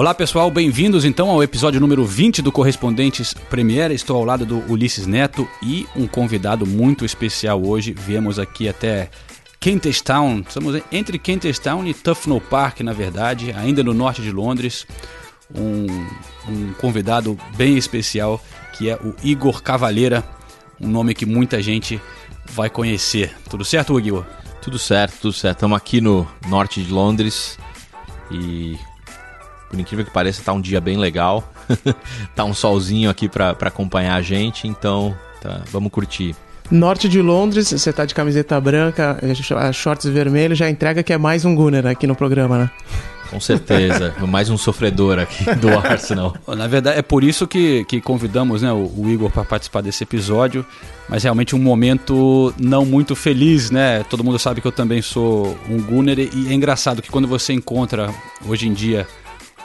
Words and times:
Olá 0.00 0.14
pessoal, 0.14 0.50
bem-vindos 0.50 1.04
então 1.04 1.28
ao 1.28 1.42
episódio 1.42 1.78
número 1.78 2.06
20 2.06 2.40
do 2.40 2.50
Correspondentes 2.50 3.34
Premier. 3.34 3.90
Estou 3.90 4.16
ao 4.16 4.24
lado 4.24 4.46
do 4.46 4.60
Ulisses 4.60 5.06
Neto 5.06 5.46
e 5.62 5.86
um 5.94 6.06
convidado 6.06 6.66
muito 6.66 7.04
especial 7.04 7.62
hoje. 7.62 7.92
Viemos 7.92 8.38
aqui 8.38 8.66
até 8.66 9.10
Kentish 9.60 10.00
Town, 10.00 10.40
estamos 10.40 10.82
entre 10.90 11.18
Kentish 11.18 11.58
Town 11.58 11.86
e 11.86 11.92
Tufnell 11.92 12.40
Park, 12.40 12.80
na 12.80 12.94
verdade, 12.94 13.52
ainda 13.54 13.84
no 13.84 13.92
norte 13.92 14.22
de 14.22 14.32
Londres. 14.32 14.86
Um, 15.54 15.86
um 16.48 16.72
convidado 16.80 17.38
bem 17.54 17.76
especial 17.76 18.42
que 18.78 18.88
é 18.88 18.96
o 18.96 19.14
Igor 19.22 19.62
Cavaleira, 19.62 20.24
um 20.80 20.88
nome 20.88 21.12
que 21.12 21.26
muita 21.26 21.60
gente 21.60 22.00
vai 22.46 22.70
conhecer. 22.70 23.36
Tudo 23.50 23.66
certo, 23.66 24.00
Igor? 24.00 24.24
Tudo 24.62 24.78
certo, 24.78 25.18
tudo 25.20 25.34
certo. 25.34 25.58
Estamos 25.58 25.76
aqui 25.76 26.00
no 26.00 26.26
norte 26.48 26.82
de 26.82 26.90
Londres 26.90 27.58
e 28.30 28.78
por 29.70 29.78
incrível 29.78 30.04
que 30.04 30.10
pareça, 30.10 30.42
tá 30.42 30.52
um 30.52 30.60
dia 30.60 30.80
bem 30.80 30.98
legal. 30.98 31.50
tá 32.34 32.44
um 32.44 32.52
solzinho 32.52 33.08
aqui 33.08 33.28
para 33.28 33.50
acompanhar 33.50 34.16
a 34.16 34.22
gente, 34.22 34.66
então 34.66 35.16
tá, 35.40 35.62
vamos 35.70 35.92
curtir. 35.92 36.34
Norte 36.70 37.08
de 37.08 37.22
Londres, 37.22 37.70
você 37.70 37.92
tá 37.92 38.04
de 38.04 38.14
camiseta 38.14 38.60
branca, 38.60 39.18
shorts 39.72 40.06
vermelhos, 40.06 40.58
já 40.58 40.68
entrega 40.68 41.02
que 41.02 41.12
é 41.12 41.18
mais 41.18 41.44
um 41.44 41.54
Gunner 41.54 41.86
aqui 41.86 42.06
no 42.06 42.14
programa, 42.14 42.58
né? 42.58 42.70
Com 43.30 43.38
certeza, 43.38 44.12
mais 44.26 44.50
um 44.50 44.58
sofredor 44.58 45.18
aqui 45.18 45.44
do 45.56 45.68
Arsenal. 45.78 46.34
Na 46.48 46.66
verdade, 46.66 46.98
é 46.98 47.02
por 47.02 47.22
isso 47.22 47.46
que, 47.46 47.84
que 47.84 48.00
convidamos 48.00 48.62
né, 48.62 48.72
o, 48.72 48.90
o 48.96 49.08
Igor 49.08 49.30
para 49.30 49.44
participar 49.44 49.82
desse 49.82 50.02
episódio, 50.02 50.66
mas 51.08 51.22
realmente 51.22 51.54
um 51.54 51.60
momento 51.60 52.52
não 52.58 52.84
muito 52.84 53.14
feliz, 53.14 53.70
né? 53.70 54.04
Todo 54.10 54.24
mundo 54.24 54.38
sabe 54.38 54.60
que 54.60 54.66
eu 54.66 54.72
também 54.72 55.00
sou 55.00 55.56
um 55.68 55.80
Gunner 55.80 56.18
e 56.18 56.48
é 56.48 56.52
engraçado 56.52 57.00
que 57.00 57.10
quando 57.10 57.28
você 57.28 57.52
encontra 57.52 58.12
hoje 58.46 58.68
em 58.68 58.72
dia 58.72 59.06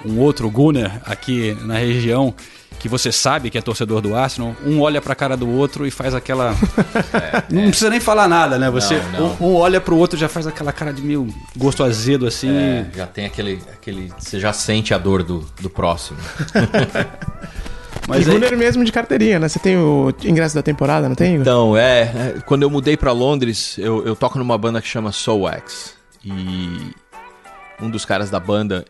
um 0.04 0.20
outro 0.20 0.50
Gunner 0.50 1.02
aqui 1.06 1.58
na 1.62 1.76
região 1.76 2.34
que 2.80 2.90
você 2.90 3.12
sabe 3.12 3.50
que 3.50 3.58
é 3.58 3.62
torcedor 3.62 4.02
do 4.02 4.16
Arsenal, 4.16 4.56
um 4.66 4.82
olha 4.82 5.02
para 5.02 5.14
a 5.14 5.16
cara 5.16 5.36
do 5.36 5.50
outro 5.50 5.88
e 5.88 5.92
faz 5.92 6.14
aquela. 6.14 6.56
É, 7.14 7.44
não 7.50 7.64
é. 7.64 7.68
precisa 7.68 7.90
nem 7.90 8.00
falar 8.00 8.28
nada, 8.28 8.58
né? 8.58 8.70
Você 8.70 9.02
não, 9.14 9.20
não. 9.20 9.38
Um, 9.40 9.52
um, 9.52 9.56
olha 9.56 9.80
pro 9.80 9.98
outro 9.98 10.18
já 10.18 10.28
faz 10.28 10.46
aquela 10.46 10.72
cara 10.72 10.92
de 10.92 11.02
meio 11.02 11.28
gosto 11.56 11.84
azedo 11.84 12.28
assim. 12.28 12.50
É, 12.50 12.86
já 12.94 13.08
tem 13.08 13.26
aquele, 13.26 13.62
aquele. 13.74 14.12
Você 14.18 14.40
já 14.40 14.52
sente 14.52 14.94
a 14.94 14.98
dor 14.98 15.24
do, 15.24 15.46
do 15.62 15.70
próximo. 15.70 16.18
Mas 18.08 18.28
e 18.28 18.30
Gunner 18.30 18.58
mesmo 18.58 18.84
de 18.84 18.92
carteirinha, 18.92 19.40
né? 19.40 19.48
Você 19.48 19.60
tem 19.60 19.78
o 19.78 20.14
ingresso 20.24 20.56
da 20.56 20.62
temporada, 20.62 21.08
não 21.08 21.16
tem? 21.16 21.36
Então, 21.36 21.76
é. 21.76 22.02
é 22.02 22.36
quando 22.46 22.64
eu 22.64 22.70
mudei 22.70 22.98
para 22.98 23.12
Londres, 23.12 23.78
eu, 23.78 24.06
eu 24.06 24.16
toco 24.16 24.38
numa 24.38 24.58
banda 24.58 24.82
que 24.82 24.88
chama 24.88 25.12
Soul 25.12 25.50
X. 25.50 25.94
E 26.24 26.92
um 27.82 27.90
dos 27.90 28.06
caras 28.06 28.30
da 28.30 28.40
banda, 28.40 28.86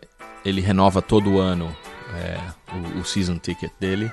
ele 0.45 0.61
renova 0.61 1.01
todo 1.01 1.39
ano 1.39 1.75
é, 2.13 2.39
o, 2.95 2.99
o, 2.99 3.05
season 3.05 3.37
ticket 3.39 3.71
dele. 3.79 4.11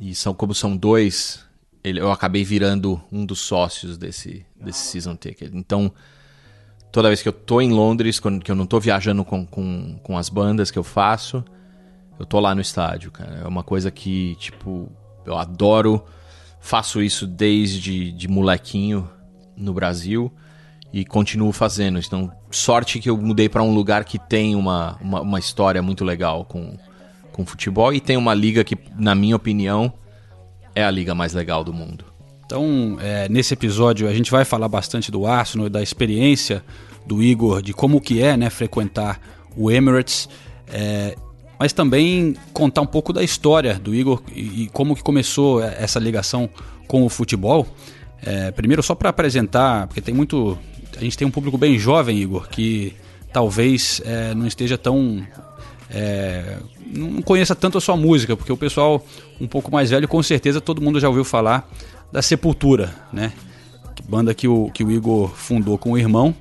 E 0.00 0.14
são 0.14 0.32
como 0.32 0.54
são 0.54 0.76
dois, 0.76 1.44
ele, 1.84 2.00
eu 2.00 2.10
acabei 2.10 2.44
virando 2.44 3.00
um 3.12 3.26
dos 3.26 3.40
sócios 3.40 3.98
desse, 3.98 4.46
desse 4.56 4.86
season 4.86 5.14
ticket. 5.16 5.52
Então, 5.52 5.92
toda 6.90 7.08
vez 7.08 7.20
que 7.20 7.28
eu 7.28 7.32
tô 7.32 7.60
em 7.60 7.70
Londres, 7.70 8.18
quando 8.18 8.42
que 8.42 8.50
eu 8.50 8.56
não 8.56 8.66
tô 8.66 8.80
viajando 8.80 9.24
com, 9.24 9.44
com, 9.44 9.98
com 10.02 10.16
as 10.16 10.30
bandas 10.30 10.70
que 10.70 10.78
eu 10.78 10.84
faço, 10.84 11.44
eu 12.18 12.24
tô 12.24 12.40
lá 12.40 12.54
no 12.54 12.60
estádio, 12.60 13.10
cara. 13.10 13.42
É 13.44 13.46
uma 13.46 13.62
coisa 13.62 13.90
que, 13.90 14.34
tipo, 14.36 14.90
eu 15.26 15.36
adoro. 15.36 16.04
Faço 16.60 17.02
isso 17.02 17.26
desde 17.26 18.10
de 18.10 18.26
molequinho 18.26 19.08
no 19.56 19.72
Brasil 19.72 20.32
e 20.92 21.04
continuo 21.04 21.52
fazendo. 21.52 21.98
Então, 21.98 22.30
sorte 22.50 22.98
que 22.98 23.10
eu 23.10 23.16
mudei 23.16 23.48
para 23.48 23.62
um 23.62 23.74
lugar 23.74 24.04
que 24.04 24.18
tem 24.18 24.54
uma, 24.54 24.96
uma, 25.00 25.20
uma, 25.20 25.38
história 25.38 25.82
muito 25.82 26.04
legal 26.04 26.44
com, 26.44 26.76
com 27.32 27.44
futebol 27.44 27.92
e 27.92 28.00
tem 28.00 28.16
uma 28.16 28.34
liga 28.34 28.64
que, 28.64 28.76
na 28.96 29.14
minha 29.14 29.36
opinião, 29.36 29.92
é 30.74 30.84
a 30.84 30.90
liga 30.90 31.14
mais 31.14 31.34
legal 31.34 31.62
do 31.62 31.72
mundo. 31.72 32.04
Então, 32.46 32.96
é, 33.00 33.28
nesse 33.28 33.52
episódio, 33.52 34.08
a 34.08 34.14
gente 34.14 34.30
vai 34.30 34.44
falar 34.44 34.68
bastante 34.68 35.10
do 35.10 35.26
Arsenal, 35.26 35.68
da 35.68 35.82
experiência 35.82 36.64
do 37.06 37.22
Igor, 37.22 37.60
de 37.60 37.74
como 37.74 38.00
que 38.00 38.22
é 38.22 38.36
né, 38.36 38.48
frequentar 38.48 39.20
o 39.54 39.70
Emirates, 39.70 40.28
é, 40.68 41.14
mas 41.58 41.72
também 41.72 42.34
contar 42.52 42.80
um 42.80 42.86
pouco 42.86 43.12
da 43.12 43.22
história 43.22 43.74
do 43.74 43.94
Igor 43.94 44.22
e, 44.34 44.62
e 44.62 44.68
como 44.68 44.94
que 44.94 45.02
começou 45.02 45.62
essa 45.62 45.98
ligação 45.98 46.48
com 46.86 47.04
o 47.04 47.08
futebol. 47.10 47.66
É, 48.22 48.50
primeiro, 48.50 48.82
só 48.82 48.94
para 48.94 49.10
apresentar, 49.10 49.86
porque 49.86 50.00
tem 50.00 50.14
muito 50.14 50.58
a 50.96 51.00
gente 51.00 51.16
tem 51.16 51.26
um 51.26 51.30
público 51.30 51.58
bem 51.58 51.78
jovem, 51.78 52.18
Igor, 52.18 52.48
que 52.48 52.94
talvez 53.32 54.00
é, 54.04 54.34
não 54.34 54.46
esteja 54.46 54.78
tão. 54.78 55.26
É, 55.90 56.56
não 56.86 57.22
conheça 57.22 57.54
tanto 57.54 57.78
a 57.78 57.80
sua 57.80 57.96
música, 57.96 58.36
porque 58.36 58.52
o 58.52 58.56
pessoal 58.56 59.04
um 59.40 59.46
pouco 59.46 59.70
mais 59.70 59.90
velho, 59.90 60.08
com 60.08 60.22
certeza, 60.22 60.60
todo 60.60 60.82
mundo 60.82 61.00
já 61.00 61.08
ouviu 61.08 61.24
falar 61.24 61.68
da 62.12 62.22
Sepultura, 62.22 62.94
né? 63.12 63.32
Banda 64.08 64.32
que 64.34 64.48
o, 64.48 64.70
que 64.70 64.82
o 64.82 64.90
Igor 64.90 65.28
fundou 65.34 65.76
com 65.76 65.92
o 65.92 65.98
irmão. 65.98 66.34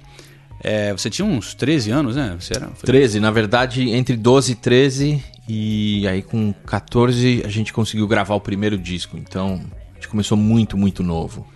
É, 0.64 0.92
você 0.92 1.10
tinha 1.10 1.26
uns 1.26 1.54
13 1.54 1.92
anos, 1.92 2.16
né? 2.16 2.36
Você 2.40 2.56
era, 2.56 2.68
foi... 2.68 2.86
13, 2.86 3.20
na 3.20 3.30
verdade, 3.30 3.90
entre 3.90 4.16
12 4.16 4.54
e 4.54 4.56
13. 4.56 5.24
E 5.50 6.08
aí 6.08 6.22
com 6.22 6.54
14 6.66 7.42
a 7.46 7.48
gente 7.48 7.72
conseguiu 7.72 8.08
gravar 8.08 8.36
o 8.36 8.42
primeiro 8.42 8.78
disco. 8.78 9.18
Então 9.18 9.62
a 9.92 9.96
gente 9.96 10.08
começou 10.08 10.38
muito, 10.38 10.78
muito 10.78 11.04
novo. 11.04 11.48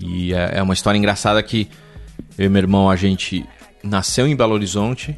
E 0.00 0.34
é, 0.34 0.58
é 0.58 0.62
uma 0.62 0.74
história 0.74 0.98
engraçada 0.98 1.42
que 1.42 1.68
eu 2.38 2.46
e 2.46 2.48
meu 2.48 2.60
irmão, 2.60 2.90
a 2.90 2.96
gente 2.96 3.44
nasceu 3.82 4.26
em 4.26 4.36
Belo 4.36 4.54
Horizonte, 4.54 5.16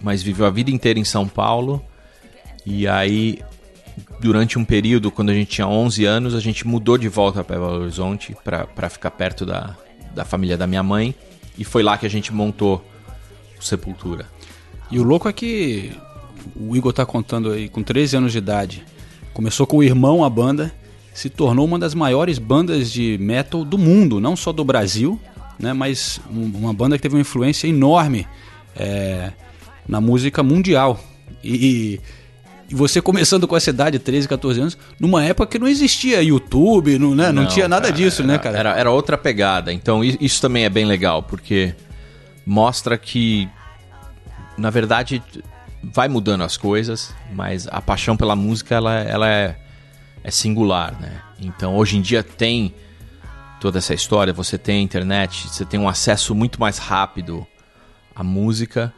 mas 0.00 0.22
viveu 0.22 0.46
a 0.46 0.50
vida 0.50 0.70
inteira 0.70 0.98
em 0.98 1.04
São 1.04 1.26
Paulo. 1.26 1.82
E 2.64 2.86
aí, 2.86 3.38
durante 4.20 4.58
um 4.58 4.64
período, 4.64 5.10
quando 5.10 5.30
a 5.30 5.34
gente 5.34 5.50
tinha 5.50 5.66
11 5.66 6.04
anos, 6.04 6.34
a 6.34 6.40
gente 6.40 6.66
mudou 6.66 6.98
de 6.98 7.08
volta 7.08 7.42
para 7.42 7.58
Belo 7.58 7.82
Horizonte 7.82 8.36
para 8.44 8.88
ficar 8.88 9.10
perto 9.10 9.46
da, 9.46 9.76
da 10.14 10.24
família 10.24 10.56
da 10.56 10.66
minha 10.66 10.82
mãe. 10.82 11.14
E 11.56 11.64
foi 11.64 11.82
lá 11.82 11.96
que 11.98 12.06
a 12.06 12.10
gente 12.10 12.32
montou 12.32 12.84
o 13.58 13.62
Sepultura. 13.62 14.26
E 14.90 14.98
o 14.98 15.02
louco 15.02 15.28
é 15.28 15.32
que 15.32 15.92
o 16.56 16.76
Igor 16.76 16.92
tá 16.92 17.06
contando 17.06 17.50
aí, 17.50 17.68
com 17.68 17.82
13 17.82 18.16
anos 18.16 18.32
de 18.32 18.38
idade, 18.38 18.84
começou 19.32 19.66
com 19.66 19.78
o 19.78 19.82
irmão 19.82 20.24
a 20.24 20.30
banda, 20.30 20.72
se 21.12 21.28
tornou 21.28 21.64
uma 21.64 21.78
das 21.78 21.94
maiores 21.94 22.38
bandas 22.38 22.90
de 22.90 23.18
metal 23.18 23.64
do 23.64 23.76
mundo, 23.76 24.20
não 24.20 24.34
só 24.34 24.52
do 24.52 24.64
Brasil, 24.64 25.20
né? 25.60 25.72
Mas 25.72 26.20
uma 26.30 26.72
banda 26.72 26.96
que 26.96 27.02
teve 27.02 27.14
uma 27.14 27.20
influência 27.20 27.68
enorme 27.68 28.26
é, 28.74 29.30
na 29.86 30.00
música 30.00 30.42
mundial. 30.42 30.98
E, 31.44 32.00
e, 32.68 32.74
você 32.74 33.00
começando 33.02 33.46
com 33.46 33.56
essa 33.56 33.70
idade, 33.70 33.98
13, 33.98 34.28
14 34.28 34.60
anos, 34.60 34.78
numa 34.98 35.24
época 35.24 35.48
que 35.48 35.58
não 35.58 35.68
existia 35.68 36.22
YouTube, 36.22 36.98
não, 36.98 37.14
né? 37.14 37.32
não, 37.32 37.42
não 37.42 37.48
tinha 37.48 37.68
nada 37.68 37.88
cara, 37.88 37.96
disso, 37.96 38.22
era, 38.22 38.32
né, 38.32 38.38
cara? 38.38 38.58
Era, 38.58 38.78
era 38.78 38.90
outra 38.90 39.18
pegada. 39.18 39.72
Então 39.72 40.02
isso 40.04 40.40
também 40.40 40.64
é 40.64 40.70
bem 40.70 40.84
legal, 40.84 41.22
porque 41.22 41.74
mostra 42.46 42.96
que, 42.96 43.48
na 44.56 44.70
verdade, 44.70 45.22
vai 45.82 46.08
mudando 46.08 46.42
as 46.42 46.56
coisas, 46.56 47.14
mas 47.32 47.66
a 47.70 47.80
paixão 47.80 48.16
pela 48.16 48.36
música 48.36 48.74
ela, 48.74 49.00
ela 49.00 49.28
é, 49.28 49.56
é 50.22 50.30
singular, 50.30 50.98
né? 51.00 51.20
Então 51.40 51.76
hoje 51.76 51.96
em 51.96 52.00
dia 52.00 52.22
tem 52.22 52.72
toda 53.60 53.78
essa 53.78 53.92
história, 53.92 54.32
você 54.32 54.56
tem 54.56 54.78
a 54.78 54.82
internet, 54.82 55.48
você 55.48 55.64
tem 55.64 55.78
um 55.78 55.88
acesso 55.88 56.34
muito 56.34 56.58
mais 56.58 56.78
rápido 56.78 57.46
à 58.14 58.24
música, 58.24 58.92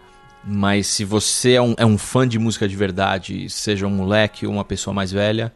mas 0.45 0.87
se 0.87 1.05
você 1.05 1.55
é 1.55 1.63
um, 1.63 1.75
é 1.77 1.85
um 1.85 1.99
fã 1.99 2.27
de 2.27 2.39
música 2.39 2.69
de 2.69 2.77
verdade, 2.77 3.51
seja 3.51 3.87
um 3.87 3.91
moleque 3.91 4.47
ou 4.47 4.53
uma 4.53 4.65
pessoa 4.65 4.95
mais 4.95 5.11
velha, 5.11 5.53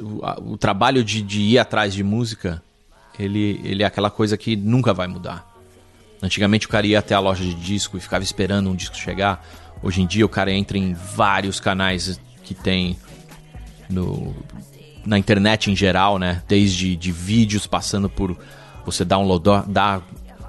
o, 0.00 0.52
o 0.52 0.56
trabalho 0.56 1.04
de, 1.04 1.20
de, 1.20 1.40
ir 1.42 1.58
atrás 1.58 1.92
de 1.92 2.02
música, 2.02 2.62
ele, 3.18 3.60
ele 3.62 3.82
é 3.82 3.86
aquela 3.86 4.10
coisa 4.10 4.36
que 4.36 4.56
nunca 4.56 4.94
vai 4.94 5.06
mudar. 5.06 5.46
Antigamente 6.22 6.66
o 6.66 6.70
cara 6.70 6.86
ia 6.86 6.98
até 6.98 7.14
a 7.14 7.20
loja 7.20 7.44
de 7.44 7.54
disco 7.54 7.98
e 7.98 8.00
ficava 8.00 8.24
esperando 8.24 8.70
um 8.70 8.74
disco 8.74 8.96
chegar. 8.96 9.46
Hoje 9.82 10.00
em 10.00 10.06
dia 10.06 10.24
o 10.24 10.28
cara 10.28 10.50
entra 10.50 10.78
em 10.78 10.94
vários 10.94 11.60
canais 11.60 12.18
que 12.42 12.54
tem 12.54 12.98
no 13.90 14.34
na 15.06 15.18
internet 15.18 15.70
em 15.70 15.76
geral, 15.76 16.18
né? 16.18 16.42
Desde 16.48 16.96
de 16.96 17.12
vídeos, 17.12 17.66
passando 17.66 18.08
por 18.08 18.36
você 18.84 19.04
downloadar 19.04 19.64
dar 19.66 20.02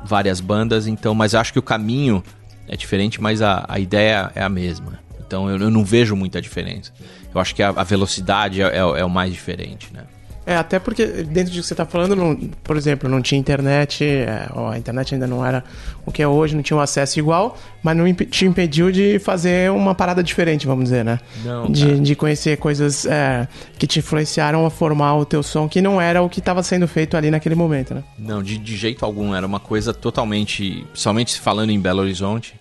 várias 0.04 0.40
bandas. 0.40 0.88
Então, 0.88 1.14
mas 1.14 1.36
acho 1.36 1.54
que 1.54 1.60
o 1.60 1.64
caminho 1.64 2.24
é 2.68 2.76
diferente, 2.76 3.22
mas 3.22 3.42
a, 3.42 3.66
a 3.68 3.80
ideia 3.80 4.32
é 4.36 4.42
a 4.42 4.50
mesma. 4.50 5.00
Então 5.26 5.50
eu, 5.50 5.58
eu 5.58 5.70
não 5.70 5.84
vejo 5.84 6.16
muita 6.16 6.42
diferença. 6.42 6.92
Eu 7.34 7.42
acho 7.42 7.54
que 7.54 7.62
a, 7.62 7.70
a 7.70 7.84
velocidade 7.84 8.62
é, 8.62 8.66
é, 8.66 8.78
é 8.78 9.06
o 9.06 9.10
mais 9.10 9.32
diferente, 9.32 9.90
né? 9.94 10.04
É, 10.48 10.56
até 10.56 10.80
porque 10.80 11.06
dentro 11.06 11.52
disso 11.52 11.64
que 11.64 11.68
você 11.68 11.74
está 11.74 11.86
falando, 11.86 12.16
não, 12.16 12.34
por 12.64 12.78
exemplo, 12.78 13.10
não 13.10 13.22
tinha 13.22 13.38
internet, 13.38 14.06
é, 14.06 14.48
a 14.72 14.78
internet 14.78 15.14
ainda 15.14 15.28
não 15.28 15.46
era 15.46 15.62
o 16.06 16.12
que 16.12 16.24
é 16.24 16.28
hoje, 16.28 16.56
não 16.56 16.64
tinha 16.64 16.78
um 16.78 16.80
acesso 16.80 17.20
igual, 17.20 17.58
mas 17.84 17.98
não 17.98 18.14
te 18.14 18.46
impediu 18.46 18.90
de 18.90 19.20
fazer 19.20 19.70
uma 19.72 19.94
parada 19.94 20.24
diferente, 20.24 20.66
vamos 20.66 20.86
dizer, 20.86 21.04
né? 21.04 21.20
Não, 21.44 21.70
de, 21.70 22.00
de 22.00 22.16
conhecer 22.16 22.56
coisas 22.56 23.06
é, 23.06 23.46
que 23.78 23.86
te 23.86 24.00
influenciaram 24.00 24.66
a 24.66 24.70
formar 24.70 25.18
o 25.18 25.26
teu 25.26 25.44
som, 25.44 25.68
que 25.68 25.82
não 25.82 26.00
era 26.00 26.22
o 26.22 26.30
que 26.30 26.40
estava 26.40 26.64
sendo 26.64 26.88
feito 26.88 27.18
ali 27.18 27.30
naquele 27.30 27.54
momento, 27.54 27.94
né? 27.94 28.06
Não, 28.18 28.42
de, 28.42 28.58
de 28.58 28.78
jeito 28.78 29.04
algum. 29.04 29.36
Era 29.36 29.46
uma 29.46 29.60
coisa 29.60 29.94
totalmente. 29.94 30.86
Somente 30.94 31.38
falando 31.42 31.72
em 31.72 31.80
Belo 31.80 32.00
Horizonte, 32.00 32.56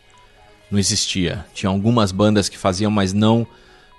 não 0.72 0.78
existia. 0.80 1.46
Tinha 1.54 1.70
algumas 1.70 2.10
bandas 2.10 2.48
que 2.48 2.58
faziam, 2.58 2.90
mas 2.90 3.12
não 3.12 3.46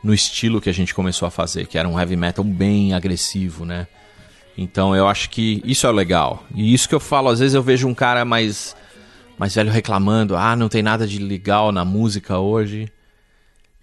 no 0.07 0.13
estilo 0.13 0.61
que 0.61 0.69
a 0.69 0.73
gente 0.73 0.93
começou 0.93 1.27
a 1.27 1.29
fazer, 1.29 1.67
que 1.67 1.77
era 1.77 1.85
um 1.85 1.99
heavy 1.99 2.15
metal 2.15 2.41
bem 2.45 2.93
agressivo, 2.93 3.65
né? 3.65 3.87
Então 4.57 4.95
eu 4.95 5.05
acho 5.05 5.29
que 5.29 5.61
isso 5.65 5.85
é 5.85 5.91
legal. 5.91 6.45
E 6.55 6.73
isso 6.73 6.87
que 6.87 6.95
eu 6.95 6.99
falo, 6.99 7.27
às 7.27 7.39
vezes 7.39 7.53
eu 7.53 7.61
vejo 7.61 7.89
um 7.89 7.93
cara 7.93 8.23
mais, 8.23 8.73
mais 9.37 9.53
velho 9.53 9.69
reclamando: 9.69 10.37
ah, 10.37 10.55
não 10.55 10.69
tem 10.69 10.81
nada 10.81 11.05
de 11.05 11.19
legal 11.19 11.73
na 11.73 11.83
música 11.83 12.39
hoje. 12.39 12.89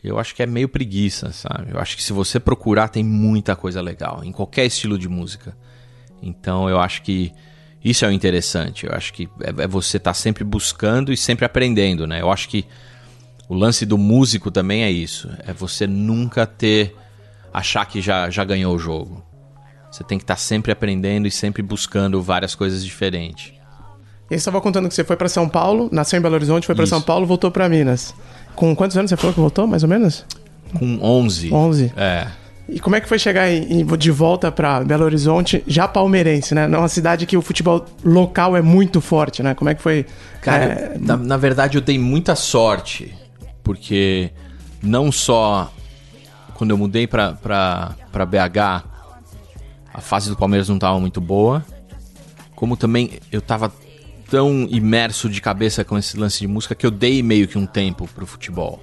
Eu 0.03 0.19
acho 0.19 0.35
que 0.35 0.43
é 0.43 0.47
meio 0.47 0.67
preguiça, 0.67 1.31
sabe? 1.31 1.73
Eu 1.73 1.79
acho 1.79 1.94
que 1.94 2.03
se 2.03 2.12
você 2.15 2.41
procurar, 2.41 2.88
tem 2.88 3.05
muita 3.05 3.55
coisa 3.55 3.82
legal, 3.82 4.23
em 4.25 4.32
qualquer 4.32 4.65
estilo 4.65 4.99
de 4.99 5.11
música. 5.11 5.55
Então 6.23 6.71
eu 6.71 6.81
acho 6.81 7.03
que 7.03 7.32
isso 7.85 8.03
é 8.03 8.09
o 8.09 8.11
interessante. 8.11 8.87
Eu 8.87 8.94
acho 8.94 9.12
que 9.12 9.29
é, 9.43 9.65
é 9.65 9.69
você 9.69 9.99
estar 9.99 10.11
tá 10.11 10.15
sempre 10.15 10.43
buscando 10.43 11.12
e 11.12 11.19
sempre 11.19 11.44
aprendendo, 11.44 12.06
né? 12.06 12.23
Eu 12.23 12.32
acho 12.32 12.49
que 12.49 12.65
o 13.54 13.56
lance 13.56 13.86
do 13.86 13.96
músico 13.96 14.50
também 14.50 14.82
é 14.82 14.90
isso. 14.90 15.30
É 15.46 15.52
você 15.52 15.86
nunca 15.86 16.44
ter. 16.44 16.94
achar 17.52 17.84
que 17.86 18.00
já, 18.02 18.28
já 18.28 18.44
ganhou 18.44 18.74
o 18.74 18.78
jogo. 18.78 19.22
Você 19.90 20.02
tem 20.02 20.18
que 20.18 20.24
estar 20.24 20.34
tá 20.34 20.40
sempre 20.40 20.72
aprendendo 20.72 21.28
e 21.28 21.30
sempre 21.30 21.62
buscando 21.62 22.20
várias 22.20 22.56
coisas 22.56 22.84
diferentes. 22.84 23.52
E 24.28 24.34
você 24.34 24.36
estava 24.36 24.60
contando 24.60 24.88
que 24.88 24.94
você 24.94 25.04
foi 25.04 25.16
para 25.16 25.28
São 25.28 25.48
Paulo, 25.48 25.88
nasceu 25.92 26.18
em 26.18 26.22
Belo 26.22 26.34
Horizonte, 26.34 26.66
foi 26.66 26.74
para 26.74 26.86
São 26.86 27.00
Paulo, 27.00 27.26
voltou 27.26 27.50
para 27.50 27.68
Minas. 27.68 28.12
Com 28.56 28.74
quantos 28.74 28.96
anos 28.96 29.10
você 29.10 29.16
falou 29.16 29.32
que 29.32 29.38
voltou, 29.38 29.68
mais 29.68 29.84
ou 29.84 29.88
menos? 29.88 30.24
Com 30.76 30.98
11. 31.00 31.52
11. 31.52 31.92
É. 31.96 32.26
E 32.68 32.80
como 32.80 32.96
é 32.96 33.00
que 33.00 33.08
foi 33.08 33.20
chegar 33.20 33.48
em, 33.48 33.84
de 33.84 34.10
volta 34.10 34.50
para 34.50 34.82
Belo 34.82 35.04
Horizonte, 35.04 35.62
já 35.66 35.86
palmeirense, 35.86 36.54
né? 36.56 36.66
Numa 36.66 36.88
cidade 36.88 37.26
que 37.26 37.36
o 37.36 37.42
futebol 37.42 37.84
local 38.02 38.56
é 38.56 38.62
muito 38.62 39.00
forte, 39.00 39.44
né? 39.44 39.54
Como 39.54 39.70
é 39.70 39.74
que 39.76 39.82
foi? 39.82 40.06
Cara, 40.40 40.64
é... 40.64 40.98
na, 40.98 41.16
na 41.16 41.36
verdade 41.36 41.78
eu 41.78 41.82
dei 41.82 41.98
muita 41.98 42.34
sorte, 42.34 43.14
porque 43.64 44.31
não 44.81 45.11
só 45.11 45.72
quando 46.55 46.70
eu 46.70 46.78
mudei 46.78 47.06
para 47.06 47.96
BH, 48.12 48.87
a 49.93 50.00
fase 50.00 50.31
do 50.31 50.37
Palmeiras 50.37 50.69
não 50.69 50.76
estava 50.76 51.00
muito 51.00 51.20
boa, 51.20 51.64
como 52.55 52.76
também 52.76 53.19
eu 53.32 53.40
estava 53.40 53.72
tão 54.31 54.66
imerso 54.70 55.28
de 55.28 55.40
cabeça 55.40 55.84
com 55.84 55.99
esse 55.99 56.16
lance 56.16 56.38
de 56.40 56.46
música 56.46 56.75
que 56.75 56.87
eu 56.87 56.90
dei 56.90 57.22
meio 57.22 57.49
que 57.49 57.58
um 57.58 57.66
tempo 57.66 58.08
pro 58.14 58.26
futebol. 58.26 58.81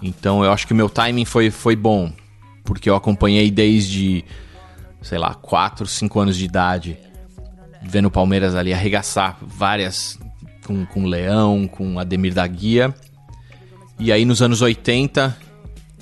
Então 0.00 0.44
eu 0.44 0.52
acho 0.52 0.66
que 0.66 0.72
o 0.72 0.76
meu 0.76 0.88
timing 0.88 1.24
foi, 1.24 1.50
foi 1.50 1.76
bom, 1.76 2.12
porque 2.64 2.88
eu 2.88 2.96
acompanhei 2.96 3.50
desde, 3.50 4.24
sei 5.02 5.18
lá, 5.18 5.34
4, 5.34 5.86
5 5.86 6.20
anos 6.20 6.36
de 6.36 6.44
idade, 6.44 6.98
vendo 7.82 8.06
o 8.06 8.10
Palmeiras 8.10 8.54
ali 8.54 8.72
arregaçar 8.72 9.38
várias 9.42 10.18
com, 10.66 10.84
com 10.86 11.04
Leão, 11.06 11.66
com 11.66 11.98
Ademir 11.98 12.34
da 12.34 12.46
Guia. 12.46 12.94
E 13.98 14.12
aí 14.12 14.24
nos 14.24 14.40
anos 14.40 14.62
80, 14.62 15.36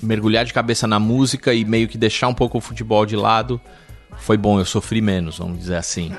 mergulhar 0.01 0.45
de 0.45 0.53
cabeça 0.53 0.87
na 0.87 0.99
música 0.99 1.53
e 1.53 1.65
meio 1.65 1.87
que 1.87 1.97
deixar 1.97 2.27
um 2.27 2.33
pouco 2.33 2.57
o 2.57 2.61
futebol 2.61 3.05
de 3.05 3.15
lado 3.15 3.59
foi 4.17 4.37
bom, 4.37 4.59
eu 4.59 4.65
sofri 4.65 5.01
menos, 5.01 5.37
vamos 5.37 5.59
dizer 5.59 5.75
assim. 5.75 6.11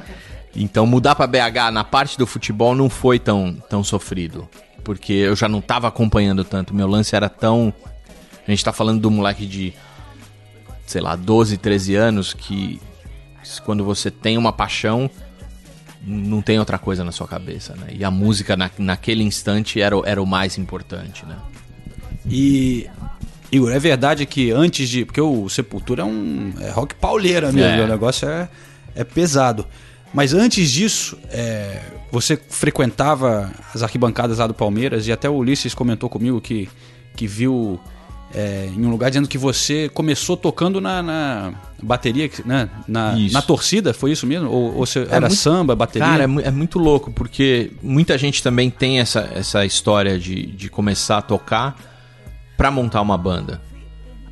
Então 0.55 0.87
mudar 0.87 1.15
para 1.15 1.27
BH 1.27 1.73
na 1.73 1.85
parte 1.85 2.19
do 2.19 2.27
futebol 2.27 2.75
não 2.75 2.89
foi 2.89 3.19
tão, 3.19 3.55
tão 3.69 3.83
sofrido, 3.85 4.49
porque 4.85 5.13
eu 5.13 5.37
já 5.37 5.49
não 5.49 5.59
estava 5.59 5.89
acompanhando 5.89 6.45
tanto, 6.45 6.75
meu 6.75 6.87
lance 6.87 7.15
era 7.15 7.29
tão 7.29 7.73
a 8.47 8.51
gente 8.51 8.65
tá 8.65 8.73
falando 8.73 9.01
do 9.01 9.11
moleque 9.11 9.47
de 9.47 9.75
sei 10.87 11.03
lá, 11.03 11.15
12, 11.15 11.59
13 11.59 11.97
anos 11.97 12.33
que 12.33 12.81
quando 13.65 13.85
você 13.85 14.11
tem 14.11 14.39
uma 14.39 14.53
paixão, 14.53 15.11
não 16.03 16.41
tem 16.41 16.59
outra 16.59 16.79
coisa 16.79 17.05
na 17.05 17.13
sua 17.13 17.27
cabeça, 17.27 17.75
né? 17.75 17.89
E 17.93 18.05
a 18.05 18.11
música 18.11 18.57
na, 18.57 18.71
naquele 18.79 19.23
instante 19.23 19.81
era, 19.81 19.97
era 20.05 20.23
o 20.23 20.27
mais 20.27 20.57
importante, 20.59 21.27
né? 21.27 21.37
E 22.31 22.87
Igor, 23.51 23.73
é 23.73 23.79
verdade 23.79 24.27
que 24.27 24.51
antes 24.51 24.89
de. 24.89 25.05
Porque 25.05 25.21
o 25.21 25.49
Sepultura 25.49 26.03
é 26.03 26.05
um. 26.05 26.53
É 26.61 26.71
rock 26.71 26.95
pauleira 26.95 27.51
mesmo, 27.53 27.81
É. 27.81 27.85
o 27.85 27.89
negócio 27.89 28.29
é, 28.29 28.49
é 28.95 29.05
pesado. 29.05 29.67
Mas 30.13 30.33
antes 30.33 30.71
disso, 30.71 31.19
é, 31.31 31.81
você 32.11 32.39
frequentava 32.49 33.51
as 33.75 33.83
arquibancadas 33.83 34.39
lá 34.39 34.47
do 34.47 34.55
Palmeiras 34.55 35.07
e 35.07 35.13
até 35.13 35.29
o 35.29 35.35
Ulisses 35.35 35.75
comentou 35.75 36.09
comigo 36.09 36.41
que, 36.41 36.67
que 37.15 37.27
viu 37.27 37.79
é, 38.35 38.71
em 38.75 38.87
um 38.87 38.91
lugar 38.91 39.11
dizendo 39.11 39.29
que 39.29 39.37
você 39.37 39.91
começou 39.91 40.35
tocando 40.35 40.81
na, 40.81 41.03
na 41.03 41.53
bateria, 41.83 42.31
né? 42.47 42.71
na, 42.89 43.15
na 43.31 43.43
torcida, 43.43 43.93
foi 43.93 44.13
isso 44.13 44.27
mesmo? 44.27 44.49
Ou, 44.51 44.77
ou 44.79 44.87
você, 44.87 45.01
era 45.11 45.21
muito- 45.29 45.35
samba, 45.37 45.77
bateria? 45.77 46.09
Cara, 46.09 46.25
é, 46.25 46.49
é 46.49 46.51
muito 46.51 46.79
louco, 46.79 47.11
porque 47.13 47.71
muita 47.83 48.17
gente 48.17 48.43
também 48.43 48.71
tem 48.71 49.01
essa, 49.01 49.31
essa 49.35 49.65
história 49.67 50.19
de, 50.19 50.47
de 50.47 50.71
começar 50.71 51.19
a 51.19 51.23
tocar 51.23 51.79
pra 52.59 52.73
montar 52.73 53.01
uma 53.01 53.17
banda. 53.17 53.63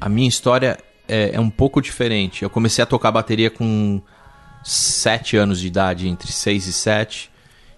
A 0.00 0.08
minha 0.08 0.28
história 0.28 0.78
é, 1.08 1.31
é 1.34 1.40
um 1.40 1.49
pouco 1.49 1.81
diferente. 1.81 2.43
Eu 2.43 2.50
comecei 2.50 2.82
a 2.82 2.87
tocar 2.87 3.12
bateria 3.12 3.49
com 3.49 4.02
7 4.64 5.37
anos 5.37 5.61
de 5.61 5.69
idade, 5.69 6.08
entre 6.08 6.32
6 6.32 6.67
e 6.67 6.73
7. 6.73 7.31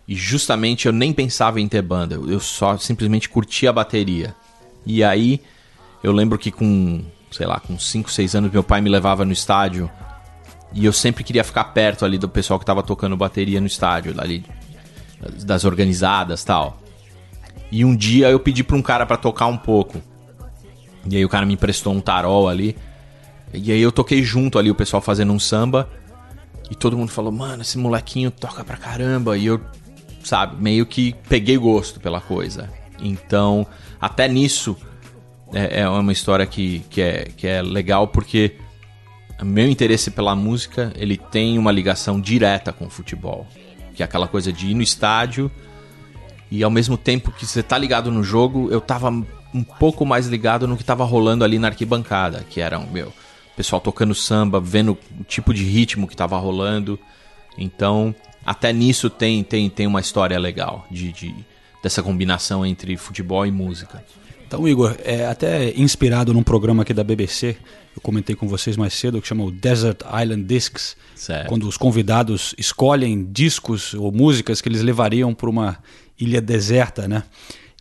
E 0.09 0.15
justamente 0.15 0.87
eu 0.87 0.93
nem 0.93 1.13
pensava 1.13 1.61
em 1.61 1.69
ter 1.69 1.83
banda. 1.83 2.15
Eu 2.15 2.41
só 2.41 2.79
simplesmente 2.79 3.29
curtia 3.29 3.69
a 3.69 3.73
bateria. 3.75 4.35
E 4.87 5.05
aí 5.05 5.43
eu 6.03 6.13
lembro 6.13 6.39
que 6.39 6.51
com, 6.51 7.05
sei 7.31 7.47
lá, 7.47 7.61
com 7.61 7.79
5, 7.79 8.11
6 8.11 8.35
anos 8.35 8.51
meu 8.51 8.65
pai 8.65 8.81
me 8.81 8.89
levava 8.89 9.27
no 9.27 9.33
estádio 9.33 9.91
e 10.73 10.87
eu 10.87 10.93
sempre 10.95 11.23
queria 11.25 11.45
ficar 11.45 11.65
perto 11.65 12.07
ali 12.07 12.17
do 12.17 12.29
pessoal 12.29 12.59
que 12.59 12.65
tava 12.65 12.83
tocando 12.83 13.17
bateria 13.19 13.61
no 13.61 13.67
estádio, 13.67 14.15
ali 14.19 14.45
das 15.45 15.65
organizadas, 15.65 16.43
tal. 16.43 16.81
E 17.71 17.85
um 17.85 17.95
dia 17.95 18.31
eu 18.31 18.41
pedi 18.41 18.65
pra 18.65 18.77
um 18.77 18.83
cara 18.83 19.05
pra 19.05 19.19
tocar 19.19 19.47
um 19.47 19.57
pouco. 19.57 20.01
E 21.11 21.17
aí 21.17 21.25
o 21.25 21.29
cara 21.29 21.47
me 21.47 21.55
emprestou 21.55 21.93
um 21.93 22.01
tarol 22.01 22.49
ali. 22.49 22.77
E 23.53 23.73
aí 23.73 23.81
eu 23.81 23.91
toquei 23.91 24.23
junto 24.23 24.59
ali 24.59 24.71
o 24.71 24.75
pessoal 24.75 25.01
fazendo 25.01 25.33
um 25.33 25.39
samba. 25.39 25.89
E 26.71 26.75
todo 26.75 26.97
mundo 26.97 27.11
falou: 27.11 27.33
"Mano, 27.33 27.63
esse 27.63 27.79
molequinho 27.79 28.31
toca 28.31 28.65
pra 28.65 28.77
caramba". 28.77 29.37
E 29.37 29.47
eu, 29.47 29.61
sabe, 30.23 30.63
meio 30.63 30.85
que 30.85 31.15
peguei 31.29 31.57
gosto 31.57 32.01
pela 32.01 32.21
coisa. 32.21 32.71
Então, 33.01 33.67
até 34.01 34.29
nisso 34.29 34.77
é, 35.53 35.81
é 35.81 35.89
uma 35.89 36.13
história 36.13 36.45
que, 36.47 36.81
que, 36.91 37.01
é, 37.01 37.25
que 37.37 37.47
é 37.47 37.63
legal 37.63 38.09
porque 38.09 38.57
meu 39.43 39.69
interesse 39.69 40.11
pela 40.11 40.35
música 40.35 40.93
ele 40.97 41.17
tem 41.17 41.59
uma 41.59 41.71
ligação 41.71 42.21
direta 42.21 42.73
com 42.73 42.87
o 42.87 42.91
futebol. 42.91 43.47
Que 43.95 44.03
é 44.03 44.05
aquela 44.05 44.29
coisa 44.29 44.53
de 44.53 44.69
ir 44.69 44.75
no 44.75 44.83
estádio 44.83 45.51
e 46.51 46.63
ao 46.63 46.71
mesmo 46.71 46.97
tempo 46.97 47.31
que 47.31 47.47
você 47.47 47.63
tá 47.63 47.77
ligado 47.77 48.11
no 48.11 48.23
jogo, 48.23 48.69
eu 48.71 48.81
tava 48.81 49.11
um 49.59 49.65
pouco 49.65 50.07
mais 50.07 50.27
ligado 50.27 50.67
no 50.67 50.77
que 50.77 50.85
tava 50.85 51.05
rolando 51.05 51.45
ali 51.45 51.59
na 51.59 51.69
arquibancada, 51.69 52.45
que 52.49 52.61
era 52.61 52.79
o 52.79 52.91
meu 52.91 53.13
pessoal 53.57 53.81
tocando 53.81 54.15
samba, 54.15 54.61
vendo 54.61 54.97
o 55.21 55.25
tipo 55.25 55.53
de 55.53 55.65
ritmo 55.65 56.07
que 56.07 56.17
tava 56.17 56.39
rolando. 56.39 56.99
Então, 57.57 58.15
até 58.47 58.73
nisso 58.73 59.11
tem 59.11 59.43
tem, 59.43 59.69
tem 59.69 59.87
uma 59.87 60.01
história 60.01 60.39
legal 60.39 60.87
de, 60.91 61.13
de 61.13 61.35
dessa 61.83 62.03
combinação 62.03 62.65
entre 62.65 62.97
futebol 62.97 63.45
e 63.45 63.51
música. 63.51 64.05
Então, 64.47 64.67
Igor, 64.67 64.97
é 65.05 65.27
até 65.27 65.75
inspirado 65.77 66.33
num 66.33 66.43
programa 66.43 66.83
aqui 66.83 66.95
da 66.95 67.05
BBC, 67.05 67.57
eu 67.95 68.01
comentei 68.01 68.35
com 68.35 68.49
vocês 68.49 68.79
mais 68.79 68.95
cedo, 68.95 69.21
que 69.21 69.29
chama 69.29 69.45
o 69.45 69.51
Desert 69.51 69.99
Island 70.23 70.45
Discs, 70.45 70.97
Certo. 71.15 71.49
quando 71.49 71.69
os 71.69 71.77
convidados 71.77 72.55
escolhem 72.57 73.31
discos 73.31 73.93
ou 73.93 74.11
músicas 74.11 74.63
que 74.63 74.69
eles 74.69 74.81
levariam 74.81 75.35
para 75.35 75.51
uma 75.51 75.77
ilha 76.19 76.41
deserta, 76.41 77.07
né? 77.07 77.25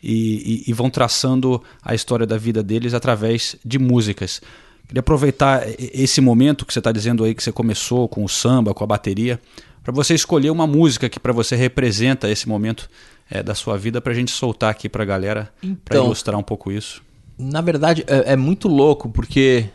E, 0.02 0.64
e- 0.68 0.72
e 0.72 0.74
vão 0.74 0.90
traçando 0.90 1.62
a 1.82 1.96
história 1.96 2.26
da 2.26 2.38
vida 2.38 2.62
deles 2.62 2.94
através 2.94 3.56
de 3.66 3.80
músicas. 3.80 4.42
Queria 4.88 5.00
aproveitar 5.00 5.64
esse 5.78 6.22
momento 6.22 6.66
que 6.66 6.72
você 6.74 6.80
está 6.80 6.92
dizendo 6.92 7.24
aí 7.24 7.34
que 7.34 7.44
você 7.44 7.52
começou 7.52 8.08
com 8.08 8.24
o 8.24 8.30
samba, 8.30 8.74
com 8.74 8.84
a 8.84 8.88
bateria, 8.88 9.40
para 9.84 9.92
você 9.94 10.14
escolher 10.14 10.50
uma 10.52 10.68
música 10.68 11.10
que 11.10 11.20
para 11.20 11.34
você 11.34 11.56
representa 11.56 12.30
esse 12.30 12.48
momento 12.48 12.90
é, 13.30 13.42
da 13.44 13.56
sua 13.56 13.78
vida, 13.78 14.00
para 14.00 14.14
a 14.14 14.16
gente 14.16 14.32
soltar 14.32 14.70
aqui 14.70 14.88
para 14.88 15.04
a 15.04 15.06
galera, 15.06 15.52
para 15.84 15.98
Então- 15.98 16.06
ilustrar 16.06 16.38
um 16.40 16.44
pouco 16.44 16.72
isso. 16.72 17.02
Na 17.38 17.60
verdade, 17.62 18.04
é, 18.08 18.34
é 18.34 18.36
muito 18.36 18.68
louco, 18.68 19.10
porque 19.10 19.66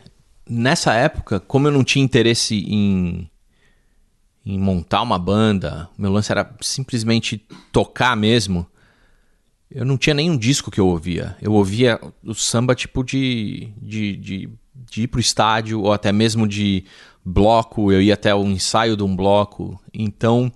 nessa 0.49 0.93
época, 0.93 1.39
como 1.39 1.67
eu 1.67 1.71
não 1.71 1.83
tinha 1.83 2.03
interesse 2.03 2.55
em, 2.67 3.29
em 4.45 4.57
montar 4.59 5.01
uma 5.01 5.19
banda, 5.19 5.87
meu 5.97 6.11
lance 6.11 6.31
era 6.31 6.49
simplesmente 6.61 7.45
tocar 7.71 8.15
mesmo. 8.17 8.65
Eu 9.73 9.83
não 9.83 9.97
tinha 9.97 10.13
nenhum 10.13 10.37
disco 10.37 10.69
que 10.69 10.79
eu 10.79 10.87
ouvia. 10.87 11.35
Eu 11.41 11.53
ouvia 11.53 11.99
o 12.23 12.35
samba 12.35 12.75
tipo 12.75 13.03
de, 13.03 13.69
de, 13.81 14.15
de, 14.15 14.49
de 14.75 15.03
ir 15.03 15.07
pro 15.07 15.19
estádio, 15.19 15.81
ou 15.81 15.91
até 15.91 16.11
mesmo 16.11 16.47
de 16.47 16.85
bloco, 17.25 17.91
eu 17.91 18.01
ia 18.01 18.13
até 18.13 18.33
o 18.35 18.43
ensaio 18.45 18.95
de 18.95 19.01
um 19.01 19.15
bloco. 19.15 19.81
Então, 19.91 20.51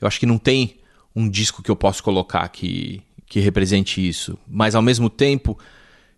eu 0.00 0.08
acho 0.08 0.18
que 0.18 0.24
não 0.24 0.38
tem 0.38 0.78
um 1.14 1.28
disco 1.28 1.62
que 1.62 1.70
eu 1.70 1.76
posso 1.76 2.02
colocar 2.02 2.48
que, 2.48 3.02
que 3.26 3.38
represente 3.38 4.06
isso. 4.06 4.38
Mas 4.48 4.74
ao 4.74 4.80
mesmo 4.80 5.10
tempo, 5.10 5.58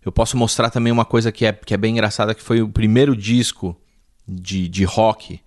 eu 0.03 0.11
posso 0.11 0.37
mostrar 0.37 0.69
também 0.69 0.93
uma 0.93 1.05
coisa 1.05 1.33
que 1.33 1.45
é, 1.45 1.51
que 1.51 1.73
é 1.73 1.77
bem 1.77 1.91
engraçada, 1.91 2.33
que 2.33 2.41
foi 2.41 2.61
o 2.61 2.69
primeiro 2.69 3.13
disco 3.13 3.75
de, 4.25 4.69
de 4.69 4.85
rock 4.85 5.41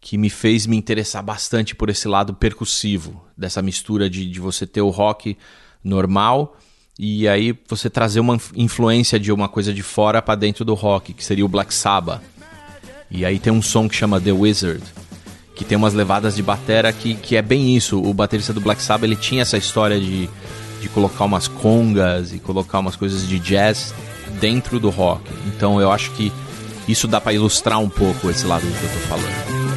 que 0.00 0.16
me 0.16 0.30
fez 0.30 0.64
me 0.64 0.76
interessar 0.76 1.24
bastante 1.24 1.74
por 1.74 1.90
esse 1.90 2.06
lado 2.06 2.32
percussivo, 2.32 3.20
dessa 3.36 3.60
mistura 3.60 4.08
de, 4.08 4.30
de 4.30 4.38
você 4.38 4.64
ter 4.64 4.80
o 4.80 4.90
rock 4.90 5.36
normal 5.82 6.56
e 6.98 7.28
aí 7.28 7.56
você 7.68 7.88
trazer 7.88 8.18
uma 8.18 8.36
influência 8.56 9.20
de 9.20 9.30
uma 9.30 9.48
coisa 9.48 9.72
de 9.72 9.82
fora 9.82 10.20
para 10.20 10.34
dentro 10.34 10.64
do 10.64 10.74
rock, 10.74 11.12
que 11.12 11.24
seria 11.24 11.44
o 11.44 11.48
Black 11.48 11.72
Sabbath. 11.72 12.20
E 13.08 13.24
aí 13.24 13.38
tem 13.38 13.52
um 13.52 13.62
som 13.62 13.88
que 13.88 13.94
chama 13.94 14.20
The 14.20 14.32
Wizard, 14.32 14.82
que 15.54 15.64
tem 15.64 15.78
umas 15.78 15.94
levadas 15.94 16.34
de 16.34 16.42
batera 16.42 16.92
que, 16.92 17.14
que 17.14 17.36
é 17.36 17.42
bem 17.42 17.76
isso. 17.76 18.02
O 18.02 18.12
baterista 18.12 18.52
do 18.52 18.60
Black 18.60 18.82
Sabbath 18.82 19.04
ele 19.04 19.16
tinha 19.16 19.42
essa 19.42 19.56
história 19.56 20.00
de, 20.00 20.28
de 20.80 20.88
colocar 20.88 21.24
umas 21.24 21.46
congas 21.46 22.32
e 22.32 22.40
colocar 22.40 22.80
umas 22.80 22.96
coisas 22.96 23.26
de 23.26 23.38
jazz 23.38 23.94
dentro 24.40 24.80
do 24.80 24.90
rock. 24.90 25.22
Então 25.46 25.80
eu 25.80 25.92
acho 25.92 26.10
que 26.12 26.32
isso 26.88 27.06
dá 27.06 27.20
para 27.20 27.32
ilustrar 27.32 27.78
um 27.78 27.88
pouco 27.88 28.28
esse 28.28 28.44
lado 28.44 28.62
que 28.62 28.84
eu 28.84 28.90
tô 28.90 28.98
falando. 29.06 29.67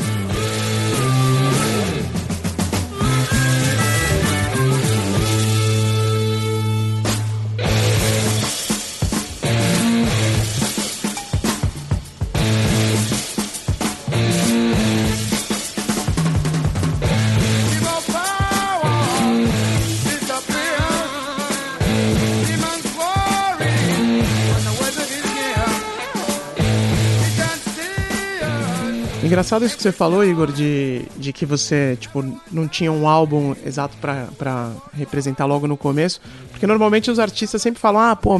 Engraçado 29.31 29.63
isso 29.63 29.77
que 29.77 29.83
você 29.83 29.93
falou, 29.93 30.25
Igor, 30.25 30.51
de, 30.51 31.03
de 31.15 31.31
que 31.31 31.45
você, 31.45 31.97
tipo, 31.97 32.21
não 32.51 32.67
tinha 32.67 32.91
um 32.91 33.07
álbum 33.07 33.55
exato 33.65 33.95
para 33.95 34.73
representar 34.91 35.45
logo 35.45 35.65
no 35.67 35.77
começo. 35.77 36.19
Porque 36.49 36.67
normalmente 36.67 37.09
os 37.09 37.17
artistas 37.17 37.61
sempre 37.61 37.79
falam, 37.79 38.01
ah, 38.01 38.13
pô, 38.13 38.35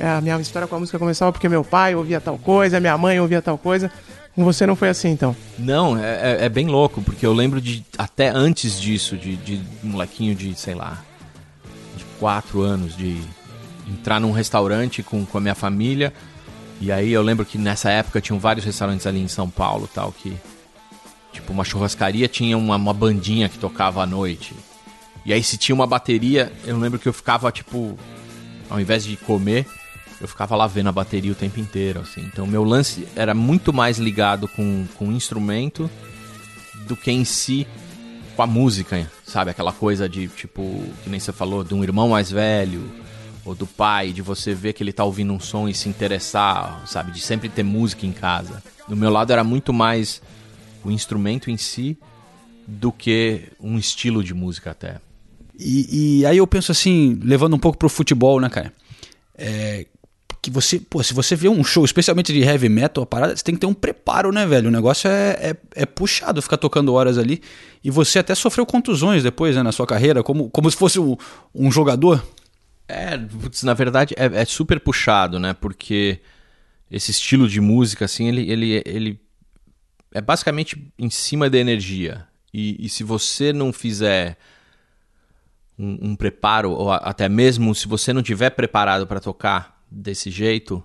é, 0.00 0.08
a 0.08 0.22
minha 0.22 0.40
história 0.40 0.66
com 0.66 0.74
a 0.74 0.78
música 0.78 0.98
começava 0.98 1.30
porque 1.32 1.50
meu 1.50 1.62
pai 1.62 1.94
ouvia 1.94 2.18
tal 2.18 2.38
coisa, 2.38 2.80
minha 2.80 2.96
mãe 2.96 3.20
ouvia 3.20 3.42
tal 3.42 3.58
coisa. 3.58 3.92
Com 4.34 4.42
você 4.42 4.66
não 4.66 4.74
foi 4.74 4.88
assim, 4.88 5.10
então? 5.10 5.36
Não, 5.58 5.98
é, 5.98 6.38
é, 6.38 6.44
é 6.46 6.48
bem 6.48 6.66
louco, 6.66 7.02
porque 7.02 7.26
eu 7.26 7.34
lembro 7.34 7.60
de, 7.60 7.84
até 7.98 8.30
antes 8.30 8.80
disso, 8.80 9.18
de, 9.18 9.36
de 9.36 9.60
um 9.84 9.88
molequinho 9.88 10.34
de, 10.34 10.58
sei 10.58 10.74
lá, 10.74 11.04
de 11.94 12.06
quatro 12.18 12.62
anos, 12.62 12.96
de 12.96 13.20
entrar 13.86 14.18
num 14.18 14.32
restaurante 14.32 15.02
com, 15.02 15.26
com 15.26 15.36
a 15.36 15.42
minha 15.42 15.54
família 15.54 16.10
e 16.80 16.92
aí 16.92 17.12
eu 17.12 17.22
lembro 17.22 17.44
que 17.44 17.58
nessa 17.58 17.90
época 17.90 18.20
tinham 18.20 18.38
vários 18.38 18.64
restaurantes 18.64 19.06
ali 19.06 19.20
em 19.20 19.28
São 19.28 19.48
Paulo 19.48 19.88
tal, 19.92 20.12
que. 20.12 20.36
Tipo, 21.32 21.52
uma 21.52 21.64
churrascaria 21.64 22.28
tinha 22.28 22.56
uma, 22.56 22.76
uma 22.76 22.94
bandinha 22.94 23.48
que 23.48 23.58
tocava 23.58 24.02
à 24.02 24.06
noite. 24.06 24.54
E 25.24 25.32
aí 25.32 25.42
se 25.42 25.58
tinha 25.58 25.74
uma 25.74 25.86
bateria, 25.86 26.50
eu 26.64 26.78
lembro 26.78 26.98
que 26.98 27.06
eu 27.06 27.12
ficava, 27.12 27.50
tipo, 27.52 27.98
ao 28.70 28.80
invés 28.80 29.04
de 29.04 29.16
comer, 29.18 29.66
eu 30.20 30.26
ficava 30.26 30.56
lá 30.56 30.66
vendo 30.66 30.88
a 30.88 30.92
bateria 30.92 31.32
o 31.32 31.34
tempo 31.34 31.60
inteiro, 31.60 32.00
assim. 32.00 32.22
Então 32.22 32.46
meu 32.46 32.64
lance 32.64 33.06
era 33.14 33.34
muito 33.34 33.72
mais 33.72 33.98
ligado 33.98 34.48
com, 34.48 34.86
com 34.96 35.08
o 35.08 35.12
instrumento 35.12 35.90
do 36.86 36.96
que 36.96 37.10
em 37.10 37.24
si 37.24 37.66
com 38.34 38.42
a 38.42 38.46
música, 38.46 39.10
sabe? 39.24 39.50
Aquela 39.50 39.72
coisa 39.72 40.08
de, 40.08 40.28
tipo, 40.28 40.82
que 41.02 41.10
nem 41.10 41.18
você 41.18 41.32
falou, 41.32 41.64
de 41.64 41.74
um 41.74 41.82
irmão 41.82 42.10
mais 42.10 42.30
velho, 42.30 42.82
ou 43.46 43.54
do 43.54 43.66
pai, 43.66 44.12
de 44.12 44.20
você 44.20 44.52
ver 44.52 44.72
que 44.72 44.82
ele 44.82 44.92
tá 44.92 45.04
ouvindo 45.04 45.32
um 45.32 45.38
som 45.38 45.68
e 45.68 45.72
se 45.72 45.88
interessar, 45.88 46.82
sabe? 46.86 47.12
De 47.12 47.20
sempre 47.20 47.48
ter 47.48 47.62
música 47.62 48.04
em 48.04 48.12
casa. 48.12 48.62
Do 48.88 48.96
meu 48.96 49.08
lado 49.08 49.32
era 49.32 49.44
muito 49.44 49.72
mais 49.72 50.20
o 50.84 50.90
instrumento 50.90 51.48
em 51.50 51.56
si 51.56 51.96
do 52.66 52.90
que 52.90 53.44
um 53.60 53.78
estilo 53.78 54.22
de 54.24 54.34
música 54.34 54.72
até. 54.72 54.96
E, 55.58 56.18
e 56.18 56.26
aí 56.26 56.38
eu 56.38 56.46
penso 56.46 56.72
assim, 56.72 57.18
levando 57.22 57.54
um 57.54 57.58
pouco 57.58 57.78
pro 57.78 57.88
futebol, 57.88 58.40
né, 58.40 58.48
cara? 58.48 58.72
É, 59.38 59.86
que 60.46 60.50
você, 60.50 60.78
pô, 60.78 61.02
se 61.02 61.14
você 61.14 61.34
vê 61.34 61.48
um 61.48 61.64
show, 61.64 61.84
especialmente 61.84 62.32
de 62.32 62.40
heavy 62.40 62.68
metal, 62.68 63.02
a 63.02 63.06
parada, 63.06 63.36
você 63.36 63.42
tem 63.42 63.54
que 63.54 63.60
ter 63.60 63.66
um 63.66 63.74
preparo, 63.74 64.30
né, 64.30 64.46
velho? 64.46 64.68
O 64.68 64.70
negócio 64.70 65.08
é, 65.08 65.30
é, 65.50 65.56
é 65.82 65.86
puxado 65.86 66.40
ficar 66.40 66.56
tocando 66.56 66.92
horas 66.94 67.18
ali. 67.18 67.42
E 67.82 67.90
você 67.90 68.18
até 68.18 68.34
sofreu 68.34 68.66
contusões 68.66 69.22
depois, 69.22 69.56
né, 69.56 69.62
na 69.62 69.72
sua 69.72 69.86
carreira, 69.86 70.22
como, 70.22 70.50
como 70.50 70.70
se 70.70 70.76
fosse 70.76 70.98
um, 71.00 71.16
um 71.54 71.70
jogador. 71.70 72.24
É, 72.88 73.18
na 73.64 73.74
verdade 73.74 74.14
é, 74.16 74.42
é, 74.42 74.44
super 74.44 74.78
puxado, 74.80 75.38
né? 75.38 75.52
Porque 75.54 76.20
esse 76.90 77.10
estilo 77.10 77.48
de 77.48 77.60
música, 77.60 78.04
assim, 78.04 78.28
ele, 78.28 78.50
ele, 78.50 78.82
ele 78.84 79.20
é 80.12 80.20
basicamente 80.20 80.92
em 80.98 81.10
cima 81.10 81.50
da 81.50 81.58
energia. 81.58 82.26
E, 82.52 82.86
e 82.86 82.88
se 82.88 83.02
você 83.02 83.52
não 83.52 83.72
fizer 83.72 84.38
um, 85.78 86.10
um, 86.10 86.16
preparo, 86.16 86.70
ou 86.70 86.90
até 86.90 87.28
mesmo 87.28 87.74
se 87.74 87.88
você 87.88 88.12
não 88.12 88.22
tiver 88.22 88.50
preparado 88.50 89.06
para 89.06 89.20
tocar 89.20 89.82
desse 89.90 90.30
jeito, 90.30 90.82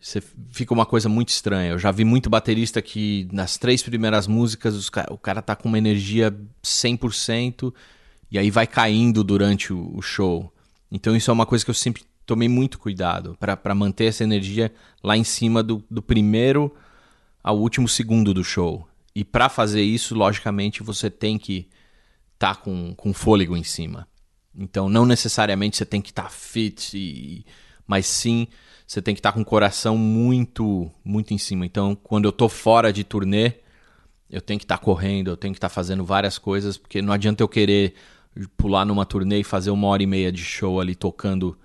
você 0.00 0.22
fica 0.50 0.72
uma 0.72 0.86
coisa 0.86 1.08
muito 1.08 1.28
estranha. 1.28 1.72
Eu 1.72 1.78
já 1.78 1.90
vi 1.90 2.04
muito 2.04 2.30
baterista 2.30 2.80
que 2.80 3.28
nas 3.32 3.58
três 3.58 3.82
primeiras 3.82 4.26
músicas 4.26 4.88
o 5.10 5.18
cara 5.18 5.42
tá 5.42 5.54
com 5.54 5.68
uma 5.68 5.78
energia 5.78 6.34
100% 6.64 7.74
e 8.30 8.38
aí 8.38 8.50
vai 8.50 8.66
caindo 8.66 9.22
durante 9.22 9.72
o 9.72 10.00
show. 10.00 10.50
Então 10.90 11.14
isso 11.14 11.30
é 11.30 11.34
uma 11.34 11.46
coisa 11.46 11.64
que 11.64 11.70
eu 11.70 11.74
sempre 11.74 12.04
tomei 12.26 12.48
muito 12.48 12.78
cuidado 12.78 13.36
para 13.38 13.74
manter 13.74 14.06
essa 14.06 14.24
energia 14.24 14.72
lá 15.02 15.16
em 15.16 15.24
cima 15.24 15.62
do, 15.62 15.84
do 15.90 16.00
primeiro 16.02 16.74
ao 17.42 17.58
último 17.58 17.88
segundo 17.88 18.32
do 18.32 18.44
show. 18.44 18.86
E 19.14 19.24
para 19.24 19.48
fazer 19.48 19.82
isso, 19.82 20.14
logicamente, 20.14 20.82
você 20.82 21.10
tem 21.10 21.38
que 21.38 21.68
estar 22.34 22.54
tá 22.54 22.60
com, 22.60 22.94
com 22.94 23.12
fôlego 23.12 23.56
em 23.56 23.64
cima. 23.64 24.06
Então 24.54 24.88
não 24.88 25.06
necessariamente 25.06 25.76
você 25.76 25.84
tem 25.84 26.00
que 26.00 26.10
estar 26.10 26.24
tá 26.24 26.30
fit, 26.30 26.96
e, 26.96 27.44
mas 27.86 28.06
sim 28.06 28.48
você 28.86 29.00
tem 29.00 29.14
que 29.14 29.20
estar 29.20 29.30
tá 29.30 29.34
com 29.36 29.42
o 29.42 29.44
coração 29.44 29.96
muito, 29.96 30.90
muito 31.04 31.32
em 31.32 31.38
cima. 31.38 31.64
Então 31.66 31.94
quando 31.94 32.26
eu 32.26 32.32
tô 32.32 32.48
fora 32.48 32.92
de 32.92 33.04
turnê, 33.04 33.54
eu 34.28 34.40
tenho 34.40 34.58
que 34.58 34.64
estar 34.64 34.78
tá 34.78 34.84
correndo, 34.84 35.30
eu 35.30 35.36
tenho 35.36 35.52
que 35.52 35.58
estar 35.58 35.68
tá 35.68 35.74
fazendo 35.74 36.04
várias 36.04 36.38
coisas, 36.38 36.76
porque 36.76 37.02
não 37.02 37.12
adianta 37.12 37.42
eu 37.42 37.48
querer 37.48 37.94
pular 38.56 38.84
numa 38.84 39.04
turnê 39.04 39.40
e 39.40 39.44
fazer 39.44 39.70
uma 39.70 39.88
hora 39.88 40.02
e 40.02 40.06
meia 40.06 40.30
de 40.30 40.42
show 40.42 40.80
ali 40.80 40.94
tocando 40.94 41.58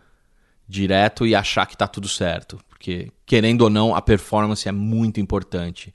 direto 0.67 1.25
e 1.25 1.36
achar 1.36 1.65
que 1.65 1.77
tá 1.77 1.88
tudo 1.88 2.07
certo. 2.07 2.60
Porque, 2.69 3.12
querendo 3.25 3.62
ou 3.62 3.69
não, 3.69 3.95
a 3.95 4.01
performance 4.01 4.67
é 4.67 4.72
muito 4.72 5.19
importante. 5.19 5.93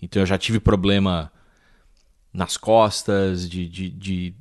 Então 0.00 0.22
eu 0.22 0.26
já 0.26 0.38
tive 0.38 0.60
problema 0.60 1.32
nas 2.32 2.56
costas, 2.56 3.48
de, 3.48 3.68
de, 3.68 3.90
de 3.90 4.34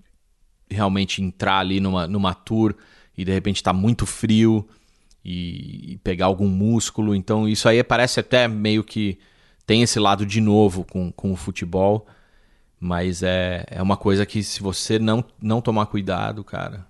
realmente 0.70 1.22
entrar 1.22 1.60
ali 1.60 1.80
numa, 1.80 2.08
numa 2.08 2.34
tour 2.34 2.76
e 3.18 3.26
de 3.26 3.32
repente 3.32 3.64
tá 3.64 3.74
muito 3.74 4.06
frio 4.06 4.68
e, 5.26 5.94
e, 5.94 5.98
pegar 5.98 6.28
algum 6.28 6.48
músculo. 6.48 7.16
Então 7.16 7.48
isso 7.48 7.68
aí 7.68 7.84
parece 7.84 8.20
até 8.20 8.48
meio 8.48 8.84
que 8.84 9.18
tem 9.66 9.82
esse 9.82 10.00
lado 10.00 10.26
de 10.26 10.40
novo 10.40 10.84
com, 10.86 11.12
com 11.12 11.32
o 11.32 11.36
futebol. 11.36 12.08
Mas 12.80 13.22
é, 13.22 13.66
é 13.70 13.82
uma 13.82 13.98
coisa 13.98 14.26
que 14.26 14.42
se 14.42 14.62
você 14.62 14.98
não, 14.98 15.24
não 15.42 15.60
tomar 15.60 15.86
cuidado, 15.88 16.44
cara, 16.46 16.86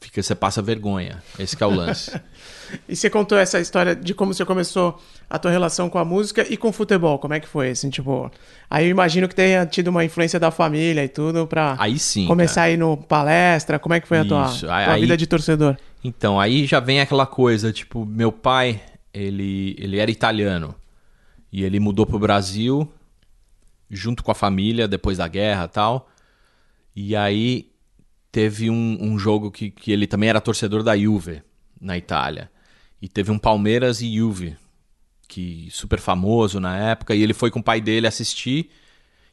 fica, 0.00 0.22
você 0.22 0.34
passa 0.34 0.62
vergonha. 0.62 1.22
Esse 1.38 1.62
é 1.62 1.66
o 1.66 1.70
lance. 1.70 2.10
e 2.88 2.96
você 2.96 3.10
contou 3.10 3.36
essa 3.36 3.60
história 3.60 3.94
de 3.94 4.14
como 4.14 4.32
você 4.32 4.44
começou 4.46 4.98
a 5.28 5.38
tua 5.38 5.50
relação 5.50 5.90
com 5.90 5.98
a 5.98 6.04
música 6.04 6.46
e 6.48 6.56
com 6.56 6.68
o 6.68 6.72
futebol. 6.72 7.18
Como 7.18 7.34
é 7.34 7.40
que 7.40 7.46
foi? 7.46 7.70
Assim, 7.70 7.90
tipo, 7.90 8.30
aí 8.70 8.86
eu 8.86 8.90
imagino 8.90 9.28
que 9.28 9.34
tenha 9.34 9.66
tido 9.66 9.88
uma 9.88 10.04
influência 10.04 10.40
da 10.40 10.50
família 10.50 11.04
e 11.04 11.08
tudo 11.08 11.46
pra 11.46 11.76
aí 11.78 11.98
sim, 11.98 12.26
começar 12.26 12.62
cara. 12.62 12.68
a 12.68 12.70
ir 12.70 12.76
no 12.78 12.96
palestra. 12.96 13.78
Como 13.78 13.94
é 13.94 14.00
que 14.00 14.08
foi 14.08 14.20
a 14.20 14.24
tua, 14.24 14.50
aí, 14.70 14.84
tua 14.86 14.96
vida 14.96 15.16
de 15.18 15.26
torcedor? 15.26 15.76
Então, 16.02 16.40
aí 16.40 16.64
já 16.64 16.80
vem 16.80 17.00
aquela 17.00 17.26
coisa, 17.26 17.72
tipo, 17.72 18.06
meu 18.06 18.32
pai, 18.32 18.80
ele, 19.12 19.76
ele 19.78 19.98
era 19.98 20.10
italiano. 20.10 20.74
E 21.52 21.62
ele 21.62 21.78
mudou 21.78 22.04
pro 22.06 22.18
Brasil 22.18 22.90
junto 23.90 24.22
com 24.22 24.30
a 24.30 24.34
família 24.34 24.88
depois 24.88 25.18
da 25.18 25.28
guerra 25.28 25.68
tal. 25.68 26.08
E 26.94 27.14
aí 27.14 27.70
teve 28.30 28.70
um, 28.70 28.98
um 29.00 29.18
jogo 29.18 29.50
que, 29.50 29.70
que 29.70 29.92
ele 29.92 30.06
também 30.06 30.28
era 30.28 30.40
torcedor 30.40 30.82
da 30.82 30.96
Juve 30.96 31.42
na 31.80 31.96
Itália. 31.96 32.50
E 33.00 33.08
teve 33.08 33.30
um 33.30 33.38
Palmeiras 33.38 34.00
e 34.00 34.16
Juve, 34.16 34.56
que 35.28 35.68
super 35.70 36.00
famoso 36.00 36.58
na 36.58 36.76
época, 36.76 37.14
e 37.14 37.22
ele 37.22 37.34
foi 37.34 37.50
com 37.50 37.60
o 37.60 37.62
pai 37.62 37.80
dele 37.80 38.06
assistir. 38.06 38.70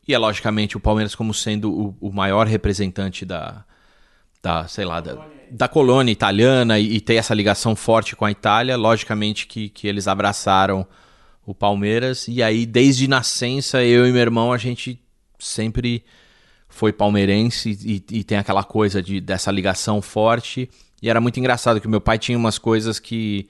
E 0.08 0.14
é 0.14 0.18
logicamente 0.18 0.76
o 0.76 0.80
Palmeiras 0.80 1.16
como 1.16 1.34
sendo 1.34 1.72
o, 1.72 1.98
o 2.10 2.12
maior 2.12 2.48
representante 2.48 3.26
da, 3.26 3.64
da 4.42 4.68
sei 4.68 4.84
lá, 4.86 5.00
da, 5.00 5.26
da 5.50 5.68
colônia 5.68 6.12
italiana 6.12 6.80
e, 6.80 6.96
e 6.96 7.02
ter 7.02 7.16
essa 7.16 7.34
ligação 7.34 7.76
forte 7.76 8.16
com 8.16 8.26
a 8.26 8.32
Itália, 8.32 8.76
logicamente 8.76 9.48
que, 9.48 9.70
que 9.70 9.88
eles 9.88 10.08
abraçaram 10.08 10.86
o 11.52 11.56
Palmeiras. 11.56 12.28
E 12.28 12.42
aí, 12.42 12.66
desde 12.66 13.08
nascença, 13.08 13.84
eu 13.84 14.08
e 14.08 14.12
meu 14.12 14.22
irmão, 14.22 14.52
a 14.52 14.58
gente 14.58 15.00
sempre 15.38 16.04
foi 16.70 16.94
palmeirense 16.94 17.78
e, 17.84 18.04
e 18.20 18.24
tem 18.24 18.38
aquela 18.38 18.64
coisa 18.64 19.02
de, 19.02 19.20
dessa 19.20 19.52
ligação 19.52 20.02
forte. 20.02 20.70
E 21.02 21.10
era 21.10 21.20
muito 21.20 21.40
engraçado 21.40 21.82
que 21.82 21.88
meu 21.88 22.02
pai 22.02 22.18
tinha 22.18 22.38
umas 22.38 22.58
coisas 22.58 23.00
que 23.00 23.48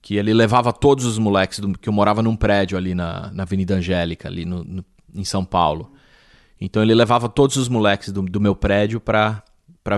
que 0.00 0.14
ele 0.14 0.32
levava 0.32 0.72
todos 0.72 1.04
os 1.04 1.18
moleques, 1.18 1.58
do, 1.58 1.76
que 1.76 1.88
eu 1.88 1.92
morava 1.92 2.22
num 2.22 2.36
prédio 2.36 2.78
ali 2.78 2.94
na, 2.94 3.28
na 3.32 3.42
Avenida 3.42 3.74
Angélica, 3.74 4.28
ali 4.28 4.44
no, 4.44 4.62
no, 4.62 4.84
em 5.12 5.24
São 5.24 5.44
Paulo. 5.44 5.90
Então 6.60 6.80
ele 6.80 6.94
levava 6.94 7.28
todos 7.28 7.56
os 7.56 7.68
moleques 7.68 8.12
do, 8.12 8.22
do 8.22 8.40
meu 8.40 8.54
prédio 8.54 9.00
para 9.00 9.42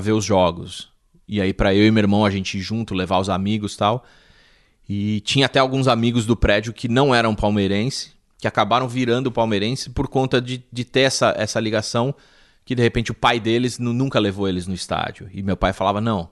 ver 0.01 0.13
os 0.13 0.25
jogos. 0.25 0.91
E 1.29 1.43
aí 1.43 1.53
para 1.53 1.75
eu 1.75 1.87
e 1.87 1.91
meu 1.91 2.01
irmão 2.01 2.25
a 2.25 2.31
gente 2.31 2.59
junto, 2.59 2.95
levar 2.95 3.19
os 3.19 3.29
amigos 3.29 3.77
tal. 3.77 4.03
E 4.89 5.21
tinha 5.21 5.47
até 5.47 5.59
alguns 5.59 5.87
amigos 5.87 6.25
do 6.25 6.37
prédio 6.37 6.73
que 6.73 6.89
não 6.89 7.15
eram 7.15 7.35
palmeirense, 7.35 8.13
que 8.39 8.49
acabaram 8.49 8.89
virando 8.89 9.31
palmeirense 9.31 9.91
por 9.91 10.09
conta 10.09 10.41
de, 10.41 10.65
de 10.73 10.85
ter 10.85 11.01
essa, 11.01 11.35
essa 11.37 11.61
ligação 11.61 12.15
que 12.65 12.75
de 12.75 12.83
repente 12.83 13.11
o 13.11 13.15
pai 13.15 13.41
deles 13.41 13.79
nunca 13.79 14.19
levou 14.19 14.49
eles 14.49 14.67
no 14.67 14.75
estádio. 14.75 15.29
E 15.33 15.43
meu 15.43 15.57
pai 15.57 15.73
falava, 15.73 16.01
não, 16.01 16.29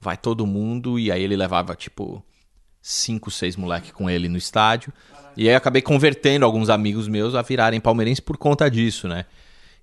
vai 0.00 0.16
todo 0.16 0.46
mundo. 0.46 0.98
E 0.98 1.10
aí 1.10 1.22
ele 1.22 1.36
levava, 1.36 1.74
tipo, 1.74 2.24
cinco, 2.80 3.30
seis 3.30 3.56
moleques 3.56 3.90
com 3.90 4.08
ele 4.08 4.28
no 4.28 4.36
estádio. 4.36 4.92
E 5.36 5.48
aí 5.48 5.54
acabei 5.54 5.82
convertendo 5.82 6.44
alguns 6.44 6.70
amigos 6.70 7.08
meus 7.08 7.34
a 7.34 7.42
virarem 7.42 7.80
palmeirenses 7.80 8.20
por 8.20 8.36
conta 8.36 8.70
disso, 8.70 9.08
né? 9.08 9.24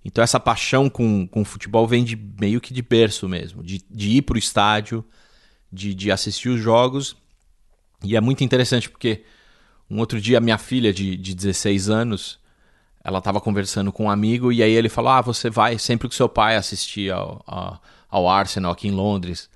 Então 0.04 0.24
essa 0.24 0.40
paixão 0.40 0.90
com, 0.90 1.28
com 1.28 1.44
futebol 1.44 1.88
vem 1.88 2.04
de 2.04 2.16
meio 2.16 2.62
que 2.62 2.74
de 2.74 2.82
berço 2.82 3.28
mesmo, 3.28 3.64
de, 3.64 3.84
de 3.90 4.10
ir 4.12 4.22
pro 4.22 4.38
estádio, 4.38 5.04
de, 5.72 5.94
de 5.94 6.12
assistir 6.12 6.50
os 6.50 6.60
jogos. 6.60 7.18
E 8.04 8.16
é 8.16 8.22
muito 8.22 8.44
interessante 8.44 8.90
porque 8.90 9.24
um 9.90 10.00
outro 10.00 10.20
dia 10.20 10.40
minha 10.40 10.58
filha 10.58 10.94
de, 10.94 11.16
de 11.18 11.36
16 11.36 11.90
anos, 11.90 12.40
ela 13.04 13.20
estava 13.20 13.42
conversando 13.42 13.92
com 13.92 14.06
um 14.06 14.10
amigo 14.10 14.52
e 14.52 14.64
aí 14.64 14.72
ele 14.72 14.90
falou: 14.90 15.12
Ah, 15.12 15.22
você 15.22 15.50
vai 15.50 15.78
sempre 15.78 16.08
com 16.08 16.14
seu 16.14 16.30
pai 16.30 16.56
assistir 16.56 17.12
ao, 17.12 17.44
ao, 18.10 18.30
Arsenal 18.30 18.72
aqui 18.72 18.88
em 18.88 18.92
Londres. 18.92 19.50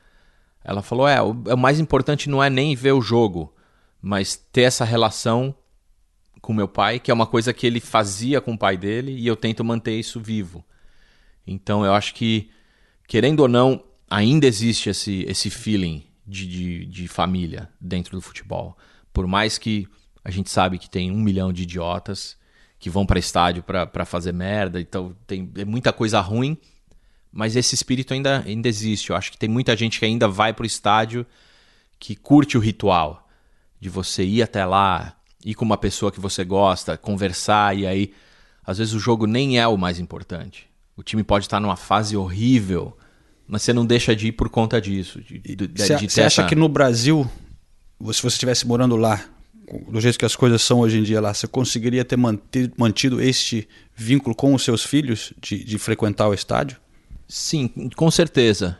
Ela 0.63 0.81
falou: 0.81 1.07
é, 1.07 1.21
o, 1.21 1.31
o 1.31 1.57
mais 1.57 1.79
importante 1.79 2.29
não 2.29 2.43
é 2.43 2.49
nem 2.49 2.75
ver 2.75 2.91
o 2.91 3.01
jogo, 3.01 3.53
mas 4.01 4.35
ter 4.35 4.63
essa 4.63 4.85
relação 4.85 5.55
com 6.41 6.53
meu 6.53 6.67
pai, 6.67 6.99
que 6.99 7.09
é 7.09 7.13
uma 7.13 7.25
coisa 7.25 7.53
que 7.53 7.65
ele 7.65 7.79
fazia 7.79 8.39
com 8.39 8.53
o 8.53 8.57
pai 8.57 8.77
dele 8.77 9.13
e 9.13 9.25
eu 9.25 9.35
tento 9.35 9.63
manter 9.63 9.97
isso 9.97 10.19
vivo. 10.19 10.63
Então 11.47 11.85
eu 11.85 11.93
acho 11.93 12.13
que, 12.13 12.49
querendo 13.07 13.39
ou 13.39 13.47
não, 13.47 13.83
ainda 14.09 14.45
existe 14.45 14.89
esse, 14.89 15.25
esse 15.27 15.49
feeling 15.49 16.03
de, 16.25 16.47
de, 16.47 16.85
de 16.85 17.07
família 17.07 17.69
dentro 17.79 18.15
do 18.15 18.21
futebol. 18.21 18.77
Por 19.13 19.27
mais 19.27 19.57
que 19.57 19.87
a 20.23 20.31
gente 20.31 20.49
sabe 20.49 20.77
que 20.77 20.89
tem 20.89 21.11
um 21.11 21.19
milhão 21.19 21.53
de 21.53 21.63
idiotas 21.63 22.37
que 22.79 22.89
vão 22.89 23.05
para 23.05 23.19
estádio 23.19 23.63
para 23.63 24.05
fazer 24.05 24.33
merda, 24.33 24.81
então 24.81 25.15
tem 25.25 25.51
é 25.55 25.65
muita 25.65 25.93
coisa 25.93 26.19
ruim, 26.19 26.57
mas 27.31 27.55
esse 27.55 27.75
espírito 27.75 28.13
ainda, 28.13 28.43
ainda 28.45 28.67
existe. 28.67 29.09
Eu 29.09 29.15
acho 29.15 29.31
que 29.31 29.37
tem 29.37 29.49
muita 29.49 29.75
gente 29.75 29.99
que 29.99 30.05
ainda 30.05 30.27
vai 30.27 30.53
pro 30.53 30.65
estádio 30.65 31.25
que 31.99 32.15
curte 32.15 32.57
o 32.57 32.61
ritual 32.61 33.27
de 33.79 33.89
você 33.89 34.23
ir 34.23 34.41
até 34.41 34.65
lá, 34.65 35.15
ir 35.43 35.53
com 35.53 35.63
uma 35.63 35.77
pessoa 35.77 36.11
que 36.11 36.19
você 36.19 36.43
gosta, 36.43 36.97
conversar 36.97 37.77
e 37.77 37.85
aí 37.85 38.13
às 38.65 38.79
vezes 38.79 38.93
o 38.93 38.99
jogo 38.99 39.27
nem 39.27 39.59
é 39.59 39.67
o 39.67 39.77
mais 39.77 39.99
importante. 39.99 40.67
O 40.97 41.03
time 41.03 41.23
pode 41.23 41.45
estar 41.45 41.59
numa 41.59 41.75
fase 41.75 42.17
horrível, 42.17 42.97
mas 43.47 43.61
você 43.61 43.73
não 43.73 43.85
deixa 43.85 44.15
de 44.15 44.27
ir 44.27 44.31
por 44.31 44.49
conta 44.49 44.81
disso. 44.81 45.19
Você 45.75 46.21
acha 46.21 46.41
essa... 46.41 46.45
que 46.45 46.55
no 46.55 46.67
Brasil, 46.67 47.29
se 47.99 48.21
você 48.21 48.27
estivesse 48.27 48.67
morando 48.67 48.95
lá, 48.95 49.23
do 49.89 49.99
jeito 49.99 50.17
que 50.17 50.25
as 50.25 50.35
coisas 50.35 50.61
são 50.61 50.79
hoje 50.79 50.97
em 50.99 51.03
dia 51.03 51.19
lá, 51.19 51.33
você 51.33 51.47
conseguiria 51.47 52.05
ter 52.05 52.17
mantido, 52.17 52.73
mantido 52.77 53.21
este 53.21 53.67
vínculo 53.95 54.35
com 54.35 54.53
os 54.53 54.63
seus 54.63 54.83
filhos 54.83 55.33
de, 55.39 55.63
de 55.63 55.77
frequentar 55.77 56.27
o 56.27 56.33
estádio? 56.33 56.77
Sim, 57.27 57.67
com 57.95 58.11
certeza. 58.11 58.77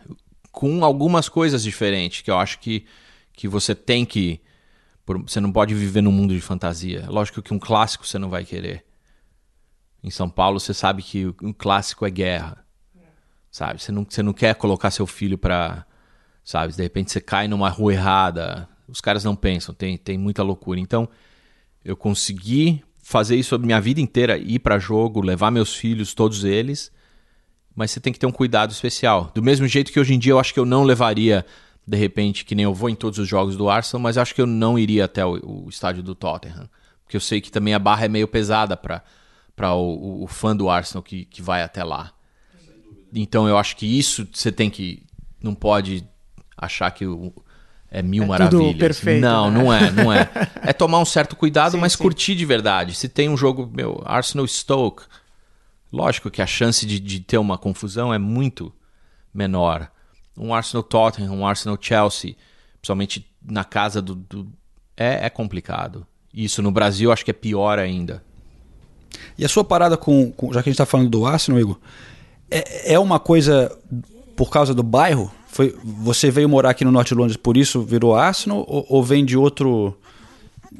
Com 0.52 0.86
algumas 0.86 1.28
coisas 1.28 1.64
diferentes 1.64 2.22
que 2.22 2.30
eu 2.30 2.38
acho 2.38 2.60
que, 2.60 2.86
que 3.34 3.48
você 3.48 3.74
tem 3.74 4.06
que 4.06 4.40
você 5.28 5.40
não 5.40 5.52
pode 5.52 5.76
viver 5.76 6.02
num 6.02 6.12
mundo 6.12 6.34
de 6.34 6.42
fantasia. 6.42 7.06
Lógico 7.08 7.42
que 7.42 7.54
um 7.54 7.60
clássico 7.60 8.08
você 8.08 8.18
não 8.18 8.30
vai 8.30 8.44
querer. 8.44 8.84
Em 10.04 10.10
São 10.10 10.28
Paulo 10.28 10.60
você 10.60 10.74
sabe 10.74 11.04
que 11.04 11.28
um 11.44 11.54
clássico 11.54 12.06
é 12.06 12.10
guerra. 12.10 12.65
Sabe? 13.56 13.82
Você 13.82 13.90
não, 13.90 14.06
você 14.08 14.22
não 14.22 14.34
quer 14.34 14.54
colocar 14.56 14.92
seu 14.92 15.08
filho 15.08 15.38
pra. 15.38 15.86
Sabe? 16.44 16.74
De 16.76 16.84
repente 16.84 17.10
você 17.10 17.22
cai 17.22 17.48
numa 17.48 17.70
rua 17.70 17.94
errada. 17.94 18.68
Os 18.86 19.00
caras 19.00 19.24
não 19.24 19.34
pensam, 19.34 19.74
tem, 19.74 19.98
tem 19.98 20.18
muita 20.18 20.44
loucura. 20.44 20.78
Então, 20.78 21.08
eu 21.82 21.96
consegui 21.96 22.84
fazer 23.02 23.38
isso 23.38 23.56
a 23.56 23.58
minha 23.58 23.80
vida 23.80 24.02
inteira, 24.02 24.38
ir 24.38 24.60
para 24.60 24.78
jogo, 24.78 25.22
levar 25.22 25.52
meus 25.52 25.74
filhos, 25.74 26.14
todos 26.14 26.44
eles. 26.44 26.92
Mas 27.74 27.92
você 27.92 28.02
tem 28.02 28.12
que 28.12 28.20
ter 28.20 28.26
um 28.26 28.32
cuidado 28.32 28.72
especial. 28.72 29.32
Do 29.34 29.42
mesmo 29.42 29.66
jeito 29.68 29.90
que 29.90 30.02
hoje 30.02 30.14
em 30.14 30.20
dia 30.20 30.34
eu 30.34 30.40
acho 30.40 30.54
que 30.54 30.60
eu 30.60 30.66
não 30.66 30.84
levaria 30.84 31.46
de 31.88 31.96
repente, 31.96 32.44
que 32.44 32.56
nem 32.56 32.66
eu 32.66 32.74
vou 32.74 32.90
em 32.90 32.96
todos 32.96 33.20
os 33.20 33.28
jogos 33.28 33.56
do 33.56 33.70
Arsenal, 33.70 34.04
mas 34.04 34.18
acho 34.18 34.36
que 34.36 34.42
eu 34.42 34.48
não 34.48 34.78
iria 34.78 35.06
até 35.06 35.26
o, 35.26 35.64
o 35.66 35.70
estádio 35.70 36.04
do 36.04 36.14
Tottenham. 36.14 36.70
Porque 37.06 37.16
eu 37.16 37.22
sei 37.22 37.40
que 37.40 37.50
também 37.50 37.74
a 37.74 37.80
barra 37.80 38.04
é 38.04 38.10
meio 38.10 38.28
pesada 38.28 38.76
para 38.76 39.74
o, 39.74 40.26
o, 40.26 40.28
fã 40.28 40.54
do 40.54 40.70
Arsenal 40.70 41.02
que, 41.02 41.24
que 41.24 41.42
vai 41.42 41.64
até 41.64 41.86
lá. 41.86 42.15
Então 43.16 43.48
eu 43.48 43.58
acho 43.58 43.76
que 43.76 43.86
isso 43.86 44.28
você 44.32 44.52
tem 44.52 44.70
que. 44.70 45.02
Não 45.42 45.56
pode 45.56 46.08
achar 46.58 46.92
que 46.92 47.06
o, 47.06 47.34
é 47.90 48.02
mil 48.02 48.24
é 48.24 48.28
maravilhas. 48.28 48.78
perfeito, 48.78 49.22
não, 49.22 49.50
né? 49.50 49.58
não 49.58 49.74
é, 49.74 49.92
não 49.92 50.14
é. 50.14 50.30
É 50.62 50.74
tomar 50.74 51.00
um 51.00 51.06
certo 51.06 51.36
cuidado, 51.36 51.72
Sim, 51.72 51.78
mas 51.78 51.94
sim. 51.94 52.00
curtir 52.00 52.36
de 52.36 52.46
verdade. 52.46 52.94
Se 52.94 53.08
tem 53.08 53.30
um 53.30 53.38
jogo, 53.38 53.70
meu, 53.74 54.02
Arsenal 54.06 54.48
Stoke, 54.48 55.04
lógico 55.92 56.30
que 56.30 56.42
a 56.42 56.48
chance 56.48 56.86
de, 56.86 57.00
de 57.00 57.20
ter 57.20 57.38
uma 57.38 57.58
confusão 57.58 58.14
é 58.14 58.18
muito 58.18 58.74
menor 59.34 59.90
um 60.38 60.54
Arsenal 60.54 60.84
Tottenham, 60.84 61.34
um 61.34 61.48
Arsenal 61.48 61.78
Chelsea, 61.80 62.36
principalmente 62.82 63.26
na 63.42 63.64
casa 63.64 64.02
do. 64.02 64.16
do... 64.16 64.48
É, 64.98 65.26
é 65.26 65.30
complicado. 65.30 66.06
Isso 66.34 66.62
no 66.62 66.72
Brasil 66.72 67.12
acho 67.12 67.24
que 67.24 67.32
é 67.32 67.34
pior 67.34 67.80
ainda. 67.80 68.24
E 69.38 69.46
a 69.46 69.50
sua 69.50 69.64
parada 69.64 69.96
com, 69.96 70.32
com 70.32 70.48
já 70.52 70.62
que 70.62 70.70
a 70.70 70.72
gente 70.72 70.76
está 70.82 70.86
falando 70.86 71.10
do 71.10 71.26
Arsenal, 71.26 71.60
Igor, 71.60 71.80
é, 72.50 72.94
é 72.94 73.00
uma 73.00 73.20
coisa 73.20 73.76
por 74.36 74.50
causa 74.50 74.74
do 74.74 74.84
bairro? 74.84 75.32
Foi, 75.48 75.76
você 75.84 76.30
veio 76.30 76.50
morar 76.50 76.72
aqui 76.72 76.84
no 76.84 76.92
Norte 76.92 77.10
de 77.10 77.16
Londres, 77.16 77.38
por 77.38 77.56
isso 77.56 77.82
virou 77.82 78.16
Arsenal 78.16 78.66
ou, 78.68 78.86
ou 78.90 79.04
vem 79.04 79.24
de 79.24 79.38
outro 79.38 79.98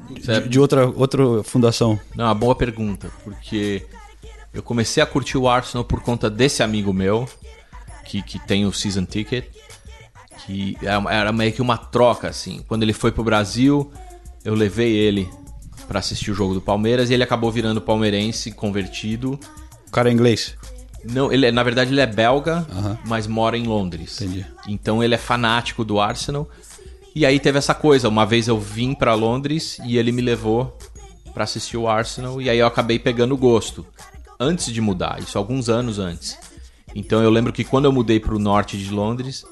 de, 0.10 0.50
de, 0.50 0.60
outra 0.60 0.88
outra 0.88 1.44
fundação? 1.44 2.00
Não, 2.16 2.26
uma 2.26 2.36
boa 2.36 2.56
pergunta, 2.56 3.10
porque 3.24 3.86
eu 4.54 4.62
comecei 4.62 5.02
a 5.02 5.06
curtir 5.06 5.38
o 5.38 5.48
Arsenal 5.48 5.86
por 5.86 6.02
conta 6.02 6.30
desse 6.30 6.62
amigo 6.62 6.92
meu 6.92 7.28
que, 8.06 8.22
que 8.22 8.40
tem 8.40 8.66
o 8.66 8.74
season 8.74 9.06
ticket, 9.06 9.46
que 10.46 10.78
é 10.82 11.14
era 11.14 11.32
meio 11.32 11.52
que 11.52 11.62
uma 11.62 11.78
troca, 11.78 12.28
assim. 12.28 12.64
Quando 12.68 12.84
ele 12.84 12.94
foi 12.94 13.12
pro 13.12 13.24
Brasil, 13.24 13.92
eu 14.44 14.54
levei 14.54 14.94
ele 14.94 15.30
para 15.88 16.00
assistir 16.00 16.32
o 16.32 16.36
jogo 16.36 16.54
do 16.54 16.62
Palmeiras 16.62 17.10
e 17.10 17.14
ele 17.14 17.24
acabou 17.24 17.52
virando 17.52 17.82
palmeirense, 17.82 18.52
convertido. 18.52 19.40
O 19.88 19.92
cara 19.92 20.10
é 20.10 20.12
inglês? 20.12 20.56
Não, 21.12 21.32
ele, 21.32 21.46
é, 21.46 21.52
na 21.52 21.64
verdade 21.64 21.92
ele 21.92 22.02
é 22.02 22.06
belga, 22.06 22.66
mas 23.06 23.28
mora 23.28 23.58
em 23.58 23.64
Londres. 23.64 24.22
Entendi. 24.22 24.46
Então 24.68 25.04
ele 25.04 25.16
é 25.16 25.18
fanático 25.18 25.84
do 25.84 26.00
Arsenal. 26.00 26.50
E 27.14 27.26
aí 27.26 27.40
teve 27.40 27.58
essa 27.58 27.74
coisa, 27.74 28.10
uma 28.10 28.26
vez 28.26 28.48
eu 28.48 28.60
vim 28.60 28.94
para 28.94 29.14
Londres 29.14 29.78
e 29.86 29.98
ele 29.98 30.12
me 30.12 30.22
levou 30.22 30.78
para 31.34 31.46
assistir 31.46 31.78
o 31.78 31.88
Arsenal 31.88 32.42
e 32.42 32.50
aí 32.50 32.60
eu 32.60 32.68
acabei 32.68 33.00
pegando 33.00 33.38
gosto. 33.38 33.86
Antes 34.38 34.74
de 34.74 34.82
mudar, 34.82 35.22
isso 35.22 35.38
alguns 35.38 35.70
anos 35.70 35.98
antes. 35.98 36.38
Então 36.94 37.22
eu 37.24 37.30
lembro 37.30 37.54
que 37.54 37.64
quando 37.64 37.86
eu 37.86 37.92
mudei 37.92 38.20
para 38.20 38.36
o 38.36 38.40
norte 38.40 38.78
de 38.78 38.90
Londres, 38.90 39.46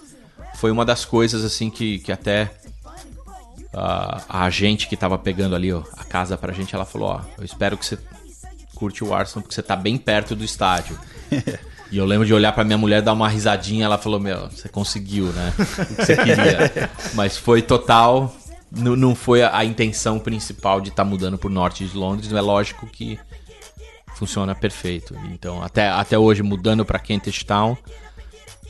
foi 0.55 0.71
uma 0.71 0.83
das 0.83 1.05
coisas 1.05 1.43
assim 1.43 1.69
que, 1.69 1.99
que 1.99 2.11
até 2.11 2.51
a, 3.73 4.21
a 4.29 4.43
agente 4.45 4.87
que 4.87 4.95
estava 4.95 5.17
pegando 5.17 5.55
ali 5.55 5.71
ó, 5.71 5.83
a 5.97 6.03
casa 6.03 6.37
pra 6.37 6.53
gente, 6.53 6.75
ela 6.75 6.85
falou, 6.85 7.09
ó, 7.09 7.21
eu 7.37 7.43
espero 7.43 7.77
que 7.77 7.85
você 7.85 7.97
curte 8.73 9.03
o 9.03 9.13
Arsenal 9.13 9.41
porque 9.43 9.55
você 9.55 9.63
tá 9.63 9.75
bem 9.75 9.97
perto 9.97 10.35
do 10.35 10.43
estádio. 10.43 10.97
E 11.91 11.97
eu 11.99 12.05
lembro 12.05 12.25
de 12.25 12.33
olhar 12.33 12.51
pra 12.53 12.63
minha 12.63 12.77
mulher 12.77 13.03
dar 13.03 13.13
uma 13.13 13.29
risadinha, 13.29 13.85
ela 13.85 13.99
falou, 13.99 14.19
meu, 14.19 14.49
você 14.49 14.67
conseguiu, 14.67 15.27
né? 15.27 15.53
O 15.55 15.85
que 15.85 16.05
você 16.05 16.15
queria. 16.15 16.89
Mas 17.13 17.37
foi 17.37 17.61
total, 17.61 18.35
não, 18.71 18.95
não 18.95 19.13
foi 19.13 19.43
a, 19.43 19.55
a 19.55 19.63
intenção 19.63 20.17
principal 20.17 20.81
de 20.81 20.89
estar 20.89 21.03
tá 21.03 21.07
mudando 21.07 21.37
pro 21.37 21.51
norte 21.51 21.85
de 21.85 21.95
Londres, 21.95 22.31
é 22.33 22.41
lógico 22.41 22.87
que 22.87 23.19
funciona 24.15 24.55
perfeito. 24.55 25.15
Então, 25.31 25.61
até, 25.61 25.87
até 25.87 26.17
hoje, 26.17 26.41
mudando 26.41 26.83
para 26.83 26.97
Kentish 26.97 27.43
Town, 27.43 27.77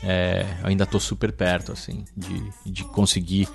é, 0.02 0.44
eu 0.60 0.68
ainda 0.68 0.84
tô 0.84 1.00
super 1.00 1.32
perto, 1.32 1.72
assim, 1.72 2.04
de, 2.14 2.50
de 2.66 2.84
conseguir 2.84 3.48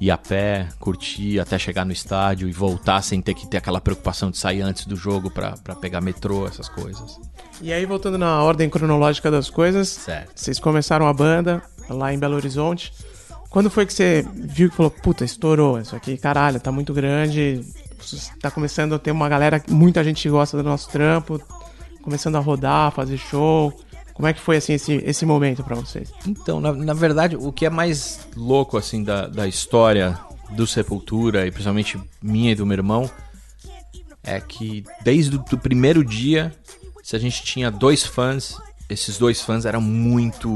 ir 0.00 0.10
a 0.10 0.18
pé, 0.18 0.68
curtir 0.78 1.38
até 1.40 1.58
chegar 1.58 1.84
no 1.84 1.92
estádio 1.92 2.48
e 2.48 2.52
voltar 2.52 3.00
sem 3.02 3.20
ter 3.20 3.34
que 3.34 3.46
ter 3.46 3.58
aquela 3.58 3.80
preocupação 3.80 4.30
de 4.30 4.38
sair 4.38 4.60
antes 4.62 4.86
do 4.86 4.96
jogo 4.96 5.30
pra 5.30 5.54
pra 5.62 5.74
pegar 5.74 6.00
metrô, 6.00 6.46
essas 6.46 6.68
coisas. 6.68 7.18
E 7.60 7.72
aí, 7.72 7.86
voltando 7.86 8.18
na 8.18 8.42
ordem 8.42 8.68
cronológica 8.68 9.30
das 9.30 9.48
coisas, 9.48 9.88
Certo. 9.88 10.32
vocês 10.34 10.58
começaram 10.58 11.06
a 11.06 11.12
banda 11.12 11.62
lá 11.88 12.12
em 12.12 12.18
Belo 12.18 12.34
Horizonte. 12.34 12.92
Quando 13.48 13.70
foi 13.70 13.86
que 13.86 13.92
você 13.92 14.26
viu 14.34 14.68
que 14.68 14.76
falou, 14.76 14.90
puta, 14.90 15.24
estourou 15.24 15.78
isso 15.78 15.94
aqui, 15.94 16.16
caralho, 16.16 16.58
tá 16.58 16.72
muito 16.72 16.92
grande, 16.92 17.60
tá 18.42 18.50
começando 18.50 18.94
a 18.96 18.98
ter 18.98 19.12
uma 19.12 19.28
galera, 19.28 19.62
muita 19.68 20.02
gente 20.02 20.28
gosta 20.28 20.56
do 20.56 20.64
nosso 20.64 20.90
trampo, 20.90 21.40
começando 22.02 22.34
a 22.34 22.40
rodar, 22.40 22.90
fazer 22.90 23.16
show. 23.16 23.72
Como 24.14 24.28
é 24.28 24.32
que 24.32 24.40
foi, 24.40 24.56
assim, 24.56 24.74
esse, 24.74 24.94
esse 25.04 25.26
momento 25.26 25.64
pra 25.64 25.74
vocês? 25.74 26.12
Então, 26.26 26.60
na, 26.60 26.72
na 26.72 26.94
verdade, 26.94 27.36
o 27.36 27.52
que 27.52 27.66
é 27.66 27.70
mais 27.70 28.26
louco, 28.36 28.78
assim, 28.78 29.02
da, 29.02 29.26
da 29.26 29.46
história 29.46 30.18
do 30.50 30.66
Sepultura, 30.66 31.46
e 31.46 31.50
principalmente 31.50 32.00
minha 32.22 32.52
e 32.52 32.54
do 32.54 32.64
meu 32.64 32.76
irmão, 32.76 33.10
é 34.22 34.40
que 34.40 34.84
desde 35.02 35.36
o 35.36 35.58
primeiro 35.58 36.04
dia, 36.04 36.54
se 37.02 37.16
a 37.16 37.18
gente 37.18 37.42
tinha 37.42 37.70
dois 37.70 38.04
fãs, 38.04 38.56
esses 38.88 39.18
dois 39.18 39.40
fãs 39.40 39.64
eram 39.64 39.80
muito 39.80 40.48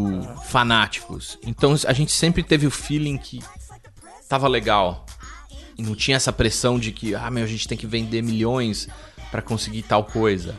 fanáticos. 0.44 1.38
Então 1.44 1.74
a 1.86 1.92
gente 1.92 2.12
sempre 2.12 2.42
teve 2.42 2.66
o 2.66 2.70
feeling 2.70 3.18
que 3.18 3.42
tava 4.28 4.46
legal. 4.46 5.04
E 5.76 5.82
não 5.82 5.94
tinha 5.94 6.16
essa 6.16 6.32
pressão 6.32 6.78
de 6.78 6.92
que, 6.92 7.14
ah, 7.14 7.30
meu, 7.30 7.44
a 7.44 7.46
gente 7.46 7.68
tem 7.68 7.78
que 7.78 7.86
vender 7.86 8.22
milhões 8.22 8.88
pra 9.30 9.42
conseguir 9.42 9.82
tal 9.82 10.04
coisa. 10.04 10.58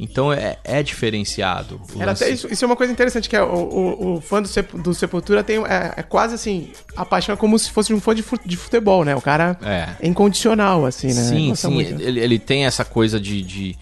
Então 0.00 0.32
é, 0.32 0.58
é 0.64 0.82
diferenciado. 0.82 1.80
Era 1.98 2.12
até 2.12 2.28
isso, 2.28 2.52
isso 2.52 2.64
é 2.64 2.66
uma 2.66 2.74
coisa 2.76 2.92
interessante, 2.92 3.28
que 3.28 3.36
é 3.36 3.42
o, 3.42 3.46
o, 3.54 4.14
o 4.16 4.20
fã 4.20 4.42
do, 4.42 4.48
Sep- 4.48 4.76
do 4.76 4.92
Sepultura 4.92 5.44
tem, 5.44 5.58
é, 5.58 5.94
é 5.98 6.02
quase 6.02 6.34
assim, 6.34 6.72
a 6.96 7.04
paixão 7.04 7.32
é 7.34 7.36
como 7.36 7.56
se 7.58 7.70
fosse 7.70 7.94
um 7.94 8.00
fã 8.00 8.12
de, 8.14 8.24
de 8.44 8.56
futebol, 8.56 9.04
né? 9.04 9.14
O 9.14 9.20
cara 9.22 9.56
É. 9.62 10.06
incondicional, 10.06 10.84
assim, 10.84 11.08
né? 11.08 11.22
Sim, 11.22 11.54
sim. 11.54 11.78
Ele, 11.80 12.18
ele 12.20 12.38
tem 12.38 12.66
essa 12.66 12.84
coisa 12.84 13.20
de. 13.20 13.42
de- 13.42 13.78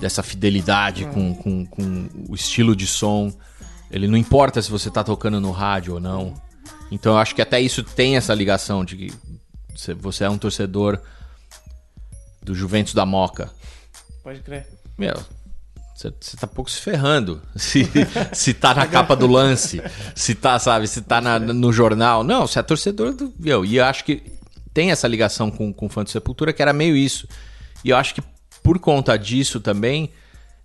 dessa 0.00 0.22
fidelidade 0.22 1.06
com, 1.06 1.34
com, 1.34 1.64
com 1.64 2.08
o 2.28 2.34
estilo 2.34 2.76
de 2.76 2.86
som. 2.86 3.32
Ele 3.90 4.06
não 4.06 4.18
importa 4.18 4.60
se 4.60 4.70
você 4.70 4.90
tá 4.90 5.02
tocando 5.02 5.40
no 5.40 5.50
rádio 5.50 5.94
ou 5.94 6.00
não. 6.00 6.34
Então 6.90 7.12
eu 7.12 7.18
acho 7.18 7.34
que 7.34 7.40
até 7.40 7.58
isso 7.60 7.82
tem 7.82 8.16
essa 8.16 8.34
ligação 8.34 8.84
de 8.84 8.96
que 8.96 9.12
você- 9.74 9.94
você 9.94 10.24
é 10.24 10.30
um 10.30 10.36
torcedor 10.36 11.00
do 12.42 12.54
Juventus 12.54 12.92
da 12.92 13.06
Moca. 13.06 13.50
Pode 14.22 14.40
crer. 14.40 14.66
Meu, 14.98 15.14
você 15.94 16.10
tá 16.36 16.46
pouco 16.46 16.70
se 16.70 16.80
ferrando. 16.80 17.40
Se, 17.56 17.88
se 18.32 18.52
tá 18.54 18.74
na 18.74 18.86
capa 18.86 19.14
do 19.16 19.26
lance, 19.26 19.80
se 20.14 20.34
tá, 20.34 20.58
sabe, 20.58 20.86
se 20.88 21.02
tá 21.02 21.20
na- 21.20 21.38
no 21.38 21.72
jornal. 21.72 22.22
Não, 22.24 22.46
você 22.46 22.58
é 22.58 22.62
torcedor 22.62 23.12
do. 23.14 23.32
Meu, 23.38 23.64
e 23.64 23.76
eu 23.76 23.84
acho 23.84 24.04
que 24.04 24.22
tem 24.74 24.90
essa 24.90 25.08
ligação 25.08 25.50
com, 25.50 25.72
com 25.72 25.86
o 25.86 25.88
fã 25.88 26.04
de 26.04 26.10
Sepultura 26.10 26.52
que 26.52 26.62
era 26.62 26.72
meio 26.72 26.96
isso. 26.96 27.26
E 27.84 27.90
eu 27.90 27.96
acho 27.96 28.14
que 28.14 28.22
por 28.62 28.78
conta 28.78 29.16
disso 29.18 29.60
também 29.60 30.10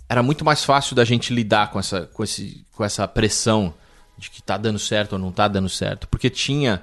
era 0.09 0.21
muito 0.21 0.43
mais 0.43 0.63
fácil 0.63 0.95
da 0.95 1.05
gente 1.05 1.33
lidar 1.33 1.71
com 1.71 1.79
essa, 1.79 2.01
com 2.07 2.23
esse, 2.23 2.65
com 2.75 2.83
essa 2.83 3.07
pressão 3.07 3.73
de 4.17 4.29
que 4.29 4.41
tá 4.43 4.57
dando 4.57 4.77
certo 4.77 5.13
ou 5.13 5.19
não 5.19 5.31
tá 5.31 5.47
dando 5.47 5.69
certo. 5.69 6.07
Porque 6.07 6.29
tinha. 6.29 6.81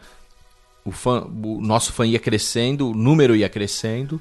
O, 0.84 0.90
fã, 0.90 1.20
o 1.22 1.60
nosso 1.60 1.92
fã 1.92 2.06
ia 2.06 2.18
crescendo, 2.18 2.90
o 2.90 2.94
número 2.94 3.36
ia 3.36 3.48
crescendo 3.50 4.20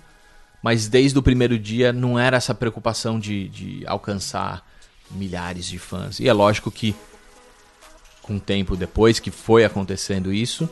mas 0.61 0.87
desde 0.87 1.17
o 1.17 1.23
primeiro 1.23 1.57
dia 1.57 1.93
não 1.93 2.19
era 2.19 2.37
essa 2.37 2.53
preocupação 2.53 3.19
de, 3.19 3.47
de 3.49 3.83
alcançar 3.87 4.65
milhares 5.11 5.65
de 5.65 5.79
fãs. 5.79 6.19
E 6.19 6.27
é 6.27 6.33
lógico 6.33 6.69
que, 6.69 6.95
com 8.21 8.35
o 8.35 8.39
tempo 8.39 8.75
depois 8.75 9.19
que 9.19 9.31
foi 9.31 9.63
acontecendo 9.65 10.33
isso, 10.33 10.69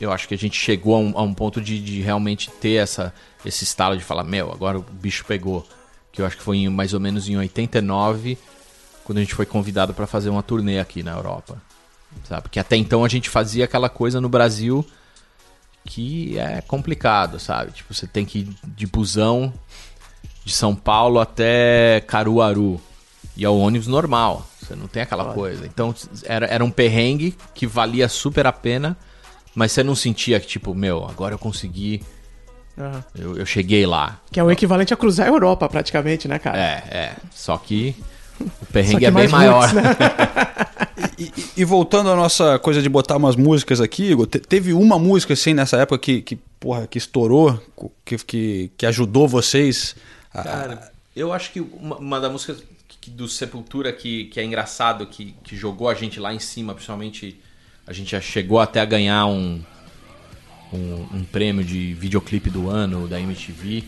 eu 0.00 0.12
acho 0.12 0.28
que 0.28 0.34
a 0.34 0.38
gente 0.38 0.58
chegou 0.58 0.94
a 0.94 0.98
um, 0.98 1.18
a 1.18 1.22
um 1.22 1.34
ponto 1.34 1.60
de, 1.60 1.80
de 1.80 2.00
realmente 2.00 2.50
ter 2.50 2.74
essa, 2.74 3.12
esse 3.44 3.64
estalo 3.64 3.96
de 3.96 4.04
falar: 4.04 4.24
Meu, 4.24 4.52
agora 4.52 4.78
o 4.78 4.82
bicho 4.82 5.24
pegou. 5.24 5.66
Que 6.12 6.22
eu 6.22 6.26
acho 6.26 6.36
que 6.36 6.42
foi 6.42 6.58
em- 6.58 6.68
mais 6.68 6.94
ou 6.94 7.00
menos 7.00 7.28
em 7.28 7.36
89, 7.36 8.38
quando 9.04 9.18
a 9.18 9.20
gente 9.20 9.34
foi 9.34 9.44
convidado 9.44 9.92
para 9.92 10.06
fazer 10.06 10.30
uma 10.30 10.42
turnê 10.42 10.78
aqui 10.78 11.02
na 11.02 11.12
Europa. 11.12 11.60
Sabe? 12.24 12.42
Porque 12.42 12.58
até 12.58 12.76
então 12.76 13.04
a 13.04 13.08
gente 13.08 13.28
fazia 13.28 13.64
aquela 13.64 13.88
coisa 13.88 14.20
no 14.20 14.28
Brasil 14.28 14.86
que 15.84 16.38
é 16.38 16.60
complicado, 16.62 17.38
sabe? 17.38 17.72
Tipo, 17.72 17.94
você 17.94 18.06
tem 18.06 18.24
que 18.24 18.40
ir 18.40 18.48
de 18.64 18.86
busão 18.86 19.52
de 20.44 20.52
São 20.52 20.74
Paulo 20.74 21.20
até 21.20 22.02
Caruaru. 22.06 22.80
E 23.36 23.44
é 23.44 23.48
o 23.48 23.56
ônibus 23.58 23.86
normal. 23.86 24.46
Você 24.60 24.74
não 24.74 24.88
tem 24.88 25.02
aquela 25.02 25.32
coisa. 25.32 25.64
Então, 25.64 25.94
era, 26.24 26.46
era 26.46 26.64
um 26.64 26.70
perrengue 26.70 27.36
que 27.54 27.66
valia 27.66 28.08
super 28.08 28.46
a 28.46 28.52
pena, 28.52 28.96
mas 29.54 29.72
você 29.72 29.82
não 29.82 29.94
sentia 29.94 30.40
que, 30.40 30.46
tipo, 30.46 30.74
meu, 30.74 31.06
agora 31.08 31.34
eu 31.34 31.38
consegui, 31.38 32.02
Aham. 32.76 33.04
eu, 33.16 33.36
eu 33.38 33.46
cheguei 33.46 33.86
lá. 33.86 34.20
Que 34.30 34.40
é 34.40 34.44
o 34.44 34.50
equivalente 34.50 34.92
a 34.92 34.96
cruzar 34.96 35.26
a 35.26 35.30
Europa, 35.30 35.68
praticamente, 35.68 36.26
né, 36.26 36.38
cara? 36.38 36.58
É, 36.58 36.82
é. 36.90 37.12
Só 37.32 37.56
que 37.56 37.94
o 38.40 38.66
perrengue 38.66 38.98
que 38.98 39.06
é 39.06 39.10
bem 39.10 39.28
mais 39.28 39.30
maior. 39.30 39.60
roots, 39.60 39.72
né? 39.74 39.82
E, 41.56 41.64
voltando 41.64 42.10
à 42.10 42.16
nossa 42.16 42.58
coisa 42.58 42.80
de 42.82 42.88
botar 42.88 43.16
umas 43.16 43.36
músicas 43.36 43.80
aqui, 43.80 44.10
Igor, 44.10 44.26
te- 44.26 44.38
teve 44.40 44.72
uma 44.72 44.98
música 44.98 45.32
assim 45.34 45.54
nessa 45.54 45.76
época 45.76 45.98
que, 45.98 46.22
que, 46.22 46.36
porra, 46.58 46.86
que 46.86 46.98
estourou, 46.98 47.60
que, 48.04 48.16
que, 48.18 48.70
que 48.76 48.86
ajudou 48.86 49.26
vocês 49.28 49.94
a, 50.32 50.42
Cara, 50.42 50.92
eu 51.16 51.32
acho 51.32 51.52
que 51.52 51.60
uma, 51.60 51.96
uma 51.96 52.20
das 52.20 52.30
músicas 52.32 52.62
que- 53.00 53.10
do 53.10 53.28
Sepultura 53.28 53.92
que, 53.92 54.24
que 54.26 54.38
é 54.40 54.44
engraçado, 54.44 55.06
que, 55.06 55.34
que 55.44 55.56
jogou 55.56 55.88
a 55.88 55.94
gente 55.94 56.18
lá 56.20 56.34
em 56.34 56.38
cima, 56.40 56.74
principalmente 56.74 57.40
a 57.86 57.92
gente 57.92 58.10
já 58.10 58.20
chegou 58.20 58.58
até 58.60 58.80
a 58.80 58.84
ganhar 58.84 59.26
um, 59.26 59.60
um, 60.72 61.06
um 61.14 61.24
prêmio 61.24 61.64
de 61.64 61.94
videoclipe 61.94 62.50
do 62.50 62.68
ano 62.68 63.08
da 63.08 63.18
MTV, 63.20 63.84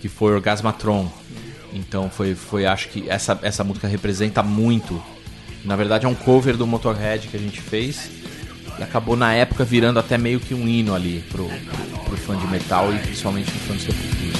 que 0.00 0.08
foi 0.08 0.32
Orgasmatron. 0.34 1.10
Então 1.72 2.08
foi, 2.08 2.34
foi 2.34 2.64
acho 2.64 2.88
que 2.88 3.08
essa, 3.10 3.38
essa 3.42 3.62
música 3.62 3.86
representa 3.86 4.42
muito. 4.42 5.02
Na 5.64 5.76
verdade 5.76 6.06
é 6.06 6.08
um 6.08 6.14
cover 6.14 6.56
do 6.56 6.66
Motorhead 6.66 7.28
que 7.28 7.36
a 7.36 7.40
gente 7.40 7.60
fez 7.60 8.10
e 8.78 8.82
acabou 8.82 9.16
na 9.16 9.34
época 9.34 9.64
virando 9.64 9.98
até 9.98 10.16
meio 10.16 10.40
que 10.40 10.54
um 10.54 10.66
hino 10.68 10.94
ali 10.94 11.24
pro, 11.30 11.48
pro, 12.04 12.16
fã 12.16 12.36
de 12.36 12.46
metal 12.46 12.92
e 12.94 12.98
principalmente 12.98 13.50
pro 13.50 13.60
fã 13.60 13.76
de 13.76 13.82
Sepultura. 13.82 14.38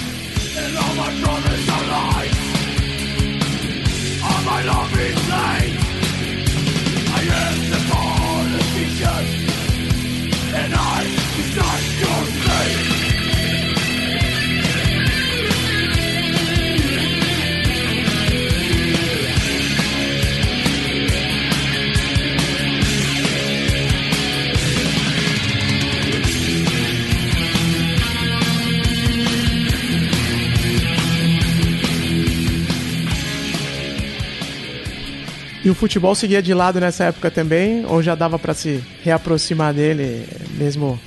E 35.68 35.70
o 35.70 35.74
futebol 35.74 36.14
seguia 36.14 36.40
de 36.40 36.54
lado 36.54 36.80
nessa 36.80 37.04
época 37.04 37.30
também? 37.30 37.84
Ou 37.84 38.02
já 38.02 38.14
dava 38.14 38.38
pra 38.38 38.54
se 38.54 38.82
reaproximar 39.02 39.74
dele, 39.74 40.26
mesmo 40.52 40.98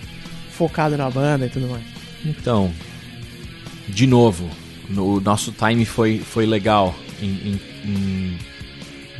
focado 0.51 0.95
na 0.95 1.09
banda 1.09 1.47
e 1.47 1.49
tudo 1.49 1.67
mais? 1.67 1.81
Então, 2.23 2.71
de 3.89 4.05
novo, 4.05 4.47
no- 4.87 5.15
o 5.15 5.19
nosso 5.19 5.51
time 5.51 5.83
foi, 5.83 6.19
foi 6.19 6.45
legal. 6.45 6.93
Em, 7.19 7.25
em- 7.25 7.61
em- 7.85 8.37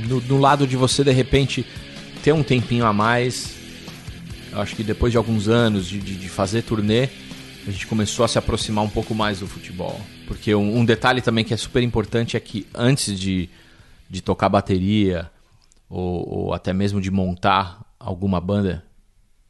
no, 0.08 0.22
no 0.22 0.38
lado 0.38 0.68
de 0.68 0.78
você, 0.78 1.04
de 1.04 1.12
repente, 1.12 1.66
ter 2.24 2.34
um 2.34 2.44
tempinho 2.44 2.86
a 2.86 2.94
mais. 2.94 3.56
Acho 4.54 4.76
que 4.76 4.84
depois 4.84 5.12
de 5.12 5.18
alguns 5.18 5.48
anos 5.48 5.88
de, 5.90 5.98
de, 5.98 6.18
de 6.18 6.30
fazer 6.30 6.62
turnê, 6.62 7.10
a 7.68 7.72
gente 7.72 7.88
começou 7.88 8.24
a 8.24 8.28
se 8.28 8.38
aproximar 8.38 8.84
um 8.86 8.90
pouco 8.90 9.16
mais 9.16 9.40
do 9.40 9.48
futebol. 9.48 10.00
Porque 10.28 10.54
um, 10.54 10.78
um 10.78 10.86
detalhe 10.86 11.20
também 11.20 11.44
que 11.44 11.52
é 11.52 11.58
super 11.58 11.82
importante 11.82 12.38
é 12.38 12.40
que 12.40 12.68
antes 12.76 13.20
de, 13.20 13.50
de 14.12 14.22
tocar 14.22 14.50
bateria, 14.50 15.32
ou, 15.90 16.48
ou 16.48 16.54
até 16.54 16.74
mesmo 16.74 17.00
de 17.00 17.10
montar 17.10 17.82
alguma 17.98 18.42
banda, 18.42 18.84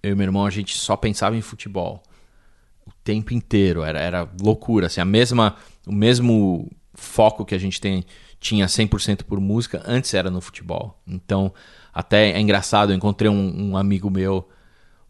eu 0.04 0.12
e 0.12 0.16
meu 0.16 0.26
irmão 0.26 0.46
a 0.46 0.52
gente 0.52 0.78
só 0.78 0.96
pensava 0.96 1.36
em 1.36 1.42
futebol 1.42 2.04
o 2.86 2.92
tempo 3.04 3.34
inteiro. 3.34 3.82
Era, 3.82 4.00
era 4.00 4.30
loucura. 4.40 4.86
Assim, 4.86 5.02
a 5.02 5.06
mesma, 5.06 5.56
o 5.88 5.92
mesmo 5.92 6.72
foco 6.94 7.44
que 7.44 7.56
a 7.56 7.58
gente 7.58 7.82
tem, 7.82 8.06
tinha 8.40 8.68
100% 8.68 9.24
por 9.24 9.40
música, 9.40 9.82
antes 9.84 10.14
era 10.14 10.30
no 10.30 10.40
futebol. 10.40 11.02
Então, 11.08 11.52
até 11.92 12.30
é 12.30 12.40
engraçado, 12.40 12.92
eu 12.92 12.96
encontrei 12.96 13.32
um, 13.32 13.72
um 13.72 13.78
amigo 13.78 14.12
meu 14.12 14.48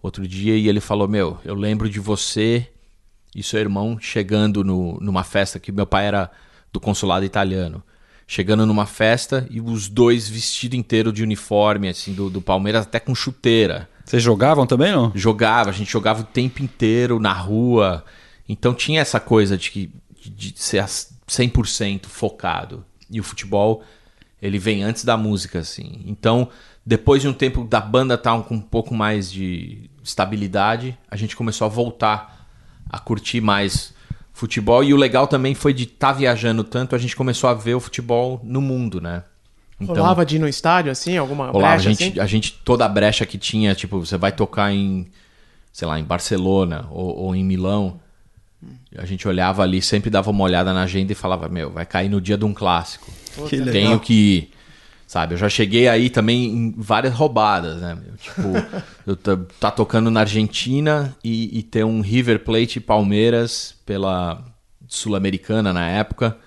outro 0.01 0.25
dia 0.25 0.55
e 0.55 0.69
ele 0.69 0.79
falou: 0.79 1.09
Meu, 1.09 1.37
eu 1.43 1.55
lembro 1.55 1.89
de 1.89 1.99
você 1.99 2.71
e 3.35 3.43
seu 3.43 3.59
irmão 3.59 3.99
chegando 3.99 4.63
no, 4.63 4.97
numa 5.01 5.25
festa 5.25 5.59
que 5.59 5.73
meu 5.73 5.85
pai 5.85 6.05
era 6.05 6.31
do 6.71 6.79
consulado 6.79 7.25
italiano. 7.25 7.83
Chegando 8.33 8.65
numa 8.65 8.85
festa 8.85 9.45
e 9.51 9.59
os 9.59 9.89
dois 9.89 10.29
vestido 10.29 10.73
inteiro 10.73 11.11
de 11.11 11.21
uniforme, 11.21 11.89
assim, 11.89 12.13
do, 12.13 12.29
do 12.29 12.41
Palmeiras, 12.41 12.83
até 12.83 12.97
com 12.97 13.13
chuteira. 13.13 13.89
Vocês 14.05 14.23
jogavam 14.23 14.65
também, 14.65 14.89
não? 14.93 15.11
Jogava, 15.13 15.69
a 15.69 15.73
gente 15.73 15.91
jogava 15.91 16.21
o 16.21 16.23
tempo 16.23 16.63
inteiro 16.63 17.19
na 17.19 17.33
rua. 17.33 18.05
Então 18.47 18.73
tinha 18.73 19.01
essa 19.01 19.19
coisa 19.19 19.57
de, 19.57 19.69
que, 19.69 19.91
de 20.25 20.53
ser 20.55 20.79
as- 20.79 21.13
100% 21.27 22.05
focado. 22.05 22.85
E 23.09 23.19
o 23.19 23.23
futebol, 23.23 23.83
ele 24.41 24.57
vem 24.57 24.81
antes 24.81 25.03
da 25.03 25.17
música, 25.17 25.59
assim. 25.59 26.01
Então, 26.05 26.47
depois 26.85 27.21
de 27.21 27.27
um 27.27 27.33
tempo 27.33 27.65
da 27.65 27.81
banda 27.81 28.13
estar 28.13 28.41
com 28.43 28.55
um 28.55 28.61
pouco 28.61 28.95
mais 28.95 29.29
de 29.29 29.89
estabilidade, 30.01 30.97
a 31.09 31.17
gente 31.17 31.35
começou 31.35 31.65
a 31.65 31.69
voltar 31.69 32.47
a 32.89 32.97
curtir 32.97 33.41
mais 33.41 33.93
futebol. 34.33 34.83
E 34.83 34.93
o 34.93 34.97
legal 34.97 35.27
também 35.27 35.53
foi 35.53 35.73
de 35.73 35.83
estar 35.83 36.13
viajando 36.13 36.63
tanto, 36.63 36.95
a 36.95 36.99
gente 36.99 37.15
começou 37.15 37.49
a 37.49 37.53
ver 37.53 37.75
o 37.75 37.79
futebol 37.79 38.39
no 38.43 38.61
mundo, 38.61 39.01
né? 39.01 39.23
Rolava 39.79 40.25
de 40.25 40.35
ir 40.35 40.39
no 40.39 40.47
estádio, 40.47 40.91
assim, 40.91 41.17
alguma 41.17 41.47
Rolava, 41.49 41.73
a 41.73 41.77
brecha, 41.77 41.89
gente, 41.89 42.03
assim? 42.03 42.19
a 42.19 42.25
gente, 42.25 42.53
toda 42.63 42.85
a 42.85 42.89
brecha 42.89 43.25
que 43.25 43.37
tinha, 43.37 43.73
tipo, 43.73 43.99
você 43.99 44.15
vai 44.15 44.31
tocar 44.31 44.71
em, 44.71 45.07
sei 45.73 45.87
lá, 45.87 45.99
em 45.99 46.03
Barcelona 46.03 46.87
ou, 46.91 47.17
ou 47.17 47.35
em 47.35 47.43
Milão, 47.43 47.99
a 48.95 49.05
gente 49.05 49.27
olhava 49.27 49.63
ali, 49.63 49.81
sempre 49.81 50.09
dava 50.09 50.29
uma 50.29 50.43
olhada 50.43 50.71
na 50.73 50.83
agenda 50.83 51.11
e 51.11 51.15
falava, 51.15 51.49
meu, 51.49 51.71
vai 51.71 51.85
cair 51.85 52.09
no 52.09 52.21
dia 52.21 52.37
de 52.37 52.45
um 52.45 52.53
clássico. 52.53 53.11
Que 53.47 53.57
legal. 53.57 53.73
Tenho 53.73 53.99
que 53.99 54.13
ir. 54.13 54.51
Sabe, 55.11 55.33
eu 55.33 55.37
já 55.37 55.49
cheguei 55.49 55.89
aí 55.89 56.09
também 56.09 56.45
em 56.45 56.73
várias 56.77 57.13
roubadas, 57.13 57.81
né? 57.81 57.97
Tipo, 58.17 58.41
eu 59.05 59.17
tá, 59.59 59.69
tocando 59.69 60.09
na 60.09 60.21
Argentina 60.21 61.13
e, 61.21 61.59
e 61.59 61.63
ter 61.63 61.83
um 61.83 61.99
River 61.99 62.39
Plate 62.45 62.77
e 62.77 62.79
Palmeiras 62.79 63.75
pela 63.85 64.41
Sul-Americana 64.87 65.73
na 65.73 65.85
época, 65.85 66.37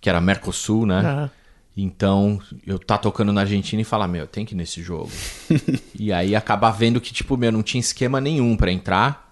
que 0.00 0.08
era 0.08 0.20
Mercosul, 0.20 0.86
né? 0.86 1.00
Aham. 1.00 1.30
Então, 1.76 2.40
eu 2.64 2.78
tá 2.78 2.96
tocando 2.96 3.32
na 3.32 3.40
Argentina 3.40 3.82
e 3.82 3.84
falar, 3.84 4.06
meu, 4.06 4.28
tem 4.28 4.46
que 4.46 4.54
ir 4.54 4.56
nesse 4.56 4.80
jogo. 4.80 5.10
e 5.98 6.12
aí 6.12 6.36
acabar 6.36 6.70
vendo 6.70 7.00
que, 7.00 7.12
tipo, 7.12 7.36
meu, 7.36 7.50
não 7.50 7.64
tinha 7.64 7.80
esquema 7.80 8.20
nenhum 8.20 8.56
pra 8.56 8.70
entrar. 8.70 9.28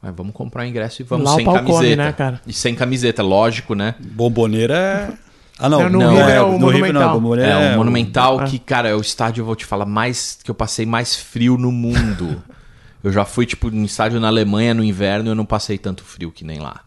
Mas 0.00 0.14
vamos 0.16 0.32
comprar 0.32 0.62
o 0.62 0.66
ingresso 0.66 1.02
e 1.02 1.04
vamos 1.04 1.26
Lá 1.26 1.34
o 1.34 1.36
sem 1.36 1.44
camiseta. 1.44 1.72
come, 1.74 1.96
né, 1.96 2.12
cara? 2.12 2.40
E 2.46 2.54
sem 2.54 2.74
camiseta, 2.74 3.22
lógico, 3.22 3.74
né? 3.74 3.96
Bomboneira 4.00 4.74
é. 4.74 5.29
Ah, 5.60 5.68
não. 5.68 5.80
Não, 5.82 5.90
no 5.90 5.98
Não, 6.00 6.10
River 6.10 6.28
é, 6.28 6.36
é 6.36 6.42
o 6.42 6.58
no 6.58 6.68
River 6.68 6.92
Monumental. 6.92 7.02
não. 7.14 7.20
Bomboneira 7.20 7.50
É, 7.52 7.66
é 7.70 7.74
o 7.74 7.76
Monumental, 7.78 8.40
Ah. 8.40 8.44
que, 8.44 8.58
cara, 8.58 8.88
é 8.88 8.94
o 8.94 9.00
estádio, 9.00 9.42
eu 9.42 9.46
vou 9.46 9.54
te 9.56 9.64
falar, 9.66 9.86
mais 9.86 10.38
que 10.42 10.50
eu 10.50 10.54
passei 10.54 10.86
mais 10.86 11.14
frio 11.16 11.56
no 11.58 11.70
mundo. 11.70 12.42
eu 13.04 13.12
já 13.12 13.24
fui, 13.24 13.46
tipo, 13.46 13.70
no 13.70 13.84
estádio 13.84 14.18
na 14.20 14.28
Alemanha 14.28 14.74
no 14.74 14.82
inverno 14.84 15.28
e 15.28 15.30
eu 15.30 15.34
não 15.34 15.44
passei 15.46 15.76
tanto 15.78 16.02
frio 16.04 16.30
que 16.32 16.44
nem 16.44 16.58
lá. 16.58 16.80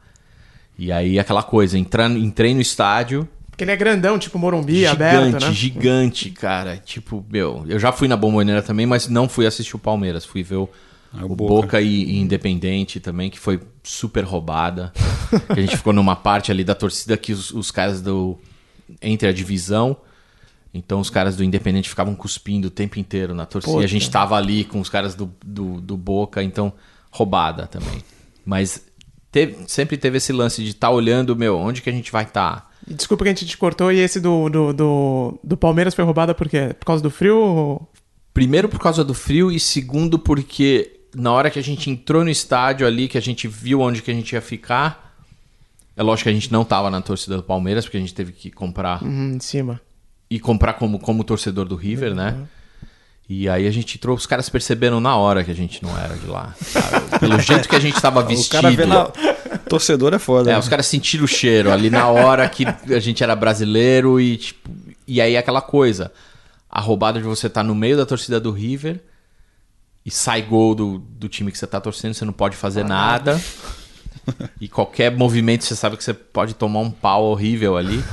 E 0.77 0.91
aí, 0.91 1.19
aquela 1.19 1.43
coisa, 1.43 1.77
entrando, 1.77 2.17
entrei 2.17 2.53
no 2.55 2.61
estádio, 2.61 3.27
Porque 3.51 3.63
ele 3.63 3.71
é 3.71 3.75
grandão, 3.75 4.17
tipo 4.17 4.39
Morumbi, 4.39 4.77
gigante, 4.77 4.91
aberto, 4.95 5.45
né? 5.45 5.51
gigante, 5.53 6.29
cara. 6.31 6.77
Tipo, 6.77 7.23
meu, 7.29 7.63
eu 7.67 7.77
já 7.77 7.91
fui 7.91 8.07
na 8.07 8.17
Bomboneira 8.17 8.63
também, 8.63 8.87
mas 8.87 9.07
não 9.07 9.29
fui 9.29 9.45
assistir 9.45 9.75
o 9.75 9.79
Palmeiras. 9.79 10.25
Fui 10.25 10.41
ver 10.41 10.55
o, 10.55 10.69
Ah, 11.13 11.23
o 11.25 11.29
Boca. 11.35 11.53
Boca, 11.53 11.81
e, 11.81 12.05
e 12.05 12.19
Independente 12.19 12.99
também, 12.99 13.29
que 13.29 13.37
foi 13.39 13.59
super 13.83 14.23
roubada. 14.23 14.91
A 15.47 15.53
gente 15.61 15.77
ficou 15.77 15.93
numa 15.93 16.15
parte 16.15 16.49
ali 16.51 16.63
da 16.63 16.73
torcida 16.73 17.15
que 17.15 17.31
os, 17.31 17.51
os 17.51 17.69
caras 17.69 18.01
do. 18.01 18.39
Entre 19.01 19.27
a 19.27 19.33
divisão. 19.33 19.97
Então 20.73 20.99
os 20.99 21.09
caras 21.09 21.35
do 21.35 21.43
Independente 21.43 21.87
ficavam 21.89 22.15
cuspindo 22.15 22.67
o 22.67 22.71
tempo 22.71 22.99
inteiro 22.99 23.33
na 23.35 23.45
torcida. 23.45 23.81
E 23.81 23.83
a 23.83 23.87
gente 23.87 24.09
tava 24.09 24.35
ali 24.35 24.63
com 24.63 24.79
os 24.79 24.89
caras 24.89 25.13
do, 25.13 25.31
do, 25.45 25.79
do 25.79 25.95
Boca, 25.95 26.41
então 26.41 26.73
roubada 27.11 27.67
também. 27.67 28.03
Mas 28.43 28.83
teve- 29.31 29.57
sempre 29.67 29.97
teve 29.97 30.17
esse 30.17 30.33
lance 30.33 30.63
de 30.63 30.71
estar 30.71 30.89
olhando, 30.89 31.35
meu, 31.35 31.57
onde 31.57 31.81
que 31.81 31.89
a 31.89 31.93
gente 31.93 32.11
vai 32.11 32.23
estar? 32.23 32.71
E 32.87 32.93
Desculpa 32.93 33.23
que 33.23 33.29
a 33.29 33.33
gente 33.33 33.45
te 33.45 33.55
cortou, 33.57 33.91
e 33.91 33.99
esse 33.99 34.19
do, 34.19 34.49
do, 34.49 34.73
do, 34.73 35.39
do 35.43 35.55
Palmeiras 35.57 35.93
foi 35.93 36.03
roubado 36.03 36.33
por 36.33 36.49
quê? 36.49 36.75
Por 36.79 36.85
causa 36.85 37.03
do 37.03 37.11
frio? 37.11 37.37
ou- 37.37 37.89
Primeiro 38.33 38.67
por 38.67 38.79
causa 38.79 39.03
do 39.03 39.13
frio 39.13 39.51
e 39.51 39.59
segundo 39.59 40.17
porque 40.17 41.01
na 41.15 41.31
hora 41.31 41.51
que 41.51 41.59
a 41.59 41.63
gente 41.63 41.87
entrou 41.91 42.23
no 42.23 42.31
estádio 42.31 42.87
ali, 42.87 43.07
que 43.07 43.17
a 43.17 43.21
gente 43.21 43.47
viu 43.47 43.79
onde 43.79 44.01
que 44.01 44.09
a 44.09 44.13
gente 44.13 44.33
ia 44.33 44.41
ficar, 44.41 45.12
é 45.95 46.03
lógico 46.03 46.23
que 46.25 46.29
a 46.29 46.33
gente 46.33 46.51
não 46.51 46.63
tava 46.65 46.89
na 46.89 47.01
torcida 47.01 47.35
do 47.37 47.43
Palmeiras, 47.43 47.85
porque 47.85 47.97
a 47.97 47.99
gente 47.99 48.13
teve 48.13 48.31
que 48.31 48.49
comprar 48.51 49.03
Hum, 49.03 49.33
em 49.35 49.39
cima. 49.39 49.79
e 50.29 50.39
comprar 50.39 50.73
como, 50.73 50.99
como 50.99 51.23
torcedor 51.23 51.65
do 51.65 51.75
River, 51.75 52.13
né? 52.15 52.35
E 53.29 53.47
aí 53.47 53.65
a 53.67 53.71
gente 53.71 53.97
entrou, 53.97 54.15
os 54.17 54.25
caras 54.25 54.49
perceberam 54.49 54.99
na 54.99 55.15
hora 55.15 55.43
que 55.43 55.51
a 55.51 55.55
gente 55.55 55.81
não 55.81 55.97
era 55.97 56.15
de 56.15 56.27
lá. 56.27 56.53
sabe? 56.59 57.19
Pelo 57.19 57.39
jeito 57.39 57.69
que 57.69 57.75
a 57.75 57.79
gente 57.79 57.99
tava 58.01 58.19
O 58.23 58.27
vestido. 58.27 58.51
cara 58.51 58.69
vê 58.71 58.85
na. 58.85 59.05
Torcedor 59.69 60.13
é 60.13 60.19
foda. 60.19 60.49
É, 60.51 60.53
né? 60.53 60.59
os 60.59 60.67
caras 60.67 60.85
sentiram 60.87 61.23
o 61.23 61.27
cheiro 61.27 61.71
ali 61.71 61.89
na 61.89 62.07
hora 62.09 62.47
que 62.49 62.65
a 62.65 62.99
gente 62.99 63.23
era 63.23 63.33
brasileiro 63.35 64.19
e 64.19 64.37
tipo, 64.37 64.69
e 65.07 65.21
aí 65.21 65.37
aquela 65.37 65.61
coisa, 65.61 66.11
a 66.69 66.81
roubada 66.81 67.19
de 67.19 67.25
você 67.25 67.47
estar 67.47 67.63
no 67.63 67.73
meio 67.73 67.95
da 67.95 68.05
torcida 68.05 68.39
do 68.41 68.51
River 68.51 69.01
e 70.05 70.11
sai 70.11 70.41
gol 70.41 70.75
do, 70.75 70.97
do 70.99 71.29
time 71.29 71.49
que 71.49 71.57
você 71.57 71.65
tá 71.65 71.79
torcendo, 71.79 72.13
você 72.13 72.25
não 72.25 72.33
pode 72.33 72.57
fazer 72.57 72.83
nada. 72.83 73.41
E 74.59 74.67
qualquer 74.67 75.11
movimento 75.15 75.63
você 75.65 75.75
sabe 75.75 75.97
que 75.97 76.03
você 76.03 76.13
pode 76.13 76.53
tomar 76.53 76.79
um 76.79 76.91
pau 76.91 77.23
horrível 77.25 77.75
ali. 77.77 78.03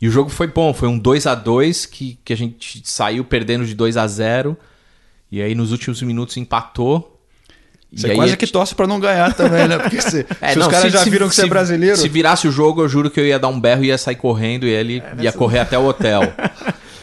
E 0.00 0.06
o 0.08 0.10
jogo 0.10 0.28
foi 0.30 0.46
bom, 0.46 0.72
foi 0.74 0.88
um 0.88 0.98
2 0.98 1.26
a 1.26 1.34
2 1.34 1.86
que, 1.86 2.18
que 2.24 2.32
a 2.32 2.36
gente 2.36 2.82
saiu 2.84 3.24
perdendo 3.24 3.64
de 3.64 3.74
2 3.74 3.96
a 3.96 4.06
0 4.06 4.56
e 5.32 5.40
aí 5.42 5.54
nos 5.54 5.72
últimos 5.72 6.00
minutos 6.02 6.36
empatou. 6.36 7.12
Você 7.92 8.14
quase 8.14 8.34
é- 8.34 8.36
que 8.36 8.46
torce 8.46 8.74
pra 8.74 8.86
não 8.86 9.00
ganhar 9.00 9.32
também, 9.34 9.66
né? 9.66 9.78
Porque 9.78 10.00
se, 10.02 10.26
é, 10.40 10.52
se 10.52 10.58
os 10.58 10.64
não, 10.64 10.70
caras 10.70 10.90
se- 10.90 10.98
já 10.98 11.02
se- 11.04 11.10
viram 11.10 11.28
que 11.28 11.34
você 11.34 11.40
se- 11.42 11.46
é 11.46 11.50
brasileiro. 11.50 11.96
Se 11.96 12.08
virasse 12.08 12.46
o 12.46 12.52
jogo, 12.52 12.82
eu 12.82 12.88
juro 12.88 13.10
que 13.10 13.18
eu 13.18 13.24
ia 13.26 13.38
dar 13.38 13.48
um 13.48 13.58
berro 13.58 13.82
e 13.84 13.86
ia 13.88 13.96
sair 13.96 14.16
correndo 14.16 14.66
e 14.66 14.70
ele 14.70 15.02
ia 15.18 15.32
correr 15.32 15.60
até 15.60 15.78
o 15.78 15.86
hotel. 15.86 16.20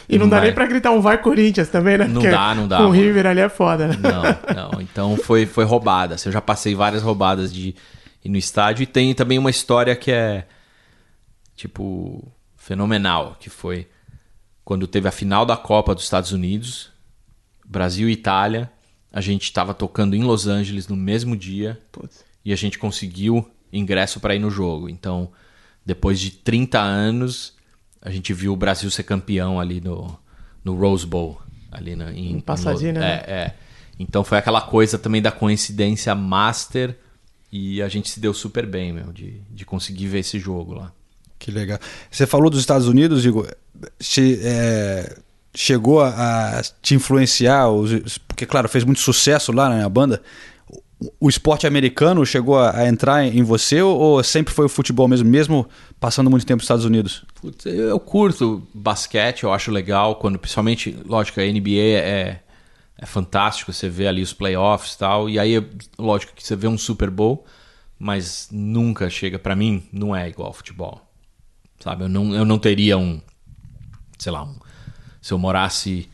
E 0.06 0.18
não 0.18 0.28
dá 0.28 0.38
nem 0.38 0.52
pra 0.52 0.66
gritar 0.66 0.90
um 0.90 1.00
vai 1.00 1.16
Corinthians 1.16 1.68
também, 1.70 1.96
né? 1.96 2.04
Não 2.06 2.20
Porque 2.20 2.28
dá, 2.30 2.54
não 2.54 2.68
dá, 2.68 2.76
Com 2.76 2.84
o. 2.84 2.90
River 2.90 3.26
ali 3.26 3.40
é 3.40 3.48
foda, 3.48 3.88
né? 3.88 3.96
Não, 3.98 4.54
não. 4.72 4.80
Então 4.82 5.16
foi, 5.16 5.46
foi 5.46 5.64
roubada. 5.64 6.14
Eu 6.26 6.30
já 6.30 6.42
passei 6.42 6.74
várias 6.74 7.02
roubadas 7.02 7.50
de 7.50 7.74
ir 8.24 8.28
no 8.28 8.36
estádio. 8.38 8.82
E 8.82 8.86
tem 8.86 9.14
também 9.14 9.38
uma 9.38 9.50
história 9.50 9.94
que 9.94 10.10
é, 10.10 10.46
tipo, 11.54 12.26
fenomenal. 12.56 13.36
Que 13.38 13.50
foi 13.50 13.88
quando 14.64 14.86
teve 14.86 15.08
a 15.08 15.12
final 15.12 15.44
da 15.44 15.56
Copa 15.56 15.94
dos 15.94 16.04
Estados 16.04 16.32
Unidos, 16.32 16.90
Brasil 17.64 18.08
e 18.08 18.12
Itália. 18.12 18.70
A 19.12 19.20
gente 19.20 19.44
estava 19.44 19.72
tocando 19.74 20.16
em 20.16 20.22
Los 20.24 20.46
Angeles 20.46 20.88
no 20.88 20.96
mesmo 20.96 21.36
dia. 21.36 21.78
Putz. 21.92 22.24
e 22.44 22.52
a 22.52 22.56
gente 22.56 22.78
conseguiu 22.78 23.48
ingresso 23.72 24.20
para 24.20 24.34
ir 24.34 24.38
no 24.38 24.50
jogo. 24.50 24.88
Então, 24.88 25.30
depois 25.84 26.18
de 26.20 26.30
30 26.30 26.80
anos, 26.80 27.54
a 28.02 28.10
gente 28.10 28.32
viu 28.32 28.52
o 28.52 28.56
Brasil 28.56 28.90
ser 28.90 29.02
campeão 29.04 29.58
ali 29.60 29.80
no, 29.80 30.18
no 30.64 30.74
Rose 30.76 31.06
Bowl. 31.06 31.40
Ali 31.70 31.96
na, 31.96 32.12
em, 32.12 32.32
Em 32.36 32.40
Pasadena, 32.40 32.98
É, 33.00 33.02
né? 33.02 33.22
é. 33.26 33.54
Então 33.98 34.24
foi 34.24 34.38
aquela 34.38 34.60
coisa 34.60 34.98
também 34.98 35.22
da 35.22 35.30
coincidência 35.32 36.14
master 36.14 36.98
e 37.56 37.80
a 37.80 37.88
gente 37.88 38.10
se 38.10 38.18
deu 38.18 38.34
super 38.34 38.66
bem, 38.66 38.92
meu, 38.92 39.12
de, 39.12 39.40
de 39.50 39.64
conseguir 39.64 40.08
ver 40.08 40.18
esse 40.18 40.38
jogo 40.40 40.74
lá. 40.74 40.92
Que 41.38 41.50
legal. 41.50 41.78
Você 42.10 42.26
falou 42.26 42.50
dos 42.50 42.58
Estados 42.58 42.88
Unidos, 42.88 43.24
Igor. 43.24 43.46
Che- 44.00 44.40
é, 44.42 45.16
chegou 45.54 46.00
a, 46.00 46.58
a 46.58 46.62
te 46.82 46.94
influenciar? 46.94 47.68
os- 47.70 48.18
porque, 48.18 48.44
claro, 48.46 48.68
fez 48.68 48.82
muito 48.82 49.00
sucesso 49.00 49.52
lá 49.52 49.68
né, 49.68 49.82
na 49.82 49.88
banda. 49.88 50.20
O, 50.98 51.12
o 51.26 51.28
esporte 51.28 51.66
americano 51.66 52.24
chegou 52.26 52.58
a, 52.58 52.76
a 52.78 52.88
entrar 52.88 53.24
em 53.24 53.42
você 53.42 53.80
ou, 53.82 53.96
ou 53.98 54.22
sempre 54.24 54.52
foi 54.54 54.64
o 54.64 54.68
futebol 54.68 55.06
mesmo, 55.06 55.28
mesmo 55.28 55.68
passando 56.00 56.30
muito 56.30 56.46
tempo 56.46 56.58
nos 56.58 56.64
Estados 56.64 56.84
Unidos? 56.84 57.24
Putz, 57.40 57.66
eu 57.66 57.88
eu 57.90 58.00
curto 58.00 58.66
basquete, 58.74 59.44
eu 59.44 59.52
acho 59.52 59.70
legal, 59.70 60.16
quando 60.16 60.38
principalmente, 60.38 60.96
lógico, 61.06 61.40
a 61.40 61.44
NBA 61.44 61.70
é, 61.98 62.40
é 62.98 63.06
fantástico, 63.06 63.72
você 63.72 63.88
vê 63.88 64.06
ali 64.06 64.22
os 64.22 64.32
playoffs 64.32 64.94
e 64.94 64.98
tal, 64.98 65.28
e 65.28 65.38
aí, 65.38 65.54
lógico 65.98 66.32
que 66.34 66.46
você 66.46 66.54
vê 66.56 66.68
um 66.68 66.78
Super 66.78 67.10
Bowl, 67.10 67.44
mas 67.98 68.48
nunca 68.52 69.08
chega, 69.10 69.38
pra 69.38 69.56
mim, 69.56 69.82
não 69.92 70.14
é 70.14 70.28
igual 70.28 70.48
ao 70.48 70.52
futebol, 70.52 71.00
sabe? 71.80 72.04
Eu 72.04 72.08
não, 72.08 72.34
eu 72.34 72.44
não 72.44 72.58
teria 72.58 72.96
um, 72.98 73.20
sei 74.18 74.30
lá, 74.32 74.44
um, 74.44 74.56
se 75.20 75.32
eu 75.32 75.38
morasse 75.38 76.08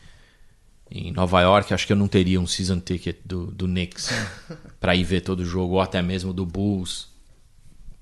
em 0.89 1.11
Nova 1.11 1.39
York, 1.41 1.73
acho 1.73 1.87
que 1.87 1.93
eu 1.93 1.97
não 1.97 2.07
teria 2.07 2.39
um 2.39 2.47
season 2.47 2.79
ticket 2.79 3.17
do, 3.23 3.47
do 3.47 3.65
Knicks 3.65 4.09
pra 4.79 4.95
ir 4.95 5.03
ver 5.03 5.21
todo 5.21 5.39
o 5.41 5.45
jogo, 5.45 5.75
ou 5.75 5.81
até 5.81 6.01
mesmo 6.01 6.33
do 6.33 6.45
Bulls. 6.45 7.07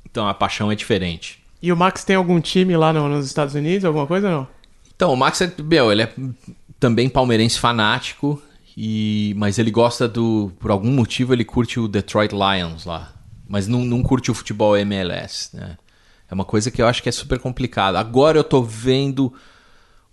Então 0.09 0.27
a 0.27 0.33
paixão 0.33 0.71
é 0.71 0.75
diferente. 0.75 1.39
E 1.61 1.71
o 1.71 1.77
Max 1.77 2.03
tem 2.03 2.15
algum 2.15 2.39
time 2.39 2.75
lá 2.75 2.91
no- 2.93 3.07
nos 3.09 3.25
Estados 3.27 3.53
Unidos, 3.53 3.85
alguma 3.85 4.07
coisa 4.07 4.27
ou 4.29 4.33
não? 4.33 4.47
Então, 4.95 5.13
o 5.13 5.15
Max 5.15 5.39
é, 5.41 5.53
meu, 5.61 5.91
ele 5.91 6.01
é 6.03 6.13
também 6.79 7.07
palmeirense 7.09 7.59
fanático, 7.59 8.41
e, 8.81 9.33
mas 9.35 9.59
ele 9.59 9.71
gosta 9.71 10.07
do. 10.07 10.53
Por 10.57 10.71
algum 10.71 10.89
motivo, 10.89 11.33
ele 11.33 11.43
curte 11.43 11.81
o 11.81 11.85
Detroit 11.85 12.31
Lions 12.31 12.85
lá. 12.85 13.13
Mas 13.45 13.67
não, 13.67 13.83
não 13.83 14.01
curte 14.01 14.31
o 14.31 14.33
futebol 14.33 14.77
MLS, 14.77 15.53
né? 15.53 15.77
É 16.31 16.33
uma 16.33 16.45
coisa 16.45 16.71
que 16.71 16.81
eu 16.81 16.87
acho 16.87 17.03
que 17.03 17.09
é 17.09 17.11
super 17.11 17.39
complicada. 17.39 17.99
Agora 17.99 18.39
eu 18.39 18.43
tô 18.43 18.63
vendo 18.63 19.33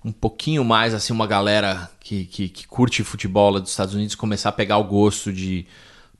um 0.04 0.10
pouquinho 0.10 0.64
mais, 0.64 0.94
assim, 0.94 1.12
uma 1.12 1.28
galera 1.28 1.88
que, 2.00 2.24
que, 2.24 2.48
que 2.48 2.66
curte 2.66 3.04
futebol 3.04 3.50
lá 3.50 3.60
dos 3.60 3.70
Estados 3.70 3.94
Unidos 3.94 4.16
começar 4.16 4.48
a 4.48 4.52
pegar 4.52 4.78
o 4.78 4.84
gosto 4.84 5.32
de. 5.32 5.64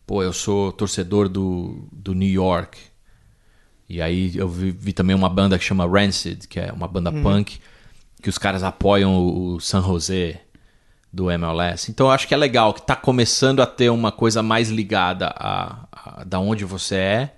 Pô, 0.06 0.22
eu 0.22 0.32
sou 0.32 0.70
torcedor 0.70 1.28
do, 1.28 1.88
do 1.90 2.14
New 2.14 2.30
York. 2.30 2.78
E 3.88 4.00
aí 4.00 4.36
eu 4.36 4.48
vi, 4.48 4.70
vi 4.70 4.92
também 4.92 5.16
uma 5.16 5.28
banda 5.28 5.58
que 5.58 5.64
chama 5.64 5.84
Rancid, 5.84 6.46
que 6.46 6.60
é 6.60 6.70
uma 6.70 6.86
banda 6.86 7.10
punk, 7.10 7.58
que 8.22 8.28
os 8.28 8.38
caras 8.38 8.62
apoiam 8.62 9.16
o, 9.16 9.54
o 9.54 9.60
San 9.60 9.82
José 9.82 10.45
do 11.16 11.30
MLS. 11.30 11.90
Então 11.90 12.06
eu 12.06 12.12
acho 12.12 12.28
que 12.28 12.34
é 12.34 12.36
legal 12.36 12.74
que 12.74 12.82
tá 12.82 12.94
começando 12.94 13.60
a 13.62 13.66
ter 13.66 13.88
uma 13.88 14.12
coisa 14.12 14.42
mais 14.42 14.68
ligada 14.68 15.28
a, 15.34 15.86
a 15.92 16.24
da 16.24 16.38
onde 16.38 16.64
você 16.64 16.94
é, 16.96 17.32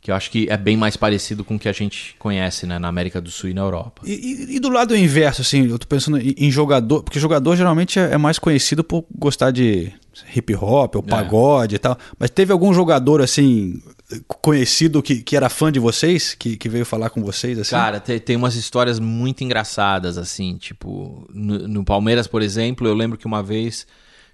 que 0.00 0.10
eu 0.10 0.14
acho 0.14 0.30
que 0.30 0.46
é 0.48 0.56
bem 0.56 0.76
mais 0.76 0.96
parecido 0.96 1.42
com 1.42 1.56
o 1.56 1.58
que 1.58 1.68
a 1.68 1.72
gente 1.72 2.14
conhece 2.18 2.66
né, 2.66 2.78
na 2.78 2.86
América 2.86 3.20
do 3.20 3.30
Sul 3.30 3.50
e 3.50 3.54
na 3.54 3.62
Europa. 3.62 4.02
E, 4.04 4.12
e- 4.12 4.56
e 4.56 4.60
do 4.60 4.68
lado 4.68 4.94
inverso, 4.96 5.40
assim, 5.42 5.66
eu 5.68 5.78
tô 5.78 5.86
pensando 5.86 6.18
em, 6.18 6.34
em 6.36 6.50
jogador, 6.50 7.02
porque 7.02 7.18
jogador 7.18 7.56
geralmente 7.56 7.98
é, 7.98 8.12
é 8.12 8.18
mais 8.18 8.38
conhecido 8.38 8.84
por 8.84 9.04
gostar 9.12 9.50
de 9.50 9.92
hip 10.34 10.54
hop 10.54 10.96
ou 10.96 11.02
pagode 11.02 11.74
e 11.76 11.78
tal. 11.78 11.98
Mas 12.20 12.30
teve 12.30 12.52
algum 12.52 12.72
jogador, 12.72 13.20
assim, 13.20 13.82
conhecido 14.28 15.02
que, 15.02 15.22
que 15.22 15.36
era 15.36 15.48
fã 15.48 15.70
de 15.72 15.80
vocês, 15.80 16.34
que, 16.34 16.56
que 16.56 16.68
veio 16.68 16.84
falar 16.84 17.10
com 17.10 17.22
vocês, 17.22 17.58
assim? 17.58 17.72
Cara, 17.72 17.98
tem, 17.98 18.18
tem 18.20 18.36
umas 18.36 18.54
histórias 18.54 19.00
muito 19.00 19.42
engraçadas, 19.42 20.16
assim, 20.16 20.56
tipo, 20.56 21.26
no, 21.32 21.66
no 21.66 21.84
Palmeiras, 21.84 22.26
por 22.26 22.40
exemplo, 22.40 22.86
eu 22.86 22.94
lembro 22.94 23.18
que 23.18 23.26
uma 23.26 23.42
vez 23.42 23.86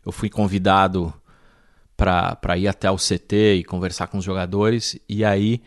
eu 0.05 0.13
fui 0.13 0.29
convidado 0.29 1.13
pra 1.97 2.59
ir 2.59 2.69
até 2.69 2.91
o 2.91 2.97
CT 2.97 3.55
e 3.57 3.65
conversar 3.65 4.09
com 4.09 4.19
os 4.19 4.25
jogadores, 4.25 4.99
e 5.09 5.25
aí, 5.25 5.63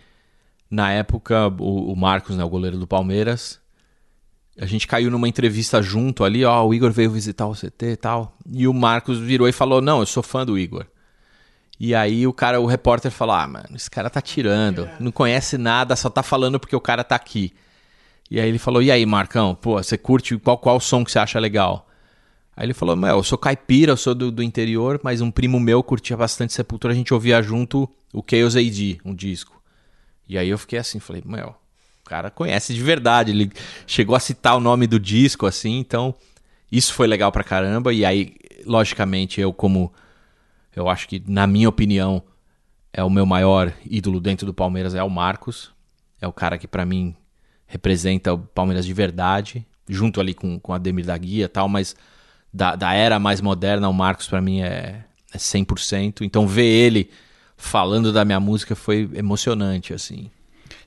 na 0.69 0.91
época, 0.91 1.47
o, 1.47 1.91
o 1.91 1.95
Marcos, 1.95 2.35
né, 2.35 2.43
o 2.43 2.49
goleiro 2.49 2.77
do 2.77 2.85
Palmeiras, 2.85 3.59
a 4.59 4.65
gente 4.65 4.87
caiu 4.87 5.09
numa 5.09 5.27
entrevista 5.27 5.81
junto 5.81 6.23
ali, 6.23 6.45
ó, 6.45 6.63
o 6.63 6.73
Igor 6.73 6.91
veio 6.91 7.09
visitar 7.09 7.47
o 7.47 7.55
CT 7.55 7.85
e 7.85 7.95
tal, 7.95 8.37
e 8.51 8.67
o 8.67 8.73
Marcos 8.73 9.17
virou 9.17 9.47
e 9.47 9.51
falou, 9.51 9.81
não, 9.81 9.99
eu 9.99 10.05
sou 10.05 10.21
fã 10.21 10.45
do 10.45 10.59
Igor. 10.59 10.85
E 11.79 11.93
aí 11.93 12.25
o 12.25 12.33
cara, 12.33 12.59
o 12.59 12.65
repórter 12.65 13.11
falou: 13.11 13.35
Ah, 13.35 13.47
mano, 13.47 13.75
esse 13.75 13.89
cara 13.89 14.09
tá 14.09 14.21
tirando, 14.21 14.89
não 14.99 15.11
conhece 15.11 15.57
nada, 15.57 15.95
só 15.95 16.09
tá 16.09 16.23
falando 16.23 16.59
porque 16.59 16.75
o 16.75 16.81
cara 16.81 17.03
tá 17.03 17.15
aqui. 17.15 17.53
E 18.29 18.39
aí 18.39 18.47
ele 18.47 18.57
falou: 18.57 18.81
E 18.81 18.91
aí, 18.91 19.05
Marcão, 19.05 19.55
pô, 19.55 19.81
você 19.81 19.97
curte 19.97 20.37
qual, 20.37 20.57
qual 20.57 20.79
som 20.79 21.03
que 21.03 21.11
você 21.11 21.19
acha 21.19 21.39
legal? 21.39 21.87
Aí 22.55 22.65
ele 22.65 22.73
falou: 22.73 22.95
Meu, 22.95 23.17
eu 23.17 23.23
sou 23.23 23.37
caipira, 23.37 23.91
eu 23.91 23.97
sou 23.97 24.15
do, 24.15 24.31
do 24.31 24.41
interior, 24.41 24.99
mas 25.03 25.21
um 25.21 25.29
primo 25.29 25.59
meu 25.59 25.83
curtia 25.83 26.15
bastante 26.15 26.53
Sepultura, 26.53 26.93
a 26.93 26.95
gente 26.95 27.13
ouvia 27.13 27.41
junto 27.41 27.89
o 28.13 28.23
Chaos 28.25 28.55
AD, 28.55 28.99
um 29.03 29.13
disco. 29.13 29.61
E 30.27 30.37
aí 30.37 30.49
eu 30.49 30.57
fiquei 30.57 30.79
assim, 30.79 30.99
falei: 30.99 31.21
Meu, 31.25 31.49
o 31.49 32.09
cara 32.09 32.31
conhece 32.31 32.73
de 32.73 32.81
verdade, 32.81 33.31
ele 33.31 33.51
chegou 33.85 34.15
a 34.15 34.19
citar 34.19 34.55
o 34.55 34.61
nome 34.61 34.87
do 34.87 34.99
disco, 34.99 35.45
assim, 35.45 35.77
então 35.79 36.15
isso 36.71 36.93
foi 36.93 37.07
legal 37.07 37.31
pra 37.31 37.43
caramba. 37.43 37.93
E 37.93 38.05
aí, 38.05 38.35
logicamente, 38.65 39.41
eu 39.41 39.51
como 39.51 39.93
eu 40.75 40.89
acho 40.89 41.07
que, 41.07 41.23
na 41.25 41.47
minha 41.47 41.69
opinião, 41.69 42.21
é 42.91 43.03
o 43.03 43.09
meu 43.09 43.25
maior 43.25 43.73
ídolo 43.89 44.19
dentro 44.19 44.45
do 44.45 44.53
Palmeiras 44.53 44.93
é 44.95 45.03
o 45.03 45.09
Marcos. 45.09 45.71
É 46.19 46.27
o 46.27 46.33
cara 46.33 46.57
que, 46.57 46.67
pra 46.67 46.85
mim, 46.85 47.15
representa 47.65 48.33
o 48.33 48.39
Palmeiras 48.39 48.85
de 48.85 48.93
verdade, 48.93 49.65
junto 49.87 50.19
ali 50.19 50.33
com, 50.33 50.59
com 50.59 50.73
a 50.73 50.75
Ademir 50.75 51.05
da 51.05 51.17
Guia 51.17 51.45
e 51.45 51.47
tal, 51.47 51.69
mas 51.69 51.95
da, 52.53 52.75
da 52.75 52.93
era 52.93 53.19
mais 53.19 53.41
moderna, 53.41 53.89
o 53.89 53.93
Marcos, 53.93 54.27
pra 54.27 54.41
mim, 54.41 54.61
é, 54.61 55.03
é 55.33 55.37
100%. 55.37 56.21
Então, 56.21 56.47
ver 56.47 56.65
ele 56.65 57.09
falando 57.57 58.11
da 58.11 58.25
minha 58.25 58.39
música 58.39 58.75
foi 58.75 59.09
emocionante, 59.13 59.93
assim. 59.93 60.29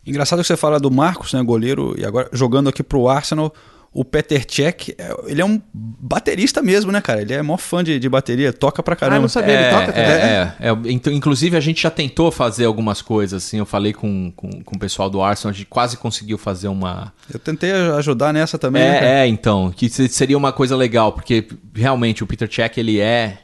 Engraçado 0.07 0.41
que 0.41 0.47
você 0.47 0.57
fala 0.57 0.81
do 0.81 0.91
Marcos, 0.91 1.33
né, 1.33 1.43
goleiro, 1.43 1.95
e 1.99 2.05
agora 2.05 2.29
jogando 2.33 2.69
aqui 2.69 2.83
pro 2.83 3.09
Arsenal, 3.09 3.53
o 3.93 4.05
Peter 4.05 4.45
Cech, 4.49 4.95
é- 4.99 5.15
ele 5.27 5.41
é 5.41 5.45
um 5.45 5.61
baterista 5.75 6.63
mesmo, 6.63 6.93
né, 6.93 7.01
cara? 7.01 7.23
Ele 7.23 7.33
é 7.33 7.43
maior 7.43 7.57
fã 7.57 7.83
de, 7.83 7.99
de 7.99 8.09
bateria, 8.09 8.53
toca 8.53 8.83
pra 8.83 8.93
Ah, 8.93 8.97
caramba. 8.97 9.21
não 9.23 9.29
sabia, 9.29 9.55
ele 9.55 9.71
toca 9.71 9.87
também. 9.93 10.03
É, 10.03 10.57
é, 10.61 10.69
é. 10.69 10.93
Então, 10.93 11.13
inclusive, 11.13 11.57
a 11.57 11.61
gente 11.61 11.83
já 11.83 11.91
tentou 11.91 12.31
fazer 12.31 12.67
algumas 12.67 13.01
coisas, 13.03 13.43
assim. 13.45 13.59
Eu 13.59 13.67
falei 13.67 13.93
com, 13.93 14.31
com, 14.37 14.51
com 14.63 14.77
o 14.77 14.79
pessoal 14.79 15.09
do 15.09 15.23
Arsenal, 15.23 15.51
a 15.51 15.55
gente 15.55 15.67
quase 15.67 15.97
conseguiu 15.97 16.37
fazer 16.39 16.69
uma, 16.69 17.13
Eu 17.33 17.39
tentei 17.39 17.73
ajudar 17.73 18.33
nessa 18.33 18.59
também. 18.59 18.83
né, 18.83 18.95
cara? 18.95 19.07
É, 19.07 19.21
é, 19.21 19.27
então, 19.27 19.71
que 19.71 19.89
se- 19.89 20.09
seria 20.09 20.37
uma 20.37 20.53
coisa 20.53 20.77
legal, 20.77 21.13
porque 21.13 21.49
realmente 21.75 22.23
o 22.23 22.27
Peter 22.27 22.47
Check 22.49 22.77
ele 22.79 23.01
é 23.01 23.39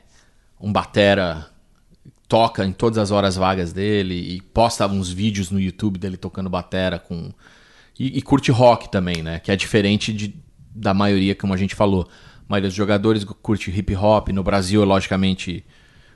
um 0.60 0.70
batera, 0.72 1.46
toca 2.28 2.64
em 2.64 2.72
todas 2.72 2.98
as 2.98 3.10
horas 3.10 3.36
vagas 3.36 3.72
dele 3.72 4.14
e 4.36 4.40
posta 4.40 4.86
uns 4.86 5.10
vídeos 5.10 5.50
no 5.50 5.60
YouTube 5.60 5.98
dele 5.98 6.16
tocando 6.16 6.48
batera 6.50 6.98
com 6.98 7.30
e, 7.98 8.18
e 8.18 8.22
curte 8.22 8.50
rock 8.50 8.90
também, 8.90 9.22
né? 9.22 9.38
Que 9.38 9.50
é 9.50 9.56
diferente 9.56 10.12
de, 10.12 10.34
da 10.74 10.92
maioria, 10.92 11.34
como 11.34 11.54
a 11.54 11.56
gente 11.56 11.74
falou. 11.74 12.08
A 12.40 12.44
maioria 12.48 12.68
dos 12.68 12.76
jogadores 12.76 13.24
curte 13.24 13.70
hip 13.70 13.94
hop, 13.94 14.28
no 14.28 14.42
Brasil, 14.42 14.84
logicamente, 14.84 15.64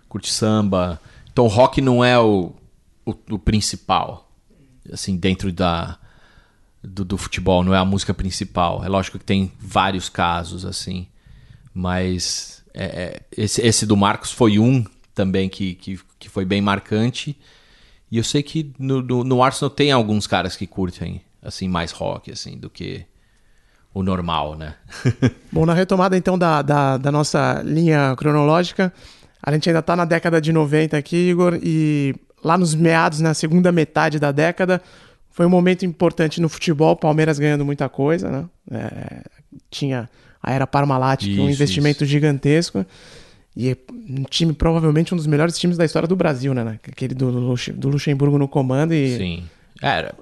curte 0.09 0.31
samba. 0.31 1.01
Então, 1.33 1.47
rock 1.47 1.81
não 1.81 2.05
é 2.05 2.19
o, 2.19 2.53
o, 3.07 3.15
o 3.31 3.39
principal, 3.39 4.31
assim, 4.93 5.17
dentro 5.17 5.53
da, 5.53 5.99
do, 6.83 7.05
do 7.05 7.17
futebol, 7.17 7.63
não 7.63 7.75
é 7.75 7.79
a 7.79 7.85
música 7.85 8.13
principal. 8.13 8.85
É 8.85 8.89
lógico 8.89 9.19
que 9.19 9.25
tem 9.25 9.53
vários 9.59 10.09
casos, 10.09 10.65
assim, 10.65 11.07
mas 11.73 12.65
é, 12.75 12.85
é, 12.85 13.23
esse, 13.37 13.61
esse 13.61 13.87
do 13.87 13.97
Marcos 13.97 14.33
foi 14.33 14.59
um 14.59 14.85
também 15.15 15.49
que, 15.49 15.75
que, 15.75 16.01
que 16.19 16.29
foi 16.29 16.45
bem 16.45 16.61
marcante. 16.61 17.37
E 18.11 18.17
eu 18.17 18.25
sei 18.25 18.43
que 18.43 18.73
no, 18.79 19.03
no, 19.03 19.25
no 19.25 19.43
Arsenal 19.43 19.71
tem 19.71 19.93
alguns 19.93 20.27
caras 20.27 20.57
que 20.57 20.67
curtem, 20.67 21.21
assim, 21.49 21.69
mais 21.69 21.91
rock, 21.91 22.31
assim, 22.31 22.57
do 22.57 22.71
que 22.71 23.05
o 23.93 24.03
normal, 24.03 24.55
né? 24.55 24.75
Bom, 25.51 25.67
na 25.67 25.75
retomada 25.75 26.17
então 26.17 26.39
da, 26.39 26.63
da, 26.63 26.97
da 26.97 27.11
nossa 27.11 27.63
linha 27.65 28.15
cronológica, 28.17 28.93
a 29.43 29.53
gente 29.53 29.69
ainda 29.69 29.83
tá 29.83 29.97
na 29.97 30.05
década 30.05 30.41
de 30.41 30.53
90 30.53 30.97
aqui, 30.97 31.17
Igor, 31.17 31.59
e 31.63 32.15
lá 32.45 32.57
nos 32.57 32.75
meados, 32.75 33.21
na 33.21 33.35
segunda 33.35 33.73
metade 33.73 34.19
da 34.19 34.31
década, 34.31 34.81
foi 35.31 35.47
um 35.47 35.51
momento 35.51 35.85
importante 35.85 36.41
no 36.41 36.49
futebol, 36.49 36.97
Palmeiras 36.97 37.39
ganhando 37.39 37.65
muita 37.65 37.89
coisa, 37.89 38.31
né? 38.31 38.45
É, 38.71 39.23
tinha 39.71 40.09
a 40.43 40.53
era 40.53 40.67
Parmalat, 40.67 41.25
que 41.25 41.39
é 41.39 41.43
um 41.43 41.49
Isso, 41.49 41.55
investimento 41.55 42.05
gigantesco. 42.05 42.85
E 43.57 43.71
é 43.71 43.77
um 43.91 44.23
time, 44.25 44.53
provavelmente 44.53 45.13
um 45.13 45.17
dos 45.17 45.27
melhores 45.27 45.59
times 45.59 45.77
da 45.77 45.85
história 45.85 46.07
do 46.07 46.15
Brasil, 46.15 46.55
né? 46.55 46.79
Aquele 46.89 47.15
do, 47.15 47.33
do 47.73 47.89
Luxemburgo 47.89 48.39
no 48.39 48.47
comando 48.47 48.95
e 48.95 49.17
Sim. 49.17 49.45
Era, 49.83 50.15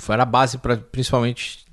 foi 0.00 0.16
a 0.16 0.24
base 0.24 0.58
para 0.58 0.76
principalmente 0.76 1.64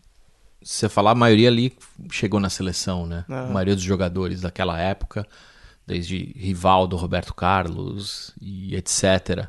se 0.68 0.80
você 0.80 0.90
falar, 0.90 1.12
a 1.12 1.16
maioria 1.16 1.48
ali 1.48 1.78
chegou 2.12 2.42
na 2.42 2.50
seleção, 2.50 3.06
né? 3.06 3.24
A 3.30 3.46
maioria 3.46 3.74
dos 3.74 3.86
jogadores 3.86 4.42
daquela 4.42 4.78
época, 4.78 5.26
desde 5.86 6.34
Rivaldo, 6.36 6.98
Roberto 6.98 7.34
Carlos 7.34 8.34
e 8.42 8.76
etc. 8.76 9.48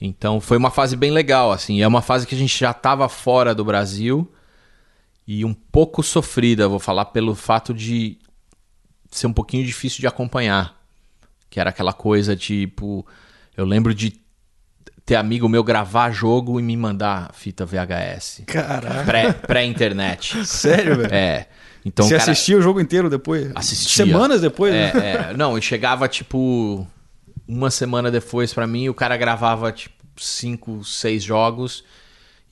Então 0.00 0.40
foi 0.40 0.56
uma 0.56 0.70
fase 0.70 0.96
bem 0.96 1.12
legal, 1.12 1.52
assim. 1.52 1.80
É 1.80 1.86
uma 1.86 2.02
fase 2.02 2.26
que 2.26 2.34
a 2.34 2.38
gente 2.38 2.58
já 2.58 2.72
estava 2.72 3.08
fora 3.08 3.54
do 3.54 3.64
Brasil 3.64 4.28
e 5.28 5.44
um 5.44 5.54
pouco 5.54 6.02
sofrida, 6.02 6.66
vou 6.66 6.80
falar, 6.80 7.04
pelo 7.06 7.36
fato 7.36 7.72
de 7.72 8.18
ser 9.12 9.28
um 9.28 9.32
pouquinho 9.32 9.64
difícil 9.64 10.00
de 10.00 10.08
acompanhar. 10.08 10.76
Que 11.48 11.60
era 11.60 11.70
aquela 11.70 11.92
coisa 11.92 12.34
tipo. 12.34 13.06
Eu 13.56 13.64
lembro 13.64 13.94
de 13.94 14.10
ter 15.04 15.16
amigo 15.16 15.48
meu 15.48 15.64
gravar 15.64 16.10
jogo 16.10 16.58
e 16.60 16.62
me 16.62 16.76
mandar 16.76 17.30
fita 17.34 17.64
VHS. 17.66 18.42
Pré- 19.04 19.32
Pré-internet. 19.32 20.44
Sério, 20.46 20.96
velho? 20.96 21.14
é. 21.14 21.46
Então, 21.84 22.06
Você 22.06 22.16
cara, 22.16 22.30
assistia 22.30 22.56
o 22.56 22.62
jogo 22.62 22.80
inteiro 22.80 23.10
depois? 23.10 23.50
Assistia. 23.56 24.06
Semanas 24.06 24.40
depois? 24.40 24.72
É, 24.72 24.94
né? 24.94 25.30
é. 25.30 25.36
Não, 25.36 25.58
e 25.58 25.62
chegava 25.62 26.06
tipo 26.08 26.86
uma 27.48 27.70
semana 27.70 28.08
depois 28.10 28.54
pra 28.54 28.66
mim, 28.68 28.88
o 28.88 28.94
cara 28.94 29.16
gravava 29.16 29.72
tipo 29.72 29.94
cinco, 30.16 30.84
seis 30.84 31.24
jogos 31.24 31.82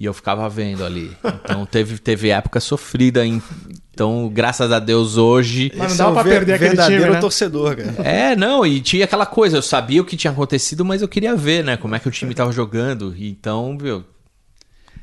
e 0.01 0.05
eu 0.07 0.15
ficava 0.15 0.49
vendo 0.49 0.83
ali. 0.85 1.15
Então 1.45 1.65
teve, 1.67 1.99
teve 1.99 2.31
época 2.31 2.59
sofrida. 2.59 3.25
Em, 3.27 3.41
então, 3.93 4.31
graças 4.33 4.73
a 4.73 4.79
Deus, 4.79 5.19
hoje. 5.19 5.71
Mas 5.77 5.99
não 5.99 6.07
dava 6.07 6.21
é 6.21 6.23
pra 6.23 6.33
perder 6.33 6.53
aquele 6.55 6.71
verdadeiro 6.71 7.03
time, 7.05 7.15
né? 7.15 7.21
torcedor, 7.21 7.77
cara. 7.77 8.09
É, 8.09 8.35
não, 8.35 8.65
e 8.65 8.81
tinha 8.81 9.05
aquela 9.05 9.27
coisa, 9.27 9.59
eu 9.59 9.63
sabia 9.63 10.01
o 10.01 10.05
que 10.05 10.17
tinha 10.17 10.31
acontecido, 10.31 10.85
mas 10.87 11.03
eu 11.03 11.09
queria 11.09 11.37
ver, 11.37 11.63
né? 11.63 11.77
Como 11.77 11.95
é 11.95 11.99
que 11.99 12.09
o 12.09 12.11
time 12.11 12.35
tava 12.35 12.51
jogando. 12.51 13.15
E 13.15 13.29
Então, 13.29 13.77
viu, 13.79 14.03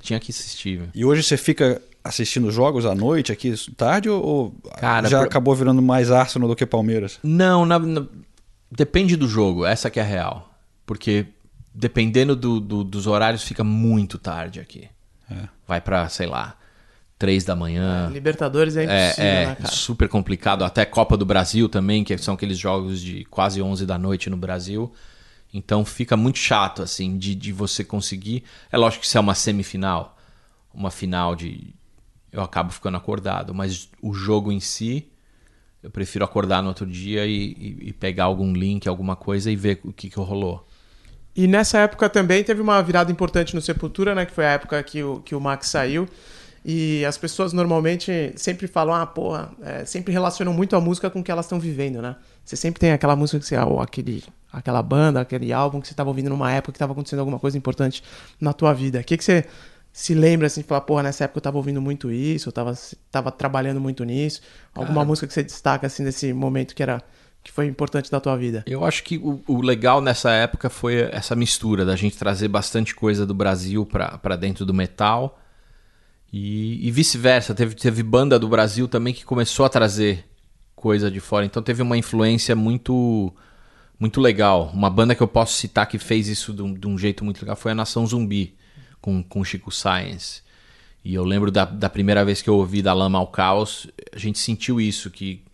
tinha 0.01 0.19
que 0.19 0.31
assistir. 0.31 0.77
viu. 0.79 0.87
E 0.95 1.05
hoje 1.05 1.21
você 1.21 1.37
fica 1.37 1.79
assistindo 2.03 2.49
jogos 2.49 2.85
à 2.85 2.95
noite 2.95 3.31
aqui 3.31 3.53
tarde 3.75 4.09
ou 4.09 4.23
ou 4.25 4.55
Cara, 4.79 5.07
já 5.09 5.19
pro- 5.19 5.27
acabou 5.27 5.53
virando 5.53 5.81
mais 5.81 6.09
Arsenal 6.09 6.47
do 6.49 6.55
que 6.55 6.65
Palmeiras? 6.65 7.19
Não, 7.21 7.65
na- 7.65 7.77
na- 7.77 8.05
depende 8.71 9.15
do 9.15 9.27
jogo, 9.27 9.65
essa 9.65 9.89
que 9.89 9.99
é 9.99 10.03
a 10.03 10.05
real. 10.05 10.49
Porque 10.85 11.25
dependendo 11.77 12.35
do- 12.35 12.59
do- 12.59 12.83
dos 12.83 13.05
horários, 13.07 13.43
fica 13.43 13.63
muito 13.63 14.17
tarde 14.17 14.59
aqui. 14.59 14.89
Vai 15.67 15.79
pra, 15.81 16.07
sei 16.09 16.25
lá, 16.25 16.57
três 17.19 17.43
da 17.43 17.55
manhã. 17.55 18.09
Libertadores 18.11 18.77
é 18.77 18.85
É, 18.85 18.85
impossível, 19.07 19.25
é 19.31 19.45
né, 19.47 19.55
cara? 19.55 19.67
super 19.71 20.09
complicado. 20.09 20.63
Até 20.63 20.85
Copa 20.85 21.15
do 21.17 21.25
Brasil 21.25 21.67
também, 21.69 22.03
que 22.03 22.17
são 22.17 22.33
aqueles 22.33 22.57
jogos 22.57 23.01
de 23.01 23.25
quase 23.25 23.61
11 23.61 23.85
da 23.85 23.97
noite 23.97 24.29
no 24.29 24.37
Brasil. 24.37 24.91
Então 25.53 25.85
fica 25.85 26.17
muito 26.17 26.39
chato, 26.39 26.81
assim, 26.81 27.17
de, 27.17 27.35
de 27.35 27.51
você 27.51 27.83
conseguir. 27.83 28.43
É 28.71 28.77
lógico 28.77 29.01
que 29.03 29.07
se 29.07 29.17
é 29.17 29.19
uma 29.19 29.35
semifinal, 29.35 30.17
uma 30.73 30.91
final 30.91 31.35
de. 31.35 31.73
Eu 32.31 32.41
acabo 32.41 32.71
ficando 32.71 32.97
acordado. 32.97 33.53
Mas 33.53 33.89
o 34.01 34.13
jogo 34.13 34.51
em 34.51 34.59
si, 34.59 35.07
eu 35.81 35.89
prefiro 35.91 36.25
acordar 36.25 36.61
no 36.61 36.69
outro 36.69 36.85
dia 36.85 37.25
e, 37.25 37.53
e- 37.53 37.77
e 37.89 37.93
pegar 37.93 38.25
algum 38.25 38.53
link, 38.53 38.87
alguma 38.87 39.15
coisa 39.15 39.51
e 39.51 39.55
ver 39.55 39.79
o 39.83 39.93
que, 39.93 40.09
que 40.09 40.19
rolou. 40.19 40.66
E 41.37 41.45
nessa 41.47 41.77
época 41.77 42.09
também 42.09 42.43
teve 42.43 42.59
uma 42.59 42.81
virada 42.81 43.11
importante 43.11 43.53
no 43.53 43.61
Sepultura, 43.61 44.15
né? 44.15 44.25
Que 44.25 44.31
foi 44.31 44.43
a 44.43 44.53
época 44.53 44.81
que 44.81 45.03
o, 45.03 45.21
que 45.21 45.35
o 45.35 45.39
Max 45.39 45.67
saiu. 45.67 46.09
E 46.65 47.05
as 47.05 47.15
pessoas 47.15 47.53
normalmente 47.53 48.33
sempre 48.35 48.67
falam, 48.67 48.95
ah, 48.95 49.05
porra, 49.05 49.51
é, 49.61 49.85
sempre 49.85 50.11
relacionam 50.11 50.51
muito 50.51 50.75
a 50.75 50.81
música 50.81 51.11
com 51.11 51.19
o 51.19 51.23
que 51.23 51.31
elas 51.31 51.45
estão 51.45 51.59
vivendo, 51.59 52.01
né? 52.01 52.15
Você 52.43 52.55
sempre 52.55 52.79
tem 52.79 52.91
aquela 52.91 53.15
música 53.15 53.39
que 53.39 53.45
você, 53.45 53.55
ou 53.55 53.79
aquele, 53.79 54.23
aquela 54.51 54.81
banda, 54.81 55.21
aquele 55.21 55.53
álbum 55.53 55.79
que 55.79 55.87
você 55.87 55.93
estava 55.93 56.09
ouvindo 56.09 56.27
numa 56.27 56.51
época 56.51 56.71
que 56.71 56.77
estava 56.77 56.93
acontecendo 56.93 57.19
alguma 57.19 57.37
coisa 57.37 57.55
importante 57.55 58.03
na 58.41 58.51
tua 58.51 58.73
vida. 58.73 58.99
O 58.99 59.03
que, 59.03 59.15
que 59.15 59.23
você 59.23 59.45
se 59.93 60.15
lembra 60.15 60.47
assim, 60.47 60.63
falar, 60.63 60.81
porra, 60.81 61.03
nessa 61.03 61.25
época 61.25 61.37
eu 61.37 61.41
estava 61.41 61.57
ouvindo 61.57 61.79
muito 61.79 62.11
isso, 62.11 62.49
eu 62.49 62.51
estava 62.51 62.73
tava 63.11 63.31
trabalhando 63.31 63.79
muito 63.79 64.03
nisso? 64.03 64.41
Alguma 64.73 65.05
música 65.05 65.27
que 65.27 65.33
você 65.33 65.43
destaca 65.43 65.85
assim 65.85 66.03
nesse 66.03 66.33
momento 66.33 66.73
que 66.73 66.81
era 66.81 67.03
que 67.47 67.53
foi 67.53 67.65
importante 67.65 68.11
da 68.11 68.19
tua 68.19 68.35
vida? 68.35 68.63
Eu 68.67 68.83
acho 68.83 69.03
que 69.03 69.17
o, 69.17 69.41
o 69.47 69.61
legal 69.61 70.01
nessa 70.01 70.31
época 70.31 70.69
foi 70.69 70.95
essa 71.11 71.33
mistura 71.33 71.85
da 71.85 71.95
gente 71.95 72.17
trazer 72.17 72.49
bastante 72.49 72.93
coisa 72.93 73.25
do 73.25 73.33
Brasil 73.33 73.85
para 73.85 74.35
dentro 74.35 74.65
do 74.65 74.73
metal 74.73 75.39
e, 76.31 76.85
e 76.85 76.91
vice-versa. 76.91 77.55
Teve, 77.55 77.73
teve 77.73 78.03
banda 78.03 78.37
do 78.37 78.49
Brasil 78.49 78.85
também 78.85 79.13
que 79.13 79.23
começou 79.23 79.65
a 79.65 79.69
trazer 79.69 80.25
coisa 80.75 81.09
de 81.09 81.21
fora. 81.21 81.45
Então 81.45 81.63
teve 81.63 81.81
uma 81.81 81.97
influência 81.97 82.53
muito 82.53 83.33
muito 83.97 84.19
legal. 84.19 84.69
Uma 84.73 84.89
banda 84.89 85.15
que 85.15 85.23
eu 85.23 85.27
posso 85.27 85.53
citar 85.53 85.87
que 85.87 85.97
fez 85.97 86.27
isso 86.27 86.53
de 86.53 86.61
um, 86.61 86.73
de 86.73 86.85
um 86.85 86.97
jeito 86.97 87.23
muito 87.23 87.41
legal 87.41 87.55
foi 87.55 87.71
a 87.71 87.75
Nação 87.75 88.05
Zumbi, 88.05 88.55
com, 88.99 89.23
com 89.23 89.43
Chico 89.43 89.71
Science. 89.71 90.41
E 91.03 91.15
eu 91.15 91.23
lembro 91.23 91.49
da, 91.49 91.63
da 91.63 91.89
primeira 91.89 92.25
vez 92.25 92.41
que 92.41 92.49
eu 92.49 92.57
ouvi 92.57 92.81
da 92.81 92.93
Lama 92.93 93.17
ao 93.17 93.27
Caos, 93.27 93.87
a 94.13 94.19
gente 94.19 94.37
sentiu 94.37 94.81
isso, 94.81 95.09
que 95.09 95.46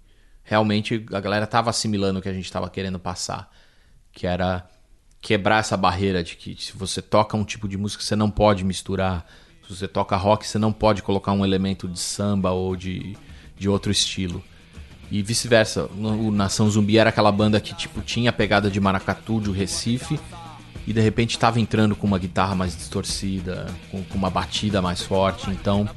realmente 0.43 1.05
a 1.11 1.19
galera 1.19 1.45
estava 1.45 1.69
assimilando 1.69 2.19
o 2.19 2.21
que 2.21 2.29
a 2.29 2.33
gente 2.33 2.45
estava 2.45 2.69
querendo 2.69 2.99
passar. 2.99 3.49
Que 4.11 4.27
era 4.27 4.67
quebrar 5.21 5.59
essa 5.59 5.77
barreira 5.77 6.23
de 6.23 6.35
que 6.35 6.61
se 6.61 6.75
você 6.75 7.01
toca 7.01 7.37
um 7.37 7.45
tipo 7.45 7.67
de 7.67 7.77
música, 7.77 8.03
você 8.03 8.15
não 8.15 8.29
pode 8.29 8.63
misturar. 8.63 9.25
Se 9.67 9.75
você 9.75 9.87
toca 9.87 10.15
rock, 10.17 10.45
você 10.45 10.59
não 10.59 10.73
pode 10.73 11.01
colocar 11.01 11.31
um 11.31 11.45
elemento 11.45 11.87
de 11.87 11.97
samba 11.97 12.51
ou 12.51 12.75
de, 12.75 13.15
de 13.57 13.69
outro 13.69 13.91
estilo. 13.91 14.43
E 15.09 15.21
vice-versa. 15.21 15.85
O 15.85 16.31
Nação 16.31 16.69
Zumbi 16.69 16.97
era 16.97 17.09
aquela 17.09 17.31
banda 17.31 17.59
que 17.61 17.73
tipo 17.73 18.01
tinha 18.01 18.29
a 18.29 18.33
pegada 18.33 18.69
de 18.69 18.79
maracatu, 18.79 19.39
de 19.39 19.51
Recife, 19.51 20.19
e 20.85 20.91
de 20.91 20.99
repente 20.99 21.31
estava 21.31 21.59
entrando 21.59 21.95
com 21.95 22.05
uma 22.05 22.19
guitarra 22.19 22.55
mais 22.55 22.75
distorcida, 22.75 23.67
com, 23.89 24.03
com, 24.03 24.17
uma 24.17 24.29
batida 24.29 24.81
mais 24.81 25.01
forte. 25.01 25.49
Então, 25.49 25.89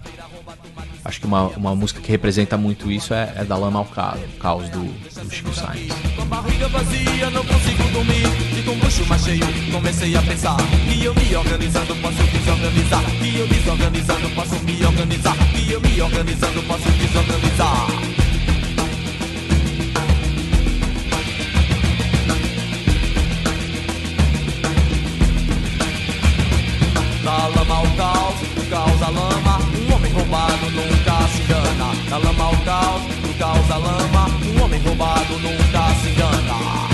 acho 1.05 1.21
que 1.21 1.27
uma, 1.27 1.47
uma 1.49 1.75
música 1.75 2.01
que 2.01 2.11
representa 2.11 2.57
muito 2.57 2.91
isso 2.91 3.15
é, 3.15 3.33
é 3.37 3.45
da 3.45 3.57
Lama 3.57 3.79
ao 3.79 3.85
Caos, 3.85 4.21
caos 4.41 4.69
do, 4.71 4.83
do 4.85 5.31
Chico 5.31 5.55
Sainz. 5.55 5.93
Com 6.15 6.23
a 6.23 6.25
barriga 6.25 6.69
vazia, 6.69 7.31
não 7.31 7.45
consigo 7.45 7.83
dormir. 7.93 8.27
E 8.59 8.63
com 8.63 8.73
o 8.73 8.77
bucho 8.77 9.07
mais 9.07 9.23
cheio, 9.23 9.47
comecei 9.71 10.17
a 10.17 10.23
pensar. 10.23 10.57
Que 10.57 11.05
eu 11.05 11.15
me 11.15 11.37
organizando 11.37 11.95
posso 11.97 12.23
desorganizar. 12.25 13.05
Que 13.05 13.39
eu 13.39 13.47
desorganizando 13.49 14.31
posso 14.31 14.55
me 14.65 14.85
organizar. 14.85 15.37
Que 15.53 15.73
eu 15.73 15.81
me 15.81 16.01
organizando 16.01 16.63
posso 16.63 16.91
desorganizar. 16.91 17.87
Da 27.25 27.47
lama 27.49 27.75
ao 27.75 27.87
caos, 27.97 28.41
do 28.55 28.71
caos 28.71 29.03
à 29.03 29.09
lama. 29.11 29.46
Da 32.09 32.19
lama 32.19 32.45
ao 32.45 32.57
caos, 32.59 33.03
do 33.03 33.39
caos 33.39 33.71
à 33.71 33.77
lama. 33.79 34.27
Um 34.55 34.63
homem 34.63 34.81
roubado 34.81 35.39
nunca 35.41 35.95
se 35.97 36.11
engana. 36.11 36.87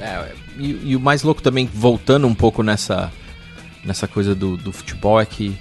É, 0.00 0.32
e, 0.58 0.90
e 0.90 0.96
o 0.96 1.00
mais 1.00 1.22
louco 1.22 1.42
também, 1.42 1.66
voltando 1.66 2.26
um 2.26 2.34
pouco 2.34 2.62
nessa, 2.62 3.12
nessa 3.84 4.08
coisa 4.08 4.34
do, 4.34 4.56
do 4.56 4.72
futebol, 4.72 5.20
é 5.20 5.26
que 5.26 5.54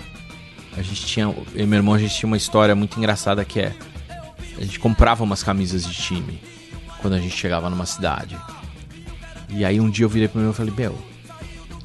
a 0.78 0.82
gente 0.82 1.06
tinha. 1.06 1.26
Eu 1.26 1.64
e 1.64 1.66
meu 1.66 1.78
irmão, 1.78 1.94
a 1.94 2.00
gente 2.00 2.16
tinha 2.16 2.28
uma 2.28 2.38
história 2.38 2.74
muito 2.74 2.98
engraçada 2.98 3.44
que 3.44 3.60
é. 3.60 3.76
A 4.58 4.62
gente 4.62 4.80
comprava 4.80 5.22
umas 5.22 5.44
camisas 5.44 5.86
de 5.86 5.94
time 5.94 6.57
quando 7.08 7.14
a 7.14 7.22
gente 7.22 7.38
chegava 7.38 7.70
numa 7.70 7.86
cidade. 7.86 8.38
E 9.48 9.64
aí 9.64 9.80
um 9.80 9.90
dia 9.90 10.04
eu 10.04 10.10
virei 10.10 10.28
pro 10.28 10.42
meu 10.42 10.52
e 10.52 10.54
falei, 10.54 10.74
meu, 10.76 10.98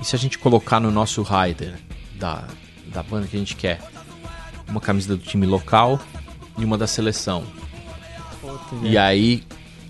e 0.01 0.05
se 0.05 0.17
a 0.17 0.19
gente 0.19 0.37
colocar 0.37 0.81
no 0.81 0.91
nosso 0.91 1.23
rider 1.23 1.75
da, 2.17 2.43
da 2.87 3.05
banda 3.05 3.29
que 3.29 3.37
a 3.37 3.39
gente 3.39 3.55
quer 3.55 3.81
uma 4.69 4.81
camisa 4.81 5.17
do 5.17 5.23
time 5.23 5.47
local 5.47 6.01
e 6.59 6.65
uma 6.65 6.77
da 6.77 6.89
seleção? 6.89 7.45
E 8.83 8.99
aí 8.99 9.45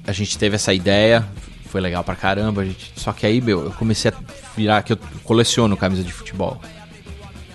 a 0.06 0.12
gente 0.12 0.36
teve 0.36 0.56
essa 0.56 0.74
ideia, 0.74 1.26
foi 1.70 1.80
legal 1.80 2.04
pra 2.04 2.14
caramba. 2.14 2.60
A 2.60 2.66
gente... 2.66 2.92
Só 2.96 3.10
que 3.10 3.24
aí, 3.24 3.40
meu, 3.40 3.64
eu 3.64 3.70
comecei 3.70 4.10
a 4.10 4.14
virar 4.54 4.82
que 4.82 4.92
eu 4.92 4.98
coleciono 5.24 5.78
camisa 5.78 6.04
de 6.04 6.12
futebol. 6.12 6.60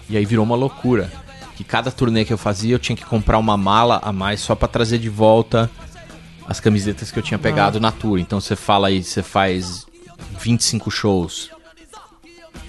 E 0.09 0.17
aí 0.17 0.25
virou 0.25 0.43
uma 0.43 0.55
loucura. 0.55 1.11
Que 1.55 1.63
cada 1.63 1.91
turnê 1.91 2.25
que 2.25 2.33
eu 2.33 2.39
fazia 2.39 2.73
eu 2.73 2.79
tinha 2.79 2.95
que 2.95 3.05
comprar 3.05 3.37
uma 3.37 3.55
mala 3.55 3.99
a 4.01 4.11
mais 4.11 4.39
só 4.39 4.55
pra 4.55 4.67
trazer 4.67 4.97
de 4.97 5.09
volta 5.09 5.69
as 6.47 6.59
camisetas 6.59 7.11
que 7.11 7.19
eu 7.19 7.23
tinha 7.23 7.37
pegado 7.37 7.79
na 7.79 7.91
tour. 7.91 8.19
Então 8.19 8.39
você 8.39 8.55
fala 8.55 8.87
aí, 8.87 9.03
você 9.03 9.21
faz 9.21 9.85
25 10.39 10.89
shows 10.89 11.49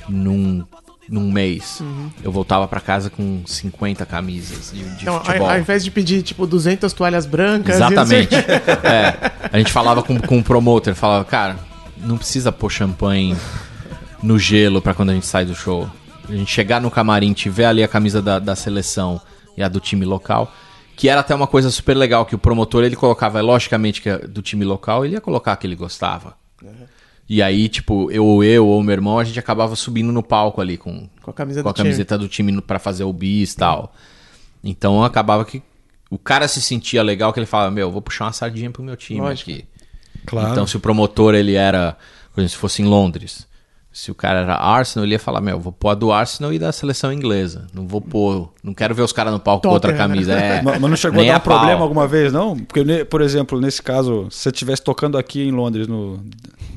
num, 0.09 0.65
num 1.09 1.31
mês. 1.31 1.81
Eu 2.23 2.33
voltava 2.33 2.67
pra 2.67 2.81
casa 2.81 3.09
com 3.09 3.43
50 3.47 4.05
camisas 4.05 4.73
de, 4.73 4.83
de 4.83 5.03
Então, 5.03 5.15
ao, 5.15 5.25
futebol. 5.25 5.51
ao 5.51 5.59
invés 5.59 5.85
de 5.85 5.91
pedir, 5.91 6.23
tipo, 6.23 6.47
200 6.47 6.93
toalhas 6.93 7.25
brancas... 7.25 7.77
Exatamente. 7.77 8.35
É, 8.83 9.31
a 9.53 9.59
gente 9.59 9.73
falava 9.73 10.03
com, 10.03 10.19
com 10.21 10.39
o 10.39 10.45
promoter, 10.45 10.95
falava, 10.95 11.25
cara, 11.25 11.57
não 11.99 12.17
precisa 12.17 12.51
pôr 12.51 12.71
champanhe 12.71 13.37
no 14.23 14.39
gelo 14.39 14.81
pra 14.81 14.95
quando 14.95 15.11
a 15.11 15.15
gente 15.15 15.27
sai 15.27 15.45
do 15.45 15.55
show. 15.55 15.89
A 16.29 16.33
gente 16.33 16.51
chegar 16.51 16.81
no 16.81 16.91
camarim, 16.91 17.33
tiver 17.33 17.67
ali 17.67 17.83
a 17.83 17.89
camisa 17.89 18.21
da, 18.21 18.39
da 18.39 18.55
seleção 18.55 19.21
e 19.57 19.63
a 19.63 19.69
do 19.69 19.81
time 19.81 20.05
local, 20.05 20.53
que 20.99 21.09
era 21.09 21.21
até 21.21 21.35
uma 21.35 21.47
coisa 21.47 21.71
super 21.71 21.97
legal, 21.97 22.27
que 22.27 22.35
o 22.35 22.39
promotor 22.39 22.83
ele 22.85 22.97
colocava, 22.97 23.41
logicamente 23.41 24.03
que 24.03 24.09
é 24.11 24.19
do 24.19 24.43
time 24.43 24.65
local, 24.65 25.05
ele 25.05 25.15
ia 25.15 25.21
colocar 25.21 25.53
a 25.53 25.57
que 25.57 25.67
ele 25.67 25.77
gostava. 25.77 26.37
E 27.29 27.41
aí, 27.43 27.69
tipo, 27.69 28.11
eu 28.11 28.25
ou 28.25 28.43
eu 28.43 28.67
ou 28.67 28.83
meu 28.83 28.93
irmão, 28.95 29.19
a 29.19 29.25
gente 29.25 29.39
acabava 29.39 29.77
subindo 29.77 30.11
no 30.11 30.23
palco 30.23 30.61
ali 30.61 30.77
com, 30.77 31.09
Com 31.23 31.31
a 31.31 31.35
camisa 31.35 31.63
com 31.63 31.69
do 31.69 31.71
a 31.71 31.75
camiseta 31.75 32.19
do 32.19 32.27
time 32.27 32.51
no- 32.51 32.61
pra 32.63 32.79
fazer 32.79 33.05
o 33.05 33.13
bis 33.13 33.53
e 33.53 33.57
tal. 33.57 33.95
Então 34.65 35.05
acabava 35.05 35.45
que 35.45 35.63
o 36.11 36.19
cara 36.19 36.49
se 36.49 36.61
sentia 36.61 37.03
legal, 37.03 37.33
que 37.33 37.39
ele 37.39 37.47
falava, 37.47 37.71
meu, 37.71 37.91
vou 37.93 38.03
puxar 38.03 38.25
uma 38.27 38.33
sardinha 38.33 38.71
pro 38.71 38.83
meu 38.83 38.97
time 38.97 39.21
Lógico. 39.21 39.51
aqui. 39.51 39.65
Claro. 40.27 40.51
Então 40.51 40.67
se 40.67 40.77
o 40.77 40.81
promotor 40.81 41.35
ele 41.35 41.55
era, 41.55 41.97
por 42.35 42.41
exemplo, 42.41 42.51
se 42.51 42.57
fosse 42.57 42.83
em 42.83 42.87
Londres, 42.87 43.47
se 44.01 44.13
o 44.13 44.15
cara 44.15 44.43
era 44.43 44.55
Arsenal, 44.55 45.05
ele 45.05 45.15
ia 45.17 45.19
falar, 45.19 45.41
meu, 45.41 45.59
vou 45.59 45.73
pôr 45.73 45.89
a 45.89 45.95
do 45.95 46.13
Arsenal 46.13 46.53
e 46.53 46.59
da 46.59 46.71
seleção 46.71 47.13
inglesa. 47.13 47.67
Não 47.75 47.85
vou 47.85 48.01
pôr, 48.01 48.49
não 48.63 48.73
quero 48.73 48.95
ver 48.95 49.03
os 49.03 49.11
caras 49.13 49.33
no 49.33 49.41
palco 49.41 49.67
com 49.67 49.75
outra 49.75 49.91
né? 49.91 49.99
camisa. 49.99 50.35
É, 50.39 50.63
Mas 50.63 50.81
mas 50.81 50.89
não 50.91 50.97
chegou 50.97 51.21
a 51.21 51.27
dar 51.27 51.41
pau. 51.41 51.59
problema 51.59 51.83
alguma 51.83 52.07
vez, 52.07 52.33
não? 52.33 52.57
Porque, 52.57 53.05
por 53.05 53.21
exemplo, 53.21 53.61
nesse 53.61 53.83
caso, 53.83 54.29
se 54.31 54.39
você 54.39 54.51
estivesse 54.51 54.83
tocando 54.83 55.19
aqui 55.19 55.43
em 55.43 55.51
Londres, 55.51 55.89
no 55.89 56.23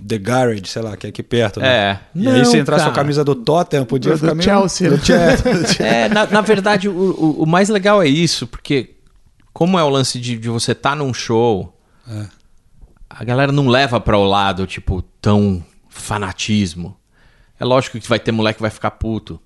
The 0.07 0.17
Garage, 0.17 0.63
sei 0.65 0.81
lá, 0.81 0.97
que 0.97 1.05
é 1.05 1.09
aqui 1.11 1.21
perto, 1.21 1.59
né? 1.59 1.67
É. 1.69 1.99
E 2.15 2.27
aí 2.27 2.39
Não, 2.39 2.45
você 2.45 2.57
entrasse 2.59 2.85
com 2.85 2.89
a 2.89 2.93
cara. 2.93 3.03
camisa 3.05 3.23
do 3.23 3.35
Tottenham, 3.35 3.85
podia 3.85 4.13
Do- 4.13 4.17
ficar 4.17 4.31
do 4.31 4.37
meio... 4.37 4.49
Chelsea. 4.49 4.89
Do 4.89 5.05
Chelsea. 5.05 5.77
É, 5.85 6.09
na, 6.09 6.25
na 6.25 6.41
verdade, 6.41 6.89
o, 6.89 6.91
o, 6.91 7.43
o 7.43 7.45
mais 7.45 7.69
legal 7.69 8.01
é 8.01 8.07
isso, 8.07 8.47
porque 8.47 8.95
como 9.53 9.77
é 9.77 9.83
o 9.83 9.89
lance 9.89 10.19
de, 10.19 10.39
de 10.39 10.49
você 10.49 10.71
estar 10.71 10.95
num 10.95 11.13
show, 11.13 11.71
É. 12.09 12.25
a 13.07 13.23
galera 13.23 13.51
não 13.51 13.67
leva 13.67 13.99
para 13.99 14.17
o 14.17 14.23
lado, 14.23 14.65
tipo, 14.65 15.03
tão 15.21 15.63
fanatismo. 15.87 16.97
É 17.61 17.65
lógico 17.65 17.99
que 17.99 18.09
vai 18.09 18.19
ter 18.19 18.31
moleque 18.31 18.57
que 18.57 18.61
vai 18.61 18.71
ficar 18.71 18.89
puto 18.91 19.39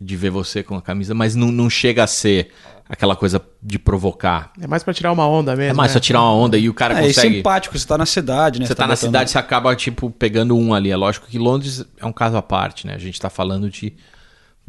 de 0.00 0.16
ver 0.16 0.30
você 0.30 0.62
com 0.62 0.74
a 0.74 0.82
camisa, 0.82 1.14
mas 1.14 1.36
não, 1.36 1.52
não 1.52 1.70
chega 1.70 2.02
a 2.02 2.06
ser 2.06 2.50
aquela 2.88 3.14
coisa 3.14 3.40
de 3.62 3.78
provocar. 3.78 4.52
É 4.60 4.66
mais 4.66 4.82
pra 4.82 4.92
tirar 4.92 5.12
uma 5.12 5.24
onda 5.28 5.54
mesmo, 5.54 5.70
É 5.70 5.74
mais 5.74 5.90
né? 5.90 5.92
só 5.92 6.00
tirar 6.00 6.20
uma 6.22 6.32
onda 6.34 6.58
e 6.58 6.68
o 6.68 6.74
cara 6.74 6.98
É, 7.00 7.04
e 7.04 7.06
consegue... 7.14 7.36
simpático, 7.36 7.78
você 7.78 7.86
tá 7.86 7.96
na 7.96 8.06
cidade, 8.06 8.58
né? 8.58 8.66
Você 8.66 8.74
tá 8.74 8.88
na 8.88 8.94
botando- 8.94 9.08
cidade, 9.08 9.30
você 9.30 9.38
acaba, 9.38 9.76
tipo, 9.76 10.10
pegando 10.10 10.56
um 10.56 10.74
ali. 10.74 10.90
É 10.90 10.96
lógico 10.96 11.28
que 11.28 11.38
Londres 11.38 11.84
é 11.98 12.04
um 12.04 12.12
caso 12.12 12.36
à 12.36 12.42
parte, 12.42 12.86
né? 12.88 12.94
A 12.94 12.98
gente 12.98 13.20
tá 13.20 13.30
falando 13.30 13.70
de, 13.70 13.92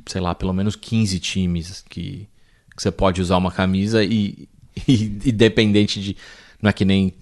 sei 0.05 0.21
lá, 0.21 0.35
pelo 0.35 0.53
menos 0.53 0.75
15 0.75 1.19
times 1.19 1.83
que, 1.89 2.27
que 2.75 2.83
você 2.83 2.91
pode 2.91 3.19
usar 3.19 3.37
uma 3.37 3.51
camisa 3.51 4.03
e, 4.03 4.47
e, 4.87 5.05
independente 5.25 5.99
de... 5.99 6.15
Não 6.61 6.69
é 6.69 6.73
que 6.73 6.85
nem... 6.85 7.13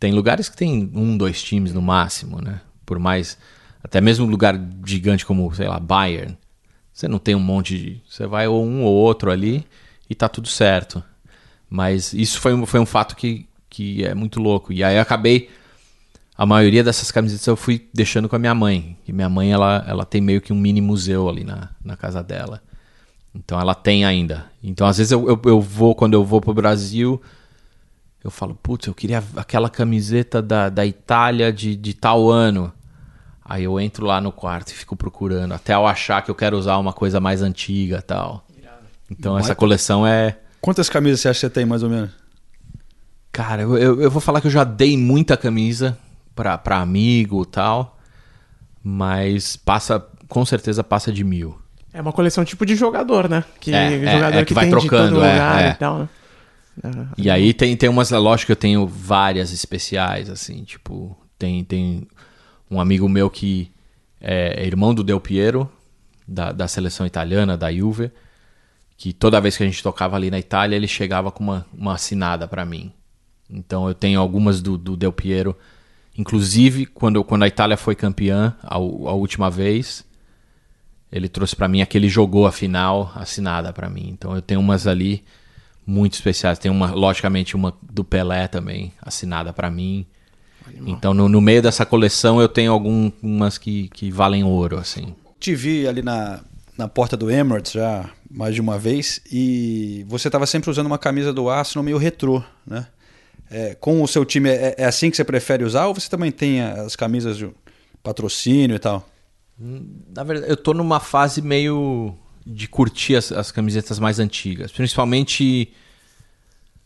Tem 0.00 0.12
lugares 0.12 0.48
que 0.48 0.56
tem 0.56 0.90
um, 0.94 1.16
dois 1.16 1.40
times 1.42 1.72
no 1.72 1.80
máximo, 1.82 2.40
né? 2.40 2.60
Por 2.84 2.98
mais... 2.98 3.38
Até 3.82 4.00
mesmo 4.00 4.26
lugar 4.26 4.58
gigante 4.84 5.24
como, 5.24 5.52
sei 5.54 5.68
lá, 5.68 5.78
Bayern. 5.78 6.36
Você 6.92 7.06
não 7.06 7.18
tem 7.18 7.34
um 7.34 7.40
monte 7.40 7.78
de... 7.78 8.02
Você 8.08 8.26
vai 8.26 8.48
ou 8.48 8.64
um 8.64 8.82
ou 8.82 8.94
outro 8.94 9.30
ali 9.30 9.64
e 10.10 10.14
tá 10.14 10.28
tudo 10.28 10.48
certo. 10.48 11.02
Mas 11.70 12.12
isso 12.12 12.40
foi 12.40 12.54
um, 12.54 12.66
foi 12.66 12.80
um 12.80 12.86
fato 12.86 13.14
que, 13.14 13.46
que 13.68 14.04
é 14.04 14.14
muito 14.14 14.40
louco. 14.40 14.72
E 14.72 14.82
aí 14.82 14.96
eu 14.96 15.02
acabei 15.02 15.48
a 16.38 16.46
maioria 16.46 16.84
dessas 16.84 17.10
camisetas 17.10 17.46
eu 17.48 17.56
fui 17.56 17.88
deixando 17.92 18.28
com 18.28 18.36
a 18.36 18.38
minha 18.38 18.54
mãe. 18.54 18.96
E 19.06 19.12
minha 19.12 19.28
mãe, 19.28 19.50
ela, 19.50 19.84
ela 19.88 20.04
tem 20.04 20.20
meio 20.20 20.40
que 20.40 20.52
um 20.52 20.56
mini 20.56 20.80
museu 20.80 21.28
ali 21.28 21.42
na, 21.42 21.70
na 21.84 21.96
casa 21.96 22.22
dela. 22.22 22.62
Então 23.34 23.60
ela 23.60 23.74
tem 23.74 24.04
ainda. 24.04 24.46
Então 24.62 24.86
às 24.86 24.98
vezes 24.98 25.10
eu, 25.10 25.28
eu, 25.28 25.40
eu 25.44 25.60
vou, 25.60 25.96
quando 25.96 26.14
eu 26.14 26.24
vou 26.24 26.40
pro 26.40 26.54
Brasil, 26.54 27.20
eu 28.22 28.30
falo, 28.30 28.54
putz, 28.54 28.86
eu 28.86 28.94
queria 28.94 29.22
aquela 29.36 29.68
camiseta 29.68 30.40
da, 30.40 30.68
da 30.68 30.86
Itália 30.86 31.52
de, 31.52 31.74
de 31.74 31.92
tal 31.92 32.30
ano. 32.30 32.72
Aí 33.48 33.64
eu 33.64 33.80
entro 33.80 34.04
lá 34.04 34.20
no 34.20 34.30
quarto 34.30 34.70
e 34.70 34.74
fico 34.74 34.94
procurando, 34.94 35.54
até 35.54 35.74
eu 35.74 35.86
achar 35.86 36.22
que 36.22 36.30
eu 36.30 36.34
quero 36.34 36.58
usar 36.58 36.76
uma 36.76 36.92
coisa 36.92 37.18
mais 37.18 37.40
antiga 37.40 38.02
tal. 38.02 38.44
Então 39.10 39.38
essa 39.38 39.54
coleção 39.54 40.06
é. 40.06 40.36
Quantas 40.60 40.90
camisas 40.90 41.20
você 41.20 41.28
acha 41.28 41.40
que 41.40 41.46
você 41.46 41.50
tem, 41.50 41.64
mais 41.64 41.82
ou 41.82 41.88
menos? 41.88 42.10
Cara, 43.32 43.62
eu, 43.62 43.78
eu, 43.78 44.02
eu 44.02 44.10
vou 44.10 44.20
falar 44.20 44.40
que 44.40 44.48
eu 44.48 44.50
já 44.50 44.64
dei 44.64 44.98
muita 44.98 45.36
camisa 45.36 45.96
pra, 46.34 46.58
pra 46.58 46.78
amigo 46.78 47.46
tal. 47.46 47.96
Mas 48.82 49.56
passa, 49.56 50.04
com 50.28 50.44
certeza 50.44 50.84
passa 50.84 51.12
de 51.12 51.24
mil. 51.24 51.58
É 51.92 52.00
uma 52.00 52.12
coleção 52.12 52.44
tipo 52.44 52.66
de 52.66 52.76
jogador, 52.76 53.28
né? 53.28 53.44
Que 53.60 53.72
É, 53.72 53.94
é, 53.94 54.12
jogador 54.12 54.36
é, 54.36 54.40
que, 54.40 54.46
que 54.46 54.54
vai 54.54 54.64
tem 54.64 54.70
trocando, 54.70 55.08
de 55.08 55.14
todo 55.14 55.24
é, 55.24 55.32
lugar 55.32 55.64
é. 55.64 55.70
e 55.70 55.74
tal, 55.74 55.98
né? 56.00 56.08
E 57.16 57.28
aí 57.28 57.52
tem, 57.52 57.76
tem 57.76 57.88
umas, 57.88 58.10
lógico 58.10 58.46
que 58.46 58.52
eu 58.52 58.56
tenho 58.56 58.86
várias 58.86 59.52
especiais, 59.52 60.30
assim, 60.30 60.62
tipo, 60.62 61.18
tem, 61.36 61.64
tem 61.64 62.06
um 62.70 62.80
amigo 62.80 63.08
meu 63.08 63.30
que 63.30 63.70
é 64.20 64.66
irmão 64.66 64.94
do 64.94 65.04
Del 65.04 65.20
Piero, 65.20 65.70
da, 66.26 66.52
da 66.52 66.68
seleção 66.68 67.06
italiana, 67.06 67.56
da 67.56 67.72
Juve, 67.72 68.10
que 68.96 69.12
toda 69.12 69.40
vez 69.40 69.56
que 69.56 69.62
a 69.62 69.66
gente 69.66 69.82
tocava 69.82 70.16
ali 70.16 70.30
na 70.30 70.38
Itália, 70.38 70.76
ele 70.76 70.88
chegava 70.88 71.30
com 71.30 71.44
uma, 71.44 71.66
uma 71.72 71.94
assinada 71.94 72.46
pra 72.48 72.64
mim. 72.64 72.92
Então 73.48 73.88
eu 73.88 73.94
tenho 73.94 74.20
algumas 74.20 74.60
do, 74.60 74.76
do 74.76 74.96
Del 74.96 75.12
Piero, 75.12 75.56
inclusive 76.16 76.84
quando, 76.84 77.22
quando 77.24 77.44
a 77.44 77.48
Itália 77.48 77.76
foi 77.76 77.94
campeã 77.94 78.54
a, 78.62 78.74
a 78.74 78.78
última 78.78 79.50
vez, 79.50 80.04
ele 81.10 81.28
trouxe 81.28 81.56
pra 81.56 81.68
mim 81.68 81.80
aquele 81.80 82.08
jogou 82.08 82.46
a 82.46 82.52
final 82.52 83.10
assinada 83.14 83.72
pra 83.72 83.88
mim. 83.88 84.10
Então 84.10 84.34
eu 84.34 84.42
tenho 84.42 84.60
umas 84.60 84.86
ali 84.86 85.24
muito 85.86 86.14
especiais. 86.14 86.58
Tem 86.58 86.70
uma, 86.70 86.90
logicamente, 86.90 87.56
uma 87.56 87.74
do 87.82 88.04
Pelé 88.04 88.46
também 88.46 88.92
assinada 89.00 89.52
pra 89.52 89.70
mim. 89.70 90.06
Então 90.86 91.12
no, 91.14 91.28
no 91.28 91.40
meio 91.40 91.62
dessa 91.62 91.84
coleção 91.84 92.40
eu 92.40 92.48
tenho 92.48 92.72
algumas 92.72 93.58
que, 93.58 93.88
que 93.88 94.10
valem 94.10 94.44
ouro, 94.44 94.78
assim. 94.78 95.14
Te 95.38 95.54
vi 95.54 95.86
ali 95.86 96.02
na, 96.02 96.40
na 96.76 96.88
porta 96.88 97.16
do 97.16 97.30
Emirates 97.30 97.72
já 97.72 98.08
mais 98.30 98.54
de 98.54 98.60
uma 98.60 98.78
vez 98.78 99.20
e 99.30 100.04
você 100.08 100.28
estava 100.28 100.46
sempre 100.46 100.70
usando 100.70 100.86
uma 100.86 100.98
camisa 100.98 101.32
do 101.32 101.48
Arsenal 101.48 101.84
meio 101.84 101.98
retrô, 101.98 102.42
né? 102.66 102.86
É, 103.50 103.74
com 103.74 104.02
o 104.02 104.06
seu 104.06 104.26
time, 104.26 104.50
é, 104.50 104.74
é 104.76 104.84
assim 104.84 105.10
que 105.10 105.16
você 105.16 105.24
prefere 105.24 105.64
usar 105.64 105.86
ou 105.86 105.94
você 105.94 106.08
também 106.08 106.30
tem 106.30 106.60
as 106.60 106.94
camisas 106.94 107.38
de 107.38 107.48
patrocínio 108.02 108.76
e 108.76 108.78
tal? 108.78 109.08
Na 110.14 110.22
verdade, 110.22 110.50
eu 110.50 110.56
tô 110.56 110.74
numa 110.74 111.00
fase 111.00 111.40
meio 111.40 112.14
de 112.46 112.68
curtir 112.68 113.16
as, 113.16 113.32
as 113.32 113.50
camisetas 113.50 113.98
mais 113.98 114.18
antigas. 114.18 114.70
Principalmente 114.70 115.72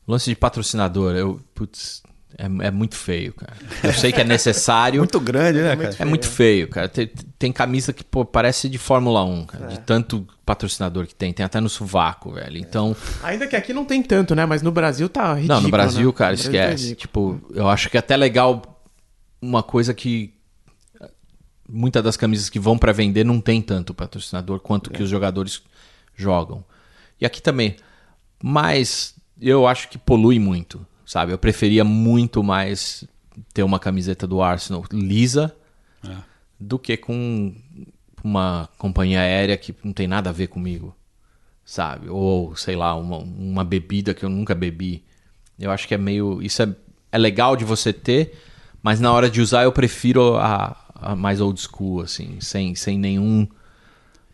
lance 0.06 0.30
de 0.30 0.36
patrocinador. 0.36 1.14
Eu, 1.14 1.40
putz, 1.54 2.02
é, 2.38 2.66
é 2.66 2.70
muito 2.70 2.96
feio, 2.96 3.32
cara. 3.32 3.54
Eu 3.82 3.92
sei 3.92 4.12
que 4.12 4.20
é 4.20 4.24
necessário. 4.24 4.98
Muito 5.02 5.20
grande, 5.20 5.60
né, 5.60 5.76
cara? 5.76 5.96
É 5.98 6.04
muito 6.04 6.26
feio, 6.28 6.68
cara. 6.68 6.88
Tem, 6.88 7.06
tem 7.38 7.52
camisa 7.52 7.92
que 7.92 8.02
pô, 8.04 8.24
parece 8.24 8.68
de 8.68 8.78
Fórmula 8.78 9.24
1, 9.24 9.46
cara. 9.46 9.66
De 9.66 9.80
tanto 9.80 10.26
patrocinador 10.46 11.06
que 11.06 11.14
tem. 11.14 11.32
Tem 11.32 11.44
até 11.44 11.60
no 11.60 11.68
sovaco, 11.68 12.32
velho. 12.32 12.56
Então. 12.58 12.96
Ainda 13.22 13.46
que 13.46 13.54
aqui 13.56 13.72
não 13.72 13.84
tem 13.84 14.02
tanto, 14.02 14.34
né? 14.34 14.44
Mas 14.46 14.62
no 14.62 14.70
Brasil 14.72 15.08
tá 15.08 15.34
ridículo, 15.34 15.48
Não, 15.54 15.60
no 15.62 15.70
Brasil, 15.70 16.06
né? 16.08 16.12
cara, 16.12 16.32
No 16.32 16.36
Brasil 16.42 16.52
tá 16.52 16.72
esquece. 16.74 16.94
Tipo, 16.94 17.40
eu 17.54 17.68
acho 17.68 17.88
que 17.90 17.96
é 17.96 18.00
até 18.00 18.16
legal 18.16 18.82
uma 19.40 19.62
coisa 19.62 19.92
que 19.92 20.34
muitas 21.68 22.02
das 22.02 22.16
camisas 22.16 22.48
que 22.50 22.58
vão 22.58 22.76
pra 22.76 22.92
vender 22.92 23.24
não 23.24 23.40
tem 23.40 23.62
tanto 23.62 23.94
patrocinador 23.94 24.60
quanto 24.60 24.90
É. 24.92 24.96
que 24.96 25.02
os 25.02 25.08
jogadores 25.10 25.62
jogam. 26.14 26.64
E 27.20 27.26
aqui 27.26 27.40
também. 27.40 27.76
Mas 28.42 29.14
eu 29.40 29.66
acho 29.66 29.88
que 29.88 29.96
polui 29.98 30.38
muito, 30.38 30.84
sabe? 31.12 31.30
Eu 31.30 31.36
preferia 31.36 31.84
muito 31.84 32.42
mais 32.42 33.04
ter 33.52 33.62
uma 33.62 33.78
camiseta 33.78 34.26
do 34.26 34.40
Arsenal 34.40 34.82
lisa 34.90 35.54
É. 36.02 36.16
do 36.58 36.78
que 36.78 36.96
com 36.96 37.54
uma 38.24 38.66
companhia 38.78 39.20
aérea 39.20 39.58
que 39.58 39.74
não 39.84 39.92
tem 39.92 40.08
nada 40.08 40.30
a 40.30 40.32
ver 40.32 40.46
comigo, 40.46 40.96
sabe? 41.66 42.08
Ou, 42.08 42.56
sei 42.56 42.76
lá, 42.76 42.94
uma, 42.94 43.18
uma 43.18 43.62
bebida 43.62 44.14
que 44.14 44.24
eu 44.24 44.30
nunca 44.30 44.54
bebi. 44.54 45.04
Eu 45.58 45.70
acho 45.70 45.86
que 45.86 45.94
é 45.94 45.98
meio. 45.98 46.40
Isso 46.40 46.62
é, 46.62 46.74
é 47.12 47.18
legal 47.18 47.56
de 47.56 47.64
você 47.66 47.92
ter, 47.92 48.32
mas 48.82 48.98
na 48.98 49.12
hora 49.12 49.28
de 49.28 49.42
usar 49.42 49.64
eu 49.64 49.72
prefiro 49.72 50.36
a, 50.38 50.74
a 50.94 51.14
mais 51.14 51.42
old 51.42 51.60
school, 51.60 52.00
assim, 52.00 52.40
sem, 52.40 52.74
sem 52.74 52.96
nenhum. 52.98 53.46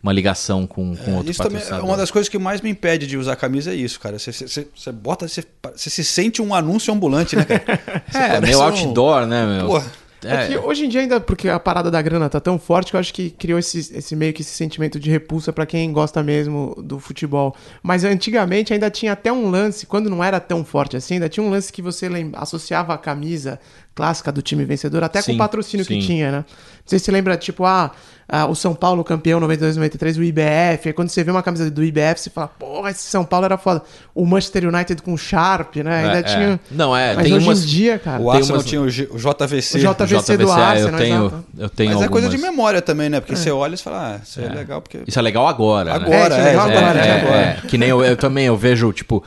Uma 0.01 0.13
ligação 0.13 0.65
com, 0.65 0.95
com 0.95 1.15
outro 1.15 1.29
Isso 1.29 1.41
também 1.43 1.57
é 1.57 1.59
patrocinador. 1.59 1.85
uma 1.89 1.97
das 1.97 2.09
coisas 2.09 2.29
que 2.29 2.39
mais 2.39 2.61
me 2.61 2.69
impede 2.69 3.05
de 3.05 3.17
usar 3.17 3.35
camisa 3.35 3.71
é 3.71 3.75
isso, 3.75 3.99
cara. 3.99 4.17
Você, 4.17 4.31
você, 4.31 4.67
você 4.73 4.91
bota, 4.93 5.27
você, 5.27 5.43
você 5.75 5.89
se 5.89 6.03
sente 6.05 6.41
um 6.41 6.53
anúncio 6.55 6.93
ambulante, 6.93 7.35
né, 7.35 7.43
cara? 7.43 8.03
É, 8.13 8.39
meio 8.39 8.59
um- 8.59 8.63
outdoor, 8.63 9.25
né, 9.25 9.45
meu? 9.45 9.67
Porra. 9.67 9.91
É 10.21 10.47
que 10.47 10.57
hoje 10.57 10.85
em 10.85 10.89
dia 10.89 10.99
ainda, 10.99 11.17
porque 11.21 11.47
a 11.47 11.57
parada 11.57 11.89
da 11.89 12.01
grana 12.01 12.27
tá 12.27 12.41
tão 12.41 12.59
forte 12.59 12.91
que 12.91 12.95
eu 12.97 12.99
acho 12.99 13.13
que 13.13 13.29
criou 13.29 13.57
esse, 13.57 13.79
esse 13.79 14.15
meio 14.17 14.33
que 14.33 14.41
esse 14.41 14.51
sentimento 14.51 14.99
de 14.99 15.09
repulsa 15.09 15.53
pra 15.53 15.65
quem 15.65 15.93
gosta 15.93 16.21
mesmo 16.21 16.75
do 16.83 16.99
futebol. 16.99 17.55
Mas 17.81 18.03
antigamente 18.03 18.73
ainda 18.73 18.89
tinha 18.89 19.13
até 19.13 19.31
um 19.31 19.49
lance, 19.49 19.85
quando 19.85 20.09
não 20.09 20.21
era 20.21 20.37
tão 20.41 20.65
forte 20.65 20.97
assim, 20.97 21.13
ainda 21.13 21.29
tinha 21.29 21.41
um 21.41 21.49
lance 21.49 21.71
que 21.71 21.81
você 21.81 22.09
associava 22.33 22.93
a 22.93 22.97
camisa 22.97 23.61
clássica 23.95 24.29
do 24.29 24.41
time 24.41 24.65
vencedor 24.65 25.03
até 25.05 25.19
com 25.19 25.27
Sim, 25.27 25.35
o 25.35 25.37
patrocínio 25.37 25.85
que 25.85 25.93
sim. 25.93 26.05
tinha, 26.05 26.31
né? 26.31 26.45
Sei 26.89 26.99
se 26.99 27.05
você 27.05 27.11
lembra, 27.11 27.37
tipo, 27.37 27.63
ah, 27.65 27.91
ah, 28.27 28.45
o 28.47 28.55
São 28.55 28.73
Paulo 28.75 29.03
campeão 29.03 29.39
92, 29.39 29.75
93, 29.77 30.17
o 30.17 30.23
IBF. 30.23 30.87
Aí 30.89 30.93
quando 30.93 31.09
você 31.09 31.23
vê 31.23 31.31
uma 31.31 31.41
camisa 31.43 31.69
do 31.69 31.83
IBF, 31.83 32.19
você 32.19 32.29
fala, 32.29 32.47
porra, 32.47 32.91
esse 32.91 33.01
São 33.03 33.23
Paulo 33.25 33.45
era 33.45 33.57
foda. 33.57 33.81
O 34.13 34.25
Manchester 34.25 34.67
United 34.67 35.01
com 35.01 35.15
Sharp, 35.17 35.75
né? 35.77 36.03
Ainda 36.05 36.15
É, 36.17 36.19
é. 36.19 36.23
tinha. 36.23 36.59
Não, 36.71 36.95
é, 36.95 37.15
Mas 37.15 37.23
tem 37.25 37.33
hoje 37.35 37.45
umas- 37.47 37.63
em 37.63 37.67
dia, 37.67 37.99
cara. 37.99 38.21
O 38.21 38.29
Arsenal 38.29 38.57
umas- 38.57 38.65
tinha 38.65 38.81
o, 38.81 38.89
G- 38.89 39.07
o 39.11 39.17
JVC. 39.17 39.77
O 39.77 39.81
J- 39.81 40.05
VC 40.05 40.37
do 40.37 40.43
JVC, 40.45 40.59
Arsenal, 40.61 40.91
eu 40.91 40.97
tenho, 40.97 41.25
exato. 41.25 41.43
eu 41.57 41.69
tenho 41.69 41.93
Mas 41.93 42.01
é 42.01 42.07
coisa 42.07 42.27
de 42.29 42.35
algumas. 42.35 42.51
memória 42.55 42.81
também, 42.81 43.09
né? 43.09 43.19
Porque 43.19 43.35
você 43.35 43.51
olha 43.51 43.73
e 43.73 43.77
você 43.77 43.83
fala, 43.83 44.15
ah, 44.15 44.19
isso 44.23 44.39
é, 44.41 44.49
legal 44.49 44.81
porque... 44.81 44.99
Isso 45.07 45.17
é 45.17 45.21
legal 45.21 45.47
agora, 45.47 45.89
né? 45.91 45.95
Agora, 45.95 46.35
É, 46.35 46.39
é, 46.39 46.43
legal 46.45 46.69
é, 46.69 46.77
agora, 46.77 46.99
é, 46.99 47.01
né? 47.01 47.07
É, 47.07 47.21
agora. 47.21 47.37
é. 47.37 47.61
Que 47.67 47.77
nem 47.77 47.89
eu, 47.89 48.03
eu 48.03 48.17
também, 48.17 48.45
eu 48.45 48.57
vejo, 48.57 48.91
tipo, 48.93 49.23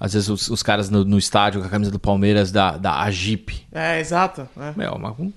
às 0.00 0.12
vezes 0.12 0.28
os, 0.28 0.48
os 0.48 0.62
caras 0.62 0.88
no, 0.90 1.04
no 1.04 1.18
estádio 1.18 1.60
com 1.60 1.66
a 1.66 1.70
camisa 1.70 1.90
do 1.90 1.98
Palmeiras 1.98 2.52
da, 2.52 2.76
da 2.76 3.00
Agip. 3.00 3.66
É, 3.72 3.98
exato. 4.00 4.48
É. 4.60 4.72
Meu, 4.76 4.92
uma, 4.92 5.10
um- 5.18 5.32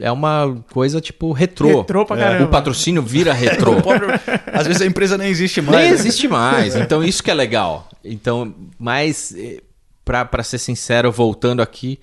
é 0.00 0.10
uma 0.10 0.56
coisa 0.72 1.00
tipo 1.00 1.32
retrô. 1.32 1.78
Retrô 1.78 2.04
pra 2.04 2.16
É. 2.16 2.20
caramba. 2.20 2.44
O 2.44 2.48
patrocínio 2.48 3.02
vira 3.02 3.32
retrô. 3.32 3.74
Às 4.52 4.66
vezes 4.66 4.82
a 4.82 4.86
empresa 4.86 5.16
nem 5.16 5.28
existe 5.28 5.60
mais. 5.62 5.76
Nem 5.78 5.88
né? 5.90 5.94
existe 5.94 6.28
mais. 6.28 6.74
Então 6.76 7.02
isso 7.02 7.22
que 7.22 7.30
é 7.30 7.34
legal. 7.34 7.88
Então, 8.04 8.52
mas 8.78 9.34
eh, 9.36 9.60
pra, 10.04 10.24
pra 10.24 10.42
ser 10.42 10.58
sincero, 10.58 11.10
voltando 11.12 11.62
aqui, 11.62 11.98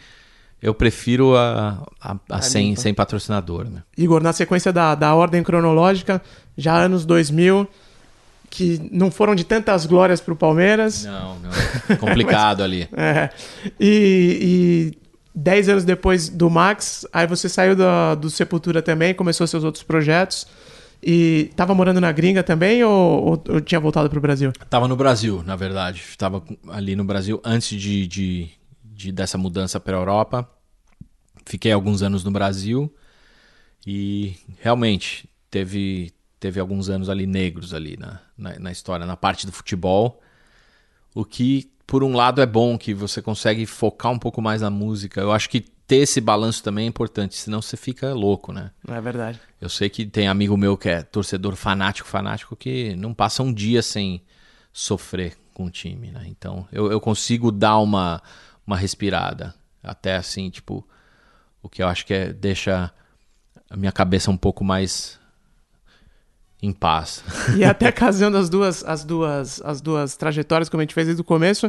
eu 0.61 0.73
prefiro 0.73 1.35
a, 1.35 1.83
a, 1.99 2.15
a 2.29 2.41
sem, 2.41 2.69
limpa. 2.69 2.81
sem 2.81 2.93
patrocinador, 2.93 3.65
né? 3.69 3.83
Igor, 3.97 4.21
na 4.23 4.31
sequência 4.31 4.71
da, 4.71 4.95
da 4.95 5.13
ordem 5.13 5.43
cronológica, 5.43 6.21
já 6.57 6.75
anos 6.77 7.03
2000, 7.05 7.67
que 8.49 8.89
não 8.91 9.09
foram 9.09 9.33
de 9.35 9.43
tantas 9.43 9.85
glórias 9.85 10.21
pro 10.21 10.35
Palmeiras. 10.35 11.03
Não, 11.03 11.37
não. 11.39 11.97
Complicado 11.97 12.61
ali. 12.63 12.87
É. 12.93 13.29
E, 13.79 14.93
e 14.93 15.00
10 15.33 15.69
anos 15.69 15.83
depois 15.83 16.29
do 16.29 16.49
Max, 16.49 17.07
aí 17.11 17.25
você 17.25 17.47
saiu 17.47 17.75
da, 17.75 18.15
do 18.15 18.29
Sepultura 18.29 18.81
também, 18.81 19.13
começou 19.13 19.47
seus 19.47 19.63
outros 19.63 19.83
projetos. 19.83 20.45
E 21.03 21.51
tava 21.55 21.73
morando 21.73 21.99
na 21.99 22.11
gringa 22.11 22.43
também 22.43 22.83
ou, 22.83 23.25
ou, 23.25 23.43
ou 23.49 23.61
tinha 23.61 23.79
voltado 23.79 24.07
pro 24.07 24.21
Brasil? 24.21 24.51
Tava 24.69 24.87
no 24.87 24.95
Brasil, 24.95 25.41
na 25.43 25.55
verdade. 25.55 26.03
Tava 26.15 26.43
ali 26.69 26.95
no 26.95 27.03
Brasil 27.03 27.41
antes 27.43 27.79
de, 27.79 28.05
de, 28.05 28.49
de 28.83 29.11
dessa 29.11 29.37
mudança 29.37 29.79
para 29.79 29.97
Europa. 29.97 30.47
Fiquei 31.43 31.71
alguns 31.71 32.03
anos 32.03 32.23
no 32.23 32.29
Brasil 32.29 32.93
e 33.85 34.35
realmente 34.59 35.27
teve, 35.49 36.13
teve 36.39 36.59
alguns 36.59 36.87
anos 36.87 37.09
ali 37.09 37.25
negros 37.25 37.73
ali 37.73 37.97
na, 37.97 38.19
na, 38.37 38.59
na 38.59 38.71
história, 38.71 39.05
na 39.05 39.17
parte 39.17 39.47
do 39.47 39.51
futebol. 39.51 40.21
O 41.15 41.25
que, 41.25 41.71
por 41.91 42.05
um 42.05 42.15
lado, 42.15 42.41
é 42.41 42.45
bom 42.45 42.77
que 42.77 42.93
você 42.93 43.21
consegue 43.21 43.65
focar 43.65 44.13
um 44.13 44.17
pouco 44.17 44.41
mais 44.41 44.61
na 44.61 44.69
música. 44.69 45.19
Eu 45.19 45.29
acho 45.29 45.49
que 45.49 45.59
ter 45.59 45.97
esse 45.97 46.21
balanço 46.21 46.63
também 46.63 46.85
é 46.85 46.87
importante, 46.87 47.35
senão 47.35 47.61
você 47.61 47.75
fica 47.75 48.13
louco, 48.13 48.53
né? 48.53 48.71
Não 48.87 48.95
é 48.95 49.01
verdade. 49.01 49.41
Eu 49.59 49.67
sei 49.67 49.89
que 49.89 50.05
tem 50.05 50.25
amigo 50.25 50.55
meu 50.55 50.77
que 50.77 50.87
é 50.87 51.01
torcedor 51.01 51.53
fanático, 51.57 52.07
fanático, 52.07 52.55
que 52.55 52.95
não 52.95 53.13
passa 53.13 53.43
um 53.43 53.53
dia 53.53 53.81
sem 53.81 54.23
sofrer 54.71 55.37
com 55.53 55.65
o 55.65 55.69
time, 55.69 56.11
né? 56.11 56.23
Então 56.27 56.65
eu, 56.71 56.89
eu 56.89 57.01
consigo 57.01 57.51
dar 57.51 57.77
uma, 57.79 58.23
uma 58.65 58.77
respirada. 58.77 59.53
Até 59.83 60.15
assim, 60.15 60.49
tipo, 60.49 60.87
o 61.61 61.67
que 61.67 61.83
eu 61.83 61.89
acho 61.89 62.05
que 62.05 62.13
é, 62.13 62.31
deixa 62.31 62.89
a 63.69 63.75
minha 63.75 63.91
cabeça 63.91 64.31
um 64.31 64.37
pouco 64.37 64.63
mais 64.63 65.19
em 66.61 66.71
paz. 66.71 67.23
E 67.57 67.63
até 67.63 67.91
casando 67.91 68.37
as 68.37 68.49
duas, 68.49 68.83
as 68.83 69.03
duas, 69.03 69.61
as 69.63 69.81
duas 69.81 70.15
trajetórias, 70.15 70.69
como 70.69 70.81
a 70.81 70.83
gente 70.83 70.93
fez 70.93 71.07
desde 71.07 71.21
o 71.21 71.25
começo, 71.25 71.67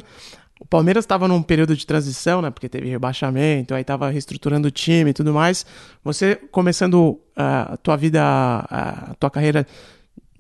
o 0.61 0.66
Palmeiras 0.66 1.05
estava 1.05 1.26
num 1.26 1.43
período 1.43 1.74
de 1.74 1.84
transição, 1.84 2.40
né? 2.40 2.51
Porque 2.51 2.68
teve 2.68 2.88
rebaixamento, 2.88 3.74
aí 3.74 3.80
estava 3.80 4.09
reestruturando 4.11 4.68
o 4.68 4.70
time 4.70 5.11
e 5.11 5.12
tudo 5.12 5.32
mais. 5.32 5.66
Você 6.05 6.36
começando 6.36 7.18
ah, 7.34 7.72
a 7.72 7.76
tua 7.76 7.97
vida, 7.97 8.22
a 8.22 9.11
a 9.11 9.14
tua 9.14 9.30
carreira 9.30 9.66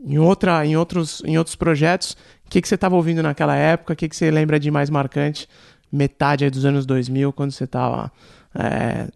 em, 0.04 0.18
outra, 0.18 0.64
em, 0.66 0.76
outros, 0.76 1.22
em 1.24 1.38
outros 1.38 1.56
projetos, 1.56 2.16
o 2.46 2.50
que, 2.50 2.60
que 2.60 2.68
você 2.68 2.74
estava 2.74 2.94
ouvindo 2.94 3.22
naquela 3.22 3.56
época? 3.56 3.94
O 3.94 3.96
que, 3.96 4.08
que 4.08 4.16
você 4.16 4.30
lembra 4.30 4.60
de 4.60 4.70
mais 4.70 4.90
marcante 4.90 5.48
metade 5.90 6.48
dos 6.50 6.64
anos 6.64 6.86
2000, 6.86 7.32
quando 7.32 7.50
você 7.50 7.66
tava 7.66 8.10
é, 8.54 9.08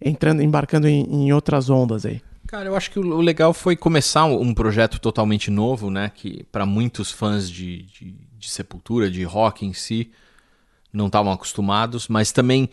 entrando, 0.00 0.42
embarcando 0.42 0.88
em, 0.88 1.02
em 1.02 1.32
outras 1.32 1.68
ondas 1.70 2.06
aí? 2.06 2.20
Cara, 2.46 2.68
eu 2.68 2.76
acho 2.76 2.90
que 2.90 2.98
o 2.98 3.20
legal 3.20 3.52
foi 3.52 3.74
começar 3.74 4.24
um 4.24 4.54
projeto 4.54 5.00
totalmente 5.00 5.50
novo, 5.50 5.90
né? 5.90 6.10
Que 6.14 6.44
para 6.44 6.64
muitos 6.64 7.10
fãs 7.10 7.50
de, 7.50 7.82
de, 7.82 8.12
de, 8.38 8.48
Sepultura, 8.48 9.10
de 9.10 9.24
rock 9.24 9.66
em 9.66 9.72
si, 9.72 10.12
não 10.92 11.06
estavam 11.06 11.32
acostumados, 11.32 12.06
mas 12.06 12.30
também 12.30 12.70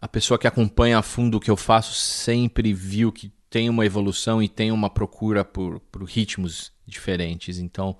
a 0.00 0.08
pessoa 0.08 0.38
que 0.38 0.46
acompanha 0.46 0.98
a 0.98 1.02
fundo 1.02 1.36
o 1.36 1.40
que 1.40 1.50
eu 1.50 1.56
faço 1.56 1.94
sempre 1.94 2.72
viu 2.72 3.12
que 3.12 3.32
tem 3.48 3.70
uma 3.70 3.86
evolução 3.86 4.42
e 4.42 4.48
tem 4.48 4.72
uma 4.72 4.90
procura 4.90 5.44
por, 5.44 5.78
por 5.80 6.02
ritmos 6.02 6.72
diferentes. 6.84 7.58
Então, 7.58 7.96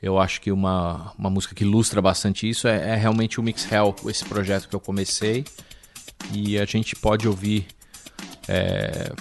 eu 0.00 0.18
acho 0.18 0.40
que 0.40 0.52
uma, 0.52 1.12
uma 1.18 1.30
música 1.30 1.54
que 1.54 1.64
ilustra 1.64 2.02
bastante 2.02 2.48
isso 2.48 2.68
é, 2.68 2.90
é 2.90 2.94
realmente 2.94 3.40
o 3.40 3.42
Mix 3.42 3.70
Hell, 3.72 3.94
esse 4.06 4.24
projeto 4.24 4.68
que 4.68 4.76
eu 4.76 4.80
comecei. 4.80 5.44
E 6.32 6.58
a 6.58 6.64
gente 6.66 6.94
pode 6.94 7.26
ouvir 7.26 7.66
é, 8.48 9.12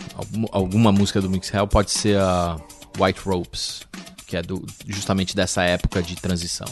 alguma 0.52 0.92
música 0.92 1.22
do 1.22 1.30
Mix 1.30 1.54
Hell, 1.54 1.68
pode 1.68 1.92
ser 1.92 2.20
a 2.20 2.58
White 3.00 3.22
Ropes, 3.22 3.82
que 4.28 4.38
é 4.38 4.42
do, 4.42 4.66
justamente 4.88 5.36
dessa 5.36 5.64
época 5.64 6.02
de 6.02 6.16
transição. 6.16 6.68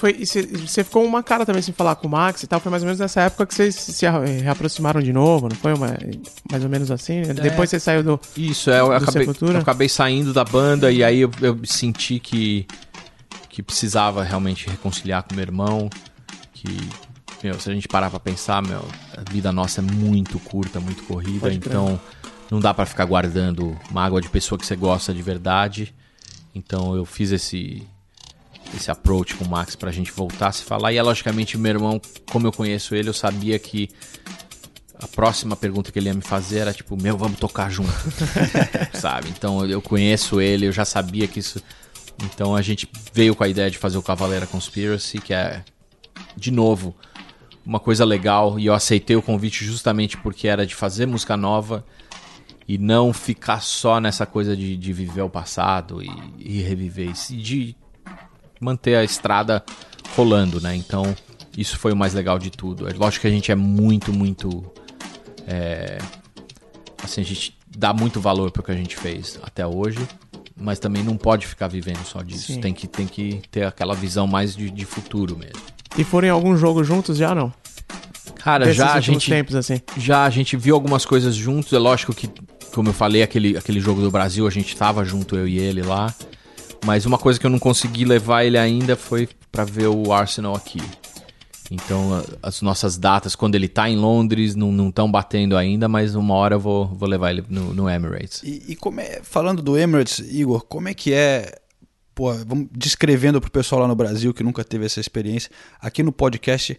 Foi, 0.00 0.16
e 0.18 0.24
você 0.24 0.82
ficou 0.82 1.04
uma 1.04 1.22
cara 1.22 1.44
também 1.44 1.60
sem 1.60 1.74
falar 1.74 1.94
com 1.94 2.08
o 2.08 2.10
Max 2.10 2.42
e 2.42 2.46
tal. 2.46 2.58
Foi 2.58 2.70
mais 2.70 2.82
ou 2.82 2.86
menos 2.86 2.98
nessa 2.98 3.20
época 3.20 3.44
que 3.44 3.54
vocês 3.54 3.74
se 3.74 4.06
reaproximaram 4.42 5.02
de 5.02 5.12
novo, 5.12 5.46
não 5.46 5.54
foi? 5.54 5.74
Uma, 5.74 5.88
mais 6.50 6.64
ou 6.64 6.70
menos 6.70 6.90
assim? 6.90 7.18
É. 7.18 7.34
Depois 7.34 7.68
você 7.68 7.78
saiu 7.78 8.02
do. 8.02 8.18
Isso, 8.34 8.70
é, 8.70 8.80
eu, 8.80 8.86
do 8.86 8.94
acabei, 8.94 9.28
eu 9.28 9.58
acabei 9.58 9.88
saindo 9.90 10.32
da 10.32 10.42
banda 10.42 10.90
e 10.90 11.04
aí 11.04 11.20
eu, 11.20 11.30
eu 11.42 11.60
senti 11.64 12.18
que, 12.18 12.66
que 13.50 13.62
precisava 13.62 14.24
realmente 14.24 14.70
reconciliar 14.70 15.22
com 15.22 15.34
meu 15.34 15.42
irmão. 15.42 15.90
Que, 16.54 16.78
meu, 17.44 17.60
se 17.60 17.68
a 17.68 17.74
gente 17.74 17.86
parar 17.86 18.08
pra 18.08 18.18
pensar, 18.18 18.62
meu, 18.62 18.82
a 19.14 19.30
vida 19.30 19.52
nossa 19.52 19.82
é 19.82 19.84
muito 19.84 20.38
curta, 20.38 20.80
muito 20.80 21.02
corrida, 21.02 21.40
Pode 21.40 21.56
então 21.56 22.00
crer. 22.22 22.32
não 22.50 22.58
dá 22.58 22.72
para 22.72 22.86
ficar 22.86 23.04
guardando 23.04 23.76
mágoa 23.90 24.22
de 24.22 24.30
pessoa 24.30 24.58
que 24.58 24.64
você 24.64 24.76
gosta 24.76 25.12
de 25.12 25.20
verdade. 25.20 25.94
Então 26.54 26.96
eu 26.96 27.04
fiz 27.04 27.32
esse 27.32 27.86
esse 28.74 28.90
approach 28.90 29.34
com 29.34 29.44
o 29.44 29.48
Max 29.48 29.74
pra 29.74 29.90
gente 29.90 30.12
voltar 30.12 30.48
a 30.48 30.52
se 30.52 30.62
falar. 30.62 30.92
E 30.92 30.96
é 30.96 31.02
logicamente 31.02 31.58
meu 31.58 31.70
irmão, 31.70 32.00
como 32.30 32.46
eu 32.46 32.52
conheço 32.52 32.94
ele, 32.94 33.08
eu 33.08 33.14
sabia 33.14 33.58
que 33.58 33.88
a 35.02 35.08
próxima 35.08 35.56
pergunta 35.56 35.90
que 35.90 35.98
ele 35.98 36.08
ia 36.08 36.14
me 36.14 36.20
fazer 36.20 36.58
era 36.58 36.72
tipo, 36.72 37.00
meu, 37.00 37.16
vamos 37.16 37.38
tocar 37.38 37.70
junto. 37.70 37.90
Sabe? 38.92 39.28
Então 39.30 39.64
eu 39.64 39.80
conheço 39.80 40.40
ele, 40.40 40.66
eu 40.66 40.72
já 40.72 40.84
sabia 40.84 41.26
que 41.26 41.38
isso. 41.38 41.62
Então 42.22 42.54
a 42.54 42.60
gente 42.60 42.88
veio 43.14 43.34
com 43.34 43.42
a 43.42 43.48
ideia 43.48 43.70
de 43.70 43.78
fazer 43.78 43.96
o 43.96 44.02
Cavaleira 44.02 44.46
Conspiracy, 44.46 45.18
que 45.18 45.32
é, 45.32 45.64
de 46.36 46.50
novo, 46.50 46.94
uma 47.64 47.80
coisa 47.80 48.04
legal. 48.04 48.58
E 48.58 48.66
eu 48.66 48.74
aceitei 48.74 49.16
o 49.16 49.22
convite 49.22 49.64
justamente 49.64 50.18
porque 50.18 50.46
era 50.46 50.66
de 50.66 50.74
fazer 50.74 51.06
música 51.06 51.34
nova 51.34 51.84
e 52.68 52.76
não 52.76 53.12
ficar 53.12 53.62
só 53.62 53.98
nessa 53.98 54.26
coisa 54.26 54.54
de, 54.54 54.76
de 54.76 54.92
viver 54.92 55.22
o 55.22 55.30
passado 55.30 56.02
e, 56.02 56.10
e 56.38 56.60
reviver. 56.60 57.12
E 57.30 57.36
de 57.36 57.76
manter 58.60 58.96
a 58.96 59.02
estrada 59.04 59.64
rolando, 60.14 60.60
né? 60.60 60.76
Então, 60.76 61.16
isso 61.56 61.78
foi 61.78 61.92
o 61.92 61.96
mais 61.96 62.14
legal 62.14 62.38
de 62.38 62.50
tudo. 62.50 62.88
É 62.88 62.92
lógico 62.92 63.22
que 63.22 63.26
a 63.26 63.30
gente 63.30 63.50
é 63.50 63.54
muito, 63.54 64.12
muito. 64.12 64.64
É, 65.46 65.98
assim, 67.02 67.20
a 67.20 67.24
gente 67.24 67.56
dá 67.76 67.92
muito 67.92 68.20
valor 68.20 68.50
para 68.50 68.60
o 68.60 68.64
que 68.64 68.70
a 68.70 68.76
gente 68.76 68.96
fez 68.96 69.38
até 69.42 69.66
hoje, 69.66 69.98
mas 70.56 70.78
também 70.78 71.02
não 71.02 71.16
pode 71.16 71.46
ficar 71.46 71.68
vivendo 71.68 72.04
só 72.04 72.22
disso. 72.22 72.60
Tem 72.60 72.74
que, 72.74 72.86
tem 72.86 73.06
que 73.06 73.40
ter 73.50 73.64
aquela 73.64 73.94
visão 73.94 74.26
mais 74.26 74.54
de, 74.54 74.70
de 74.70 74.84
futuro 74.84 75.36
mesmo. 75.36 75.60
E 75.96 76.04
foram 76.04 76.28
em 76.28 76.30
algum 76.30 76.56
jogo 76.56 76.84
juntos 76.84 77.16
já 77.16 77.34
não? 77.34 77.52
Cara, 78.36 78.64
Desses 78.64 78.78
já 78.78 78.94
a 78.94 79.00
gente 79.00 79.28
tempos, 79.28 79.54
assim. 79.54 79.80
já 79.96 80.24
a 80.24 80.30
gente 80.30 80.56
viu 80.56 80.74
algumas 80.74 81.04
coisas 81.04 81.34
juntos. 81.34 81.72
É 81.72 81.78
lógico 81.78 82.14
que, 82.14 82.28
como 82.72 82.88
eu 82.88 82.92
falei, 82.92 83.22
aquele, 83.22 83.56
aquele 83.56 83.80
jogo 83.80 84.00
do 84.00 84.10
Brasil 84.10 84.46
a 84.46 84.50
gente 84.50 84.74
tava 84.76 85.04
junto 85.04 85.36
eu 85.36 85.46
e 85.46 85.58
ele 85.58 85.82
lá. 85.82 86.14
Mas 86.84 87.04
uma 87.04 87.18
coisa 87.18 87.38
que 87.38 87.46
eu 87.46 87.50
não 87.50 87.58
consegui 87.58 88.04
levar 88.04 88.44
ele 88.44 88.58
ainda 88.58 88.96
foi 88.96 89.28
para 89.52 89.64
ver 89.64 89.88
o 89.88 90.12
Arsenal 90.12 90.54
aqui. 90.54 90.80
Então, 91.70 92.24
as 92.42 92.60
nossas 92.62 92.98
datas, 92.98 93.36
quando 93.36 93.54
ele 93.54 93.68
tá 93.68 93.88
em 93.88 93.96
Londres, 93.96 94.56
não 94.56 94.88
estão 94.88 95.10
batendo 95.10 95.56
ainda, 95.56 95.88
mas 95.88 96.16
uma 96.16 96.34
hora 96.34 96.56
eu 96.56 96.60
vou, 96.60 96.86
vou 96.86 97.08
levar 97.08 97.30
ele 97.30 97.44
no, 97.48 97.72
no 97.72 97.88
Emirates. 97.88 98.42
E, 98.42 98.72
e 98.72 99.00
é, 99.00 99.20
falando 99.22 99.62
do 99.62 99.78
Emirates, 99.78 100.18
Igor, 100.18 100.64
como 100.64 100.88
é 100.88 100.94
que 100.94 101.12
é. 101.12 101.60
Pô, 102.12 102.34
vamos 102.34 102.66
descrevendo 102.72 103.40
pro 103.40 103.50
pessoal 103.50 103.82
lá 103.82 103.88
no 103.88 103.94
Brasil 103.94 104.34
que 104.34 104.42
nunca 104.42 104.64
teve 104.64 104.84
essa 104.84 104.98
experiência. 104.98 105.48
Aqui 105.80 106.02
no 106.02 106.10
podcast, 106.10 106.76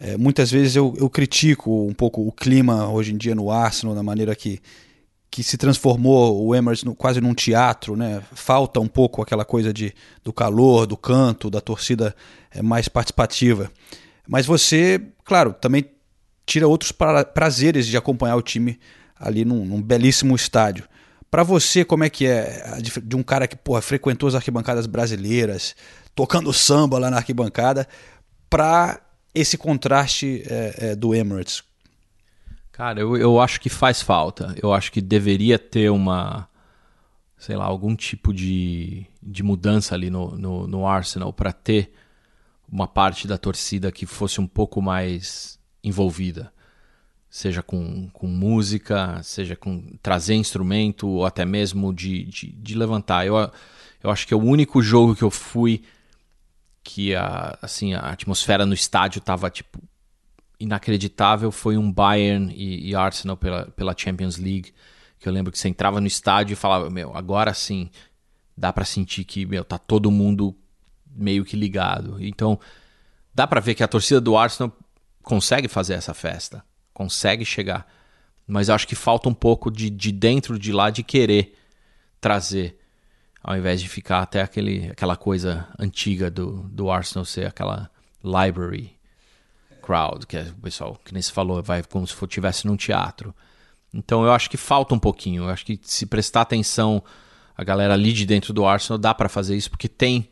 é, 0.00 0.16
muitas 0.16 0.50
vezes 0.50 0.74
eu, 0.74 0.94
eu 0.96 1.10
critico 1.10 1.86
um 1.86 1.92
pouco 1.92 2.26
o 2.26 2.32
clima 2.32 2.88
hoje 2.88 3.12
em 3.12 3.18
dia 3.18 3.34
no 3.34 3.50
Arsenal, 3.50 3.94
na 3.94 4.02
maneira 4.02 4.34
que 4.34 4.58
que 5.30 5.42
se 5.44 5.56
transformou 5.56 6.44
o 6.44 6.54
Emirates 6.54 6.82
no, 6.82 6.94
quase 6.94 7.20
num 7.20 7.34
teatro, 7.34 7.96
né? 7.96 8.20
Falta 8.32 8.80
um 8.80 8.88
pouco 8.88 9.22
aquela 9.22 9.44
coisa 9.44 9.72
de, 9.72 9.94
do 10.24 10.32
calor, 10.32 10.86
do 10.86 10.96
canto, 10.96 11.48
da 11.48 11.60
torcida 11.60 12.14
é, 12.50 12.60
mais 12.60 12.88
participativa. 12.88 13.70
Mas 14.26 14.44
você, 14.44 15.00
claro, 15.24 15.52
também 15.52 15.84
tira 16.44 16.66
outros 16.66 16.90
pra, 16.90 17.24
prazeres 17.24 17.86
de 17.86 17.96
acompanhar 17.96 18.34
o 18.34 18.42
time 18.42 18.78
ali 19.18 19.44
num, 19.44 19.64
num 19.64 19.80
belíssimo 19.80 20.34
estádio. 20.34 20.88
Para 21.30 21.44
você, 21.44 21.84
como 21.84 22.02
é 22.02 22.10
que 22.10 22.26
é 22.26 22.78
de 23.04 23.14
um 23.14 23.22
cara 23.22 23.46
que 23.46 23.54
porra, 23.54 23.80
frequentou 23.80 24.28
as 24.28 24.34
arquibancadas 24.34 24.86
brasileiras, 24.86 25.76
tocando 26.12 26.52
samba 26.52 26.98
lá 26.98 27.08
na 27.08 27.18
arquibancada, 27.18 27.86
para 28.48 29.00
esse 29.32 29.56
contraste 29.56 30.42
é, 30.44 30.74
é, 30.78 30.96
do 30.96 31.14
Emirates? 31.14 31.62
Cara, 32.80 32.98
eu, 32.98 33.14
eu 33.14 33.38
acho 33.38 33.60
que 33.60 33.68
faz 33.68 34.00
falta. 34.00 34.54
Eu 34.62 34.72
acho 34.72 34.90
que 34.90 35.02
deveria 35.02 35.58
ter 35.58 35.90
uma, 35.90 36.48
sei 37.36 37.54
lá, 37.54 37.66
algum 37.66 37.94
tipo 37.94 38.32
de, 38.32 39.04
de 39.22 39.42
mudança 39.42 39.94
ali 39.94 40.08
no, 40.08 40.30
no, 40.38 40.66
no 40.66 40.86
Arsenal 40.86 41.30
para 41.30 41.52
ter 41.52 41.92
uma 42.66 42.88
parte 42.88 43.28
da 43.28 43.36
torcida 43.36 43.92
que 43.92 44.06
fosse 44.06 44.40
um 44.40 44.46
pouco 44.46 44.80
mais 44.80 45.58
envolvida. 45.84 46.50
Seja 47.28 47.62
com, 47.62 48.08
com 48.14 48.26
música, 48.26 49.22
seja 49.22 49.54
com 49.54 49.82
trazer 50.02 50.36
instrumento, 50.36 51.06
ou 51.06 51.26
até 51.26 51.44
mesmo 51.44 51.92
de, 51.92 52.24
de, 52.24 52.50
de 52.50 52.74
levantar. 52.74 53.26
Eu, 53.26 53.36
eu 54.02 54.10
acho 54.10 54.26
que 54.26 54.32
é 54.32 54.36
o 54.38 54.42
único 54.42 54.80
jogo 54.80 55.14
que 55.14 55.22
eu 55.22 55.30
fui 55.30 55.82
que 56.82 57.14
a, 57.14 57.58
assim, 57.60 57.92
a 57.92 58.08
atmosfera 58.08 58.64
no 58.64 58.72
estádio 58.72 59.20
tava 59.20 59.50
tipo 59.50 59.78
inacreditável 60.60 61.50
foi 61.50 61.78
um 61.78 61.90
Bayern 61.90 62.52
e, 62.54 62.90
e, 62.90 62.94
Arsenal 62.94 63.36
pela, 63.36 63.64
pela 63.70 63.94
Champions 63.96 64.36
League, 64.36 64.74
que 65.18 65.26
eu 65.26 65.32
lembro 65.32 65.50
que 65.50 65.58
você 65.58 65.68
entrava 65.68 66.00
no 66.00 66.06
estádio 66.06 66.52
e 66.52 66.56
falava, 66.56 66.90
meu, 66.90 67.16
agora 67.16 67.54
sim 67.54 67.90
dá 68.56 68.70
para 68.72 68.84
sentir 68.84 69.24
que, 69.24 69.46
meu, 69.46 69.64
tá 69.64 69.78
todo 69.78 70.10
mundo 70.10 70.54
meio 71.10 71.44
que 71.44 71.56
ligado. 71.56 72.22
Então, 72.22 72.60
dá 73.34 73.46
para 73.46 73.60
ver 73.60 73.74
que 73.74 73.82
a 73.82 73.88
torcida 73.88 74.20
do 74.20 74.36
Arsenal 74.36 74.76
consegue 75.22 75.66
fazer 75.66 75.94
essa 75.94 76.12
festa, 76.12 76.62
consegue 76.92 77.44
chegar, 77.44 77.86
mas 78.46 78.68
acho 78.68 78.86
que 78.86 78.94
falta 78.94 79.28
um 79.28 79.34
pouco 79.34 79.70
de, 79.70 79.88
de 79.88 80.12
dentro 80.12 80.58
de 80.58 80.72
lá 80.72 80.90
de 80.90 81.02
querer 81.02 81.56
trazer, 82.20 82.78
ao 83.42 83.56
invés 83.56 83.80
de 83.80 83.88
ficar 83.88 84.20
até 84.20 84.42
aquele, 84.42 84.90
aquela 84.90 85.16
coisa 85.16 85.66
antiga 85.78 86.30
do, 86.30 86.68
do 86.68 86.90
Arsenal 86.90 87.24
ser 87.24 87.46
aquela 87.46 87.90
library 88.22 88.99
crowd, 89.80 90.26
que 90.26 90.36
é 90.36 90.42
o 90.42 90.62
pessoal, 90.62 91.00
que 91.04 91.12
nem 91.12 91.22
se 91.22 91.32
falou, 91.32 91.62
vai 91.62 91.82
como 91.82 92.06
se 92.06 92.14
estivesse 92.14 92.66
num 92.66 92.76
teatro. 92.76 93.34
Então 93.92 94.24
eu 94.24 94.32
acho 94.32 94.48
que 94.48 94.56
falta 94.56 94.94
um 94.94 94.98
pouquinho. 94.98 95.44
Eu 95.44 95.48
acho 95.48 95.64
que 95.64 95.78
se 95.82 96.06
prestar 96.06 96.42
atenção 96.42 97.02
a 97.56 97.64
galera 97.64 97.94
ali 97.94 98.12
de 98.12 98.24
dentro 98.24 98.52
do 98.52 98.64
Arsenal, 98.64 98.98
dá 98.98 99.12
para 99.12 99.28
fazer 99.28 99.56
isso, 99.56 99.70
porque 99.70 99.88
tem 99.88 100.30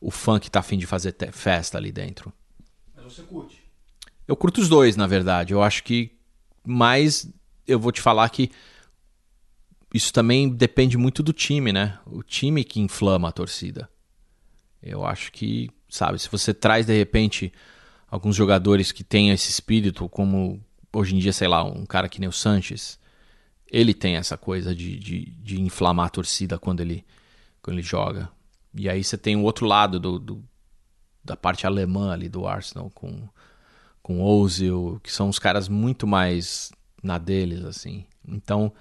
o 0.00 0.10
fã 0.10 0.38
que 0.38 0.50
tá 0.50 0.60
afim 0.60 0.78
de 0.78 0.86
fazer 0.86 1.14
festa 1.32 1.76
ali 1.76 1.92
dentro. 1.92 2.32
Mas 2.94 3.04
você 3.04 3.22
curte? 3.22 3.62
Eu 4.26 4.36
curto 4.36 4.60
os 4.60 4.68
dois, 4.68 4.96
na 4.96 5.06
verdade. 5.06 5.52
Eu 5.52 5.62
acho 5.62 5.82
que 5.82 6.16
mais 6.64 7.28
eu 7.66 7.78
vou 7.78 7.92
te 7.92 8.00
falar 8.00 8.28
que 8.30 8.50
isso 9.92 10.12
também 10.12 10.48
depende 10.48 10.96
muito 10.96 11.22
do 11.22 11.32
time, 11.32 11.72
né? 11.72 11.98
O 12.06 12.22
time 12.22 12.64
que 12.64 12.80
inflama 12.80 13.28
a 13.28 13.32
torcida. 13.32 13.90
Eu 14.82 15.04
acho 15.04 15.32
que, 15.32 15.68
sabe, 15.88 16.18
se 16.18 16.30
você 16.30 16.54
traz 16.54 16.86
de 16.86 16.96
repente 16.96 17.52
alguns 18.10 18.34
jogadores 18.34 18.92
que 18.92 19.04
têm 19.04 19.30
esse 19.30 19.50
espírito, 19.50 20.08
como 20.08 20.60
hoje 20.92 21.14
em 21.14 21.18
dia, 21.18 21.32
sei 21.32 21.48
lá, 21.48 21.62
um 21.62 21.86
cara 21.86 22.08
que 22.08 22.20
nem 22.20 22.28
o 22.28 22.32
Sanches, 22.32 22.98
ele 23.70 23.94
tem 23.94 24.16
essa 24.16 24.36
coisa 24.36 24.74
de, 24.74 24.98
de, 24.98 25.26
de 25.26 25.60
inflamar 25.60 26.06
a 26.06 26.10
torcida 26.10 26.58
quando 26.58 26.80
ele, 26.80 27.04
quando 27.62 27.78
ele 27.78 27.86
joga. 27.86 28.28
E 28.74 28.88
aí 28.88 29.02
você 29.02 29.16
tem 29.16 29.36
o 29.36 29.42
outro 29.42 29.66
lado 29.66 30.00
do, 30.00 30.18
do 30.18 30.44
da 31.22 31.36
parte 31.36 31.66
alemã 31.66 32.12
ali 32.12 32.28
do 32.28 32.46
Arsenal 32.46 32.90
com 32.90 33.28
com 34.02 34.22
Ozil, 34.22 34.98
que 35.02 35.12
são 35.12 35.28
os 35.28 35.38
caras 35.38 35.68
muito 35.68 36.06
mais 36.06 36.72
na 37.02 37.18
deles 37.18 37.64
assim. 37.64 38.06
Então 38.26 38.72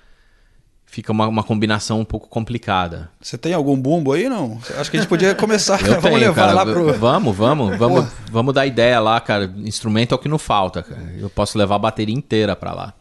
fica 0.89 1.11
uma, 1.11 1.27
uma 1.27 1.43
combinação 1.43 1.99
um 1.99 2.05
pouco 2.05 2.27
complicada. 2.27 3.09
Você 3.21 3.37
tem 3.37 3.53
algum 3.53 3.79
bumbo 3.79 4.13
aí, 4.13 4.27
não? 4.27 4.59
Acho 4.77 4.89
que 4.89 4.97
a 4.97 4.99
gente 4.99 5.09
podia 5.09 5.33
começar. 5.35 5.79
Eu 5.81 5.87
vamos 5.87 6.03
tenho, 6.03 6.17
levar 6.17 6.35
cara. 6.35 6.53
lá 6.53 6.65
pro. 6.65 6.93
Vamos, 6.93 7.35
vamos, 7.35 7.77
vamos, 7.77 8.05
vamos 8.31 8.53
dar 8.53 8.65
ideia 8.65 8.99
lá, 8.99 9.19
cara. 9.21 9.53
Instrumento 9.57 10.13
é 10.13 10.15
o 10.15 10.19
que 10.19 10.27
não 10.27 10.39
falta, 10.39 10.81
cara. 10.81 11.13
Eu 11.17 11.29
posso 11.29 11.57
levar 11.57 11.75
a 11.75 11.79
bateria 11.79 12.15
inteira 12.15 12.55
pra 12.55 12.73
lá. 12.73 12.93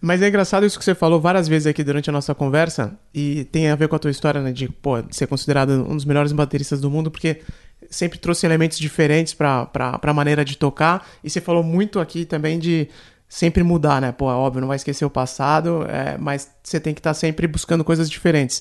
Mas 0.00 0.22
é 0.22 0.28
engraçado 0.28 0.64
isso 0.64 0.78
que 0.78 0.84
você 0.84 0.94
falou 0.94 1.20
várias 1.20 1.46
vezes 1.46 1.66
aqui 1.66 1.84
durante 1.84 2.08
a 2.08 2.12
nossa 2.12 2.34
conversa, 2.34 2.98
e 3.14 3.44
tem 3.44 3.68
a 3.68 3.76
ver 3.76 3.86
com 3.86 3.94
a 3.94 3.98
tua 3.98 4.10
história, 4.10 4.40
né, 4.40 4.50
de 4.50 4.66
pô, 4.66 4.94
ser 5.10 5.26
considerado 5.26 5.86
um 5.86 5.94
dos 5.94 6.06
melhores 6.06 6.32
bateristas 6.32 6.80
do 6.80 6.90
mundo, 6.90 7.10
porque 7.10 7.42
sempre 7.90 8.18
trouxe 8.18 8.46
elementos 8.46 8.78
diferentes 8.78 9.34
pra, 9.34 9.66
pra 9.66 10.14
maneira 10.14 10.42
de 10.42 10.56
tocar, 10.56 11.06
e 11.22 11.28
você 11.28 11.38
falou 11.38 11.62
muito 11.62 12.00
aqui 12.00 12.24
também 12.24 12.58
de 12.58 12.88
sempre 13.30 13.62
mudar, 13.62 14.00
né? 14.00 14.10
Pô, 14.10 14.28
é 14.28 14.34
óbvio, 14.34 14.60
não 14.60 14.68
vai 14.68 14.76
esquecer 14.76 15.04
o 15.04 15.10
passado, 15.10 15.86
é, 15.88 16.18
mas 16.18 16.50
você 16.62 16.80
tem 16.80 16.92
que 16.92 16.98
estar 16.98 17.14
sempre 17.14 17.46
buscando 17.46 17.84
coisas 17.84 18.10
diferentes. 18.10 18.60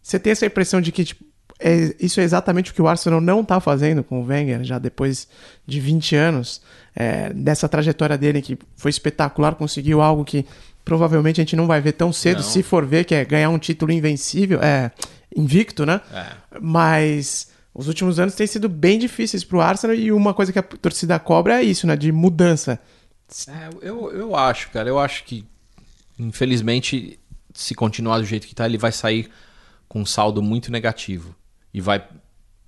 Você 0.00 0.20
tem 0.20 0.30
essa 0.30 0.46
impressão 0.46 0.80
de 0.80 0.92
que 0.92 1.04
tipo, 1.04 1.24
é, 1.58 1.92
isso 1.98 2.20
é 2.20 2.22
exatamente 2.22 2.70
o 2.70 2.74
que 2.74 2.80
o 2.80 2.86
Arsenal 2.86 3.20
não 3.20 3.40
está 3.40 3.58
fazendo 3.58 4.04
com 4.04 4.22
o 4.22 4.24
Wenger, 4.24 4.62
já 4.62 4.78
depois 4.78 5.26
de 5.66 5.80
20 5.80 6.14
anos, 6.14 6.62
é, 6.94 7.32
dessa 7.32 7.68
trajetória 7.68 8.16
dele 8.16 8.40
que 8.40 8.56
foi 8.76 8.90
espetacular, 8.90 9.56
conseguiu 9.56 10.00
algo 10.00 10.24
que 10.24 10.46
provavelmente 10.84 11.40
a 11.40 11.44
gente 11.44 11.56
não 11.56 11.66
vai 11.66 11.80
ver 11.80 11.92
tão 11.92 12.12
cedo, 12.12 12.36
Não. 12.36 12.44
se 12.44 12.62
for 12.62 12.86
ver, 12.86 13.04
que 13.04 13.16
é 13.16 13.24
ganhar 13.24 13.50
um 13.50 13.58
título 13.58 13.90
invencível, 13.90 14.60
é 14.62 14.92
invicto, 15.36 15.84
né? 15.84 16.00
Mas 16.62 17.48
os 17.74 17.88
últimos 17.88 18.20
anos 18.20 18.36
têm 18.36 18.46
sido 18.46 18.68
bem 18.68 18.96
difíceis 18.96 19.42
para 19.42 19.58
o 19.58 19.60
Arsenal 19.60 19.96
e 19.96 20.12
uma 20.12 20.32
coisa 20.32 20.52
que 20.52 20.58
a 20.58 20.62
torcida 20.62 21.18
cobra 21.18 21.60
é 21.60 21.64
isso, 21.64 21.84
né? 21.86 21.96
De 21.96 22.12
mudança. 22.12 22.78
É, 23.46 23.68
eu, 23.86 24.10
eu 24.12 24.34
acho, 24.34 24.70
cara. 24.70 24.88
Eu 24.88 24.98
acho 24.98 25.24
que, 25.24 25.44
infelizmente, 26.18 27.18
se 27.52 27.74
continuar 27.74 28.18
do 28.18 28.24
jeito 28.24 28.46
que 28.46 28.54
tá, 28.54 28.66
ele 28.66 28.78
vai 28.78 28.92
sair 28.92 29.30
com 29.88 30.00
um 30.00 30.06
saldo 30.06 30.42
muito 30.42 30.72
negativo. 30.72 31.34
E 31.72 31.80
vai 31.80 32.06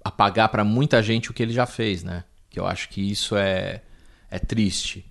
apagar 0.04 0.48
pra 0.48 0.64
muita 0.64 1.02
gente 1.02 1.30
o 1.30 1.34
que 1.34 1.42
ele 1.42 1.52
já 1.52 1.66
fez, 1.66 2.02
né? 2.02 2.24
Que 2.50 2.60
eu 2.60 2.66
acho 2.66 2.88
que 2.88 3.00
isso 3.00 3.36
é, 3.36 3.82
é 4.30 4.38
triste. 4.38 5.06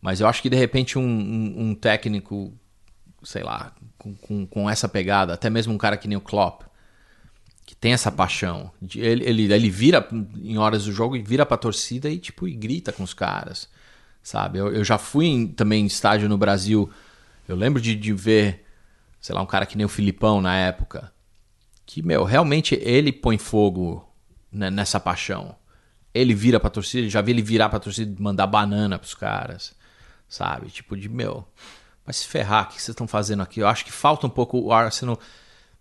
Mas 0.00 0.20
eu 0.20 0.28
acho 0.28 0.40
que, 0.40 0.50
de 0.50 0.56
repente, 0.56 0.98
um, 0.98 1.02
um, 1.02 1.68
um 1.68 1.74
técnico, 1.74 2.52
sei 3.24 3.42
lá, 3.42 3.74
com, 3.98 4.14
com, 4.14 4.46
com 4.46 4.70
essa 4.70 4.88
pegada, 4.88 5.34
até 5.34 5.50
mesmo 5.50 5.74
um 5.74 5.78
cara 5.78 5.96
que 5.96 6.06
nem 6.06 6.16
o 6.16 6.20
Klopp, 6.20 6.62
que 7.64 7.74
tem 7.74 7.92
essa 7.92 8.12
paixão. 8.12 8.70
Ele, 8.94 9.24
ele, 9.24 9.52
ele 9.52 9.70
vira 9.70 10.06
em 10.36 10.56
horas 10.58 10.84
do 10.84 10.92
jogo 10.92 11.16
e 11.16 11.22
vira 11.22 11.44
pra 11.44 11.56
torcida 11.56 12.08
e, 12.08 12.18
tipo, 12.18 12.46
e 12.46 12.54
grita 12.54 12.92
com 12.92 13.02
os 13.02 13.12
caras 13.12 13.68
sabe? 14.26 14.58
Eu, 14.58 14.74
eu 14.74 14.82
já 14.82 14.98
fui 14.98 15.26
em- 15.26 15.46
também 15.46 15.84
em 15.84 15.86
estádio 15.86 16.28
no 16.28 16.36
Brasil. 16.36 16.90
Eu 17.46 17.54
lembro 17.54 17.80
de, 17.80 17.94
de 17.94 18.12
ver, 18.12 18.66
sei 19.20 19.32
lá, 19.32 19.40
um 19.40 19.46
cara 19.46 19.64
que 19.64 19.76
nem 19.76 19.86
o 19.86 19.88
Filipão 19.88 20.40
na 20.40 20.56
época. 20.56 21.12
Que, 21.86 22.02
meu, 22.02 22.24
realmente 22.24 22.74
ele 22.82 23.12
põe 23.12 23.38
fogo 23.38 24.04
né, 24.50 24.68
nessa 24.68 24.98
paixão. 24.98 25.54
Ele 26.12 26.34
vira 26.34 26.58
pra 26.58 26.68
torcida, 26.68 27.08
já 27.08 27.20
vi 27.22 27.30
ele 27.30 27.42
virar 27.42 27.68
pra 27.68 27.78
torcida 27.78 28.12
e 28.18 28.20
mandar 28.20 28.48
banana 28.48 28.98
pros 28.98 29.14
caras, 29.14 29.76
sabe? 30.28 30.70
Tipo 30.70 30.96
de, 30.96 31.08
meu, 31.08 31.46
vai 32.04 32.12
se 32.12 32.26
ferrar, 32.26 32.64
o 32.64 32.66
que 32.68 32.74
vocês 32.82 32.88
estão 32.88 33.06
fazendo 33.06 33.42
aqui? 33.44 33.60
Eu 33.60 33.68
acho 33.68 33.84
que 33.84 33.92
falta 33.92 34.26
um 34.26 34.30
pouco 34.30 34.58
o 34.58 34.72
Arsenal. 34.72 35.20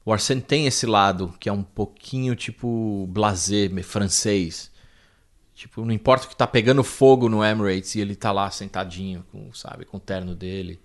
O 0.05 0.13
Arsene 0.13 0.41
tem 0.41 0.67
esse 0.67 0.85
lado 0.85 1.33
que 1.39 1.49
é 1.49 1.51
um 1.51 1.63
pouquinho 1.63 2.35
tipo 2.35 3.09
me- 3.71 3.81
francês. 3.81 4.69
Tipo, 5.55 5.85
não 5.85 5.93
importa 5.93 6.27
que 6.27 6.35
tá 6.35 6.45
pegando 6.45 6.83
fogo 6.83 7.29
no 7.29 7.43
Emirates 7.43 7.95
e 7.95 8.01
ele 8.01 8.13
tá 8.13 8.31
lá 8.31 8.51
sentadinho, 8.51 9.25
com, 9.31 9.53
sabe, 9.53 9.85
com 9.85 9.95
o 9.95 9.99
terno 10.01 10.35
dele, 10.35 10.81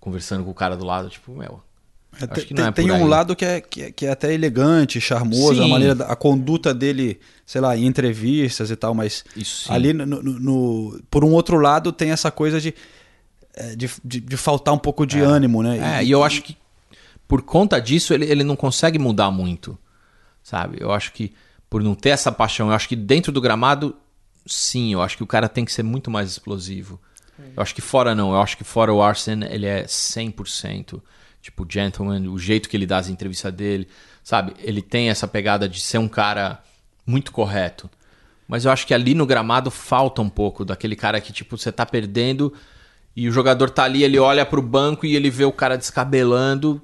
conversando 0.00 0.44
com 0.44 0.50
o 0.50 0.54
cara 0.54 0.76
do 0.76 0.84
lado, 0.84 1.08
tipo, 1.08 1.30
meu. 1.32 1.62
É, 2.20 2.24
acho 2.24 2.46
tem 2.54 2.66
é 2.66 2.72
tem 2.72 2.90
um 2.90 3.06
lado 3.06 3.34
que 3.34 3.44
é, 3.44 3.60
que, 3.60 3.82
é, 3.84 3.90
que 3.92 4.04
é 4.04 4.10
até 4.10 4.34
elegante, 4.34 5.00
charmoso, 5.00 5.62
a 5.62 5.64
Sim. 5.64 5.70
maneira, 5.70 5.94
da- 5.94 6.06
a 6.08 6.16
conduta 6.16 6.74
dele, 6.74 7.18
sei 7.46 7.60
lá, 7.60 7.74
em 7.76 7.86
entrevistas 7.86 8.70
e 8.70 8.76
tal, 8.76 8.92
mas 8.92 9.24
Isso 9.36 9.72
ali, 9.72 9.92
no, 9.94 10.04
no- 10.04 10.22
no- 10.22 11.02
por 11.08 11.24
um 11.24 11.30
outro 11.32 11.56
lado, 11.58 11.90
tem 11.92 12.10
essa 12.10 12.30
coisa 12.30 12.60
de, 12.60 12.74
é, 13.54 13.76
de, 13.76 13.88
de, 14.04 14.20
de 14.20 14.36
faltar 14.36 14.74
um 14.74 14.78
pouco 14.78 15.06
de 15.06 15.20
ânimo, 15.20 15.62
né? 15.62 16.00
É, 16.00 16.04
e 16.04 16.10
eu 16.10 16.22
acho 16.24 16.42
que 16.42 16.56
por 17.26 17.40
conta 17.42 17.80
disso 17.80 18.12
ele, 18.12 18.26
ele 18.26 18.42
não 18.44 18.56
consegue 18.56 18.98
mudar 18.98 19.30
muito, 19.30 19.78
sabe? 20.42 20.76
Eu 20.80 20.92
acho 20.92 21.12
que 21.12 21.32
por 21.72 21.82
não 21.82 21.94
ter 21.94 22.10
essa 22.10 22.30
paixão, 22.30 22.68
eu 22.68 22.74
acho 22.74 22.86
que 22.86 22.94
dentro 22.94 23.32
do 23.32 23.40
gramado, 23.40 23.96
sim, 24.44 24.92
eu 24.92 25.00
acho 25.00 25.16
que 25.16 25.22
o 25.22 25.26
cara 25.26 25.48
tem 25.48 25.64
que 25.64 25.72
ser 25.72 25.82
muito 25.82 26.10
mais 26.10 26.28
explosivo. 26.30 27.00
Eu 27.56 27.62
acho 27.62 27.74
que 27.74 27.80
fora 27.80 28.14
não, 28.14 28.32
eu 28.32 28.42
acho 28.42 28.58
que 28.58 28.62
fora 28.62 28.92
o 28.92 29.00
Arsene 29.00 29.46
ele 29.48 29.64
é 29.64 29.84
100%. 29.84 31.00
Tipo, 31.40 31.66
gentleman, 31.66 32.28
o 32.28 32.38
jeito 32.38 32.68
que 32.68 32.76
ele 32.76 32.84
dá 32.84 32.98
as 32.98 33.08
entrevistas 33.08 33.50
dele, 33.54 33.88
sabe? 34.22 34.52
Ele 34.58 34.82
tem 34.82 35.08
essa 35.08 35.26
pegada 35.26 35.66
de 35.66 35.80
ser 35.80 35.96
um 35.96 36.08
cara 36.08 36.62
muito 37.06 37.32
correto. 37.32 37.88
Mas 38.46 38.66
eu 38.66 38.70
acho 38.70 38.86
que 38.86 38.92
ali 38.92 39.14
no 39.14 39.24
gramado 39.24 39.70
falta 39.70 40.20
um 40.20 40.28
pouco 40.28 40.66
daquele 40.66 40.94
cara 40.94 41.22
que, 41.22 41.32
tipo, 41.32 41.56
você 41.56 41.72
tá 41.72 41.86
perdendo 41.86 42.52
e 43.16 43.26
o 43.26 43.32
jogador 43.32 43.70
tá 43.70 43.84
ali, 43.84 44.04
ele 44.04 44.18
olha 44.18 44.44
pro 44.44 44.60
banco 44.60 45.06
e 45.06 45.16
ele 45.16 45.30
vê 45.30 45.46
o 45.46 45.52
cara 45.52 45.78
descabelando. 45.78 46.82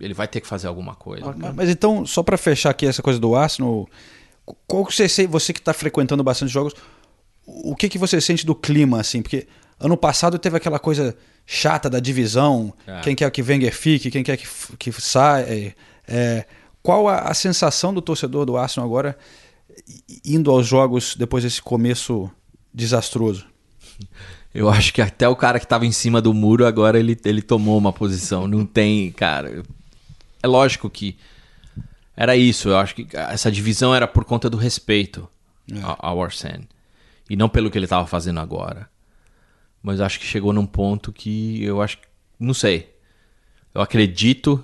Ele 0.00 0.14
vai 0.14 0.26
ter 0.26 0.40
que 0.40 0.46
fazer 0.46 0.66
alguma 0.66 0.94
coisa. 0.94 1.34
Mas, 1.36 1.54
mas 1.54 1.68
então, 1.70 2.04
só 2.04 2.22
pra 2.22 2.36
fechar 2.36 2.70
aqui 2.70 2.86
essa 2.86 3.02
coisa 3.02 3.18
do 3.18 3.34
Arsenal, 3.34 3.88
qual 4.66 4.84
que 4.84 4.94
você 4.94 5.26
você 5.26 5.52
que 5.52 5.62
tá 5.62 5.72
frequentando 5.72 6.22
bastante 6.24 6.52
jogos, 6.52 6.74
o 7.46 7.74
que 7.76 7.88
que 7.88 7.98
você 7.98 8.20
sente 8.20 8.44
do 8.44 8.54
clima 8.54 9.00
assim? 9.00 9.22
Porque 9.22 9.46
ano 9.78 9.96
passado 9.96 10.38
teve 10.38 10.56
aquela 10.56 10.78
coisa 10.78 11.16
chata 11.46 11.88
da 11.90 12.00
divisão, 12.00 12.72
É. 12.86 13.00
quem 13.00 13.14
quer 13.14 13.30
que 13.30 13.42
Wenger 13.42 13.74
fique, 13.74 14.10
quem 14.10 14.22
quer 14.22 14.36
que, 14.36 14.46
que 14.78 14.92
saia. 14.92 15.74
é, 16.08 16.46
qual 16.82 17.08
a, 17.08 17.20
a 17.20 17.34
sensação 17.34 17.92
do 17.94 18.02
torcedor 18.02 18.44
do 18.44 18.56
Arsenal 18.56 18.88
agora 18.88 19.16
indo 20.24 20.50
aos 20.50 20.66
jogos 20.66 21.14
depois 21.16 21.44
desse 21.44 21.62
começo 21.62 22.30
desastroso? 22.72 23.46
Eu 24.54 24.68
acho 24.68 24.92
que 24.94 25.02
até 25.02 25.28
o 25.28 25.34
cara 25.34 25.58
que 25.58 25.66
tava 25.66 25.84
em 25.84 25.90
cima 25.90 26.22
do 26.22 26.32
muro 26.32 26.64
agora 26.64 26.96
ele, 26.96 27.18
ele 27.24 27.42
tomou 27.42 27.76
uma 27.76 27.92
posição. 27.92 28.46
Não 28.46 28.64
tem, 28.64 29.10
cara. 29.10 29.64
É 30.44 30.46
lógico 30.46 30.90
que 30.90 31.16
era 32.14 32.36
isso. 32.36 32.68
Eu 32.68 32.76
acho 32.76 32.94
que 32.94 33.08
essa 33.16 33.50
divisão 33.50 33.94
era 33.94 34.06
por 34.06 34.26
conta 34.26 34.50
do 34.50 34.58
respeito 34.58 35.26
ao, 35.82 35.96
ao 35.98 36.22
Arsene. 36.22 36.68
E 37.30 37.34
não 37.34 37.48
pelo 37.48 37.70
que 37.70 37.78
ele 37.78 37.86
tava 37.86 38.06
fazendo 38.06 38.40
agora. 38.40 38.86
Mas 39.82 40.02
acho 40.02 40.20
que 40.20 40.26
chegou 40.26 40.52
num 40.52 40.66
ponto 40.66 41.14
que 41.14 41.64
eu 41.64 41.80
acho. 41.80 41.96
Não 42.38 42.52
sei. 42.52 42.94
Eu 43.74 43.80
acredito 43.80 44.62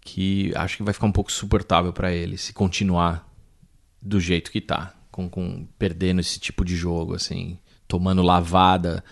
que 0.00 0.52
acho 0.56 0.78
que 0.78 0.82
vai 0.82 0.92
ficar 0.92 1.06
um 1.06 1.12
pouco 1.12 1.30
suportável 1.30 1.92
pra 1.92 2.12
ele 2.12 2.36
se 2.36 2.52
continuar 2.52 3.32
do 4.02 4.18
jeito 4.18 4.50
que 4.50 4.60
tá, 4.60 4.92
com, 5.12 5.28
com 5.28 5.68
perdendo 5.78 6.20
esse 6.20 6.40
tipo 6.40 6.64
de 6.64 6.74
jogo, 6.74 7.14
assim, 7.14 7.58
tomando 7.86 8.22
lavada 8.22 9.04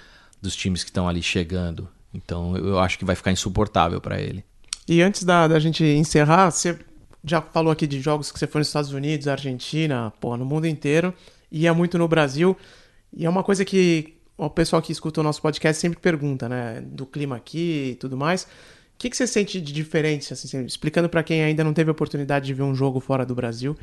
dos 0.43 0.57
times 0.57 0.83
que 0.83 0.91
estão 0.91 1.09
ali 1.09 1.23
chegando. 1.23 1.89
Então 2.13 2.57
eu 2.57 2.81
acho 2.81 2.99
que 2.99 3.05
vai 3.05 3.15
ficar 3.15 3.31
insuportável 3.31 4.01
pra 4.01 4.21
ele. 4.21 4.45
E 4.89 5.03
antes 5.03 5.25
da, 5.25 5.49
da 5.49 5.59
gente 5.59 5.85
encerrar, 5.85 6.51
você 6.51 6.79
já 7.25 7.43
falou 7.43 7.73
aqui 7.73 7.87
de 7.87 8.01
jogos 8.01 8.31
que 8.31 8.39
você 8.39 8.47
foi 8.47 8.61
nos 8.61 8.69
Estados 8.69 8.93
Unidos, 8.93 9.27
Argentina, 9.27 10.13
pô, 10.21 10.37
no 10.37 10.45
mundo 10.45 10.67
inteiro, 10.67 11.13
ia 11.51 11.75
muito 11.75 11.99
no 11.99 12.07
Brasil. 12.07 12.57
E 13.13 13.27
é 13.27 13.29
uma 13.29 13.43
coisa 13.43 13.65
que 13.65 14.15
o 14.39 14.49
pessoal 14.49 14.81
que 14.81 14.93
escuta 14.93 15.21
o 15.21 15.25
nosso 15.25 15.43
podcast 15.43 15.81
sempre 15.81 15.99
pergunta, 15.99 16.49
né? 16.49 16.83
Do 16.83 17.05
clima 17.05 17.37
aqui 17.37 17.91
e 17.93 17.95
tudo 17.97 18.17
mais. 18.17 18.45
O 18.45 18.47
que, 18.99 19.11
que 19.11 19.17
você 19.17 19.27
sente 19.27 19.61
de 19.61 19.73
diferente, 19.73 20.33
assim, 20.33 20.65
explicando 20.65 21.09
pra 21.09 21.23
quem 21.23 21.43
ainda 21.43 21.65
não 21.65 21.73
teve 21.75 21.91
a 21.91 21.93
oportunidade 21.93 22.47
de 22.47 22.55
ver 22.55 22.63
um 22.63 22.75
jogo 22.75 23.01
fora 23.01 23.27
do 23.27 23.35
Brasil? 23.35 23.73
O 23.73 23.77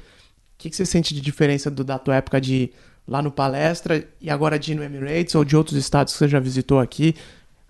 que, 0.57 0.69
que 0.69 0.75
você 0.75 0.85
sente 0.85 1.13
de 1.13 1.21
diferença 1.21 1.69
do, 1.69 1.83
da 1.83 1.99
tua 1.99 2.15
época 2.15 2.39
de 2.39 2.71
lá 3.07 3.21
no 3.21 3.31
Palestra 3.31 4.07
e 4.21 4.29
agora 4.29 4.57
de 4.57 4.71
ir 4.71 4.75
no 4.75 4.83
Emirates 4.83 5.35
ou 5.35 5.43
de 5.43 5.55
outros 5.57 5.77
estados 5.77 6.13
que 6.13 6.19
você 6.19 6.27
já 6.27 6.39
visitou 6.39 6.79
aqui? 6.79 7.15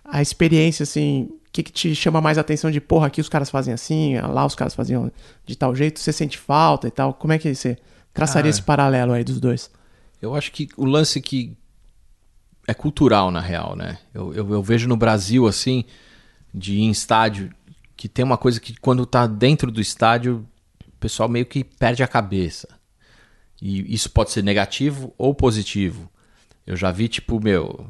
A 0.05 0.21
experiência, 0.21 0.83
assim, 0.83 1.29
que, 1.53 1.63
que 1.63 1.71
te 1.71 1.95
chama 1.95 2.19
mais 2.19 2.37
atenção 2.37 2.69
de, 2.71 2.81
porra, 2.81 3.07
aqui 3.07 3.21
os 3.21 3.29
caras 3.29 3.49
fazem 3.49 3.73
assim, 3.73 4.17
lá 4.19 4.45
os 4.45 4.55
caras 4.55 4.73
faziam 4.75 5.09
de 5.45 5.55
tal 5.55 5.73
jeito, 5.75 5.99
você 5.99 6.11
sente 6.11 6.37
falta 6.37 6.87
e 6.87 6.91
tal? 6.91 7.13
Como 7.13 7.31
é 7.31 7.37
que 7.39 7.53
você 7.53 7.77
traçaria 8.13 8.49
Ah. 8.49 8.51
esse 8.51 8.61
paralelo 8.61 9.13
aí 9.13 9.23
dos 9.23 9.39
dois? 9.39 9.69
Eu 10.21 10.35
acho 10.35 10.51
que 10.51 10.67
o 10.75 10.83
lance 10.85 11.21
que 11.21 11.55
é 12.67 12.73
cultural, 12.73 13.29
na 13.29 13.39
real, 13.41 13.75
né? 13.75 13.99
Eu, 14.13 14.33
eu, 14.33 14.51
eu 14.51 14.63
vejo 14.63 14.87
no 14.87 14.97
Brasil, 14.97 15.45
assim, 15.47 15.83
de 16.53 16.73
ir 16.75 16.81
em 16.81 16.89
estádio 16.91 17.51
que 17.95 18.09
tem 18.09 18.25
uma 18.25 18.37
coisa 18.37 18.59
que 18.59 18.75
quando 18.79 19.05
tá 19.05 19.27
dentro 19.27 19.71
do 19.71 19.79
estádio, 19.79 20.45
o 20.87 20.91
pessoal 20.99 21.29
meio 21.29 21.45
que 21.45 21.63
perde 21.63 22.01
a 22.03 22.07
cabeça. 22.07 22.67
E 23.61 23.93
isso 23.93 24.09
pode 24.09 24.31
ser 24.31 24.43
negativo 24.43 25.13
ou 25.17 25.33
positivo. 25.35 26.09
Eu 26.65 26.75
já 26.75 26.91
vi, 26.91 27.07
tipo, 27.07 27.39
meu. 27.39 27.85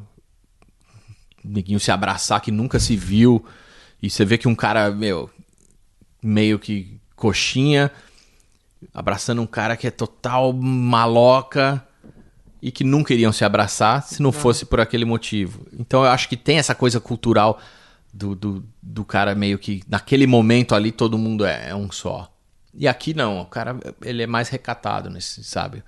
Neguinho 1.44 1.78
se 1.78 1.90
abraçar 1.90 2.40
que 2.40 2.50
nunca 2.50 2.80
se 2.80 2.96
viu. 2.96 3.44
E 4.02 4.08
você 4.08 4.24
vê 4.24 4.38
que 4.38 4.48
um 4.48 4.54
cara, 4.54 4.90
meu, 4.90 5.30
meio 6.22 6.58
que 6.58 6.98
coxinha, 7.14 7.90
abraçando 8.92 9.40
um 9.42 9.46
cara 9.46 9.76
que 9.76 9.86
é 9.86 9.90
total 9.90 10.52
maloca 10.52 11.86
e 12.60 12.72
que 12.72 12.82
nunca 12.82 13.12
iriam 13.12 13.32
se 13.32 13.44
abraçar 13.44 14.02
se 14.02 14.22
não 14.22 14.32
fosse 14.32 14.64
por 14.64 14.80
aquele 14.80 15.04
motivo. 15.04 15.66
Então 15.78 16.04
eu 16.04 16.10
acho 16.10 16.28
que 16.28 16.36
tem 16.36 16.58
essa 16.58 16.74
coisa 16.74 16.98
cultural 16.98 17.60
do, 18.12 18.34
do, 18.34 18.64
do 18.82 19.04
cara 19.04 19.34
meio 19.34 19.58
que 19.58 19.82
naquele 19.88 20.26
momento 20.26 20.74
ali 20.74 20.90
todo 20.90 21.18
mundo 21.18 21.44
é, 21.44 21.70
é 21.70 21.74
um 21.74 21.90
só. 21.90 22.32
E 22.72 22.88
aqui 22.88 23.12
não, 23.14 23.40
o 23.40 23.46
cara 23.46 23.78
ele 24.02 24.22
é 24.22 24.26
mais 24.26 24.48
recatado 24.48 25.10
nesse, 25.10 25.44
sabe? 25.44 25.82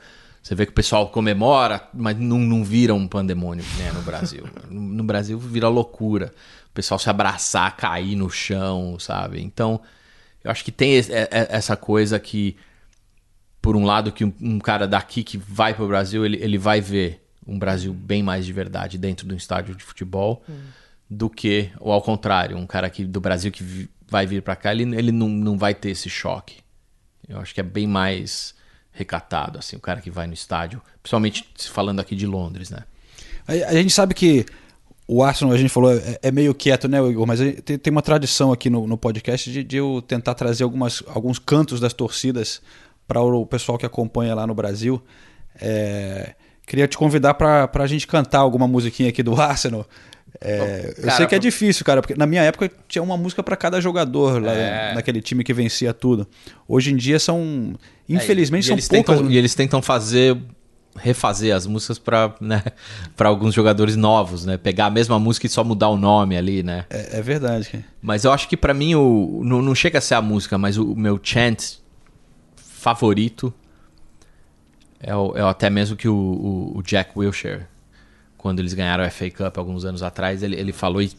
Você 0.47 0.55
vê 0.55 0.65
que 0.65 0.71
o 0.71 0.77
pessoal 0.77 1.09
comemora, 1.09 1.89
mas 1.93 2.17
não, 2.17 2.39
não 2.39 2.63
vira 2.63 2.95
um 2.95 3.09
pandemônio 3.09 3.65
né, 3.79 3.91
no 3.91 4.01
Brasil. 4.03 4.49
no, 4.71 4.81
no 4.81 5.03
Brasil 5.03 5.37
vira 5.41 5.69
loucura. 5.69 6.33
O 6.71 6.73
pessoal 6.73 7.01
se 7.01 7.11
abraçar, 7.11 7.77
cair 7.77 8.15
no 8.15 8.31
chão, 8.31 8.97
sabe? 8.97 9.43
Então, 9.43 9.81
eu 10.45 10.51
acho 10.53 10.65
que 10.65 10.71
tem 10.71 10.99
é- 10.99 11.01
é- 11.11 11.49
essa 11.51 11.77
coisa 11.77 12.21
que, 12.21 12.57
por 13.61 13.75
um 13.75 13.85
lado, 13.85 14.13
que 14.13 14.23
um, 14.23 14.61
cara 14.61 14.87
daqui 14.87 15.25
que 15.25 15.37
vai 15.37 15.75
pro 15.75 15.89
Brasil, 15.89 16.25
ele, 16.25 16.37
ele 16.41 16.59
vai 16.59 16.81
ver 16.81 17.27
um 17.45 17.59
Brasil 17.59 17.93
bem 17.93 18.23
mais 18.23 18.47
de 18.47 18.53
verdade 18.53 18.99
dentro 18.99 19.27
de 19.27 19.35
um 19.35 19.37
estádio 19.37 19.75
de 19.75 19.83
futebol 19.83 20.45
do 21.11 21.29
que, 21.29 21.73
ou 21.81 21.91
ao 21.91 22.01
contrário, 22.01 22.57
um 22.57 22.69
cara 22.69 22.87
aqui 22.87 23.05
do 23.05 23.21
Brasil 23.21 23.51
que 23.51 23.91
vai 24.09 24.29
vir 24.29 24.43
para 24.43 24.55
cá, 24.55 24.73
ele, 24.73 24.97
ele 24.97 25.11
não, 25.11 25.29
não 25.29 25.59
vai 25.59 25.75
ter 25.75 25.91
esse 25.91 26.09
choque. 26.09 26.59
Eu 27.29 27.41
acho 27.41 27.53
que 27.53 27.59
é 27.59 27.65
bem 27.65 27.89
mais 27.89 28.55
recatado, 28.97 29.59
assim, 29.59 29.77
o 29.77 29.81
cara 29.81 30.01
que 30.01 30.11
vai 30.11 30.27
no 30.27 30.33
estádio, 30.33 30.81
principalmente 31.03 31.45
falando 31.71 32.01
aqui 32.01 32.17
de 32.17 32.27
Londres, 32.27 32.71
né? 32.71 32.81
A, 33.47 33.53
a 33.71 33.73
gente 33.75 33.93
sabe 33.93 34.15
que 34.15 34.47
o 35.07 35.23
Arsenal, 35.23 35.55
a 35.55 35.59
gente 35.59 35.69
falou, 35.69 35.93
é, 35.93 36.19
é 36.23 36.33
meio 36.33 36.55
quieto, 36.55 36.89
né, 36.89 36.99
Igor? 36.99 37.27
Mas 37.27 37.39
gente 37.39 37.63
tem, 37.63 37.79
tem 37.79 37.91
uma 37.91 38.03
tradição 38.03 38.53
aqui 38.53 38.71
no, 38.71 38.87
no 38.87 38.97
podcast 38.97 39.53
de, 39.53 39.63
de 39.63 39.77
eu 39.77 40.03
tentar 40.07 40.35
trazer 40.35 40.65
algumas, 40.65 41.03
alguns 41.09 41.39
cantos 41.39 41.79
das 41.79 41.93
torcidas 41.93 42.63
para 43.07 43.21
o 43.21 43.47
pessoal 43.47 43.79
que 43.79 43.87
acompanha 43.87 44.35
lá 44.35 44.47
no 44.47 44.55
Brasil. 44.55 45.01
É, 45.61 46.35
queria 46.67 46.89
te 46.89 46.97
convidar 46.97 47.35
para 47.35 47.71
a 47.73 47.87
gente 47.87 48.07
cantar 48.07 48.41
alguma 48.41 48.67
musiquinha 48.67 49.11
aqui 49.11 49.23
do 49.23 49.37
Arsenal. 49.41 49.87
É, 50.41 50.95
eu 50.99 51.05
cara, 51.05 51.17
sei 51.17 51.27
que 51.27 51.35
é 51.35 51.39
difícil, 51.39 51.85
cara, 51.85 52.01
porque 52.03 52.15
na 52.15 52.27
minha 52.27 52.43
época 52.43 52.71
tinha 52.87 53.03
uma 53.03 53.17
música 53.17 53.43
para 53.43 53.57
cada 53.57 53.81
jogador 53.81 54.43
lá 54.43 54.53
É. 54.53 54.95
naquele 54.95 55.21
time 55.23 55.43
que 55.43 55.53
vencia 55.55 55.95
tudo. 55.95 56.27
Hoje 56.69 56.93
em 56.93 56.97
dia 56.97 57.19
são, 57.19 57.75
infelizmente, 58.09 58.65
É, 58.65 58.67
são 58.69 58.75
eles 58.75 58.89
poucas. 58.89 59.17
Tentam, 59.17 59.31
e 59.33 59.37
eles 59.37 59.55
tentam 59.55 59.81
fazer 59.81 60.37
refazer 60.99 61.55
as 61.55 61.67
músicas 61.67 61.99
para 61.99 62.35
né, 62.41 62.63
para 63.15 63.29
alguns 63.29 63.53
jogadores 63.55 63.97
novos, 63.97 64.47
né? 64.47 64.57
Pegar 64.57 64.87
a 64.87 64.91
mesma 64.91 65.19
música 65.19 65.47
e 65.47 65.49
só 65.51 65.63
mudar 65.63 65.89
o 65.91 65.97
nome 65.97 66.37
ali, 66.39 66.63
né? 66.63 66.87
É, 66.89 67.19
é 67.19 67.23
verdade. 67.23 67.69
cara. 67.69 67.85
Mas 68.01 68.25
eu 68.25 68.33
acho 68.33 68.49
que 68.49 68.57
pra 68.57 68.73
mim 68.73 68.95
o 68.95 69.43
não, 69.45 69.61
não 69.61 69.75
chega 69.75 69.99
a 69.99 70.01
ser 70.01 70.15
a 70.15 70.23
música, 70.23 70.57
mas 70.57 70.79
o, 70.79 70.95
meu 70.95 71.21
chant 71.23 71.79
favorito 72.57 73.53
é, 75.01 75.15
o- 75.15 75.37
é 75.37 75.43
até 75.43 75.69
mesmo 75.69 75.97
que 75.97 76.09
o, 76.09 76.15
o- 76.15 76.79
o 76.79 76.83
Jack 76.83 77.11
Wilshere, 77.17 77.65
quando 78.47 78.61
eles 78.61 78.75
ganharam 78.75 79.03
a 79.03 79.11
FA 79.11 79.29
Cup 79.29 79.59
alguns 79.59 79.85
anos 79.85 80.05
atrás, 80.05 80.41
ele, 80.41 80.55
ele 80.55 80.73
falou 80.73 81.03
e 81.03 81.11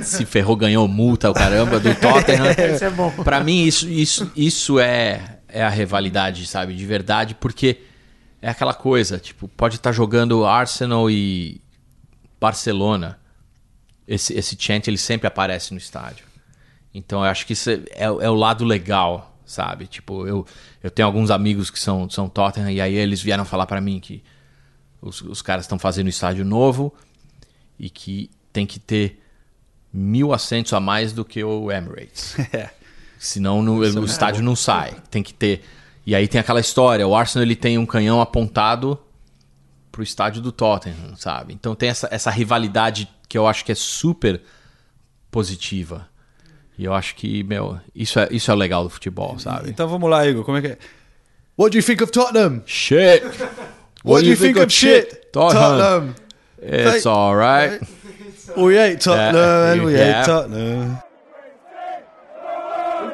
se 0.00 0.24
ferrou, 0.24 0.54
ganhou 0.54 0.86
multa, 0.86 1.28
o 1.28 1.34
caramba, 1.34 1.80
do 1.80 1.92
Tottenham. 1.92 2.46
Isso 2.72 2.84
é 2.84 2.90
bom. 2.90 3.10
Pra 3.24 3.42
mim, 3.42 3.64
isso, 3.64 3.88
isso, 3.88 4.30
isso 4.36 4.78
é, 4.78 5.40
é 5.48 5.60
a 5.60 5.68
rivalidade, 5.68 6.46
sabe? 6.46 6.76
De 6.76 6.86
verdade, 6.86 7.34
porque 7.34 7.78
é 8.40 8.48
aquela 8.48 8.72
coisa, 8.72 9.18
tipo, 9.18 9.48
pode 9.48 9.74
estar 9.74 9.90
jogando 9.90 10.46
Arsenal 10.46 11.10
e 11.10 11.60
Barcelona. 12.40 13.18
Esse, 14.06 14.34
esse 14.34 14.56
chant, 14.56 14.86
ele 14.86 14.98
sempre 14.98 15.26
aparece 15.26 15.72
no 15.72 15.78
estádio. 15.78 16.26
Então, 16.94 17.24
eu 17.24 17.28
acho 17.28 17.44
que 17.44 17.54
isso 17.54 17.70
é, 17.70 17.80
é, 17.90 18.04
é 18.04 18.30
o 18.30 18.34
lado 18.34 18.64
legal, 18.64 19.36
sabe? 19.44 19.88
Tipo, 19.88 20.28
eu, 20.28 20.46
eu 20.80 20.92
tenho 20.92 21.06
alguns 21.06 21.28
amigos 21.28 21.70
que 21.70 21.78
são, 21.80 22.08
são 22.08 22.28
Tottenham, 22.28 22.70
e 22.70 22.80
aí 22.80 22.94
eles 22.94 23.20
vieram 23.20 23.44
falar 23.44 23.66
pra 23.66 23.80
mim 23.80 23.98
que 23.98 24.22
os, 25.00 25.20
os 25.22 25.42
caras 25.42 25.64
estão 25.64 25.78
fazendo 25.78 26.08
estádio 26.08 26.44
novo 26.44 26.94
e 27.78 27.88
que 27.88 28.30
tem 28.52 28.66
que 28.66 28.78
ter 28.80 29.22
mil 29.92 30.32
assentos 30.32 30.72
a 30.72 30.80
mais 30.80 31.12
do 31.12 31.24
que 31.24 31.42
o 31.42 31.70
Emirates. 31.70 32.34
É. 32.52 32.70
Senão 33.18 33.62
no- 33.62 33.78
o 33.78 34.04
estádio 34.04 34.42
não 34.44 34.54
sai. 34.54 34.94
Tem 35.10 35.22
que 35.24 35.34
ter. 35.34 35.64
E 36.06 36.14
aí 36.14 36.28
tem 36.28 36.40
aquela 36.40 36.60
história: 36.60 37.06
o 37.06 37.16
Arsenal 37.16 37.44
ele 37.44 37.56
tem 37.56 37.76
um 37.76 37.84
canhão 37.86 38.20
apontado 38.20 38.96
pro 39.90 40.02
estádio 40.04 40.40
do 40.40 40.52
Tottenham, 40.52 41.16
sabe? 41.16 41.52
Então 41.52 41.74
tem 41.74 41.88
essa, 41.88 42.08
essa 42.12 42.30
rivalidade 42.30 43.08
que 43.28 43.36
eu 43.36 43.46
acho 43.48 43.64
que 43.64 43.72
é 43.72 43.74
super 43.74 44.40
positiva. 45.30 46.08
E 46.78 46.84
eu 46.84 46.94
acho 46.94 47.16
que, 47.16 47.42
meu, 47.42 47.80
isso 47.92 48.20
é, 48.20 48.28
isso 48.30 48.50
é 48.52 48.54
o 48.54 48.56
legal 48.56 48.84
do 48.84 48.90
futebol, 48.90 49.36
sabe? 49.40 49.68
Então 49.68 49.88
vamos 49.88 50.08
lá, 50.08 50.24
Igor. 50.24 50.44
Como 50.44 50.56
é 50.58 50.60
que 50.60 50.66
é? 50.68 50.78
What 51.58 51.72
do 51.72 51.78
you 51.78 51.84
think 51.84 52.00
of 52.04 52.12
Tottenham? 52.12 52.62
Shit! 52.66 53.22
What, 54.02 54.22
do 54.22 54.28
you 54.28 54.36
think, 54.36 54.56
of 54.56 54.72
shit? 54.72 55.32
Tottenham. 55.32 56.14
It's 56.60 57.06
alright. 57.06 57.80
We 58.56 58.74
hate 58.76 59.00
Tottenham 59.02 59.34
Yeah, 59.36 59.72
and 59.72 59.84
we 59.84 59.92
yeah. 59.94 60.20
hate 60.20 60.26
Tottenham. 60.26 60.88
We've 60.88 60.96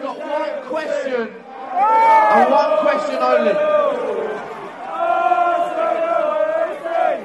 got 0.02 0.18
one 0.18 0.62
question, 0.68 1.28
and 1.28 2.50
one 2.50 2.78
question 2.78 3.16
only. 3.16 3.54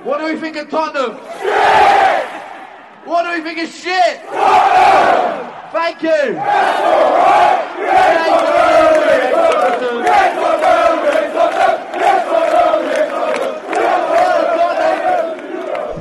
What 0.04 0.18
do 0.20 0.26
we 0.26 0.36
think 0.40 0.56
of 0.58 0.70
Tottenham? 0.72 1.12
What 3.06 3.24
do 3.24 3.30
we 3.38 3.42
think 3.48 3.60
of 3.60 3.70
shit? 3.74 4.22
Tottenham. 4.26 5.54
Thank 5.72 6.02
you. 6.04 6.40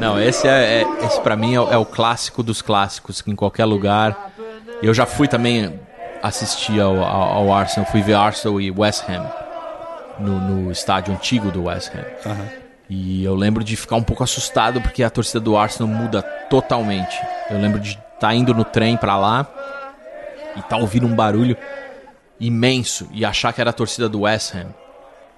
Não, 0.08 0.20
esse 0.20 0.46
é, 0.48 0.82
é- 0.82 1.04
esse 1.06 1.20
para 1.20 1.36
mim 1.36 1.54
é, 1.54 1.60
o- 1.60 1.72
é 1.72 1.76
o 1.76 1.84
clássico 1.84 2.42
dos 2.42 2.62
clássicos 2.62 3.20
que 3.20 3.30
em 3.30 3.36
qualquer 3.36 3.64
lugar. 3.64 4.32
Eu 4.82 4.94
já 4.94 5.04
fui 5.06 5.26
também 5.28 5.78
assistir 6.22 6.80
ao, 6.80 6.96
ao, 7.02 7.22
ao 7.38 7.52
Arsenal, 7.52 7.88
fui 7.90 8.00
ver 8.02 8.14
Arsenal 8.14 8.60
e 8.60 8.70
West 8.70 9.04
Ham 9.08 9.28
no, 10.18 10.38
no 10.40 10.72
estádio 10.72 11.12
antigo 11.14 11.50
do 11.50 11.64
West 11.64 11.90
Ham. 11.94 12.04
E 12.90 13.22
eu 13.22 13.34
lembro 13.34 13.62
de 13.62 13.76
ficar 13.76 13.96
um 13.96 14.02
pouco 14.02 14.22
assustado 14.24 14.80
porque 14.80 15.02
a 15.02 15.10
torcida 15.10 15.40
do 15.40 15.56
Arsenal 15.56 15.92
muda 15.92 16.22
totalmente. 16.22 17.16
Eu 17.50 17.58
lembro 17.60 17.78
de 17.80 17.98
estar 18.14 18.34
indo 18.34 18.54
no 18.54 18.64
trem 18.64 18.96
pra 18.96 19.16
lá 19.16 19.46
e 20.56 20.62
tá 20.62 20.76
ouvindo 20.76 21.06
um 21.06 21.14
barulho 21.14 21.56
imenso 22.40 23.08
e 23.12 23.24
achar 23.24 23.52
que 23.52 23.60
era 23.60 23.70
a 23.70 23.72
torcida 23.72 24.08
do 24.08 24.20
West 24.22 24.54
Ham. 24.54 24.68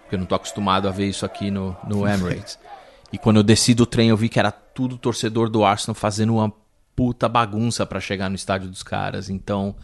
Porque 0.02 0.14
eu 0.14 0.18
não 0.18 0.26
tô 0.26 0.34
acostumado 0.34 0.86
a 0.88 0.90
ver 0.90 1.06
isso 1.06 1.24
aqui 1.26 1.50
no, 1.50 1.76
no 1.84 2.06
Emirates. 2.08 2.58
E 3.12 3.18
quando 3.18 3.38
eu 3.38 3.42
desci 3.42 3.74
do 3.74 3.84
trem, 3.86 4.08
eu 4.10 4.16
vi 4.16 4.28
que 4.28 4.38
era 4.38 4.52
tudo 4.74 4.96
torcedor 4.96 5.48
do 5.48 5.64
Arsenal 5.64 5.94
fazendo 5.94 6.34
uma 6.34 6.52
puta 6.96 7.28
bagunça 7.28 7.84
pra 7.86 8.00
chegar 8.00 8.28
no 8.28 8.36
estádio 8.36 8.68
dos 8.68 8.82
caras. 8.82 9.30
Então, 9.30 9.74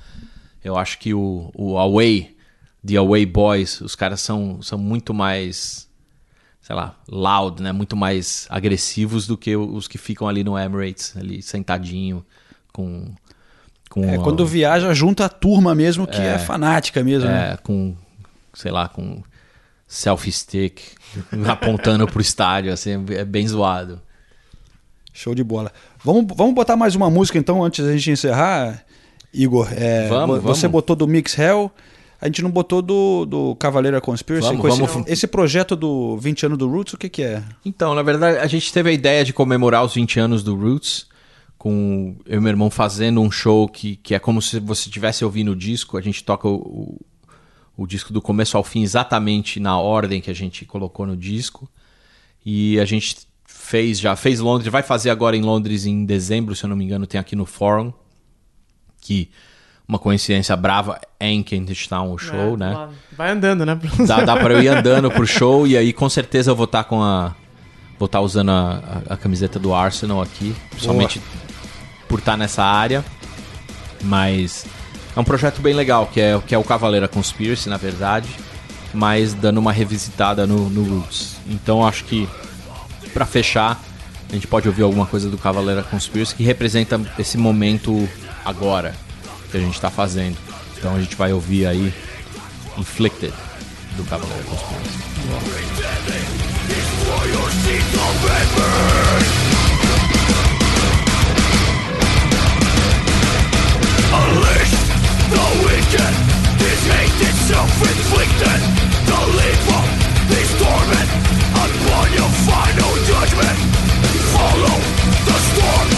eu 0.63 0.77
acho 0.77 0.99
que 0.99 1.15
o, 1.15 1.51
o 1.55 1.79
Away, 1.79 2.37
The 2.87 2.97
Away 2.97 3.27
Boys, 3.27 3.81
os 3.81 3.95
caras 3.95 4.21
são, 4.21 4.61
são 4.63 4.79
muito 4.79 5.15
mais, 5.15 5.89
sei 6.61 6.77
lá, 6.77 6.95
loud, 7.09 7.63
né? 7.63 7.73
Muito 7.73 7.97
mais 7.97 8.47
agressivos 8.51 9.27
do 9.27 9.37
que 9.37 9.57
os 9.57 9.89
que 9.89 9.99
ficam 9.99 10.29
ali 10.29 10.45
no 10.45 10.59
Emirates, 10.59 11.17
ali 11.17 11.41
sentadinho, 11.43 12.25
com. 12.73 13.11
com 13.91 14.05
É, 14.05 14.17
a- 14.17 14.19
quando 14.21 14.45
viaja, 14.47 14.93
junta 14.95 15.25
a 15.25 15.29
turma 15.29 15.75
mesmo 15.75 16.07
que 16.07 16.21
é, 16.21 16.39
fanática 16.39 17.03
mesmo. 17.03 17.29
né? 17.29 17.53
é, 17.53 17.57
com, 17.57 17.97
sei 18.55 18.71
lá, 18.71 18.89
com 18.89 19.23
selfie 19.89 20.33
stick, 20.33 20.81
apontando 21.49 22.07
pro 22.07 22.21
estádio, 22.21 22.73
assim, 22.73 23.05
é 23.11 23.25
bem 23.25 23.47
zoado. 23.49 24.01
Show 25.17 25.35
de 25.35 25.43
bola. 25.43 25.73
Vamos, 26.05 26.27
vamos 26.37 26.55
botar 26.55 26.77
mais 26.77 26.95
uma 26.95 27.09
música 27.09 27.39
então 27.39 27.65
antes 27.65 27.83
da 27.85 27.91
gente 27.93 28.11
encerrar, 28.11 28.85
Igor. 29.33 29.67
É, 29.73 30.09
Vamos, 30.09 30.37
vo- 30.43 30.49
Você 30.49 30.63
vamos. 30.63 30.73
botou 30.73 30.95
do 30.95 31.09
Mix 31.09 31.39
Hell, 31.39 31.71
a 32.21 32.27
gente 32.27 32.43
não 32.43 32.51
botou 32.51 32.83
do, 32.83 33.25
do 33.25 33.57
Cavaleira 33.57 33.99
Conspiracy. 34.01 34.49
Vamos, 34.55 34.67
esse, 34.79 34.83
vamos. 34.87 35.09
esse 35.09 35.27
projeto 35.27 35.75
do 35.75 36.19
20 36.19 36.47
anos 36.47 36.59
do 36.59 36.69
Roots, 36.69 36.93
o 36.95 36.99
que, 36.99 37.09
que 37.09 37.23
é? 37.23 37.43
Então, 37.65 37.95
na 37.95 38.03
verdade, 38.03 38.39
a 38.39 38.47
gente 38.47 38.71
teve 38.71 38.91
a 38.91 38.93
ideia 38.93 39.25
de 39.25 39.33
comemorar 39.33 39.83
os 39.85 39.95
20 39.95 40.21
anos 40.21 40.43
do 40.45 40.55
Roots, 40.55 41.07
com 41.57 42.17
eu 42.27 42.37
e 42.39 42.41
meu 42.41 42.51
irmão 42.51 42.71
fazendo 42.71 43.21
um 43.23 43.31
show 43.31 43.67
que, 43.69 43.97
que 43.97 44.15
é 44.15 44.19
como 44.19 44.43
se 44.43 44.61
você 44.61 44.89
estivesse 44.89 45.25
ouvindo 45.25 45.53
o 45.53 45.57
disco. 45.57 45.97
A 45.97 46.03
gente 46.03 46.23
toca 46.23 46.47
o, 46.47 46.55
o, 46.57 47.01
o 47.85 47.87
disco 47.87 48.13
do 48.13 48.21
começo 48.21 48.55
ao 48.57 48.63
fim 48.63 48.83
exatamente 48.83 49.59
na 49.59 49.79
ordem 49.79 50.21
que 50.21 50.31
a 50.31 50.35
gente 50.35 50.67
colocou 50.67 51.07
no 51.07 51.17
disco. 51.17 51.67
E 52.45 52.79
a 52.79 52.85
gente 52.85 53.17
fez, 53.67 53.99
já 53.99 54.15
fez 54.17 54.39
Londres, 54.41 54.71
vai 54.71 54.83
fazer 54.83 55.11
agora 55.11 55.37
em 55.37 55.43
Londres 55.43 55.87
em 55.87 56.05
dezembro, 56.05 56.55
se 56.55 56.65
eu 56.65 56.69
não 56.71 56.77
me 56.77 56.85
engano, 56.85 57.07
tem 57.07 57.19
aqui 57.21 57.35
no 57.35 57.45
Forum, 57.47 57.93
que 59.01 59.29
uma 59.89 59.99
coincidência 59.99 60.57
brava 60.57 61.01
é 61.19 61.29
em 61.29 61.43
Kentish 61.43 61.87
Town 61.89 62.13
o 62.13 62.19
show, 62.19 62.55
É, 62.55 62.57
né? 62.57 62.75
lá- 62.75 62.91
Vai 63.17 63.31
andando, 63.33 63.65
né? 63.67 63.79
Dá, 64.07 64.25
dá 64.25 64.37
pra 64.37 64.53
eu 64.55 64.63
ir 64.63 64.69
andando 64.69 65.11
pro 65.11 65.27
show 65.27 65.67
e 65.67 65.77
aí 65.77 65.93
com 65.93 66.09
certeza 66.09 66.51
eu 66.51 66.57
vou 66.57 66.65
estar 66.65 66.85
com 66.85 67.03
a. 67.03 67.35
Vou 67.99 68.07
estar 68.07 68.21
usando 68.21 68.51
a, 68.51 69.03
a- 69.09 69.15
a 69.15 69.17
camiseta 69.17 69.59
do 69.59 69.73
Arsenal 69.75 70.21
aqui. 70.21 70.55
Somente 70.77 71.21
por 72.09 72.19
estar 72.19 72.37
nessa 72.37 72.63
área. 72.63 73.05
Mas 74.03 74.67
é 75.17 75.21
um 75.21 75.25
projeto 75.25 75.61
bem 75.63 75.73
legal, 75.75 76.07
que 76.07 76.21
é, 76.21 76.39
que 76.47 76.55
é 76.55 76.59
o 76.59 76.65
Cavaleira 76.65 77.09
Conspiracy, 77.09 77.69
na 77.69 77.77
verdade. 77.77 78.29
Mas 78.93 79.35
dando 79.35 79.59
uma 79.59 79.73
revisitada 79.73 80.47
no, 80.47 80.69
no 80.69 80.83
Roots. 80.99 81.37
Então 81.47 81.87
acho 81.87 82.05
que 82.05 82.29
pra 83.17 83.25
fechar, 83.25 83.83
a 84.29 84.35
gente 84.35 84.47
pode 84.47 84.69
ouvir 84.69 84.83
alguma 84.83 85.07
coisa 85.07 85.31
do 85.31 85.39
Cavaleira 85.39 85.83
Conspiracy 85.83 86.35
que 86.35 86.45
representa 86.45 87.01
esse 87.19 87.39
momento 87.39 88.07
agora 88.45 88.95
que 89.51 89.57
a 89.57 89.61
gente 89.61 89.81
tá 89.81 89.89
fazendo. 89.89 90.37
Então 90.77 90.95
a 90.95 91.01
gente 91.01 91.17
vai 91.17 91.33
ouvir 91.33 91.65
aí 91.65 91.95
Inflicted 92.77 93.33
do 93.97 94.05
Cavaleiro 94.05 94.45
Conspiracy. 94.45 95.07
Upon 111.53 112.07
your 112.13 112.31
final 112.49 112.93
judgment 113.07 113.57
Follow 114.35 114.77
the 115.29 115.39
storm. 115.49 115.89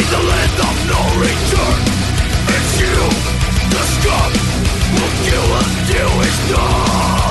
In 0.00 0.06
the 0.14 0.22
land 0.30 0.56
of 0.68 0.76
no 0.92 1.00
return 1.24 1.80
It's 2.56 2.72
you, 2.82 2.98
the 3.72 3.82
scum 3.94 4.32
Will 4.94 5.12
kill 5.24 5.42
it's 6.22 6.50
done. 6.50 7.21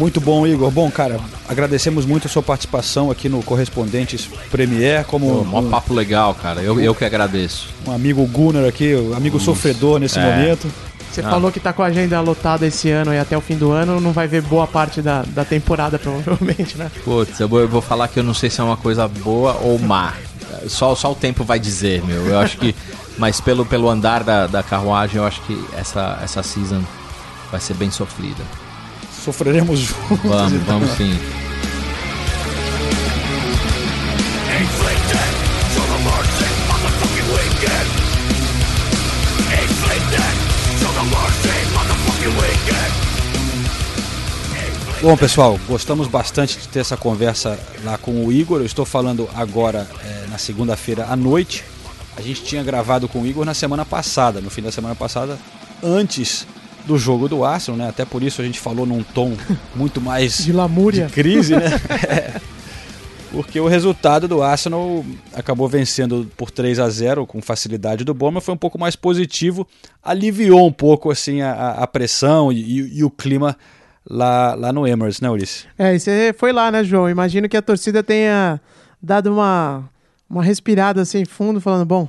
Muito 0.00 0.18
bom, 0.18 0.46
Igor. 0.46 0.70
Bom, 0.70 0.90
cara, 0.90 1.20
agradecemos 1.46 2.06
muito 2.06 2.26
a 2.26 2.30
sua 2.30 2.42
participação 2.42 3.10
aqui 3.10 3.28
no 3.28 3.42
Correspondentes 3.42 4.30
Premier, 4.50 5.04
como 5.04 5.26
Pô, 5.26 5.40
um, 5.42 5.44
mó 5.44 5.62
papo 5.70 5.92
legal, 5.92 6.34
cara. 6.34 6.62
Eu, 6.62 6.80
eu 6.80 6.94
que 6.94 7.04
agradeço. 7.04 7.68
um 7.86 7.92
amigo 7.92 8.24
Gunnar 8.26 8.64
aqui, 8.66 8.94
um 8.94 9.14
amigo 9.14 9.38
sofredor 9.38 9.98
nesse 9.98 10.18
É. 10.18 10.22
momento. 10.24 10.68
Você 11.12 11.22
falou 11.22 11.50
que 11.52 11.58
tá 11.60 11.72
com 11.72 11.82
a 11.82 11.86
agenda 11.86 12.18
lotada 12.20 12.64
esse 12.66 12.88
ano 12.88 13.12
e 13.12 13.18
até 13.18 13.36
o 13.36 13.40
fim 13.40 13.56
do 13.56 13.72
ano 13.72 14.00
não 14.00 14.12
vai 14.12 14.26
ver 14.26 14.40
boa 14.42 14.66
parte 14.66 15.02
da, 15.02 15.22
da 15.26 15.44
temporada, 15.44 15.98
provavelmente, 16.00 16.78
né? 16.78 16.90
Putz, 17.04 17.38
eu 17.38 17.48
vou, 17.48 17.60
eu 17.60 17.68
vou 17.68 17.82
falar 17.82 18.08
que 18.08 18.18
eu 18.18 18.22
não 18.22 18.32
sei 18.32 18.48
se 18.48 18.60
é 18.60 18.64
uma 18.64 18.76
coisa 18.76 19.06
boa 19.06 19.58
ou 19.60 19.78
má. 19.78 20.14
Só, 20.68 20.94
só 20.94 21.12
o 21.12 21.14
tempo 21.14 21.44
vai 21.44 21.58
dizer, 21.58 22.02
meu. 22.04 22.26
Eu 22.26 22.38
acho 22.38 22.58
que. 22.58 22.74
Mas 23.18 23.40
pelo, 23.40 23.66
pelo 23.66 23.88
andar 23.88 24.24
da, 24.24 24.46
da 24.46 24.62
carruagem, 24.62 25.16
eu 25.16 25.26
acho 25.26 25.40
que 25.42 25.64
essa, 25.76 26.18
essa 26.22 26.42
season 26.42 26.82
vai 27.50 27.60
ser 27.60 27.74
bem 27.74 27.90
sofrida. 27.90 28.42
Sofreremos 29.24 29.80
juntos. 29.80 30.18
Vamos, 30.24 30.62
vamos 30.62 30.90
sim. 30.92 31.18
Bom, 45.02 45.16
pessoal, 45.16 45.58
gostamos 45.66 46.06
bastante 46.08 46.58
de 46.58 46.68
ter 46.68 46.80
essa 46.80 46.96
conversa 46.96 47.58
lá 47.84 47.96
com 47.96 48.24
o 48.26 48.30
Igor. 48.32 48.60
Eu 48.60 48.66
estou 48.66 48.84
falando 48.84 49.28
agora 49.34 49.88
é, 50.04 50.26
na 50.28 50.36
segunda-feira 50.36 51.06
à 51.08 51.16
noite. 51.16 51.64
A 52.16 52.20
gente 52.20 52.42
tinha 52.44 52.62
gravado 52.62 53.08
com 53.08 53.22
o 53.22 53.26
Igor 53.26 53.46
na 53.46 53.54
semana 53.54 53.84
passada, 53.84 54.40
no 54.42 54.50
fim 54.50 54.60
da 54.60 54.70
semana 54.70 54.94
passada, 54.94 55.38
antes 55.82 56.46
do 56.84 56.98
jogo 56.98 57.28
do 57.28 57.44
Arsenal, 57.44 57.78
né? 57.78 57.88
Até 57.88 58.04
por 58.04 58.22
isso 58.22 58.42
a 58.42 58.44
gente 58.44 58.60
falou 58.60 58.84
num 58.84 59.02
tom 59.02 59.34
muito 59.74 60.00
mais 60.02 60.44
De 60.44 60.52
lamúria. 60.52 61.06
de 61.06 61.12
crise, 61.12 61.56
né? 61.56 61.70
É. 62.06 62.40
Porque 63.32 63.60
o 63.60 63.68
resultado 63.68 64.26
do 64.26 64.42
Arsenal 64.42 65.04
acabou 65.32 65.68
vencendo 65.68 66.28
por 66.36 66.50
3 66.50 66.80
a 66.80 66.90
0 66.90 67.24
com 67.26 67.40
facilidade 67.40 68.04
do 68.04 68.12
Bournemouth, 68.12 68.40
foi 68.42 68.54
um 68.54 68.58
pouco 68.58 68.76
mais 68.76 68.96
positivo, 68.96 69.66
aliviou 70.02 70.66
um 70.66 70.72
pouco 70.72 71.12
assim 71.12 71.40
a, 71.40 71.52
a- 71.52 71.86
pressão 71.86 72.50
e, 72.52 72.56
e- 72.60 72.98
e 72.98 73.04
o 73.04 73.10
clima 73.10 73.56
lá, 74.08 74.54
lá 74.54 74.72
no 74.72 74.86
Emirates, 74.86 75.20
né, 75.20 75.30
Ulisses? 75.30 75.66
É, 75.78 75.94
e 75.94 76.00
você 76.00 76.34
foi 76.36 76.52
lá, 76.52 76.70
né, 76.70 76.82
João? 76.84 77.08
Imagino 77.08 77.48
que 77.48 77.56
a 77.56 77.62
torcida 77.62 78.02
tenha 78.02 78.60
dado 79.02 79.32
uma, 79.32 79.88
uma 80.28 80.42
respirada 80.42 81.00
assim 81.02 81.24
fundo, 81.24 81.60
falando, 81.60 81.86
bom, 81.86 82.08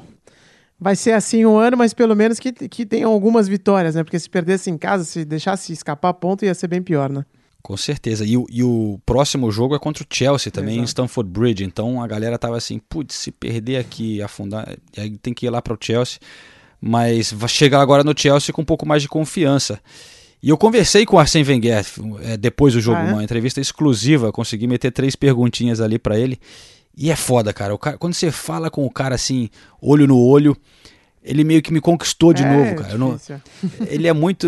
vai 0.79 0.95
ser 0.95 1.11
assim 1.13 1.45
um 1.45 1.57
ano, 1.57 1.77
mas 1.77 1.93
pelo 1.93 2.15
menos 2.15 2.39
que, 2.39 2.51
que 2.51 2.85
tenham 2.85 3.11
algumas 3.11 3.47
vitórias, 3.47 3.95
né? 3.95 4.03
Porque 4.03 4.19
se 4.19 4.29
perdesse 4.29 4.69
em 4.69 4.77
casa, 4.77 5.03
se 5.03 5.23
deixasse 5.25 5.71
escapar 5.73 6.13
ponto, 6.13 6.43
ia 6.45 6.53
ser 6.53 6.67
bem 6.67 6.81
pior, 6.81 7.09
né? 7.09 7.25
Com 7.61 7.77
certeza. 7.77 8.25
E, 8.25 8.35
o- 8.35 8.47
e 8.49 8.63
o 8.63 8.99
próximo 9.05 9.51
jogo 9.51 9.75
é 9.75 9.79
contra 9.79 10.03
o 10.03 10.07
Chelsea 10.11 10.51
também, 10.51 10.73
em 10.75 10.77
Exato. 10.79 10.87
Stamford 10.89 11.29
Bridge. 11.29 11.63
Então 11.63 12.01
a 12.01 12.07
galera 12.07 12.35
tava 12.39 12.57
assim, 12.57 12.79
putz, 12.79 13.13
se 13.15 13.31
perder 13.31 13.77
aqui 13.77 14.15
e 14.15 14.21
afundar, 14.23 14.67
aí 14.97 15.11
tem 15.19 15.31
que 15.31 15.45
ir 15.45 15.49
lá 15.51 15.61
para 15.61 15.73
o 15.73 15.77
Chelsea. 15.79 16.17
Mas 16.81 17.31
vai 17.31 17.47
chegar 17.47 17.79
agora 17.79 18.03
no 18.03 18.17
Chelsea 18.17 18.51
com 18.51 18.63
um 18.63 18.65
pouco 18.65 18.87
mais 18.87 19.03
de 19.03 19.07
confiança. 19.07 19.79
E 20.43 20.49
eu 20.49 20.57
conversei 20.57 21.05
com 21.05 21.15
o 21.17 21.19
Arsene 21.19 21.47
Wenger 21.47 21.85
é, 22.23 22.37
depois 22.37 22.73
do 22.73 22.81
jogo, 22.81 22.97
Ah, 22.97 23.09
é? 23.09 23.13
uma 23.13 23.23
entrevista 23.23 23.61
exclusiva, 23.61 24.31
consegui 24.31 24.65
meter 24.67 24.91
três 24.91 25.15
perguntinhas 25.15 25.79
ali 25.79 25.99
para 25.99 26.17
ele. 26.19 26.39
E 26.97 27.11
é 27.11 27.15
foda, 27.15 27.53
cara. 27.53 27.77
Cara. 27.77 27.97
Quando 27.97 28.13
você 28.13 28.31
fala 28.31 28.69
com 28.69 28.85
o 28.85 28.89
cara 28.91 29.15
assim, 29.15 29.49
olho 29.81 30.07
no 30.07 30.17
olho, 30.19 30.57
ele 31.23 31.43
meio 31.43 31.61
que 31.61 31.71
me 31.71 31.79
conquistou 31.79 32.33
de 32.33 32.43
É, 32.43 32.51
novo, 32.51 32.75
cara. 32.75 32.97
Não- 32.97 33.19
ele 33.87 34.07
é 34.07 34.13
muito. 34.13 34.47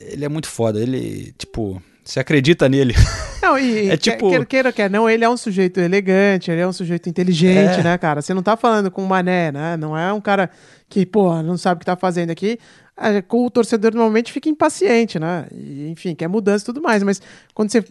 Ele 0.00 0.24
é 0.24 0.28
muito 0.28 0.48
foda. 0.48 0.80
Ele, 0.80 1.32
tipo, 1.38 1.80
você 2.12 2.20
acredita 2.20 2.68
nele. 2.68 2.94
Não, 3.42 3.58
e 3.58 3.88
É 3.90 3.94
é 3.94 3.96
tipo- 3.96 4.28
queira, 4.28 4.44
queira, 4.46 4.72
quer 4.72 4.88
não, 4.90 5.10
ele 5.10 5.24
é 5.24 5.28
um 5.28 5.36
sujeito 5.36 5.80
elegante, 5.80 6.48
ele 6.50 6.60
é 6.60 6.66
um 6.68 6.72
sujeito 6.72 7.08
inteligente, 7.08 7.80
É. 7.80 7.82
né, 7.82 7.98
cara? 7.98 8.22
Você 8.22 8.32
não 8.32 8.42
tá 8.42 8.56
falando 8.56 8.88
com 8.88 9.02
um 9.02 9.06
mané, 9.06 9.50
né? 9.50 9.76
Não 9.76 9.98
é 9.98 10.12
um 10.12 10.20
cara 10.20 10.48
que, 10.88 11.04
pô, 11.04 11.42
não 11.42 11.56
sabe 11.56 11.78
o 11.78 11.80
que 11.80 11.86
tá 11.86 11.96
fazendo 11.96 12.30
aqui. 12.30 12.56
Ah, 12.96 13.20
Com 13.22 13.44
o 13.44 13.50
torcedor 13.50 13.92
normalmente 13.94 14.30
fica 14.32 14.48
impaciente, 14.48 15.18
né? 15.18 15.46
E, 15.50 15.88
enfim, 15.90 16.14
quer 16.14 16.28
mudança 16.28 16.62
e 16.62 16.66
tudo 16.66 16.80
mais. 16.80 17.02
Mas 17.02 17.20
quando 17.52 17.72
você 17.72 17.82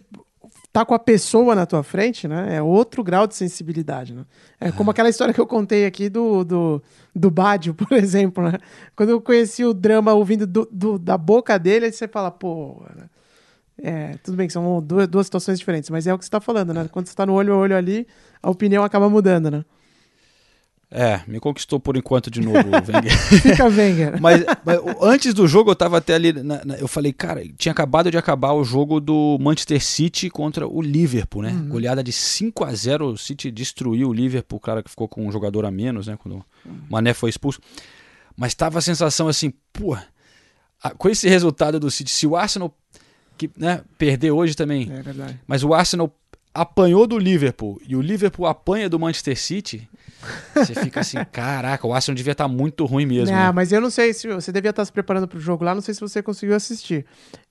tá 0.72 0.86
com 0.86 0.94
a 0.94 1.00
pessoa 1.00 1.54
na 1.54 1.66
tua 1.66 1.84
frente, 1.84 2.30
né? 2.30 2.56
É 2.56 2.62
outro 2.62 3.04
grau 3.04 3.28
de 3.28 3.36
sensibilidade, 3.36 4.14
né? 4.14 4.24
É 4.58 4.72
como 4.72 4.90
aquela 4.92 5.10
história 5.10 5.34
que 5.34 5.42
eu 5.42 5.48
contei 5.48 5.86
aqui 5.86 6.08
do, 6.08 6.46
do, 6.46 6.82
do 7.14 7.30
Badio, 7.30 7.74
por 7.76 7.92
exemplo, 7.92 8.42
né? 8.50 8.58
Quando 8.96 9.10
eu 9.10 9.20
conheci 9.20 9.66
o 9.66 9.74
drama 9.74 10.14
ouvindo 10.14 10.48
do, 10.48 10.66
do- 10.72 10.98
da 10.98 11.18
boca 11.18 11.60
dele, 11.60 11.88
aí 11.88 11.92
você 11.92 12.08
fala, 12.08 12.32
pô... 12.32 12.82
né? 12.96 13.04
É, 13.78 14.16
tudo 14.24 14.36
bem 14.38 14.48
que 14.48 14.54
são 14.54 14.82
duas, 14.82 15.08
duas 15.08 15.26
situações 15.28 15.58
diferentes, 15.60 15.90
mas 15.90 16.06
é 16.08 16.14
o 16.14 16.18
que 16.20 16.26
você 16.26 16.32
tá 16.32 16.40
falando, 16.42 16.74
né? 16.74 16.88
Quando 16.92 17.08
você 17.08 17.16
tá 17.16 17.26
no 17.26 17.34
olho 17.34 17.54
a 17.54 17.58
olho 17.58 17.76
ali, 17.76 18.08
a 18.42 18.50
opinião 18.50 18.84
acaba 18.84 19.10
mudando, 19.10 19.50
né? 19.50 19.66
É, 20.94 21.22
me 21.26 21.40
conquistou 21.40 21.80
por 21.80 21.96
enquanto 21.96 22.30
de 22.30 22.42
novo 22.42 22.58
o 22.60 22.72
Wenger. 22.94 23.18
Fica 23.42 23.66
Wenger. 23.66 24.22
mas, 24.22 24.44
mas 24.66 24.78
antes 25.02 25.34
do 25.34 25.48
jogo 25.48 25.72
eu 25.72 25.76
tava 25.76 25.98
até 25.98 26.14
ali. 26.16 26.34
na- 26.34 26.66
na- 26.66 26.76
eu 26.76 26.88
falei, 26.88 27.14
cara, 27.14 27.42
tinha 27.58 27.72
acabado 27.72 28.12
de 28.12 28.18
acabar 28.18 28.52
o 28.52 28.62
jogo 28.64 29.00
do 29.00 29.38
Manchester 29.40 29.82
City 29.82 30.30
contra 30.30 30.68
o 30.68 30.82
Liverpool, 30.82 31.44
né? 31.44 31.52
Goleada 31.70 32.04
de 32.04 32.12
5 32.12 32.66
a 32.66 32.74
0 32.76 33.08
O 33.14 33.18
City 33.18 33.50
destruiu 33.50 34.10
o 34.10 34.14
Liverpool, 34.14 34.58
o 34.58 34.62
cara 34.62 34.84
que 34.84 34.90
ficou 34.90 35.08
com 35.08 35.26
um 35.26 35.32
jogador 35.32 35.64
a 35.66 35.72
menos, 35.72 36.08
né? 36.08 36.18
Quando 36.22 36.36
o 36.40 36.46
Mané 36.90 37.14
foi 37.14 37.30
expulso. 37.30 37.62
Mas 38.36 38.54
tava 38.54 38.80
a 38.80 38.82
sensação 38.82 39.30
assim, 39.30 39.54
pô, 39.72 39.98
com 40.98 41.08
esse 41.08 41.30
resultado 41.30 41.80
do 41.80 41.90
City, 41.90 42.12
se 42.12 42.28
o 42.28 42.36
Arsenal 42.36 42.76
que, 43.48 43.60
né, 43.60 43.82
perder 43.98 44.32
hoje 44.32 44.56
também, 44.56 44.92
É 44.92 45.02
verdade. 45.02 45.40
mas 45.48 45.64
o 45.64 45.74
Arsenal 45.74 46.14
apanhou 46.54 47.08
do 47.08 47.18
Liverpool 47.18 47.82
e 47.88 47.96
o 47.96 48.02
Liverpool 48.02 48.46
apanha 48.46 48.90
do 48.90 49.00
Manchester 49.00 49.38
City, 49.40 49.90
você 50.54 50.76
fica 50.76 51.00
assim, 51.00 51.18
caraca, 51.32 51.88
o 51.88 51.94
Arsenal 51.94 52.16
devia 52.16 52.34
estar 52.34 52.48
muito 52.48 52.86
ruim 52.86 53.06
mesmo. 53.06 53.34
Não, 53.36 53.44
né? 53.48 53.52
mas 53.52 53.72
eu 53.72 53.80
não 53.82 53.90
sei 53.90 54.14
se 54.14 54.28
você 54.28 54.52
devia 54.52 54.70
estar 54.70 54.84
se 54.86 54.92
preparando 54.92 55.28
pro 55.28 55.40
jogo 55.40 55.64
lá, 55.64 55.74
não 55.74 55.82
sei 55.82 55.94
se 55.94 56.02
você 56.02 56.22
conseguiu 56.22 56.56
assistir. 56.56 57.06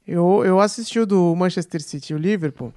Eu, 0.07 0.43
eu 0.45 0.61
assisti 0.61 1.01
o 1.01 1.07
do 1.07 1.35
Manchester 1.35 1.83
City 1.83 2.13
e 2.13 2.17
o 2.17 2.19
Liverpool. 2.19 2.73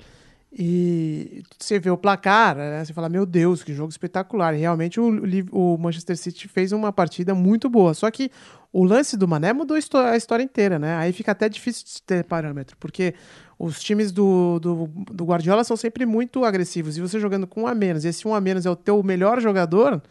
E 0.55 1.41
você 1.57 1.79
vê 1.79 1.89
o 1.89 1.97
placar, 1.97 2.55
né? 2.55 2.85
Você 2.85 2.93
fala, 2.93 3.09
meu 3.09 3.25
Deus, 3.25 3.63
que 3.63 3.73
jogo 3.73 3.89
espetacular. 3.89 4.53
E 4.53 4.59
realmente 4.59 4.99
o, 4.99 5.09
o 5.51 5.77
Manchester 5.79 6.15
City 6.15 6.47
fez 6.47 6.71
uma 6.71 6.91
partida 6.93 7.33
muito 7.33 7.67
boa. 7.69 7.93
Só 7.95 8.11
que 8.11 8.29
o 8.71 8.83
lance 8.83 9.17
do 9.17 9.27
Mané 9.27 9.51
mudou 9.51 9.75
a 9.75 9.79
histó- 9.79 10.05
a 10.05 10.15
história 10.15 10.43
inteira, 10.43 10.77
né? 10.77 10.95
Aí 10.97 11.11
fica 11.11 11.31
até 11.31 11.49
difícil 11.49 11.85
de 11.85 12.03
ter 12.03 12.23
parâmetro, 12.23 12.77
porque 12.79 13.15
os 13.57 13.81
times 13.81 14.11
do, 14.11 14.59
do, 14.59 14.87
do 15.11 15.25
Guardiola 15.25 15.63
são 15.63 15.75
sempre 15.75 16.05
muito 16.05 16.43
agressivos. 16.45 16.97
E 16.97 17.01
você 17.01 17.19
jogando 17.19 17.47
com 17.47 17.63
um 17.63 17.67
a 17.67 17.73
menos, 17.73 18.05
e 18.05 18.09
esse 18.09 18.27
um 18.27 18.35
a 18.35 18.41
menos 18.41 18.65
é 18.65 18.69
o 18.69 18.75
teu 18.75 19.01
melhor 19.01 19.41
jogador, 19.41 20.01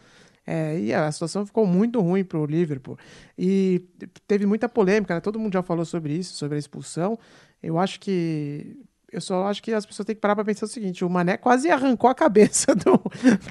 é, 0.45 0.77
e 0.79 0.93
a 0.93 1.09
situação 1.11 1.45
ficou 1.45 1.65
muito 1.65 2.01
ruim 2.01 2.23
pro 2.23 2.45
Liverpool. 2.45 2.97
E 3.37 3.81
teve 4.27 4.45
muita 4.45 4.67
polêmica, 4.67 5.13
né? 5.15 5.21
Todo 5.21 5.39
mundo 5.39 5.53
já 5.53 5.63
falou 5.63 5.85
sobre 5.85 6.13
isso, 6.13 6.33
sobre 6.35 6.55
a 6.57 6.59
expulsão. 6.59 7.17
Eu 7.61 7.79
acho 7.79 7.97
que. 7.99 8.75
Eu 9.13 9.21
só 9.21 9.45
acho 9.47 9.61
que 9.61 9.71
as 9.71 9.85
pessoas 9.85 10.05
têm 10.05 10.15
que 10.15 10.21
parar 10.21 10.35
pra 10.35 10.43
pensar 10.43 10.65
o 10.65 10.69
seguinte: 10.69 11.05
o 11.05 11.09
Mané 11.09 11.37
quase 11.37 11.69
arrancou 11.69 12.09
a 12.09 12.15
cabeça 12.15 12.73
do, 12.75 12.99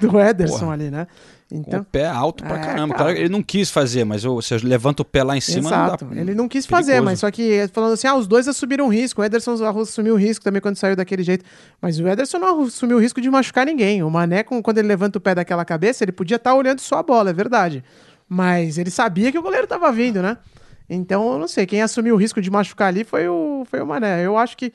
do 0.01 0.19
Ederson 0.19 0.59
Porra. 0.59 0.73
ali, 0.73 0.91
né? 0.91 1.07
Com 1.49 1.55
o 1.55 1.59
Então. 1.59 1.83
pé 1.83 2.07
alto 2.07 2.43
pra 2.43 2.57
É, 2.57 2.61
caramba. 2.63 2.95
Cara. 2.95 3.11
ele 3.11 3.29
não 3.29 3.43
quis 3.43 3.69
fazer, 3.69 4.03
mas 4.03 4.23
eu- 4.23 4.35
você 4.35 4.57
levanta 4.57 5.03
o 5.03 5.05
pé 5.05 5.23
lá 5.23 5.37
em 5.37 5.41
cima. 5.41 5.69
Exato. 5.69 6.05
Não 6.05 6.13
dá, 6.15 6.21
ele 6.21 6.33
não 6.33 6.47
quis 6.47 6.65
perigoso. 6.65 6.87
fazer, 6.91 7.01
mas 7.01 7.19
só 7.19 7.29
que 7.29 7.67
falando 7.71 7.93
assim, 7.93 8.07
ah, 8.07 8.15
os 8.15 8.25
dois 8.27 8.47
assumiram 8.47 8.87
risco. 8.87 9.21
O 9.21 9.23
Ederson 9.23 9.53
assumiu 9.79 10.15
o 10.15 10.17
risco 10.17 10.43
também 10.43 10.61
quando 10.61 10.75
saiu 10.77 10.95
daquele 10.95 11.21
jeito. 11.23 11.45
Mas 11.81 11.99
o 11.99 12.07
Ederson 12.07 12.39
não 12.39 12.63
assumiu 12.63 12.97
o 12.97 12.99
risco 12.99 13.21
de 13.21 13.29
machucar 13.29 13.65
ninguém. 13.65 14.01
O 14.03 14.09
Mané, 14.09 14.43
quando 14.43 14.77
ele 14.79 14.87
levanta 14.87 15.17
o 15.19 15.21
pé 15.21 15.35
daquela 15.35 15.63
cabeça, 15.63 16.03
ele 16.03 16.11
podia 16.11 16.37
estar 16.37 16.55
olhando 16.55 16.79
só 16.79 16.97
a 16.97 17.03
bola, 17.03 17.29
é 17.29 17.33
verdade. 17.33 17.83
Mas 18.27 18.77
ele 18.77 18.89
sabia 18.89 19.31
que 19.31 19.37
o 19.37 19.41
goleiro 19.43 19.67
tava 19.67 19.91
vindo, 19.91 20.21
né? 20.21 20.37
Então, 20.89 21.33
eu 21.33 21.39
não 21.39 21.47
sei. 21.47 21.65
Quem 21.65 21.81
assumiu 21.81 22.15
o 22.15 22.17
risco 22.17 22.41
de 22.41 22.49
machucar 22.49 22.87
ali 22.87 23.03
foi 23.03 23.27
o, 23.27 23.63
foi 23.69 23.79
o 23.81 23.85
Mané. 23.85 24.25
Eu 24.25 24.37
acho 24.37 24.57
que 24.57 24.73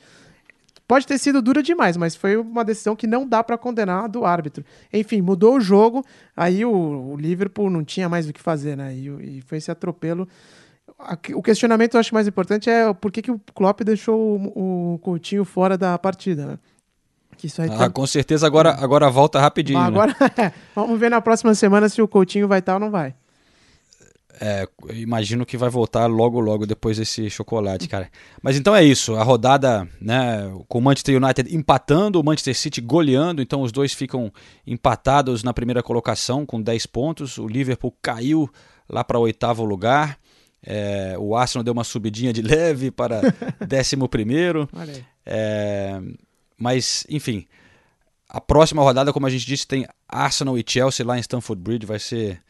pode 0.89 1.07
ter 1.07 1.19
sido 1.19 1.43
dura 1.43 1.63
demais, 1.63 1.99
mas 1.99 2.17
foi 2.17 2.39
uma 2.39 2.65
decisão 2.65 2.97
que 2.97 3.07
não 3.07 3.29
dá 3.29 3.45
pra 3.45 3.59
condenar 3.59 4.09
do 4.09 4.25
árbitro. 4.25 4.65
Enfim, 4.91 5.21
mudou 5.21 5.57
o 5.57 5.61
jogo, 5.61 6.03
aí 6.35 6.65
o, 6.65 7.13
o 7.13 7.17
Liverpool 7.17 7.69
não 7.69 7.85
tinha 7.85 8.09
mais 8.09 8.27
o 8.27 8.33
que 8.33 8.41
fazer, 8.41 8.75
né? 8.75 8.95
E, 8.95 9.39
e 9.39 9.41
foi 9.43 9.59
esse 9.59 9.71
atropelo. 9.71 10.27
O 11.35 11.43
questionamento 11.43 11.95
eu 11.95 12.01
acho 12.01 12.15
mais 12.15 12.27
importante 12.27 12.71
é 12.71 12.93
por 12.95 13.13
que, 13.13 13.21
que 13.21 13.31
o 13.31 13.39
Klopp 13.55 13.83
deixou 13.83 14.19
o, 14.19 14.95
o 14.95 14.99
Coutinho 14.99 15.45
fora 15.45 15.77
da 15.77 15.97
partida, 15.99 16.47
né? 16.47 16.59
Ah, 17.71 17.79
tá- 17.79 17.91
com 17.91 18.05
certeza 18.05 18.47
agora, 18.47 18.71
agora 18.71 19.09
volta 19.09 19.39
rapidinho. 19.39 19.79
Mas 19.79 19.93
né? 19.93 20.01
agora, 20.01 20.55
vamos 20.75 20.99
ver 20.99 21.09
na 21.09 21.21
próxima 21.21 21.55
semana 21.55 21.89
se 21.89 22.03
o 22.03 22.09
Coutinho 22.09 22.49
vai 22.49 22.59
estar 22.59 22.75
ou 22.75 22.81
não 22.81 22.91
vai. 22.91 23.15
É, 24.41 24.69
imagino 24.95 25.45
que 25.45 25.57
vai 25.57 25.69
voltar 25.69 26.07
logo, 26.07 26.39
logo 26.39 26.65
depois 26.65 26.97
desse 26.97 27.29
chocolate, 27.29 27.89
cara. 27.89 28.09
Mas 28.41 28.57
então 28.57 28.75
é 28.75 28.85
isso. 28.85 29.17
A 29.17 29.23
rodada, 29.23 29.89
né, 30.01 30.53
com 30.69 30.79
o 30.79 30.83
Manchester 30.83 31.21
United 31.21 31.55
empatando, 31.55 32.21
o 32.21 32.25
Manchester 32.25 32.57
City 32.57 32.81
goleando, 32.81 33.43
então 33.43 33.63
os 33.63 33.73
dois 33.73 33.93
ficam 33.93 34.33
empatados 34.65 35.43
na 35.43 35.53
primeira 35.53 35.83
colocação 35.83 36.47
com 36.47 36.63
10 36.63 36.87
pontos. 36.87 37.37
O 37.39 37.49
Liverpool 37.49 37.93
caiu 38.01 38.49
lá 38.89 39.03
para 39.03 39.19
o 39.19 39.23
oitavo 39.23 39.65
lugar. 39.65 40.19
É, 40.63 41.17
o 41.19 41.35
Arsenal 41.35 41.65
deu 41.65 41.73
uma 41.73 41.85
subidinha 41.85 42.33
de 42.33 42.43
leve 42.43 42.91
para 42.93 43.21
décimo 43.67 44.09
primeiro. 44.09 44.69
É, 45.27 46.01
mas, 46.57 47.05
enfim, 47.09 47.45
a 48.29 48.41
próxima 48.41 48.83
rodada, 48.83 49.13
como 49.13 49.27
a 49.27 49.31
gente 49.31 49.47
disse, 49.47 49.67
tem 49.67 49.87
Arsenal 50.09 50.57
e 50.57 50.65
Chelsea 50.67 51.05
lá 51.05 51.17
em 51.17 51.21
Stamford 51.21 51.61
Bridge. 51.61 51.87
Vai 51.87 51.99
ser 51.99 52.41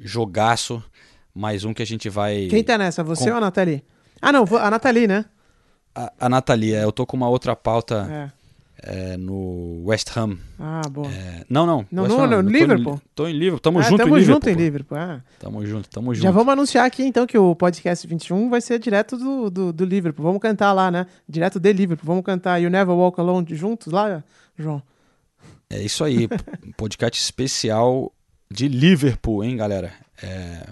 jogaço. 0.00 0.82
Mais 1.34 1.64
um 1.64 1.72
que 1.72 1.82
a 1.82 1.86
gente 1.86 2.08
vai. 2.08 2.46
Quem 2.48 2.62
tá 2.62 2.76
nessa? 2.76 3.02
Você 3.02 3.24
Com- 3.24 3.30
ou 3.30 3.36
a 3.36 3.40
Nathalie? 3.40 3.82
Ah, 4.20 4.30
não, 4.32 4.44
a 4.44 4.70
Nathalie, 4.70 5.06
né? 5.06 5.24
A, 5.94 6.12
a 6.20 6.28
Nathalie, 6.28 6.74
é, 6.74 6.84
eu 6.84 6.92
tô 6.92 7.04
com 7.06 7.16
uma 7.16 7.28
outra 7.28 7.54
pauta 7.56 8.32
É. 8.82 9.12
é, 9.12 9.16
no 9.16 9.82
West 9.86 10.14
Ham. 10.16 10.38
Ah, 10.58 10.82
boa. 10.90 11.08
É, 11.08 11.44
não, 11.48 11.66
não. 11.66 11.86
Não, 11.90 12.02
West 12.04 12.14
não, 12.16 12.24
Ham, 12.24 12.26
não, 12.28 12.36
eu 12.38 12.42
tô 12.44 12.48
em- 12.48 12.52
Liverpool? 12.52 13.02
Tô 13.14 13.28
em 13.28 13.32
Liverpool. 13.32 13.60
Tamo 13.60 13.78
ah, 13.78 13.82
junto 13.82 13.98
tamo 13.98 14.16
em 14.16 14.20
Liverpool. 14.20 14.34
junto 14.34 14.48
em. 14.50 14.54
Liverpool. 14.54 14.98
Ah. 14.98 15.20
Tamo 15.38 15.66
junto, 15.66 15.88
tamo 15.90 16.14
junto. 16.14 16.22
Já 16.22 16.30
vamos 16.30 16.52
anunciar 16.52 16.86
aqui 16.86 17.02
então 17.02 17.26
que 17.26 17.36
o 17.36 17.54
podcast 17.56 18.06
21 18.06 18.48
vai 18.50 18.60
ser 18.60 18.78
direto 18.78 19.16
do, 19.16 19.50
do, 19.50 19.72
do 19.72 19.84
Liverpool. 19.84 20.24
Vamos 20.24 20.40
cantar 20.40 20.72
lá, 20.72 20.90
né? 20.90 21.06
Direto 21.28 21.58
de 21.58 21.72
Liverpool. 21.72 22.06
Vamos 22.06 22.24
cantar 22.24 22.58
You 22.60 22.70
Never 22.70 22.94
Walk 22.94 23.18
Alone 23.20 23.46
juntos 23.54 23.92
lá, 23.92 24.22
João? 24.58 24.82
É 25.68 25.82
isso 25.82 26.04
aí. 26.04 26.28
podcast 26.76 27.20
especial 27.20 28.12
de 28.50 28.68
Liverpool, 28.68 29.42
hein, 29.44 29.56
galera? 29.56 29.92
É, 30.22 30.66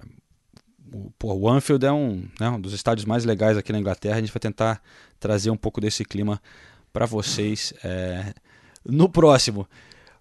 o, 0.92 1.10
pô, 1.18 1.34
o 1.34 1.48
Anfield 1.48 1.84
é 1.86 1.92
um, 1.92 2.24
né, 2.38 2.48
um 2.50 2.60
dos 2.60 2.72
estádios 2.72 3.04
mais 3.04 3.24
legais 3.24 3.56
aqui 3.56 3.72
na 3.72 3.78
Inglaterra. 3.78 4.16
A 4.16 4.20
gente 4.20 4.32
vai 4.32 4.40
tentar 4.40 4.82
trazer 5.18 5.50
um 5.50 5.56
pouco 5.56 5.80
desse 5.80 6.04
clima 6.04 6.40
para 6.92 7.06
vocês 7.06 7.72
é, 7.84 8.32
no 8.84 9.08
próximo. 9.08 9.66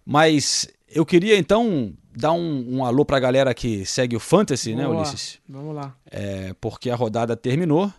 Mas 0.05 0.67
eu 0.89 1.05
queria 1.05 1.37
então 1.37 1.93
dar 2.15 2.31
um, 2.31 2.77
um 2.77 2.85
alô 2.85 3.05
pra 3.05 3.19
galera 3.19 3.53
que 3.53 3.85
segue 3.85 4.15
o 4.15 4.19
Fantasy, 4.19 4.75
né, 4.75 4.85
Boa. 4.85 4.97
Ulisses? 4.97 5.39
Vamos 5.47 5.75
lá. 5.75 5.95
É, 6.09 6.53
porque 6.59 6.89
a 6.89 6.95
rodada 6.95 7.35
terminou. 7.35 7.91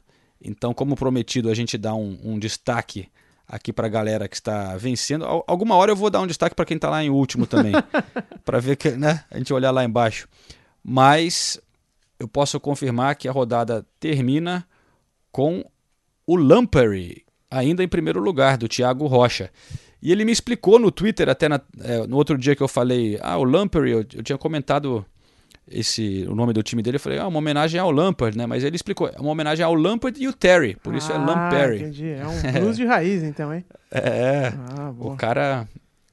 Então, 0.43 0.73
como 0.73 0.97
prometido, 0.97 1.51
a 1.51 1.55
gente 1.55 1.77
dá 1.77 1.95
um, 1.95 2.19
um 2.23 2.39
destaque 2.39 3.09
aqui 3.47 3.73
para 3.73 3.87
a 3.87 3.91
galera 3.91 4.29
que 4.29 4.35
está 4.37 4.77
vencendo. 4.77 5.25
Al- 5.25 5.45
Alguma 5.47 5.75
hora 5.77 5.93
eu 5.93 5.97
vou 5.97 6.09
dar 6.11 6.21
um 6.21 6.27
destaque 6.27 6.55
para 6.55 6.65
quem 6.65 6.77
está 6.77 6.89
lá 6.89 7.03
em 7.05 7.11
último 7.11 7.47
também, 7.47 7.73
para 8.45 8.59
ver 8.59 8.77
que, 8.77 8.91
né, 8.93 9.25
a 9.31 9.37
gente 9.39 9.53
olhar 9.53 9.71
lá 9.71 9.85
embaixo. 9.85 10.27
Mas 10.83 11.61
eu 12.21 12.29
posso 12.29 12.61
confirmar 12.61 13.17
que 13.17 13.27
a 13.27 13.33
rodada 13.33 13.85
termina 13.99 14.65
com 15.33 15.65
o 16.27 16.37
Lampery 16.37 17.25
ainda 17.51 17.83
em 17.83 17.89
primeiro 17.89 18.21
lugar 18.21 18.57
do 18.57 18.69
Thiago 18.69 19.07
Rocha. 19.07 19.51
E 20.03 20.13
ele 20.13 20.25
me 20.25 20.31
explicou 20.33 20.79
no 20.79 20.91
Twitter 20.91 21.29
até 21.29 21.49
na- 21.49 21.61
é, 21.81 22.07
no 22.07 22.17
outro 22.17 22.39
dia 22.39 22.55
que 22.55 22.63
eu 22.63 22.69
falei, 22.69 23.19
ah, 23.21 23.37
o 23.39 23.45
Lampery, 23.45 23.91
eu, 23.91 23.99
eu 24.15 24.23
tinha 24.23 24.39
comentado 24.39 25.05
esse 25.69 26.25
o 26.29 26.35
nome 26.35 26.53
do 26.53 26.63
time 26.63 26.83
dele, 26.83 26.97
eu 26.97 27.01
falei, 27.01 27.19
ah, 27.19 27.27
uma 27.29 27.39
homenagem 27.39 27.79
ao 27.81 27.91
Lampard, 27.91 28.37
né? 28.37 28.47
Mas 28.47 28.65
ele 28.65 28.77
explicou, 28.77 29.09
é 29.09 29.21
uma 29.21 29.31
homenagem 29.31 29.65
ao 29.65 29.75
Lampard 29.75 30.21
e 30.23 30.27
o 30.29 30.33
Terry, 30.33 30.77
por 30.83 30.95
isso 30.95 31.13
é 31.13 31.17
Ah, 31.17 31.19
Lamperry. 31.25 31.77
Entendi. 31.83 32.09
É 32.11 32.27
um 32.27 32.53
blues 32.61 32.77
de 32.77 32.85
raiz, 32.85 33.23
então, 33.23 33.53
hein? 33.55 33.65
É, 33.93 34.53
Ah, 34.79 34.93
o 34.99 35.17
cara 35.17 35.69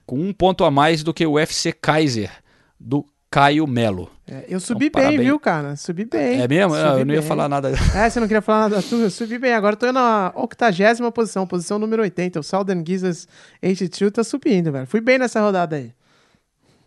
com 0.05 0.17
um 0.19 0.33
ponto 0.33 0.63
a 0.63 0.71
mais 0.71 1.03
do 1.03 1.13
que 1.13 1.25
o 1.25 1.37
FC 1.37 1.71
Kaiser 1.71 2.31
do 2.79 3.05
Caio 3.29 3.67
Melo. 3.67 4.09
É, 4.25 4.45
eu 4.47 4.59
subi 4.59 4.85
Então, 4.87 4.99
bem, 5.01 5.07
parabéns. 5.09 5.21
viu, 5.21 5.39
cara? 5.39 5.75
Subi 5.75 6.05
bem. 6.05 6.41
É 6.41 6.47
mesmo? 6.47 6.73
Subi 6.75 6.99
eu 7.01 7.05
não 7.05 7.13
ia 7.13 7.19
bem. 7.19 7.27
falar 7.27 7.49
nada. 7.49 7.71
É, 7.95 8.09
você 8.09 8.19
não 8.19 8.27
queria 8.27 8.41
falar 8.41 8.69
nada. 8.69 8.83
Eu 8.91 9.09
subi 9.09 9.37
bem. 9.37 9.53
Agora 9.53 9.73
eu 9.73 9.77
tô 9.79 9.91
na 9.91 10.31
octagésima 10.35 11.11
posição, 11.11 11.45
posição 11.45 11.77
número 11.77 12.01
80. 12.03 12.39
O 12.39 12.43
Southern 12.43 12.83
Gizzas 12.87 13.27
82 13.61 14.11
tá 14.13 14.23
subindo, 14.23 14.71
velho. 14.71 14.87
Fui 14.87 15.01
bem 15.01 15.17
nessa 15.17 15.41
rodada 15.41 15.75
aí. 15.75 15.91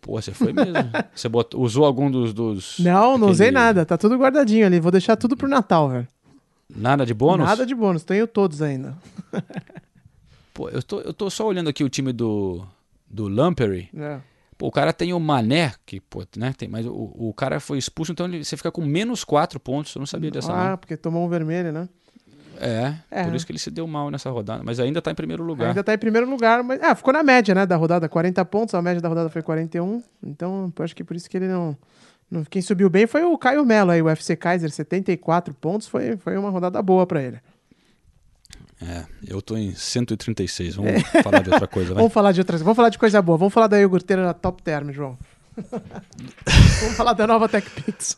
Pô, 0.01 0.21
você 0.21 0.33
foi 0.33 0.51
mesmo. 0.53 0.73
Você 1.15 1.29
botou- 1.29 1.61
usou 1.61 1.85
algum 1.85 2.11
dos. 2.11 2.33
dos 2.33 2.79
Não, 2.79 3.19
não 3.19 3.29
usei 3.29 3.51
nada. 3.51 3.85
Tá 3.85 3.99
tudo 3.99 4.17
guardadinho 4.17 4.65
ali. 4.65 4.81
Vou 4.81 4.91
deixar 4.91 5.15
tudo 5.15 5.37
pro 5.37 5.47
Natal, 5.47 5.91
velho. 5.91 6.09
Nada 6.75 7.05
de 7.05 7.13
bônus? 7.13 7.47
Nada 7.47 7.67
de 7.67 7.75
bônus. 7.75 8.03
Tenho 8.03 8.27
todos 8.27 8.63
ainda. 8.63 8.97
Pô, 10.55 10.71
eu 10.71 10.83
tô, 10.83 11.01
eu 11.01 11.13
tô 11.13 11.29
só 11.29 11.47
olhando 11.47 11.69
aqui 11.69 11.85
o 11.85 11.89
time 11.91 12.13
do, 12.13 12.65
do 13.09 13.29
Lampery. 13.29 13.91
É. 13.95 14.19
Pô, 14.61 14.67
o 14.67 14.71
cara 14.71 14.93
tem 14.93 15.15
o 15.15 15.19
Mané, 15.19 15.73
que, 15.87 16.01
pô, 16.03 16.23
né, 16.37 16.53
tem, 16.55 16.69
mas 16.69 16.85
o, 16.85 16.93
o 16.93 17.33
cara 17.35 17.59
foi 17.59 17.79
expulso, 17.79 18.13
então 18.13 18.27
ele- 18.27 18.45
você 18.45 18.59
fica 18.59 18.71
com 18.71 18.85
menos 18.85 19.25
4 19.25 19.59
pontos. 19.59 19.95
Eu 19.95 20.01
não 20.01 20.07
sabia 20.07 20.31
dessa, 20.31 20.53
Ah, 20.53 20.71
não. 20.73 20.77
porque 20.77 20.99
tomou 20.99 21.25
um 21.25 21.29
vermelho, 21.31 21.73
né? 21.73 21.89
É, 22.61 22.95
É. 23.11 23.25
por 23.25 23.35
isso 23.35 23.47
que 23.47 23.53
ele 23.53 23.59
se 23.59 23.71
deu 23.71 23.87
mal 23.87 24.11
nessa 24.11 24.29
rodada. 24.29 24.63
Mas 24.63 24.79
ainda 24.79 25.01
tá 25.01 25.11
em 25.11 25.15
primeiro 25.15 25.43
lugar. 25.43 25.69
Ainda 25.69 25.83
tá 25.83 25.95
em 25.95 25.99
primeiro 25.99 26.29
lugar, 26.29 26.63
mas. 26.63 26.79
Ah, 26.83 26.95
ficou 26.95 27.11
na 27.11 27.23
média, 27.23 27.55
né? 27.55 27.65
Da 27.65 27.75
rodada, 27.77 28.07
40 28.07 28.45
pontos. 28.45 28.75
A 28.75 28.83
média 28.83 29.01
da 29.01 29.09
rodada 29.09 29.31
foi 29.31 29.41
41. 29.41 30.03
Então, 30.23 30.71
eu 30.79 30.85
acho 30.85 30.95
que 30.95 31.03
por 31.03 31.17
isso 31.17 31.31
que 31.31 31.39
ele 31.39 31.49
não. 31.49 31.75
não- 32.31 32.45
Quem 32.45 32.61
subiu 32.61 32.91
bem 32.91 33.07
foi 33.07 33.25
o 33.25 33.39
Caio 33.39 33.65
Melo 33.65 33.91
aí, 33.93 34.03
o 34.03 34.11
FC 34.11 34.37
Kaiser, 34.37 34.71
74 34.71 35.55
pontos. 35.55 35.89
Foi, 35.89 36.19
foi 36.19 36.37
uma 36.37 36.51
rodada 36.51 36.83
boa 36.83 37.07
pra 37.07 37.23
ele. 37.23 37.39
É, 38.83 39.05
eu 39.27 39.43
tô 39.43 39.57
em 39.57 39.75
136. 39.75 40.77
Vamos 40.77 41.03
falar 41.23 41.43
de 41.43 41.51
outra 41.51 41.67
coisa. 41.69 41.95
Vamos 41.95 42.13
falar 42.13 42.33
de 42.33 42.41
outras. 42.41 42.63
Vamos 42.63 42.77
falar 42.77 42.89
de 42.89 42.99
coisa 42.99 43.21
boa. 43.21 43.37
Vamos 43.37 43.53
falar 43.53 43.67
da 43.67 43.79
iogurteira 43.79 44.23
da 44.25 44.33
Top 44.35 44.63
Term, 44.63 44.91
João. 44.91 45.19
Vamos 46.81 46.97
falar 46.97 47.13
da 47.13 47.27
nova 47.27 47.49
TechPix. 47.49 48.17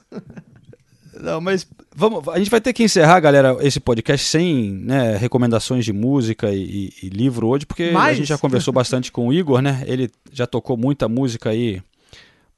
Não, 1.20 1.40
mas 1.40 1.66
vamos, 1.94 2.26
a 2.28 2.38
gente 2.38 2.50
vai 2.50 2.60
ter 2.60 2.72
que 2.72 2.82
encerrar, 2.82 3.20
galera, 3.20 3.56
esse 3.60 3.78
podcast 3.78 4.26
sem 4.26 4.72
né, 4.72 5.16
recomendações 5.16 5.84
de 5.84 5.92
música 5.92 6.50
e, 6.50 6.62
e- 7.02 7.06
e 7.06 7.08
livro 7.10 7.48
hoje, 7.48 7.66
porque 7.66 7.84
a 7.84 7.92
Mas- 7.92 8.16
gente 8.16 8.28
já 8.28 8.38
conversou 8.38 8.72
bastante 8.72 9.12
com 9.12 9.28
o 9.28 9.32
Igor, 9.32 9.60
né? 9.60 9.82
Ele 9.86 10.10
já 10.32 10.46
tocou 10.46 10.76
muita 10.76 11.08
música 11.08 11.50
aí 11.50 11.82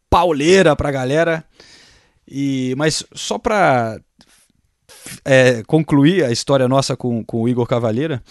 pauleira 0.09 0.77
pra 0.77 0.91
galera. 0.93 1.45
E, 2.27 2.75
mas 2.79 3.05
só 3.13 3.37
pra 3.39 3.99
é, 5.25 5.63
concluir 5.65 6.25
a 6.25 6.31
história 6.31 6.67
nossa 6.69 6.97
com, 6.97 7.25
com 7.25 7.43
o 7.43 7.49
Igor 7.49 7.67
Cavalheira, 7.67 8.23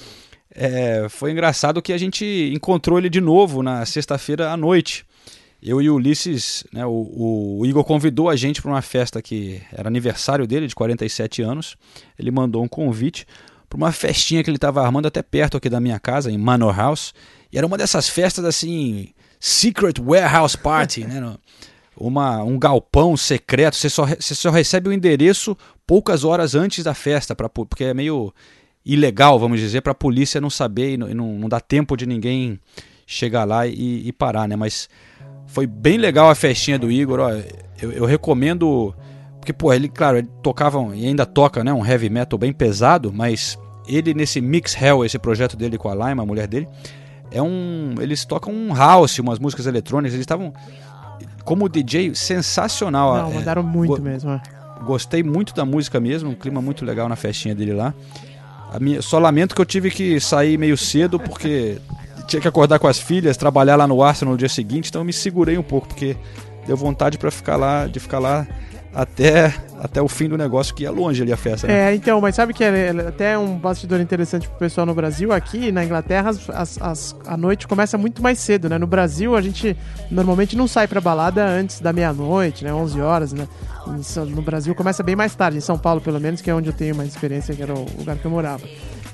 é, 0.55 1.07
foi 1.09 1.31
engraçado 1.31 1.81
que 1.81 1.91
a 1.91 1.97
gente 1.97 2.51
encontrou 2.53 2.99
ele 2.99 3.09
de 3.09 3.19
novo 3.19 3.63
na 3.63 3.85
sexta-feira 3.85 4.51
à 4.51 4.57
noite. 4.57 5.05
Eu 5.61 5.81
e 5.81 5.89
o 5.89 5.95
Ulisses, 5.95 6.63
né, 6.73 6.85
o, 6.85 7.59
o 7.59 7.65
Igor 7.65 7.83
convidou 7.85 8.29
a 8.29 8.35
gente 8.35 8.61
para 8.61 8.69
uma 8.69 8.81
festa 8.81 9.21
que 9.21 9.61
era 9.71 9.87
aniversário 9.87 10.45
dele, 10.45 10.67
de 10.67 10.75
47 10.75 11.41
anos. 11.41 11.77
Ele 12.19 12.29
mandou 12.29 12.61
um 12.61 12.67
convite 12.67 13.25
para 13.69 13.77
uma 13.77 13.91
festinha 13.91 14.43
que 14.43 14.49
ele 14.49 14.57
estava 14.57 14.83
armando 14.83 15.07
até 15.07 15.23
perto 15.23 15.57
aqui 15.57 15.69
da 15.69 15.79
minha 15.79 15.99
casa, 15.99 16.29
em 16.29 16.37
Manor 16.37 16.75
House. 16.75 17.13
E 17.51 17.57
era 17.57 17.65
uma 17.65 17.77
dessas 17.77 18.09
festas 18.09 18.45
assim, 18.45 19.09
Secret 19.39 19.93
Warehouse 19.99 20.57
Party, 20.57 21.05
né? 21.07 21.35
Uma, 21.95 22.43
um 22.43 22.59
galpão 22.59 23.15
secreto. 23.15 23.75
Você 23.75 23.89
só, 23.89 24.05
você 24.05 24.35
só 24.35 24.49
recebe 24.49 24.89
o 24.89 24.93
endereço 24.93 25.57
poucas 25.85 26.23
horas 26.23 26.55
antes 26.55 26.83
da 26.83 26.93
festa, 26.93 27.35
pra, 27.35 27.49
porque 27.49 27.85
é 27.85 27.93
meio 27.93 28.33
ilegal, 28.85 29.39
vamos 29.39 29.59
dizer, 29.59 29.81
para 29.81 29.91
a 29.91 29.95
polícia 29.95 30.41
não 30.41 30.49
saber 30.49 30.93
e 30.93 30.97
não, 30.97 31.13
não, 31.13 31.49
dá 31.49 31.59
tempo 31.59 31.95
de 31.95 32.05
ninguém 32.05 32.59
chegar 33.05 33.45
lá 33.45 33.65
e, 33.65 34.07
e, 34.07 34.11
parar, 34.11 34.47
né? 34.47 34.55
Mas 34.55 34.89
foi 35.47 35.65
bem 35.65 35.97
legal 35.97 36.29
a 36.29 36.35
festinha 36.35 36.77
do 36.77 36.91
Igor, 36.91 37.19
ó, 37.19 37.29
eu, 37.81 37.91
eu 37.91 38.05
recomendo 38.05 38.93
porque, 39.43 39.51
pô, 39.51 39.73
ele, 39.73 39.89
claro, 39.89 40.17
ele 40.17 40.29
tocava 40.41 40.79
e 40.95 41.05
ainda 41.05 41.25
toca, 41.25 41.65
né? 41.65 41.73
Um 41.73 41.85
heavy 41.85 42.09
metal 42.09 42.39
bem 42.39 42.53
pesado, 42.53 43.11
mas 43.11 43.59
ele 43.85 44.13
nesse 44.13 44.39
Mix 44.39 44.73
Hell, 44.81 45.03
esse 45.03 45.19
projeto 45.19 45.57
dele 45.57 45.77
com 45.77 45.89
a 45.89 45.93
Lime, 45.93 46.21
a 46.21 46.25
mulher 46.25 46.47
dele, 46.47 46.65
é 47.29 47.41
um. 47.41 47.93
Eles 47.99 48.23
tocam 48.23 48.53
um 48.53 48.73
house, 48.73 49.19
umas 49.19 49.39
músicas 49.39 49.65
eletrônicas, 49.65 50.13
eles 50.13 50.23
estavam. 50.23 50.53
Como 51.43 51.67
DJ, 51.67 52.15
sensacional. 52.15 53.17
Não, 53.17 53.33
mandaram 53.33 53.61
é, 53.61 53.65
muito 53.65 53.97
go 53.97 54.01
mesmo. 54.01 54.31
É. 54.31 54.41
Gostei 54.85 55.23
muito 55.23 55.53
da 55.53 55.65
música 55.65 55.99
mesmo, 55.99 56.29
um 56.29 56.35
clima 56.35 56.61
muito 56.61 56.83
legal 56.85 57.07
na 57.07 57.15
festinha 57.15 57.55
dele 57.55 57.73
lá. 57.73 57.93
Minha, 58.79 59.01
só 59.01 59.19
lamento 59.19 59.53
que 59.53 59.61
eu 59.61 59.65
tive 59.65 59.91
que 59.91 60.19
sair 60.19 60.57
meio 60.57 60.77
cedo 60.77 61.19
porque 61.19 61.77
tinha 62.27 62.41
que 62.41 62.47
acordar 62.47 62.79
com 62.79 62.87
as 62.87 62.97
filhas, 62.97 63.37
trabalhar 63.37 63.75
lá 63.75 63.87
no 63.87 64.01
Arsenal 64.01 64.33
no 64.33 64.37
dia 64.37 64.49
seguinte, 64.49 64.89
então 64.89 65.01
eu 65.01 65.05
me 65.05 65.13
segurei 65.13 65.57
um 65.57 65.63
pouco 65.63 65.87
porque 65.87 66.17
deu 66.65 66.75
vontade 66.75 67.17
para 67.17 67.29
ficar 67.29 67.55
lá, 67.55 67.85
de 67.85 67.99
ficar 67.99 68.19
lá 68.19 68.47
até, 68.93 69.53
até 69.79 70.01
o 70.01 70.07
fim 70.07 70.29
do 70.29 70.37
negócio, 70.37 70.73
que 70.73 70.85
é 70.85 70.89
longe 70.89 71.21
ali 71.21 71.33
a 71.33 71.37
festa. 71.37 71.67
Né? 71.67 71.91
É, 71.91 71.95
então, 71.95 72.21
mas 72.21 72.35
sabe 72.35 72.53
que 72.53 72.63
é, 72.63 72.87
é 72.87 73.07
até 73.07 73.37
um 73.37 73.57
bastidor 73.57 73.99
interessante 73.99 74.47
pro 74.47 74.57
pessoal 74.57 74.85
no 74.85 74.93
Brasil. 74.93 75.31
Aqui 75.31 75.71
na 75.71 75.83
Inglaterra, 75.83 76.29
as, 76.29 76.79
as, 76.79 77.15
a 77.25 77.35
noite 77.35 77.67
começa 77.67 77.97
muito 77.97 78.21
mais 78.21 78.39
cedo, 78.39 78.69
né? 78.69 78.77
No 78.77 78.87
Brasil, 78.87 79.35
a 79.35 79.41
gente 79.41 79.75
normalmente 80.11 80.55
não 80.55 80.67
sai 80.67 80.87
pra 80.87 81.01
balada 81.01 81.45
antes 81.45 81.79
da 81.79 81.91
meia-noite, 81.91 82.63
né? 82.63 82.73
11 82.73 83.01
horas, 83.01 83.33
né? 83.33 83.47
No 84.27 84.41
Brasil 84.41 84.73
começa 84.75 85.01
bem 85.01 85.15
mais 85.15 85.35
tarde, 85.35 85.57
em 85.57 85.61
São 85.61 85.77
Paulo 85.77 85.99
pelo 85.99 86.19
menos, 86.19 86.41
que 86.41 86.49
é 86.49 86.55
onde 86.55 86.69
eu 86.69 86.73
tenho 86.73 86.95
mais 86.95 87.09
experiência, 87.09 87.55
que 87.55 87.61
era 87.61 87.73
o 87.73 87.85
lugar 87.97 88.17
que 88.17 88.25
eu 88.25 88.31
morava. 88.31 88.63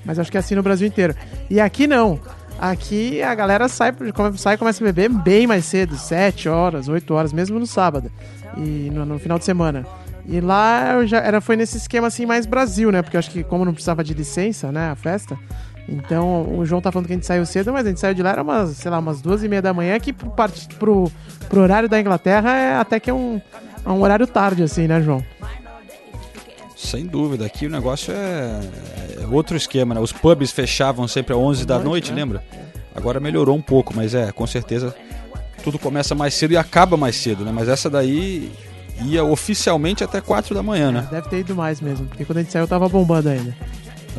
Mas 0.06 0.20
acho 0.20 0.30
que 0.30 0.38
é 0.38 0.40
assim 0.40 0.56
no 0.56 0.64
Brasil 0.64 0.88
inteiro. 0.88 1.16
E 1.50 1.60
aqui 1.60 1.88
não. 1.88 2.20
Aqui 2.60 3.24
a 3.24 3.34
galera 3.34 3.70
sai, 3.70 3.94
sai 4.36 4.58
começa 4.58 4.84
a 4.84 4.92
beber 4.92 5.10
bem 5.10 5.48
mais 5.48 5.66
cedo, 5.66 5.98
7 5.98 6.50
horas, 6.50 6.90
8 6.90 7.14
horas, 7.14 7.32
mesmo 7.32 7.58
no 7.58 7.66
sábado 7.66 8.12
e 8.58 8.90
no, 8.92 9.06
no, 9.06 9.18
final 9.18 9.40
de 9.40 9.46
semana. 9.46 9.86
E 10.26 10.42
lá 10.42 11.06
já 11.06 11.20
era, 11.20 11.40
foi 11.40 11.56
nesse 11.56 11.78
esquema 11.78 12.08
assim 12.08 12.26
mais 12.26 12.46
Brasil, 12.46 12.92
né? 12.92 13.02
Porque 13.02 13.16
eu 13.16 13.20
acho 13.20 13.32
que 13.32 13.44
como 13.44 13.64
não 13.64 13.74
precisava 13.74 14.04
de 14.04 14.14
licença, 14.14 14.72
né, 14.72 14.90
a 14.90 14.96
festa. 14.96 15.38
Então 15.88 16.58
o 16.58 16.66
João 16.66 16.82
tá 16.82 16.92
falando 16.92 17.08
que 17.08 17.14
a 17.14 17.16
gente 17.16 17.26
saiu 17.26 17.46
cedo, 17.46 17.72
mas 17.72 17.86
a 17.86 17.90
gente 17.90 18.00
saiu 18.00 18.14
de 18.14 18.22
lá 18.22 18.32
era 18.32 18.44
umas, 18.44 18.72
sei 18.72 18.92
lá, 18.92 19.00
umas 19.00 19.22
duas 19.22 19.42
e 19.44 19.48
meia 19.48 19.62
da 19.62 19.74
manhã, 19.74 19.98
que 20.00 20.12
pro, 20.12 20.30
pro, 20.78 21.12
pro 21.48 21.62
horário 21.62 21.88
da 21.88 22.00
Inglaterra 22.00 22.56
é 22.56 22.76
até 22.76 23.00
que 23.00 23.10
é 23.10 23.14
um, 23.14 23.42
é 23.86 23.90
um 23.90 24.02
horário 24.02 24.28
tarde, 24.28 24.64
assim, 24.64 24.86
né, 24.86 25.02
João? 25.02 25.24
Sem 26.82 27.06
dúvida, 27.06 27.46
aqui 27.46 27.66
o 27.66 27.70
negócio 27.70 28.14
é, 28.14 28.62
é 29.22 29.28
outro 29.30 29.58
esquema, 29.58 29.94
né? 29.94 30.00
Os 30.00 30.14
pubs 30.14 30.50
fechavam 30.50 31.10
sempre 31.10 31.34
às 31.34 31.40
11 31.40 31.66
da 31.66 31.76
noite, 31.76 31.88
noite 31.88 32.12
né? 32.12 32.16
lembra? 32.16 32.44
Agora 32.96 33.20
melhorou 33.20 33.56
um 33.56 33.62
pouco, 33.62 33.94
mas 33.94 34.16
é, 34.16 34.32
com 34.32 34.48
certeza 34.48 34.96
tudo 35.62 35.78
começa 35.78 36.16
mais 36.16 36.34
cedo 36.34 36.52
e 36.54 36.58
acaba 36.58 36.96
mais 36.96 37.18
cedo, 37.18 37.44
né? 37.44 37.52
Mas 37.54 37.68
essa 37.68 37.90
daí 37.90 38.50
ia 39.04 39.26
oficialmente 39.26 40.06
até 40.06 40.22
4 40.22 40.56
da 40.56 40.64
manhã, 40.64 40.90
né? 40.90 41.08
Deve 41.12 41.28
ter 41.28 41.40
ido 41.40 41.54
mais 41.54 41.82
mesmo, 41.82 42.08
porque 42.08 42.24
quando 42.24 42.38
a 42.38 42.42
gente 42.44 42.52
saiu 42.54 42.66
tava 42.66 42.88
bombando 42.88 43.28
ainda. 43.28 43.54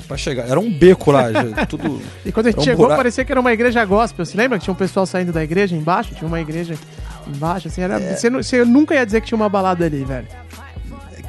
Pra 0.07 0.19
chegar, 0.19 0.47
era 0.47 0.61
um 0.61 0.70
beco 0.70 1.11
lá, 1.11 1.24
tudo. 1.66 2.01
e 2.27 2.31
quando 2.31 2.47
a 2.47 2.51
gente 2.51 2.61
um 2.61 2.65
chegou, 2.65 2.89
parecia 2.89 3.24
que 3.24 3.32
era 3.32 3.41
uma 3.41 3.53
igreja 3.55 3.82
gospel. 3.87 4.24
Você 4.24 4.37
lembra 4.37 4.59
que 4.59 4.65
tinha 4.65 4.73
um 4.73 4.77
pessoal 4.77 5.07
saindo 5.07 5.32
da 5.32 5.43
igreja 5.43 5.74
embaixo? 5.74 6.15
Tinha 6.15 6.28
uma 6.28 6.41
igreja 6.41 6.74
embaixo, 7.27 7.69
assim, 7.69 7.81
era. 7.81 7.99
É. 7.99 8.15
Você, 8.15 8.28
você 8.28 8.65
nunca 8.66 8.95
ia 8.95 9.05
dizer 9.05 9.23
que 9.23 9.28
tinha 9.28 9.37
uma 9.37 9.49
balada 9.49 9.87
ali, 9.87 10.05
velho 10.05 10.27
é 10.27 10.49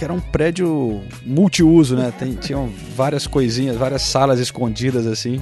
que 0.01 0.05
era 0.05 0.13
um 0.13 0.19
prédio 0.19 0.99
multiuso, 1.23 1.95
né? 1.95 2.11
Tem, 2.17 2.33
tinham 2.33 2.73
várias 2.95 3.27
coisinhas, 3.27 3.77
várias 3.77 4.01
salas 4.01 4.39
escondidas 4.39 5.05
assim. 5.05 5.39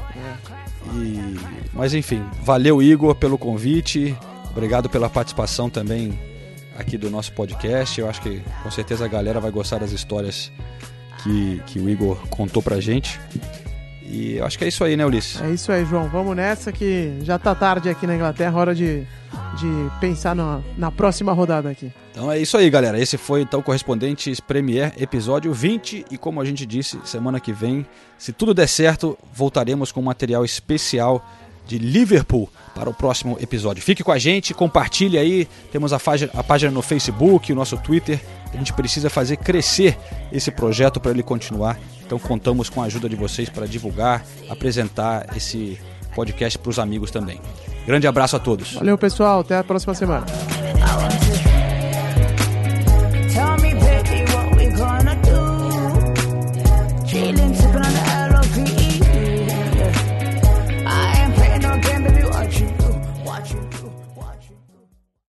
E... 0.95 1.39
Mas 1.71 1.93
enfim, 1.93 2.21
valeu 2.43 2.83
Igor 2.83 3.15
pelo 3.15 3.37
convite. 3.37 4.13
Obrigado 4.51 4.89
pela 4.89 5.09
participação 5.09 5.69
também 5.69 6.19
aqui 6.77 6.97
do 6.97 7.09
nosso 7.09 7.31
podcast. 7.31 8.01
Eu 8.01 8.09
acho 8.09 8.21
que 8.21 8.41
com 8.61 8.69
certeza 8.69 9.05
a 9.05 9.07
galera 9.07 9.39
vai 9.39 9.49
gostar 9.49 9.77
das 9.77 9.93
histórias 9.93 10.51
que, 11.23 11.61
que 11.65 11.79
o 11.79 11.89
Igor 11.89 12.17
contou 12.27 12.61
pra 12.61 12.81
gente. 12.81 13.17
E 14.11 14.37
eu 14.37 14.45
acho 14.45 14.57
que 14.57 14.65
é 14.65 14.67
isso 14.67 14.83
aí, 14.83 14.97
né, 14.97 15.05
Ulisses? 15.05 15.39
É 15.39 15.51
isso 15.51 15.71
aí, 15.71 15.85
João. 15.85 16.09
Vamos 16.09 16.35
nessa 16.35 16.71
que 16.71 17.13
já 17.21 17.37
tá 17.37 17.53
tarde 17.53 17.89
aqui 17.89 18.07
na 18.07 18.15
Inglaterra, 18.15 18.57
hora 18.57 18.73
de, 18.73 19.03
de 19.55 19.91
pensar 20.01 20.35
na, 20.35 20.61
na 20.75 20.91
próxima 20.91 21.31
rodada 21.31 21.69
aqui. 21.69 21.91
Então 22.11 22.31
é 22.31 22.39
isso 22.39 22.57
aí, 22.57 22.67
galera. 22.71 22.99
Esse 22.99 23.17
foi 23.17 23.41
então 23.41 23.59
o 23.59 23.63
Correspondentes 23.63 24.39
Premier, 24.39 24.93
episódio 24.97 25.53
20. 25.53 26.05
E 26.09 26.17
como 26.17 26.41
a 26.41 26.45
gente 26.45 26.65
disse, 26.65 26.99
semana 27.05 27.39
que 27.39 27.53
vem, 27.53 27.85
se 28.17 28.33
tudo 28.33 28.51
der 28.51 28.67
certo, 28.67 29.15
voltaremos 29.31 29.91
com 29.91 29.99
um 29.99 30.05
material 30.05 30.43
especial 30.43 31.23
de 31.67 31.77
Liverpool 31.77 32.49
para 32.73 32.89
o 32.89 32.93
próximo 32.93 33.37
episódio. 33.39 33.83
Fique 33.83 34.03
com 34.03 34.11
a 34.11 34.17
gente, 34.17 34.55
compartilhe 34.55 35.19
aí. 35.19 35.47
Temos 35.71 35.93
a, 35.93 35.99
a 36.33 36.43
página 36.43 36.71
no 36.71 36.81
Facebook, 36.81 37.53
o 37.53 37.55
nosso 37.55 37.77
Twitter. 37.77 38.19
A 38.53 38.57
gente 38.57 38.73
precisa 38.73 39.09
fazer 39.09 39.37
crescer 39.37 39.97
esse 40.31 40.51
projeto 40.51 40.99
para 40.99 41.11
ele 41.11 41.23
continuar. 41.23 41.79
Então 42.05 42.17
contamos 42.17 42.69
com 42.69 42.81
a 42.81 42.85
ajuda 42.85 43.07
de 43.07 43.15
vocês 43.15 43.49
para 43.49 43.67
divulgar, 43.67 44.25
apresentar 44.49 45.27
esse 45.35 45.79
podcast 46.15 46.57
para 46.57 46.69
os 46.69 46.79
amigos 46.79 47.11
também. 47.11 47.39
Grande 47.85 48.07
abraço 48.07 48.35
a 48.35 48.39
todos. 48.39 48.73
Valeu, 48.73 48.97
pessoal. 48.97 49.41
Até 49.41 49.57
a 49.57 49.63
próxima 49.63 49.93
semana. 49.93 50.25